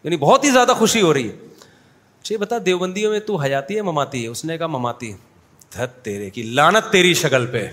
[0.03, 3.75] یعنی بہت ہی زیادہ خوشی ہو رہی ہے چھ اچھا، بتا دیوبندیوں میں تو حیاتی
[3.77, 5.11] ہے مماتی ہے اس نے کہا مماتی
[5.73, 7.67] دھت تیرے کی لانت تیری شکل پہ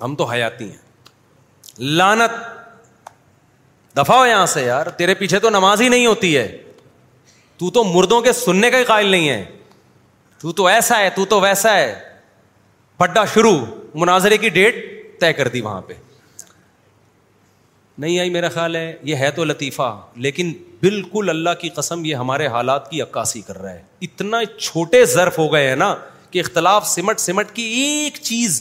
[0.00, 0.76] ہم تو حیاتی ہیں
[1.96, 2.40] لانت
[3.96, 6.46] دفاع ہو یہاں سے یار تیرے پیچھے تو نماز ہی نہیں ہوتی ہے
[7.58, 9.44] تو تو مردوں کے سننے کا ہی قائل نہیں ہے
[10.42, 11.94] تو تو ایسا ہے تو تو ویسا ہے
[12.98, 13.58] پڈا شروع
[14.02, 14.84] مناظرے کی ڈیٹ
[15.20, 15.94] طے کر دی وہاں پہ
[18.02, 19.94] نہیں آئی میرا خیال ہے یہ ہے تو لطیفہ
[20.26, 25.04] لیکن بالکل اللہ کی قسم یہ ہمارے حالات کی عکاسی کر رہا ہے اتنا چھوٹے
[25.14, 25.94] ظرف ہو گئے ہیں نا
[26.30, 28.60] کہ اختلاف سمٹ سمٹ کی ایک چیز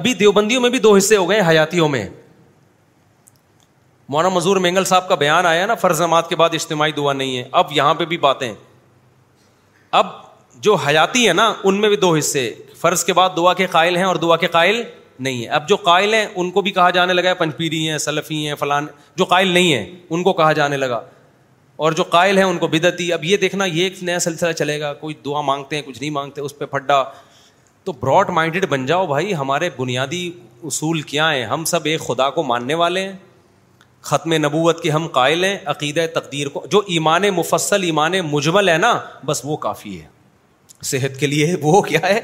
[0.00, 2.04] ابھی دیوبندیوں میں بھی دو حصے ہو گئے حیاتیوں میں
[4.08, 7.36] مولانا مزور مینگل صاحب کا بیان آیا نا فرض نماز کے بعد اجتماعی دعا نہیں
[7.36, 8.52] ہے اب یہاں پہ بھی باتیں
[10.00, 10.06] اب
[10.66, 13.96] جو حیاتی ہے نا ان میں بھی دو حصے فرض کے بعد دعا کے قائل
[13.96, 14.82] ہیں اور دعا کے قائل
[15.18, 17.98] نہیں ہیں اب جو قائل ہیں ان کو بھی کہا جانے لگا ہے پنچپیری ہیں
[17.98, 18.86] سلفی ہیں فلان
[19.16, 21.00] جو قائل نہیں ہیں ان کو کہا جانے لگا
[21.84, 24.78] اور جو قائل ہیں ان کو بدعتی اب یہ دیکھنا یہ ایک نیا سلسلہ چلے
[24.80, 27.02] گا کوئی دعا مانگتے ہیں کچھ نہیں مانگتے اس پہ پھڈا
[27.84, 30.30] تو براڈ مائنڈیڈ بن جاؤ بھائی ہمارے بنیادی
[30.66, 33.12] اصول کیا ہیں ہم سب ایک خدا کو ماننے والے ہیں
[34.06, 38.76] ختم نبوت کے ہم قائل ہیں عقیدۂ تقدیر کو جو ایمان مفصل ایمان مجمل ہے
[38.78, 38.98] نا
[39.30, 40.06] بس وہ کافی ہے
[40.90, 42.20] صحت کے لیے وہ کیا ہے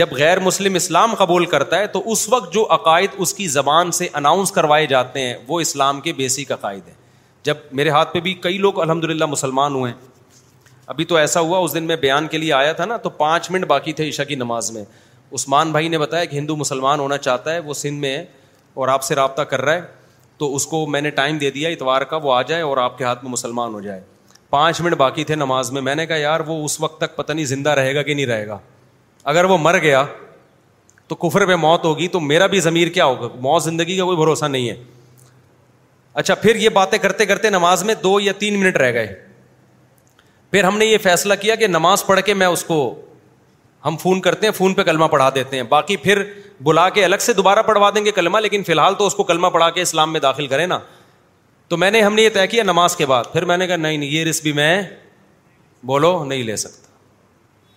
[0.00, 3.90] جب غیر مسلم اسلام قبول کرتا ہے تو اس وقت جو عقائد اس کی زبان
[3.98, 6.94] سے اناؤنس کروائے جاتے ہیں وہ اسلام کے بیسک عقائد ہیں
[7.48, 11.40] جب میرے ہاتھ پہ بھی کئی لوگ الحمد للہ مسلمان ہوئے ہیں ابھی تو ایسا
[11.48, 14.08] ہوا اس دن میں بیان کے لیے آیا تھا نا تو پانچ منٹ باقی تھے
[14.08, 14.84] عشا کی نماز میں
[15.34, 18.24] عثمان بھائی نے بتایا کہ ہندو مسلمان ہونا چاہتا ہے وہ سندھ میں ہے
[18.82, 20.03] اور آپ سے رابطہ کر رہا ہے
[20.38, 22.98] تو اس کو میں نے ٹائم دے دیا اتوار کا وہ آ جائے اور آپ
[22.98, 24.00] کے ہاتھ میں مسلمان ہو جائے
[24.50, 27.32] پانچ منٹ باقی تھے نماز میں میں نے کہا یار وہ اس وقت تک پتہ
[27.32, 28.58] نہیں زندہ رہے گا کہ نہیں رہے گا
[29.32, 30.04] اگر وہ مر گیا
[31.08, 34.16] تو کفر پہ موت ہوگی تو میرا بھی ضمیر کیا ہوگا موت زندگی کا کوئی
[34.16, 34.74] بھروسہ نہیں ہے
[36.22, 39.14] اچھا پھر یہ باتیں کرتے کرتے نماز میں دو یا تین منٹ رہ گئے
[40.50, 42.78] پھر ہم نے یہ فیصلہ کیا کہ نماز پڑھ کے میں اس کو
[43.84, 46.22] ہم فون کرتے ہیں فون پہ کلمہ پڑھا دیتے ہیں باقی پھر
[46.64, 49.24] بلا کے الگ سے دوبارہ پڑھوا دیں گے کلمہ لیکن فی الحال تو اس کو
[49.24, 50.78] کلمہ پڑھا کے اسلام میں داخل کریں نا
[51.68, 53.76] تو میں نے ہم نے یہ طے کیا نماز کے بعد پھر میں نے کہا
[53.76, 54.82] نہیں نہیں یہ بھی میں
[55.86, 56.88] بولو نہیں لے سکتا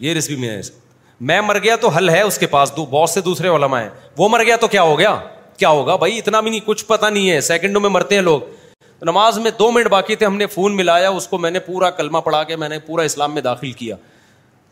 [0.06, 0.86] یہ بھی میں سکتا
[1.30, 3.90] میں مر گیا تو حل ہے اس کے پاس دو بہت سے دوسرے علما ہیں
[4.18, 5.16] وہ مر گیا تو کیا ہو گیا
[5.58, 8.42] کیا ہوگا بھائی اتنا بھی نہیں کچھ پتا نہیں ہے سیکنڈوں میں مرتے ہیں لوگ
[9.06, 11.90] نماز میں دو منٹ باقی تھے ہم نے فون ملایا اس کو میں نے پورا
[12.00, 13.96] کلمہ پڑھا کے میں نے پورا اسلام میں داخل کیا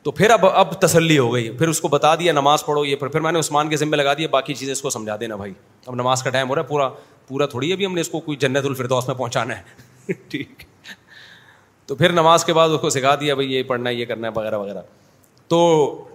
[0.05, 2.95] تو پھر اب اب تسلی ہو گئی پھر اس کو بتا دیا نماز پڑھو یہ
[2.95, 5.35] پھر پھر میں نے عثمان کے ذمہ لگا دیا باقی چیزیں اس کو سمجھا دینا
[5.35, 5.53] بھائی
[5.85, 6.87] اب نماز کا ٹائم ہو رہا ہے پورا
[7.27, 10.63] پورا تھوڑی ابھی ہم نے اس کو کوئی جنت الفردوس میں پہنچانا ہے ٹھیک
[11.87, 14.27] تو پھر نماز کے بعد اس کو سکھا دیا بھائی یہ پڑھنا ہے یہ کرنا
[14.27, 14.81] ہے وغیرہ وغیرہ
[15.55, 15.61] تو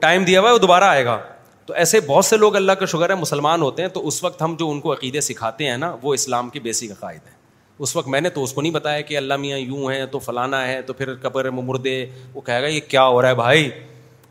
[0.01, 1.19] ٹائم دیا ہوا ہے وہ دوبارہ آئے گا
[1.67, 4.43] تو ایسے بہت سے لوگ اللہ کا شکر ہے مسلمان ہوتے ہیں تو اس وقت
[4.43, 7.39] ہم جو ان کو عقیدے سکھاتے ہیں نا وہ اسلام کے بیسک عقائد ہیں
[7.83, 10.19] اس وقت میں نے تو اس کو نہیں بتایا کہ اللہ میاں یوں ہیں تو
[10.25, 11.95] فلانا ہے تو پھر قبر مردے
[12.33, 13.71] وہ کہے گا یہ کیا ہو رہا ہے بھائی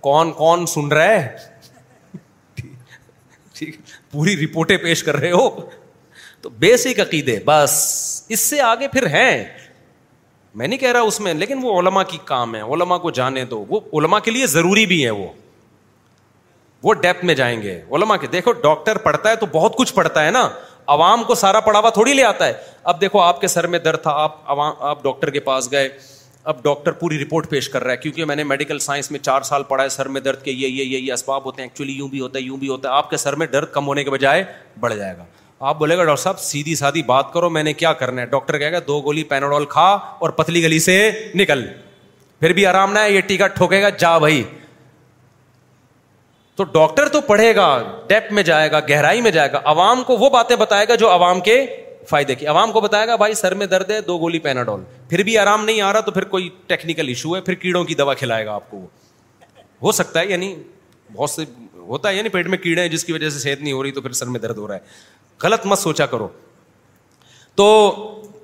[0.01, 1.35] کون کون سن رہا ہے
[4.11, 5.47] پوری رپورٹیں پیش کر رہے ہو
[6.41, 7.71] تو بیسک عقیدے بس
[8.35, 9.43] اس سے آگے پھر ہیں
[10.59, 13.43] میں نہیں کہہ رہا اس میں لیکن وہ علما کی کام ہے علما کو جانے
[13.49, 15.27] دو وہ علما کے لیے ضروری بھی ہے وہ
[16.83, 20.25] وہ ڈیپتھ میں جائیں گے علما کے دیکھو ڈاکٹر پڑھتا ہے تو بہت کچھ پڑھتا
[20.25, 20.47] ہے نا
[20.93, 22.53] عوام کو سارا پڑھاوا تھوڑی لے آتا ہے
[22.91, 25.89] اب دیکھو آپ کے سر میں درد تھا آپ عوام آپ ڈاکٹر کے پاس گئے
[26.51, 29.41] اب ڈاکٹر پوری رپورٹ پیش کر رہا ہے کیونکہ میں نے میڈیکل سائنس میں چار
[29.49, 31.93] سال پڑھا ہے سر میں درد کے یہ یہ یہ یہ اسباب ہوتے ہیں ایکچولی
[31.97, 34.03] یوں بھی ہوتا ہے یوں بھی ہوتا ہے آپ کے سر میں درد کم ہونے
[34.03, 34.43] کے بجائے
[34.85, 35.25] بڑھ جائے گا
[35.69, 38.57] آپ بولے گا ڈاکٹر صاحب سیدھی سادھی بات کرو میں نے کیا کرنا ہے ڈاکٹر
[38.59, 39.87] کہے گا دو گولی پیناڈول کھا
[40.25, 40.95] اور پتلی گلی سے
[41.43, 41.65] نکل
[42.39, 44.43] پھر بھی آرام نہ ہے یہ ٹیکا ٹھوکے گا جا بھائی
[46.59, 47.65] تو ڈاکٹر تو پڑھے گا
[48.07, 51.11] ڈیپ میں جائے گا گہرائی میں جائے گا عوام کو وہ باتیں بتائے گا جو
[51.11, 51.55] عوام کے
[52.09, 55.23] فائدے کی عوام کو بتائے گا بھائی سر میں درد ہے دو گولی پیناڈول پھر
[55.23, 58.13] بھی آرام نہیں آ رہا تو پھر کوئی ٹیکنیکل ایشو ہے پھر کیڑوں کی دوا
[58.23, 58.79] کھلائے گا آپ کو
[59.81, 60.53] ہو سکتا ہے یعنی
[61.15, 61.43] بہت سے
[61.87, 63.91] ہوتا ہے یعنی پیٹ میں کیڑے ہیں جس کی وجہ سے صحت نہیں ہو رہی
[63.91, 66.27] تو پھر سر میں درد ہو رہا ہے غلط مت سوچا کرو
[67.55, 67.67] تو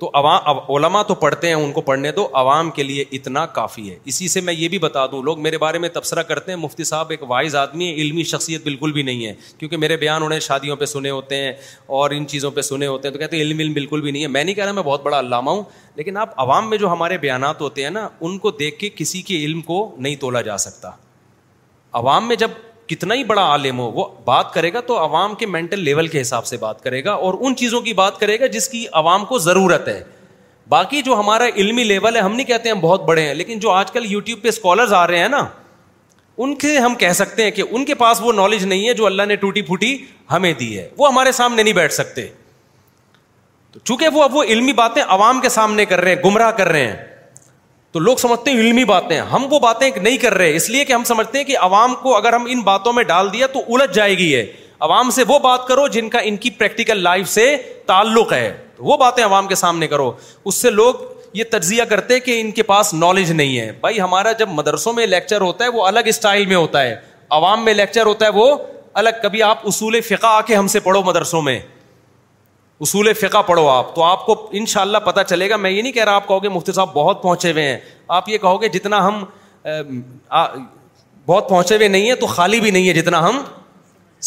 [0.00, 3.88] تو عوام علماء تو پڑھتے ہیں ان کو پڑھنے دو عوام کے لیے اتنا کافی
[3.90, 6.58] ہے اسی سے میں یہ بھی بتا دوں لوگ میرے بارے میں تبصرہ کرتے ہیں
[6.64, 10.22] مفتی صاحب ایک وائز آدمی ہے علمی شخصیت بالکل بھی نہیں ہے کیونکہ میرے بیان
[10.24, 11.52] انہیں شادیوں پہ سنے ہوتے ہیں
[12.00, 14.22] اور ان چیزوں پہ سنے ہوتے ہیں تو کہتے ہیں علم علم بالکل بھی نہیں
[14.22, 15.62] ہے میں نہیں کہہ رہا میں بہت بڑا علامہ ہوں
[15.96, 19.22] لیکن آپ عوام میں جو ہمارے بیانات ہوتے ہیں نا ان کو دیکھ کے کسی
[19.30, 20.90] کے علم کو نہیں تولا جا سکتا
[22.02, 22.48] عوام میں جب
[22.88, 26.20] کتنا ہی بڑا عالم ہو وہ بات کرے گا تو عوام کے مینٹل لیول کے
[26.20, 29.24] حساب سے بات کرے گا اور ان چیزوں کی بات کرے گا جس کی عوام
[29.32, 30.02] کو ضرورت ہے
[30.74, 33.58] باقی جو ہمارا علمی لیول ہے ہم نہیں کہتے ہیں ہم بہت بڑے ہیں لیکن
[33.64, 35.44] جو آج کل یو ٹیوب پہ اسکالرز آ رہے ہیں نا
[36.44, 39.06] ان کے ہم کہہ سکتے ہیں کہ ان کے پاس وہ نالج نہیں ہے جو
[39.06, 39.96] اللہ نے ٹوٹی پھوٹی
[40.32, 42.26] ہمیں دی ہے وہ ہمارے سامنے نہیں بیٹھ سکتے
[43.72, 46.68] تو چونکہ وہ اب وہ علمی باتیں عوام کے سامنے کر رہے ہیں گمراہ کر
[46.68, 46.96] رہے ہیں
[47.96, 50.92] تو لوگ سمجھتے ہیں علمی باتیں ہم وہ باتیں نہیں کر رہے اس لیے کہ
[50.92, 53.94] ہم سمجھتے ہیں کہ عوام کو اگر ہم ان باتوں میں ڈال دیا تو الجھ
[53.96, 54.44] جائے گی ہے
[54.86, 57.44] عوام سے وہ بات کرو جن کا ان کی پریکٹیکل لائف سے
[57.86, 58.50] تعلق ہے
[58.88, 60.10] وہ باتیں عوام کے سامنے کرو
[60.44, 60.94] اس سے لوگ
[61.40, 65.06] یہ تجزیہ کرتے کہ ان کے پاس نالج نہیں ہے بھائی ہمارا جب مدرسوں میں
[65.06, 66.94] لیکچر ہوتا ہے وہ الگ اسٹائل میں ہوتا ہے
[67.38, 68.54] عوام میں لیکچر ہوتا ہے وہ
[69.04, 71.58] الگ کبھی آپ اصول فقہ آ کے ہم سے پڑھو مدرسوں میں
[72.82, 75.82] اصول فقہ پڑھو آپ تو آپ کو ان شاء اللہ پتا چلے گا میں یہ
[75.82, 77.78] نہیں کہہ رہا آپ کہو گے مفتی صاحب بہت پہنچے ہوئے ہیں
[78.16, 79.22] آپ یہ کہو گے جتنا ہم
[81.26, 83.40] بہت پہنچے ہوئے نہیں ہیں تو خالی بھی نہیں ہے جتنا ہم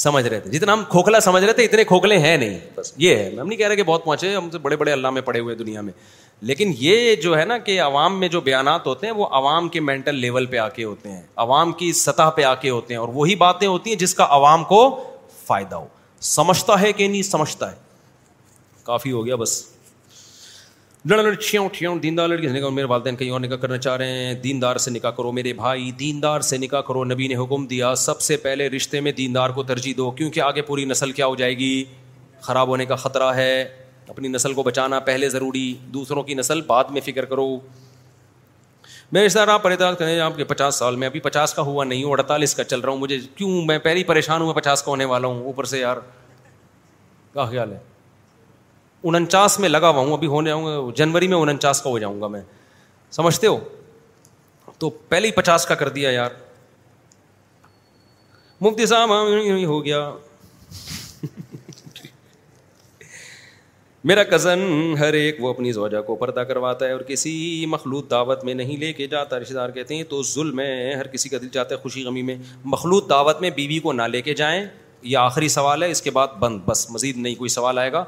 [0.03, 3.15] سمجھ رہے تھے جتنا ہم کھوکھلا سمجھ رہے تھے اتنے کھوکھلے ہیں نہیں بس یہ
[3.15, 5.39] ہے ہم نہیں کہہ رہے کہ بہت پہنچے ہم سے بڑے بڑے اللہ میں پڑے
[5.39, 5.93] ہوئے دنیا میں
[6.49, 9.79] لیکن یہ جو ہے نا کہ عوام میں جو بیانات ہوتے ہیں وہ عوام کے
[9.89, 12.99] مینٹل لیول پہ آ کے ہوتے ہیں عوام کی سطح پہ آ کے ہوتے ہیں
[13.01, 14.81] اور وہی باتیں ہوتی ہیں جس کا عوام کو
[15.47, 15.85] فائدہ ہو
[16.35, 17.87] سمجھتا ہے کہ نہیں سمجھتا ہے
[18.89, 19.53] کافی ہو گیا بس
[21.09, 25.53] لڑ لڑکی میرے والدین کہیں اور نکاح کرنا چاہ رہے ہیں سے نکاح کرو میرے
[25.59, 25.91] بھائی
[26.49, 29.11] سے نکاح کرو نبی نے حکم دیا سب سے پہلے رشتے میں
[29.55, 31.71] کو ترجیح دو کیونکہ آگے پوری نسل کیا ہو جائے گی
[32.47, 33.51] خراب ہونے کا خطرہ ہے
[34.11, 35.63] اپنی نسل کو بچانا پہلے ضروری
[35.97, 37.47] دوسروں کی نسل بعد میں فکر کرو
[39.17, 42.11] میں آپ اعتراض کریں آپ کے پچاس سال میں ابھی پچاس کا ہوا نہیں ہوں
[42.15, 45.27] اڑتالیس کا چل رہا ہوں مجھے کیوں میں پہلی پریشان ہوا پچاس کا ہونے والا
[45.33, 46.03] ہوں اوپر سے یار
[47.49, 47.77] خیال ہے
[49.07, 52.21] انچاس میں لگا ہوا ہوں ابھی ہونے آؤں گا جنوری میں انچاس کا ہو جاؤں
[52.21, 52.41] گا میں
[53.11, 53.57] سمجھتے ہو
[54.79, 56.29] تو پہلے ہی پچاس کا کر دیا یار
[58.61, 59.23] مفتی صاحب ہاں،
[59.65, 60.09] ہو گیا
[64.09, 64.59] میرا کزن
[64.99, 68.77] ہر ایک وہ اپنی زوجہ کو پردہ کرواتا ہے اور کسی مخلوط دعوت میں نہیں
[68.79, 71.75] لے کے جاتا رشتے دار کہتے ہیں تو ظلم ہے ہر کسی کا دل جاتا
[71.75, 72.35] ہے خوشی غمی میں
[72.75, 74.61] مخلوط دعوت میں بیوی کو نہ لے کے جائیں
[75.01, 78.03] یہ آخری سوال ہے اس کے بعد بند بس مزید نہیں کوئی سوال آئے گا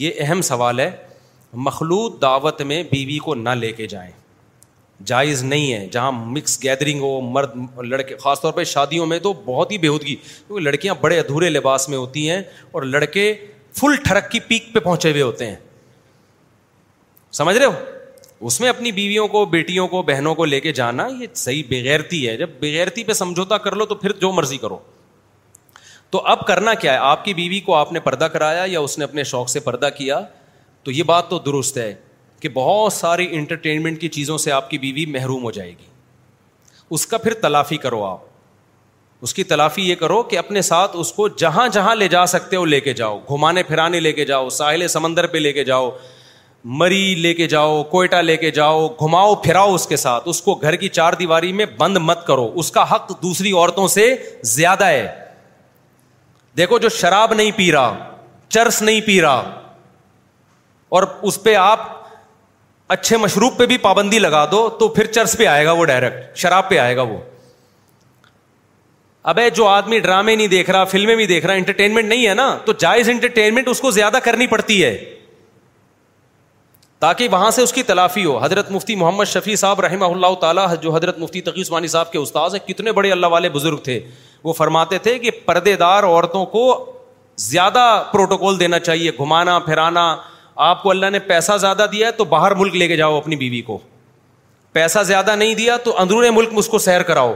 [0.00, 0.90] یہ اہم سوال ہے
[1.68, 4.10] مخلوط دعوت میں بیوی کو نہ لے کے جائیں
[5.06, 7.56] جائز نہیں ہے جہاں مکس گیدرنگ ہو مرد
[7.86, 11.88] لڑکے خاص طور پہ شادیوں میں تو بہت ہی بےودگی کیونکہ لڑکیاں بڑے ادھورے لباس
[11.88, 12.40] میں ہوتی ہیں
[12.72, 13.34] اور لڑکے
[13.80, 15.56] فل ٹھڑک کی پیک پہ پہنچے ہوئے ہوتے ہیں
[17.40, 21.06] سمجھ رہے ہو اس میں اپنی بیویوں کو بیٹیوں کو بہنوں کو لے کے جانا
[21.18, 24.78] یہ صحیح بغیرتی ہے جب بغیرتی پہ سمجھوتا کر لو تو پھر جو مرضی کرو
[26.12, 28.96] تو اب کرنا کیا ہے آپ کی بیوی کو آپ نے پردہ کرایا یا اس
[28.98, 30.18] نے اپنے شوق سے پردہ کیا
[30.84, 31.92] تو یہ بات تو درست ہے
[32.40, 35.88] کہ بہت ساری انٹرٹینمنٹ کی چیزوں سے آپ کی بیوی محروم ہو جائے گی
[36.94, 38.24] اس کا پھر تلافی کرو آپ
[39.26, 42.56] اس کی تلافی یہ کرو کہ اپنے ساتھ اس کو جہاں جہاں لے جا سکتے
[42.56, 45.90] ہو لے کے جاؤ گھمانے پھرانے لے کے جاؤ ساحل سمندر پہ لے کے جاؤ
[46.80, 50.54] مری لے کے جاؤ کوئٹہ لے کے جاؤ گھماؤ پھراؤ اس کے ساتھ اس کو
[50.62, 54.14] گھر کی چار دیواری میں بند مت کرو اس کا حق دوسری عورتوں سے
[54.56, 55.08] زیادہ ہے
[56.56, 58.10] دیکھو جو شراب نہیں پی رہا
[58.48, 59.60] چرس نہیں پی رہا
[60.96, 61.90] اور اس پہ آپ
[62.94, 66.36] اچھے مشروب پہ بھی پابندی لگا دو تو پھر چرس پہ آئے گا وہ ڈائریکٹ
[66.38, 67.16] شراب پہ آئے گا وہ
[69.32, 72.56] ابے جو آدمی ڈرامے نہیں دیکھ رہا فلمیں بھی دیکھ رہا انٹرٹینمنٹ نہیں ہے نا
[72.64, 74.96] تو جائز انٹرٹینمنٹ اس کو زیادہ کرنی پڑتی ہے
[77.00, 80.66] تاکہ وہاں سے اس کی تلافی ہو حضرت مفتی محمد شفیع صاحب رحمہ اللہ تعالیٰ
[80.82, 83.98] جو حضرت مفتی عثمانی صاحب کے استاد ہیں کتنے بڑے اللہ والے بزرگ تھے
[84.44, 86.62] وہ فرماتے تھے کہ پردے دار عورتوں کو
[87.48, 90.14] زیادہ پروٹوکول دینا چاہیے گھمانا پھرانا
[90.70, 93.36] آپ کو اللہ نے پیسہ زیادہ دیا ہے تو باہر ملک لے کے جاؤ اپنی
[93.36, 93.78] بیوی کو
[94.72, 97.32] پیسہ زیادہ نہیں دیا تو اندرون ملک میں اس کو سیر کراؤ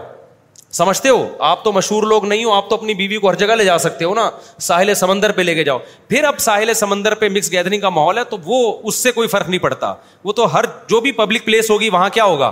[0.73, 3.55] سمجھتے ہو آپ تو مشہور لوگ نہیں ہو آپ تو اپنی بیوی کو ہر جگہ
[3.57, 4.29] لے جا سکتے ہو نا
[4.61, 5.79] ساحل سمندر پہ لے کے جاؤ
[6.09, 9.29] پھر اب ساحل سمندر پہ مکس گیدرنگ کا ماحول ہے تو وہ اس سے کوئی
[9.29, 9.93] فرق نہیں پڑتا
[10.25, 12.51] وہ تو ہر جو بھی پبلک پلیس ہوگی وہاں کیا ہوگا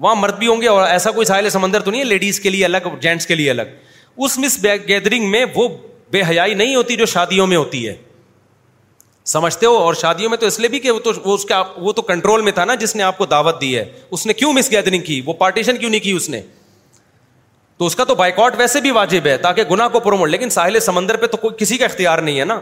[0.00, 2.50] وہاں مرد بھی ہوں گے اور ایسا کوئی ساحل سمندر تو نہیں ہے لیڈیز کے
[2.50, 3.62] لیے الگ جینٹس کے لیے الگ
[4.24, 4.58] اس مس
[4.88, 5.68] گیدرنگ میں وہ
[6.12, 7.94] بے حیائی نہیں ہوتی جو شادیوں میں ہوتی ہے
[9.26, 11.92] سمجھتے ہو اور شادیوں میں تو اس لیے بھی کہ وہ تو اس کا وہ
[11.92, 14.52] تو کنٹرول میں تھا نا جس نے آپ کو دعوت دی ہے اس نے کیوں
[14.52, 16.40] مس گیدرنگ کی وہ پارٹیشن کیوں نہیں کی اس نے
[17.78, 20.50] تو اس کا تو بائک آٹ ویسے بھی واجب ہے تاکہ گنا کو پروموٹ لیکن
[20.56, 22.60] ساحل سمندر پہ تو کوئی کسی کا اختیار نہیں ہے نا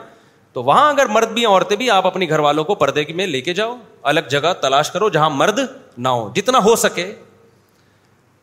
[0.52, 3.40] تو وہاں اگر مرد بھی عورتیں بھی آپ اپنے گھر والوں کو پردے میں لے
[3.40, 3.76] کے جاؤ
[4.12, 5.58] الگ جگہ تلاش کرو جہاں مرد
[5.98, 7.10] نہ ہو جتنا ہو سکے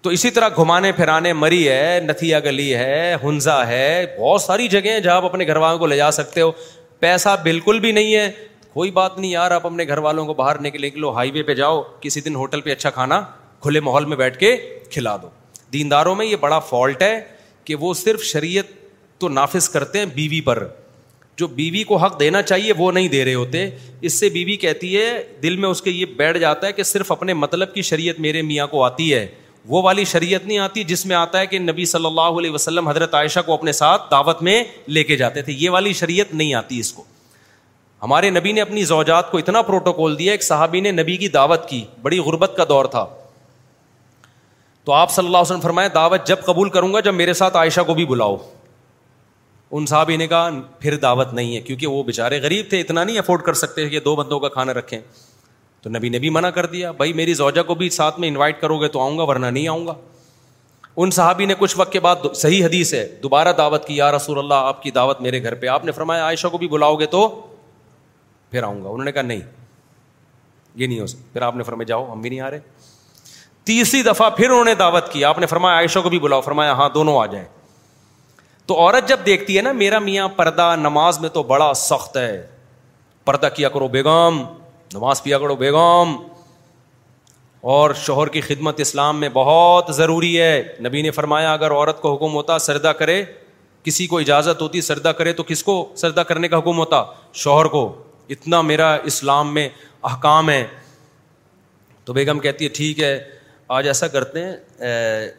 [0.02, 5.00] تو اسی طرح گھمانے پھرانے مری ہے نتھیا گلی ہے ہنزا ہے بہت ساری جگہیں
[5.00, 6.52] جہاں آپ اپنے گھر والوں کو لے جا سکتے ہو
[7.00, 8.32] پیسہ بالکل بھی نہیں ہے
[8.74, 11.54] کوئی بات نہیں یار آپ اپنے گھر والوں کو باہر نکلے لو ہائی وے پہ
[11.56, 13.22] جاؤ کسی دن ہوٹل پہ اچھا کھانا
[13.62, 14.56] کھلے ماحول میں بیٹھ کے
[14.92, 15.30] کھلا دو
[15.74, 17.20] دینداروں میں یہ بڑا فالٹ ہے
[17.66, 18.72] کہ وہ صرف شریعت
[19.22, 20.64] تو نافذ کرتے ہیں بیوی پر
[21.40, 23.70] جو بیوی کو حق دینا چاہیے وہ نہیں دے رہے ہوتے
[24.08, 25.08] اس سے بیوی کہتی ہے
[25.44, 28.42] دل میں اس کے یہ بیٹھ جاتا ہے کہ صرف اپنے مطلب کی شریعت میرے
[28.52, 29.26] میاں کو آتی ہے
[29.72, 32.88] وہ والی شریعت نہیں آتی جس میں آتا ہے کہ نبی صلی اللہ علیہ وسلم
[32.88, 34.64] حضرت عائشہ کو اپنے ساتھ دعوت میں
[34.98, 37.04] لے کے جاتے تھے یہ والی شریعت نہیں آتی اس کو
[38.04, 41.68] ہمارے نبی نے اپنی زوجات کو اتنا پروٹوکول دیا ایک صحابی نے نبی کی دعوت
[41.70, 43.06] کی بڑی غربت کا دور تھا
[44.86, 47.58] تو آپ صلی اللہ علیہ وسلم فرمائے دعوت جب قبول کروں گا جب میرے ساتھ
[47.58, 48.38] عائشہ کو بھی بلاؤ
[49.78, 50.50] ان صاحب نے کہا
[50.80, 54.00] پھر دعوت نہیں ہے کیونکہ وہ بےچارے غریب تھے اتنا نہیں افورڈ کر سکتے کہ
[54.06, 55.00] دو بندوں کا کھانا رکھیں
[55.82, 58.60] تو نبی نے بھی منع کر دیا بھائی میری زوجہ کو بھی ساتھ میں انوائٹ
[58.62, 59.94] کرو گے تو آؤں گا ورنہ نہیں آؤں گا
[61.02, 64.38] ان صحابی نے کچھ وقت کے بعد صحیح حدیث ہے دوبارہ دعوت کی یا رسول
[64.38, 67.06] اللہ آپ کی دعوت میرے گھر پہ آپ نے فرمایا عائشہ کو بھی بلاؤ گے
[67.12, 67.28] تو
[68.52, 69.40] پھر آؤں گا انہوں نے کہا نہیں
[70.76, 72.60] یہ نہیں ہو سکتا پھر آپ نے فرمایا جاؤ ہم بھی نہیں آ رہے
[73.70, 76.74] تیسری دفعہ پھر انہوں نے دعوت کی آپ نے فرمایا عائشہ کو بھی بلاؤ فرمایا
[76.78, 77.46] ہاں دونوں آ جائیں
[78.70, 82.36] تو عورت جب دیکھتی ہے نا میرا میاں پردہ نماز میں تو بڑا سخت ہے
[83.26, 84.38] پردہ کیا کرو بیگم
[84.94, 86.12] نماز پیا کرو بیگم
[87.76, 92.14] اور شوہر کی خدمت اسلام میں بہت ضروری ہے نبی نے فرمایا اگر عورت کو
[92.14, 93.22] حکم ہوتا سردا کرے
[93.84, 97.04] کسی کو اجازت ہوتی سردا کرے تو کس کو سردا کرنے کا حکم ہوتا
[97.46, 97.84] شوہر کو
[98.36, 99.68] اتنا میرا اسلام میں
[100.12, 100.64] احکام ہے
[102.06, 103.18] تو بیگم کہتی ہے ٹھیک ہے
[103.80, 104.56] آج ایسا کرتے ہیں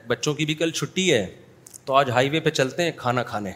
[0.06, 1.26] بچوں کی بھی کل چھٹی ہے
[1.90, 3.52] تو آج ہائی وے پہ چلتے ہیں کھانا کھانے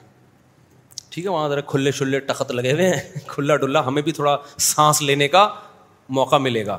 [1.11, 4.37] ٹھیک ہے وہاں ذرا کھلے شلے ٹخت لگے ہوئے ہیں کھلا ڈلا ہمیں بھی تھوڑا
[4.69, 5.47] سانس لینے کا
[6.19, 6.79] موقع ملے گا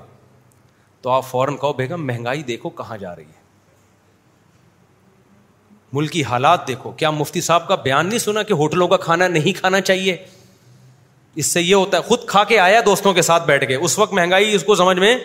[1.01, 3.43] تو آپ فوراً کہو مہنگائی دیکھو کہاں جا رہی ہے
[5.93, 9.27] ملک کی حالات دیکھو کیا مفتی صاحب کا بیان نہیں سنا کہ ہوٹلوں کا کھانا
[9.37, 10.15] نہیں کھانا چاہیے
[11.43, 13.97] اس سے یہ ہوتا ہے خود کھا کے آیا دوستوں کے ساتھ بیٹھ کے اس
[13.99, 15.15] وقت مہنگائی اس کو سمجھ میں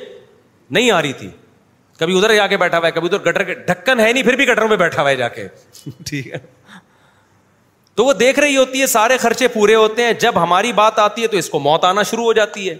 [0.70, 1.31] نہیں آ رہی تھی
[2.00, 4.36] کبھی ادھر جا کے بیٹھا ہوا ہے کبھی ادھر گٹر کے ڈھکن ہے نہیں پھر
[4.36, 5.46] بھی گٹروں میں بیٹھا ہوا ہے جا کے
[6.06, 6.38] ٹھیک ہے
[7.94, 11.22] تو وہ دیکھ رہی ہوتی ہے سارے خرچے پورے ہوتے ہیں جب ہماری بات آتی
[11.22, 12.74] ہے تو اس کو موت آنا شروع ہو جاتی ہے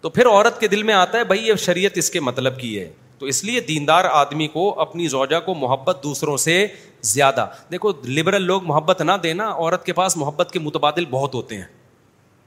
[0.00, 2.78] تو پھر عورت کے دل میں آتا ہے بھائی یہ شریعت اس کے مطلب کی
[2.80, 6.66] ہے تو اس لیے دیندار آدمی کو اپنی زوجہ کو محبت دوسروں سے
[7.14, 11.56] زیادہ دیکھو لبرل لوگ محبت نہ دینا عورت کے پاس محبت کے متبادل بہت ہوتے
[11.56, 11.64] ہیں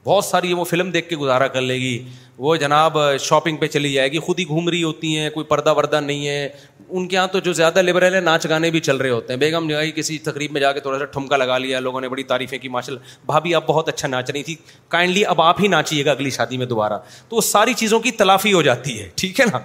[0.06, 1.98] بہت ساری وہ فلم دیکھ کے گزارا کر لے گی
[2.38, 5.74] وہ جناب شاپنگ پہ چلی جائے گی خود ہی گھوم رہی ہوتی ہیں کوئی پردہ
[5.74, 6.48] وردہ نہیں ہے
[6.88, 9.40] ان کے یہاں تو جو زیادہ لبرل ہے ناچ گانے بھی چل رہے ہوتے ہیں
[9.40, 12.08] بیگم جو ہے کسی تقریب میں جا کے تھوڑا سا ٹھمکا لگا لیا لوگوں نے
[12.08, 14.56] بڑی تعریفیں کی ماشاء اللہ بھابھی آپ بہت اچھا ناچ رہی تھی
[14.88, 16.98] کائنڈلی اب آپ ہی ناچیے گا اگلی شادی میں دوبارہ
[17.28, 19.58] تو وہ ساری چیزوں کی تلافی ہو جاتی ہے ٹھیک ہے نا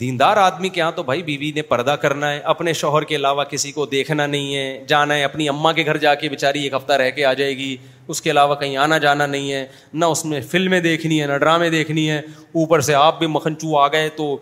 [0.00, 3.44] دیندار آدمی کے یہاں تو بھائی بیوی نے پردہ کرنا ہے اپنے شوہر کے علاوہ
[3.50, 6.74] کسی کو دیکھنا نہیں ہے جانا ہے اپنی اماں کے گھر جا کے بیچاری ایک
[6.74, 7.76] ہفتہ رہ کے آ جائے گی
[8.12, 11.36] اس کے علاوہ کہیں آنا جانا نہیں ہے نہ اس میں فلمیں دیکھنی ہے نہ
[11.44, 12.18] ڈرامے دیکھنی ہے
[12.62, 14.36] اوپر سے آپ بھی مکھنچو آ گئے تو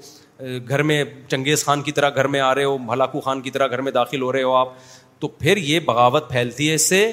[0.69, 3.67] گھر میں چنگیز خان کی طرح گھر میں آ رہے ہو ملاقو خان کی طرح
[3.67, 4.73] گھر میں داخل ہو رہے ہو آپ
[5.21, 7.07] تو پھر یہ بغاوت پھیلتی ہے اس سے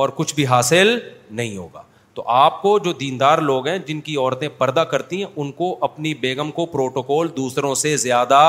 [0.00, 0.98] اور کچھ بھی حاصل
[1.30, 1.82] نہیں ہوگا
[2.14, 5.76] تو آپ کو جو دیندار لوگ ہیں جن کی عورتیں پردہ کرتی ہیں ان کو
[5.84, 8.40] اپنی بیگم کو پروٹوکول دوسروں سے زیادہ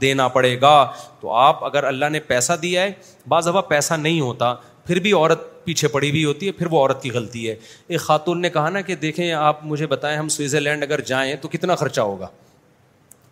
[0.00, 0.72] دینا پڑے گا
[1.20, 2.92] تو آپ اگر اللہ نے پیسہ دیا ہے
[3.28, 4.54] بعض پیسہ نہیں ہوتا
[4.86, 7.54] پھر بھی عورت پیچھے پڑی ہوئی ہوتی ہے پھر وہ عورت کی غلطی ہے
[7.86, 11.48] ایک خاتون نے کہا نا کہ دیکھیں آپ مجھے بتائیں ہم سوئٹزرلینڈ اگر جائیں تو
[11.52, 12.28] کتنا خرچہ ہوگا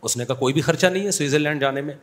[0.08, 1.94] اس نے کہا کوئی بھی خرچہ نہیں ہے سوئٹزرلینڈ جانے میں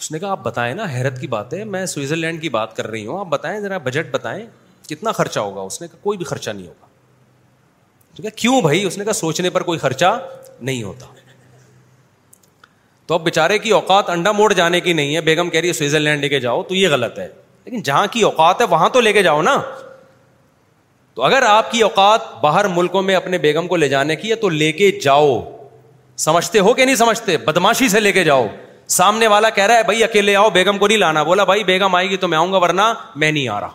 [0.00, 2.86] اس نے کہا آپ بتائیں نا حیرت کی بات ہے میں سوئٹزرلینڈ کی بات کر
[2.90, 4.44] رہی ہوں آپ بتائیں ذرا بجٹ بتائیں
[4.88, 6.86] کتنا خرچہ ہوگا اس نے کہا کوئی بھی خرچہ نہیں ہوگا
[8.16, 10.18] ٹھیک ہے کیوں بھائی اس نے کہا سوچنے پر کوئی خرچہ
[10.60, 11.06] نہیں ہوتا
[13.06, 15.72] تو اب بےچارے کی اوقات انڈا موڑ جانے کی نہیں ہے بیگم کہہ رہی ہے
[15.72, 17.28] سوئٹزرلینڈ لے کے جاؤ تو یہ غلط ہے
[17.64, 19.56] لیکن جہاں کی اوقات ہے وہاں تو لے کے جاؤ نا
[21.14, 24.34] تو اگر آپ کی اوقات باہر ملکوں میں اپنے بیگم کو لے جانے کی ہے
[24.44, 25.40] تو لے کے جاؤ
[26.24, 28.46] سمجھتے ہو کہ نہیں سمجھتے بدماشی سے لے کے جاؤ
[28.96, 31.94] سامنے والا کہہ رہا ہے بھائی اکیلے آؤ بیگم کو نہیں لانا بولا بھائی بیگم
[31.94, 33.70] آئے گی تو میں آؤں گا ورنہ میں نہیں آ رہا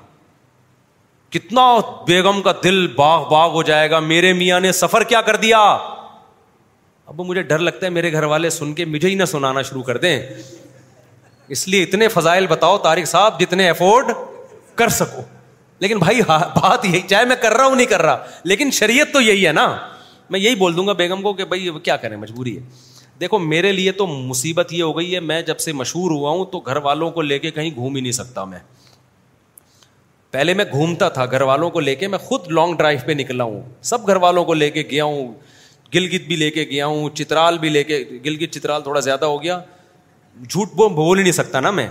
[1.37, 1.61] کتنا
[2.07, 5.57] بیگم کا دل باغ باغ ہو جائے گا میرے میاں نے سفر کیا کر دیا
[7.11, 9.81] اب مجھے ڈر لگتا ہے میرے گھر والے سن کے مجھے ہی نہ سنانا شروع
[9.89, 10.17] کر دیں
[11.55, 14.11] اس لیے اتنے فضائل بتاؤ طارق صاحب جتنے افورڈ
[14.81, 15.21] کر سکو
[15.83, 19.21] لیکن بھائی بات یہی چاہے میں کر رہا ہوں نہیں کر رہا لیکن شریعت تو
[19.21, 19.67] یہی ہے نا
[20.35, 22.61] میں یہی بول دوں گا بیگم کو کہ بھائی کیا کریں مجبوری ہے
[23.19, 26.45] دیکھو میرے لیے تو مصیبت یہ ہو گئی ہے میں جب سے مشہور ہوا ہوں
[26.51, 28.59] تو گھر والوں کو لے کے کہیں گھوم ہی نہیں سکتا میں
[30.31, 33.43] پہلے میں گھومتا تھا گھر والوں کو لے کے میں خود لانگ ڈرائیو پہ نکلا
[33.43, 35.33] ہوں سب گھر والوں کو لے کے گیا ہوں
[35.93, 39.41] گلگت بھی لے کے گیا ہوں چترال بھی لے کے گلگت چترال تھوڑا زیادہ ہو
[39.43, 39.59] گیا
[40.49, 41.87] جھوٹ بول ہی نہیں سکتا نا میں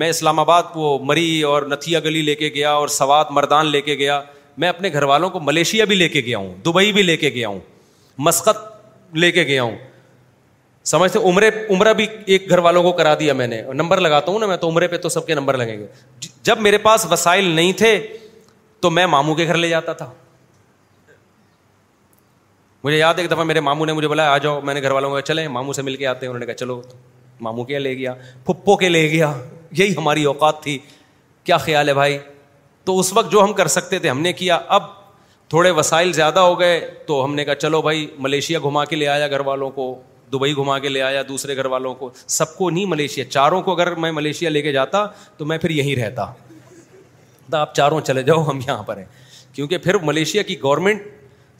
[0.00, 3.80] میں اسلام آباد کو مری اور نتھیا گلی لے کے گیا اور سوات مردان لے
[3.80, 4.20] کے گیا
[4.62, 7.30] میں اپنے گھر والوں کو ملیشیا بھی لے کے گیا ہوں دبئی بھی لے کے
[7.34, 7.60] گیا ہوں
[8.28, 9.76] مسقط لے کے گیا ہوں
[10.90, 14.38] سمجھتے عمرے عمرہ بھی ایک گھر والوں کو کرا دیا میں نے نمبر لگاتا ہوں
[14.38, 15.86] نا میں تو عمرے پہ تو سب کے نمبر لگیں گے
[16.48, 17.90] جب میرے پاس وسائل نہیں تھے
[18.80, 20.06] تو میں ماموں کے گھر لے جاتا تھا
[22.84, 25.20] مجھے یاد ایک دفعہ میرے ماموں نے نے مجھے آ جاؤ میں گھر والوں کو
[25.30, 26.80] چلے ماموں سے مل کے آتے ہیں انہوں نے کہا چلو
[27.46, 29.32] ماموں کے لے گیا پھپھو کے لے گیا
[29.80, 30.78] یہی ہماری اوقات تھی
[31.48, 32.18] کیا خیال ہے بھائی
[32.84, 34.82] تو اس وقت جو ہم کر سکتے تھے ہم نے کیا اب
[35.54, 39.06] تھوڑے وسائل زیادہ ہو گئے تو ہم نے کہا چلو بھائی ملیشیا گھما کے لے
[39.16, 39.94] آیا گھر والوں کو
[40.32, 43.72] دبئی گھما کے لے آیا دوسرے گھر والوں کو سب کو نہیں ملیشیا چاروں کو
[43.72, 45.04] اگر میں ملیشیا لے کے جاتا
[45.38, 46.26] تو میں پھر یہیں رہتا
[47.50, 49.04] تو آپ چاروں چلے جاؤ ہم یہاں پر ہیں
[49.54, 51.02] کیونکہ پھر ملیشیا کی گورنمنٹ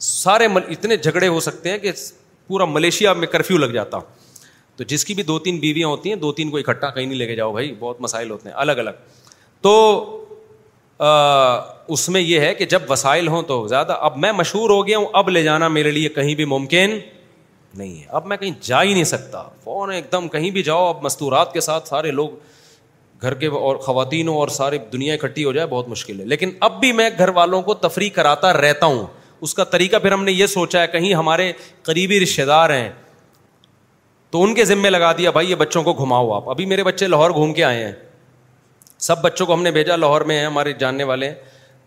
[0.05, 0.61] سارے مل...
[0.69, 1.91] اتنے جھگڑے ہو سکتے ہیں کہ
[2.47, 3.99] پورا ملیشیا میں کرفیو لگ جاتا
[4.75, 7.17] تو جس کی بھی دو تین بیویاں ہوتی ہیں دو تین کو اکٹھا کہیں نہیں
[7.19, 8.89] لے کے جاؤ بھائی بہت مسائل ہوتے ہیں الگ الگ
[9.61, 9.73] تو
[10.99, 11.07] آ...
[11.95, 14.97] اس میں یہ ہے کہ جب وسائل ہوں تو زیادہ اب میں مشہور ہو گیا
[14.97, 16.97] ہوں اب لے جانا میرے لیے کہیں بھی ممکن
[17.77, 20.85] نہیں ہے اب میں کہیں جا ہی نہیں سکتا فوراً ایک دم کہیں بھی جاؤ
[20.89, 22.29] اب مستورات کے ساتھ سارے لوگ
[23.21, 26.51] گھر کے اور خواتین ہو اور ساری دنیا اکٹھی ہو جائے بہت مشکل ہے لیکن
[26.67, 29.05] اب بھی میں گھر والوں کو تفریح کراتا رہتا ہوں
[29.47, 31.51] اس کا طریقہ پھر ہم نے یہ سوچا ہے کہیں ہمارے
[31.83, 32.89] قریبی رشتے دار ہیں
[34.31, 37.07] تو ان کے ذمے لگا دیا بھائی یہ بچوں کو گھماؤ آپ ابھی میرے بچے
[37.07, 37.91] لاہور گھوم کے آئے ہیں
[39.07, 41.35] سب بچوں کو ہم نے بھیجا لاہور میں ہیں ہمارے جاننے والے ہیں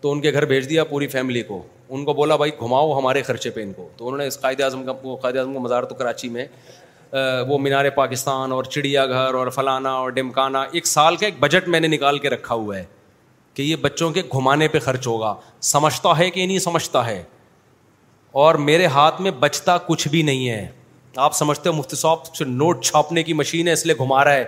[0.03, 1.61] تو ان کے گھر بھیج دیا پوری فیملی کو
[1.95, 4.61] ان کو بولا بھائی گھماؤ ہمارے خرچے پہ ان کو تو انہوں نے اس قائد
[4.61, 6.45] اعظم کا قائد اعظم کا مزار تو کراچی میں
[7.47, 11.67] وہ مینار پاکستان اور چڑیا گھر اور فلانا اور ڈمکانا ایک سال کا ایک بجٹ
[11.75, 12.83] میں نے نکال کے رکھا ہوا ہے
[13.53, 15.33] کہ یہ بچوں کے گھمانے پہ خرچ ہوگا
[15.71, 17.21] سمجھتا ہے کہ نہیں سمجھتا ہے
[18.43, 20.65] اور میرے ہاتھ میں بچتا کچھ بھی نہیں ہے
[21.27, 24.45] آپ سمجھتے ہو مفتی صاحب نوٹ چھاپنے کی مشین ہے اس لیے گھما رہا ہے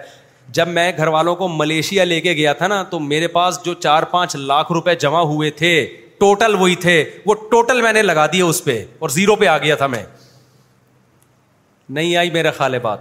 [0.54, 3.74] جب میں گھر والوں کو ملیشیا لے کے گیا تھا نا تو میرے پاس جو
[3.74, 5.72] چار پانچ لاکھ روپے جمع ہوئے تھے
[6.20, 9.58] ٹوٹل وہی تھے وہ ٹوٹل میں نے لگا دیے اس پہ اور زیرو پہ آ
[9.58, 10.04] گیا تھا میں
[11.96, 13.00] نہیں آئی میرا خال بات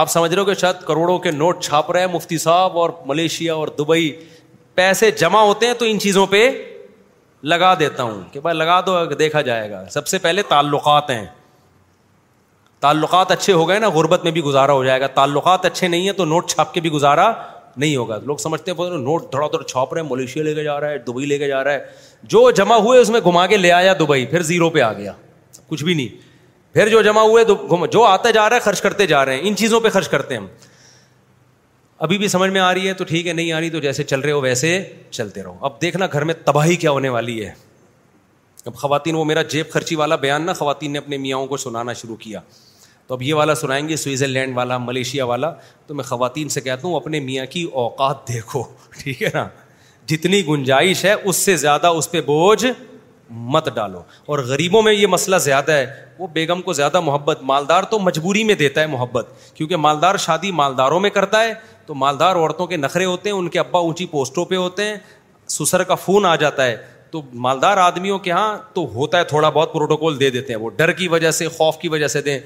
[0.00, 2.90] آپ سمجھ رہے ہو کہ شاید کروڑوں کے نوٹ چھاپ رہے ہیں مفتی صاحب اور
[3.06, 4.10] ملیشیا اور دبئی
[4.74, 6.48] پیسے جمع ہوتے ہیں تو ان چیزوں پہ
[7.52, 11.24] لگا دیتا ہوں کہ بھائی لگا دو دیکھا جائے گا سب سے پہلے تعلقات ہیں
[12.80, 16.04] تعلقات اچھے ہو گئے نا غربت میں بھی گزارا ہو جائے گا تعلقات اچھے نہیں
[16.06, 17.30] ہیں تو نوٹ چھاپ کے بھی گزارا
[17.76, 20.78] نہیں ہوگا لوگ سمجھتے ہیں نوٹ تھوڑا تھوڑا چھاپ رہے ہیں ملیشیا لے کے جا
[20.80, 21.84] رہا ہے دبئی لے کے جا رہا ہے
[22.34, 25.12] جو جمع ہوئے اس میں گھما کے لے آیا دبئی پھر زیرو پہ آ گیا
[25.68, 26.28] کچھ بھی نہیں
[26.74, 27.44] پھر جو جمع ہوئے
[27.92, 30.34] جو آتا جا رہا ہے خرچ کرتے جا رہے ہیں ان چیزوں پہ خرچ کرتے
[30.34, 30.46] ہیں ہم
[32.04, 34.04] ابھی بھی سمجھ میں آ رہی ہے تو ٹھیک ہے نہیں آ رہی تو جیسے
[34.04, 34.72] چل رہے ہو ویسے
[35.10, 37.52] چلتے رہو اب دیکھنا گھر میں تباہی کیا ہونے والی ہے
[38.66, 41.92] اب خواتین وہ میرا جیب خرچی والا بیان نا خواتین نے اپنے میاں کو سنانا
[42.02, 42.40] شروع کیا
[43.10, 45.50] تو اب یہ والا سنائیں گے سوئٹزرلینڈ لینڈ والا ملیشیا والا
[45.86, 48.62] تو میں خواتین سے کہتا ہوں اپنے میاں کی اوقات دیکھو
[48.98, 49.44] ٹھیک ہے نا
[50.10, 52.66] جتنی گنجائش ہے اس سے زیادہ اس پہ بوجھ
[53.54, 55.86] مت ڈالو اور غریبوں میں یہ مسئلہ زیادہ ہے
[56.18, 60.52] وہ بیگم کو زیادہ محبت مالدار تو مجبوری میں دیتا ہے محبت کیونکہ مالدار شادی
[60.60, 61.52] مالداروں میں کرتا ہے
[61.86, 64.96] تو مالدار عورتوں کے نخرے ہوتے ہیں ان کے ابا اونچی پوسٹوں پہ ہوتے ہیں
[65.58, 66.76] سسر کا فون آ جاتا ہے
[67.12, 70.70] تو مالدار آدمیوں کے یہاں تو ہوتا ہے تھوڑا بہت پروٹوکول دے دیتے ہیں وہ
[70.76, 72.38] ڈر کی وجہ سے خوف کی وجہ سے دیں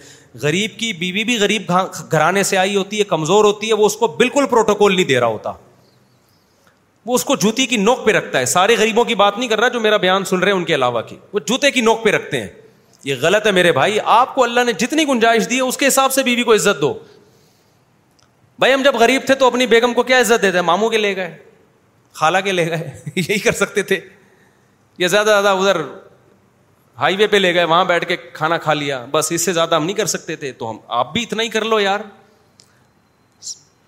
[0.42, 1.70] غریب کی بیوی بھی غریب
[2.10, 5.18] گھرانے سے آئی ہوتی ہے کمزور ہوتی ہے وہ اس کو بالکل پروٹوکول نہیں دے
[5.20, 5.52] رہا ہوتا
[7.06, 9.60] وہ اس کو جوتی کی نوک پہ رکھتا ہے سارے غریبوں کی بات نہیں کر
[9.60, 12.02] رہا جو میرا بیان سن رہے ہیں ان کے علاوہ کی وہ جوتے کی نوک
[12.04, 12.48] پہ رکھتے ہیں
[13.04, 15.86] یہ غلط ہے میرے بھائی آپ کو اللہ نے جتنی گنجائش دی ہے اس کے
[15.86, 16.92] حساب سے بیوی کو عزت دو
[18.58, 20.98] بھائی ہم جب غریب تھے تو اپنی بیگم کو کیا عزت دیتے ہیں ماموں کے
[20.98, 21.36] لے گئے
[22.18, 23.98] خالہ کے لے گئے یہی کر سکتے تھے
[24.98, 25.80] یا زیادہ زیادہ ادھر
[26.98, 29.74] ہائی وے پہ لے گئے وہاں بیٹھ کے کھانا کھا لیا بس اس سے زیادہ
[29.74, 32.00] ہم نہیں کر سکتے تھے تو ہم آپ بھی اتنا ہی کر لو یار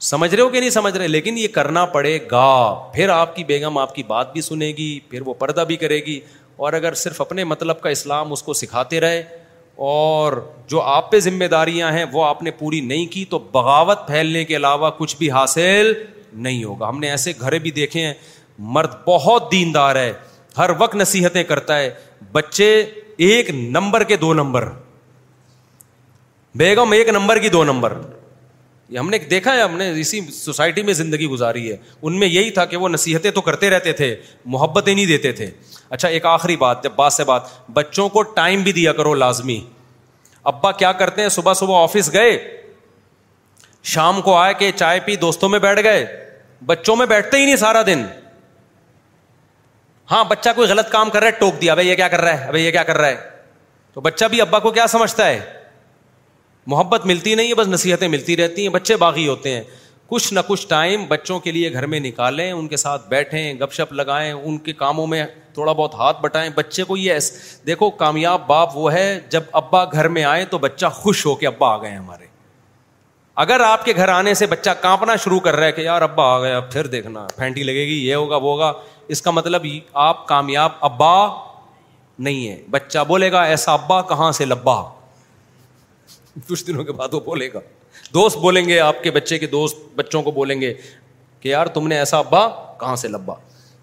[0.06, 2.48] سمجھ رہے ہو کہ نہیں سمجھ رہے لیکن یہ کرنا پڑے گا
[2.94, 5.98] پھر آپ کی بیگم آپ کی بات بھی سنے گی پھر وہ پردہ بھی کرے
[6.06, 6.18] گی
[6.64, 9.22] اور اگر صرف اپنے مطلب کا اسلام اس کو سکھاتے رہے
[9.90, 10.32] اور
[10.68, 14.44] جو آپ پہ ذمہ داریاں ہیں وہ آپ نے پوری نہیں کی تو بغاوت پھیلنے
[14.44, 15.92] کے علاوہ کچھ بھی حاصل
[16.46, 18.14] نہیں ہوگا ہم نے ایسے گھر بھی دیکھے ہیں
[18.76, 20.12] مرد بہت دیندار ہے
[20.58, 21.90] ہر وقت نصیحتیں کرتا ہے
[22.32, 22.68] بچے
[23.26, 24.68] ایک نمبر کے دو نمبر
[26.58, 27.92] بیگم ایک نمبر کی دو نمبر
[28.88, 32.26] یہ ہم نے دیکھا ہے ہم نے اسی سوسائٹی میں زندگی گزاری ہے ان میں
[32.28, 34.14] یہی تھا کہ وہ نصیحتیں تو کرتے رہتے تھے
[34.54, 35.50] محبتیں نہیں دیتے تھے
[35.90, 37.42] اچھا ایک آخری بات جب بات سے بات
[37.74, 39.60] بچوں کو ٹائم بھی دیا کرو لازمی
[40.52, 42.36] ابا کیا کرتے ہیں صبح صبح آفس گئے
[43.94, 46.04] شام کو آئے کہ چائے پی دوستوں میں بیٹھ گئے
[46.66, 48.04] بچوں میں بیٹھتے ہی نہیں سارا دن
[50.10, 52.40] ہاں بچہ کوئی غلط کام کر رہا ہے ٹوک دیا بھائی یہ کیا کر رہا
[52.44, 53.16] ہے بھائی یہ کیا کر رہا ہے
[53.94, 55.38] تو بچہ بھی ابا کو کیا سمجھتا ہے
[56.66, 59.62] محبت ملتی نہیں ہے بس نصیحتیں ملتی رہتی ہیں بچے باغی ہوتے ہیں
[60.08, 63.72] کچھ نہ کچھ ٹائم بچوں کے لیے گھر میں نکالیں ان کے ساتھ بیٹھیں گپ
[63.74, 67.18] شپ لگائیں ان کے کاموں میں تھوڑا بہت ہاتھ بٹائیں بچے کو یہ
[67.66, 71.46] دیکھو کامیاب باپ وہ ہے جب ابا گھر میں آئیں تو بچہ خوش ہو کے
[71.46, 72.25] ابا آ گئے ہمارے
[73.42, 76.24] اگر آپ کے گھر آنے سے بچہ کانپنا شروع کر رہا ہے کہ یار ابا
[76.34, 78.72] آ گیا پھر دیکھنا پھینٹی لگے گی یہ ہوگا وہ ہوگا
[79.14, 79.66] اس کا مطلب
[80.04, 81.12] آپ کامیاب ابا
[82.18, 84.80] نہیں ہے بچہ بولے گا ایسا ابا کہاں سے لبا
[86.48, 87.60] کچھ دنوں کے بعد وہ بولے گا
[88.14, 90.72] دوست بولیں گے آپ کے بچے کے دوست بچوں کو بولیں گے
[91.40, 92.46] کہ یار تم نے ایسا ابا
[92.80, 93.34] کہاں سے لبا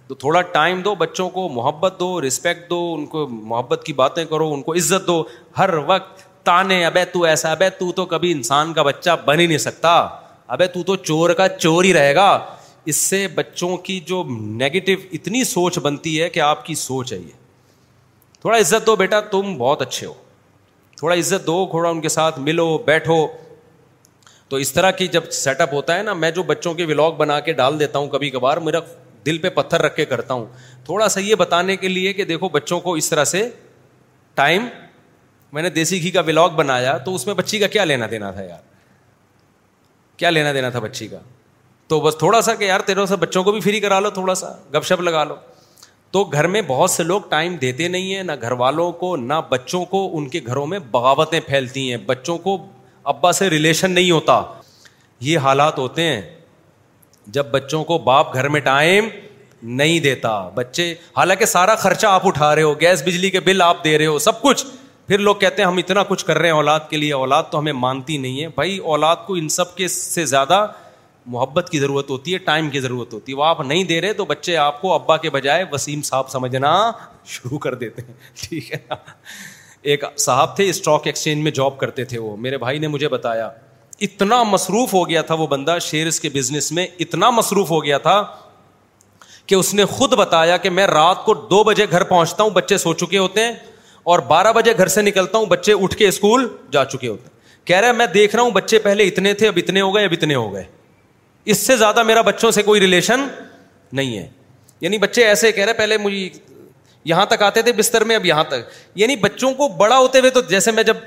[0.07, 4.23] تو تھوڑا ٹائم دو بچوں کو محبت دو رسپیکٹ دو ان کو محبت کی باتیں
[4.29, 5.23] کرو ان کو عزت دو
[5.57, 9.45] ہر وقت تانے ابے تو ایسا ابے تو تو کبھی انسان کا بچہ بن ہی
[9.47, 9.95] نہیں سکتا
[10.55, 12.27] ابے تو تو چور کا چور ہی رہے گا
[12.91, 14.23] اس سے بچوں کی جو
[14.61, 17.41] نگیٹو اتنی سوچ بنتی ہے کہ آپ کی سوچ ہے یہ
[18.41, 20.13] تھوڑا عزت دو بیٹا تم بہت اچھے ہو
[20.97, 23.25] تھوڑا عزت دو تھوڑا ان کے ساتھ ملو بیٹھو
[24.49, 27.11] تو اس طرح کی جب سیٹ اپ ہوتا ہے نا میں جو بچوں کے ولاگ
[27.17, 28.79] بنا کے ڈال دیتا ہوں کبھی کبھار میرا
[29.25, 30.45] دل پہ پتھر رکھ کے کرتا ہوں
[30.85, 33.49] تھوڑا سا یہ بتانے کے لیے کہ دیکھو بچوں کو اس طرح سے
[34.35, 34.65] ٹائم
[35.53, 38.29] میں نے دیسی گھی کا ولاگ بنایا تو اس میں بچی کا کیا لینا دینا
[38.31, 38.59] تھا یار
[40.17, 41.17] کیا لینا دینا تھا بچی کا
[41.87, 44.35] تو بس تھوڑا سا کہ یار تیروں سے بچوں کو بھی فری کرا لو تھوڑا
[44.39, 45.35] سا گپ شپ لگا لو
[46.11, 49.33] تو گھر میں بہت سے لوگ ٹائم دیتے نہیں ہیں نہ گھر والوں کو نہ
[49.49, 52.57] بچوں کو ان کے گھروں میں بغاوتیں پھیلتی ہیں بچوں کو
[53.13, 54.41] ابا سے ریلیشن نہیں ہوتا
[55.29, 56.21] یہ حالات ہوتے ہیں
[57.37, 59.07] جب بچوں کو باپ گھر میں ٹائم
[59.81, 63.83] نہیں دیتا بچے حالانکہ سارا خرچہ آپ اٹھا رہے ہو گیس بجلی کے بل آپ
[63.83, 64.65] دے رہے ہو سب کچھ
[65.07, 67.59] پھر لوگ کہتے ہیں ہم اتنا کچھ کر رہے ہیں اولاد کے لیے اولاد تو
[67.59, 70.65] ہمیں مانتی نہیں ہے بھائی اولاد کو ان سب کے سے زیادہ
[71.33, 74.13] محبت کی ضرورت ہوتی ہے ٹائم کی ضرورت ہوتی ہے وہ آپ نہیں دے رہے
[74.13, 76.69] تو بچے آپ کو ابا کے بجائے وسیم صاحب سمجھنا
[77.35, 78.13] شروع کر دیتے ہیں
[78.47, 78.77] ٹھیک ہے
[79.91, 83.49] ایک صاحب تھے اسٹاک ایکسچینج میں جاب کرتے تھے وہ میرے بھائی نے مجھے بتایا
[84.07, 87.97] اتنا مصروف ہو گیا تھا وہ بندہ شیئرس کے بزنس میں اتنا مصروف ہو گیا
[88.07, 88.21] تھا
[89.47, 92.77] کہ اس نے خود بتایا کہ میں رات کو دو بجے گھر پہنچتا ہوں بچے
[92.87, 93.53] سو چکے ہوتے ہیں
[94.03, 97.41] اور بارہ بجے گھر سے نکلتا ہوں بچے اٹھ کے اسکول جا چکے ہوتے ہیں
[97.67, 100.35] کہہ میں دیکھ رہا ہوں بچے پہلے اتنے تھے اب اتنے ہو گئے اب اتنے
[100.35, 100.63] ہو گئے
[101.51, 103.27] اس سے زیادہ میرا بچوں سے کوئی ریلیشن
[103.93, 104.27] نہیں ہے
[104.81, 106.27] یعنی بچے ایسے کہہ رہے پہلے مجھے
[107.11, 110.29] یہاں تک آتے تھے بستر میں اب یہاں تک یعنی بچوں کو بڑا ہوتے ہوئے
[110.31, 110.97] تو جیسے میں جب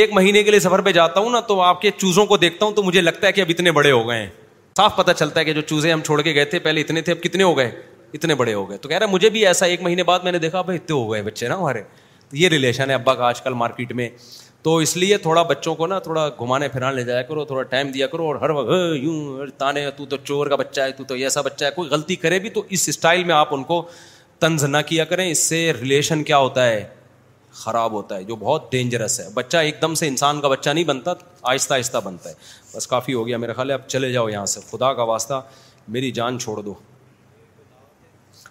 [0.00, 2.66] ایک مہینے کے لیے سفر پہ جاتا ہوں نا تو آپ کے چوزوں کو دیکھتا
[2.66, 4.28] ہوں تو مجھے لگتا ہے کہ اب اتنے بڑے ہو گئے ہیں
[4.76, 7.12] صاف پتہ چلتا ہے کہ جو چوزے ہم چھوڑ کے گئے تھے پہلے اتنے تھے
[7.12, 7.70] اب کتنے ہو گئے
[8.14, 10.38] اتنے بڑے ہو گئے تو کہہ رہے مجھے بھی ایسا ایک مہینے بعد میں نے
[10.38, 11.82] دیکھا بھائی اتنے ہو گئے بچے نا ہمارے
[12.38, 14.08] یہ ریلیشن ہے ابا کا آج کل مارکیٹ میں
[14.62, 17.90] تو اس لیے تھوڑا بچوں کو نا تھوڑا گھمانے پھرانے لے جایا کرو تھوڑا ٹائم
[17.92, 20.92] دیا کرو اور ہر وقت ہاں، یوں ہاں، تانے تو تو چور کا بچہ ہے
[20.96, 23.64] تو تو ایسا بچہ ہے کوئی غلطی کرے بھی تو اس اسٹائل میں آپ ان
[23.70, 23.82] کو
[24.40, 26.84] طنز نہ کیا کریں اس سے ریلیشن کیا ہوتا ہے
[27.62, 30.84] خراب ہوتا ہے جو بہت ڈینجرس ہے بچہ ایک دم سے انسان کا بچہ نہیں
[30.84, 32.34] بنتا آہستہ آہستہ بنتا ہے
[32.76, 35.40] بس کافی ہو گیا میرا خیال ہے اب چلے جاؤ یہاں سے خدا کا واسطہ
[35.96, 36.74] میری جان چھوڑ دو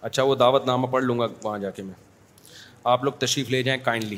[0.02, 1.94] اچھا وہ دعوت نامہ پڑھ لوں گا وہاں جا کے میں
[2.94, 4.18] آپ لوگ تشریف لے جائیں kindly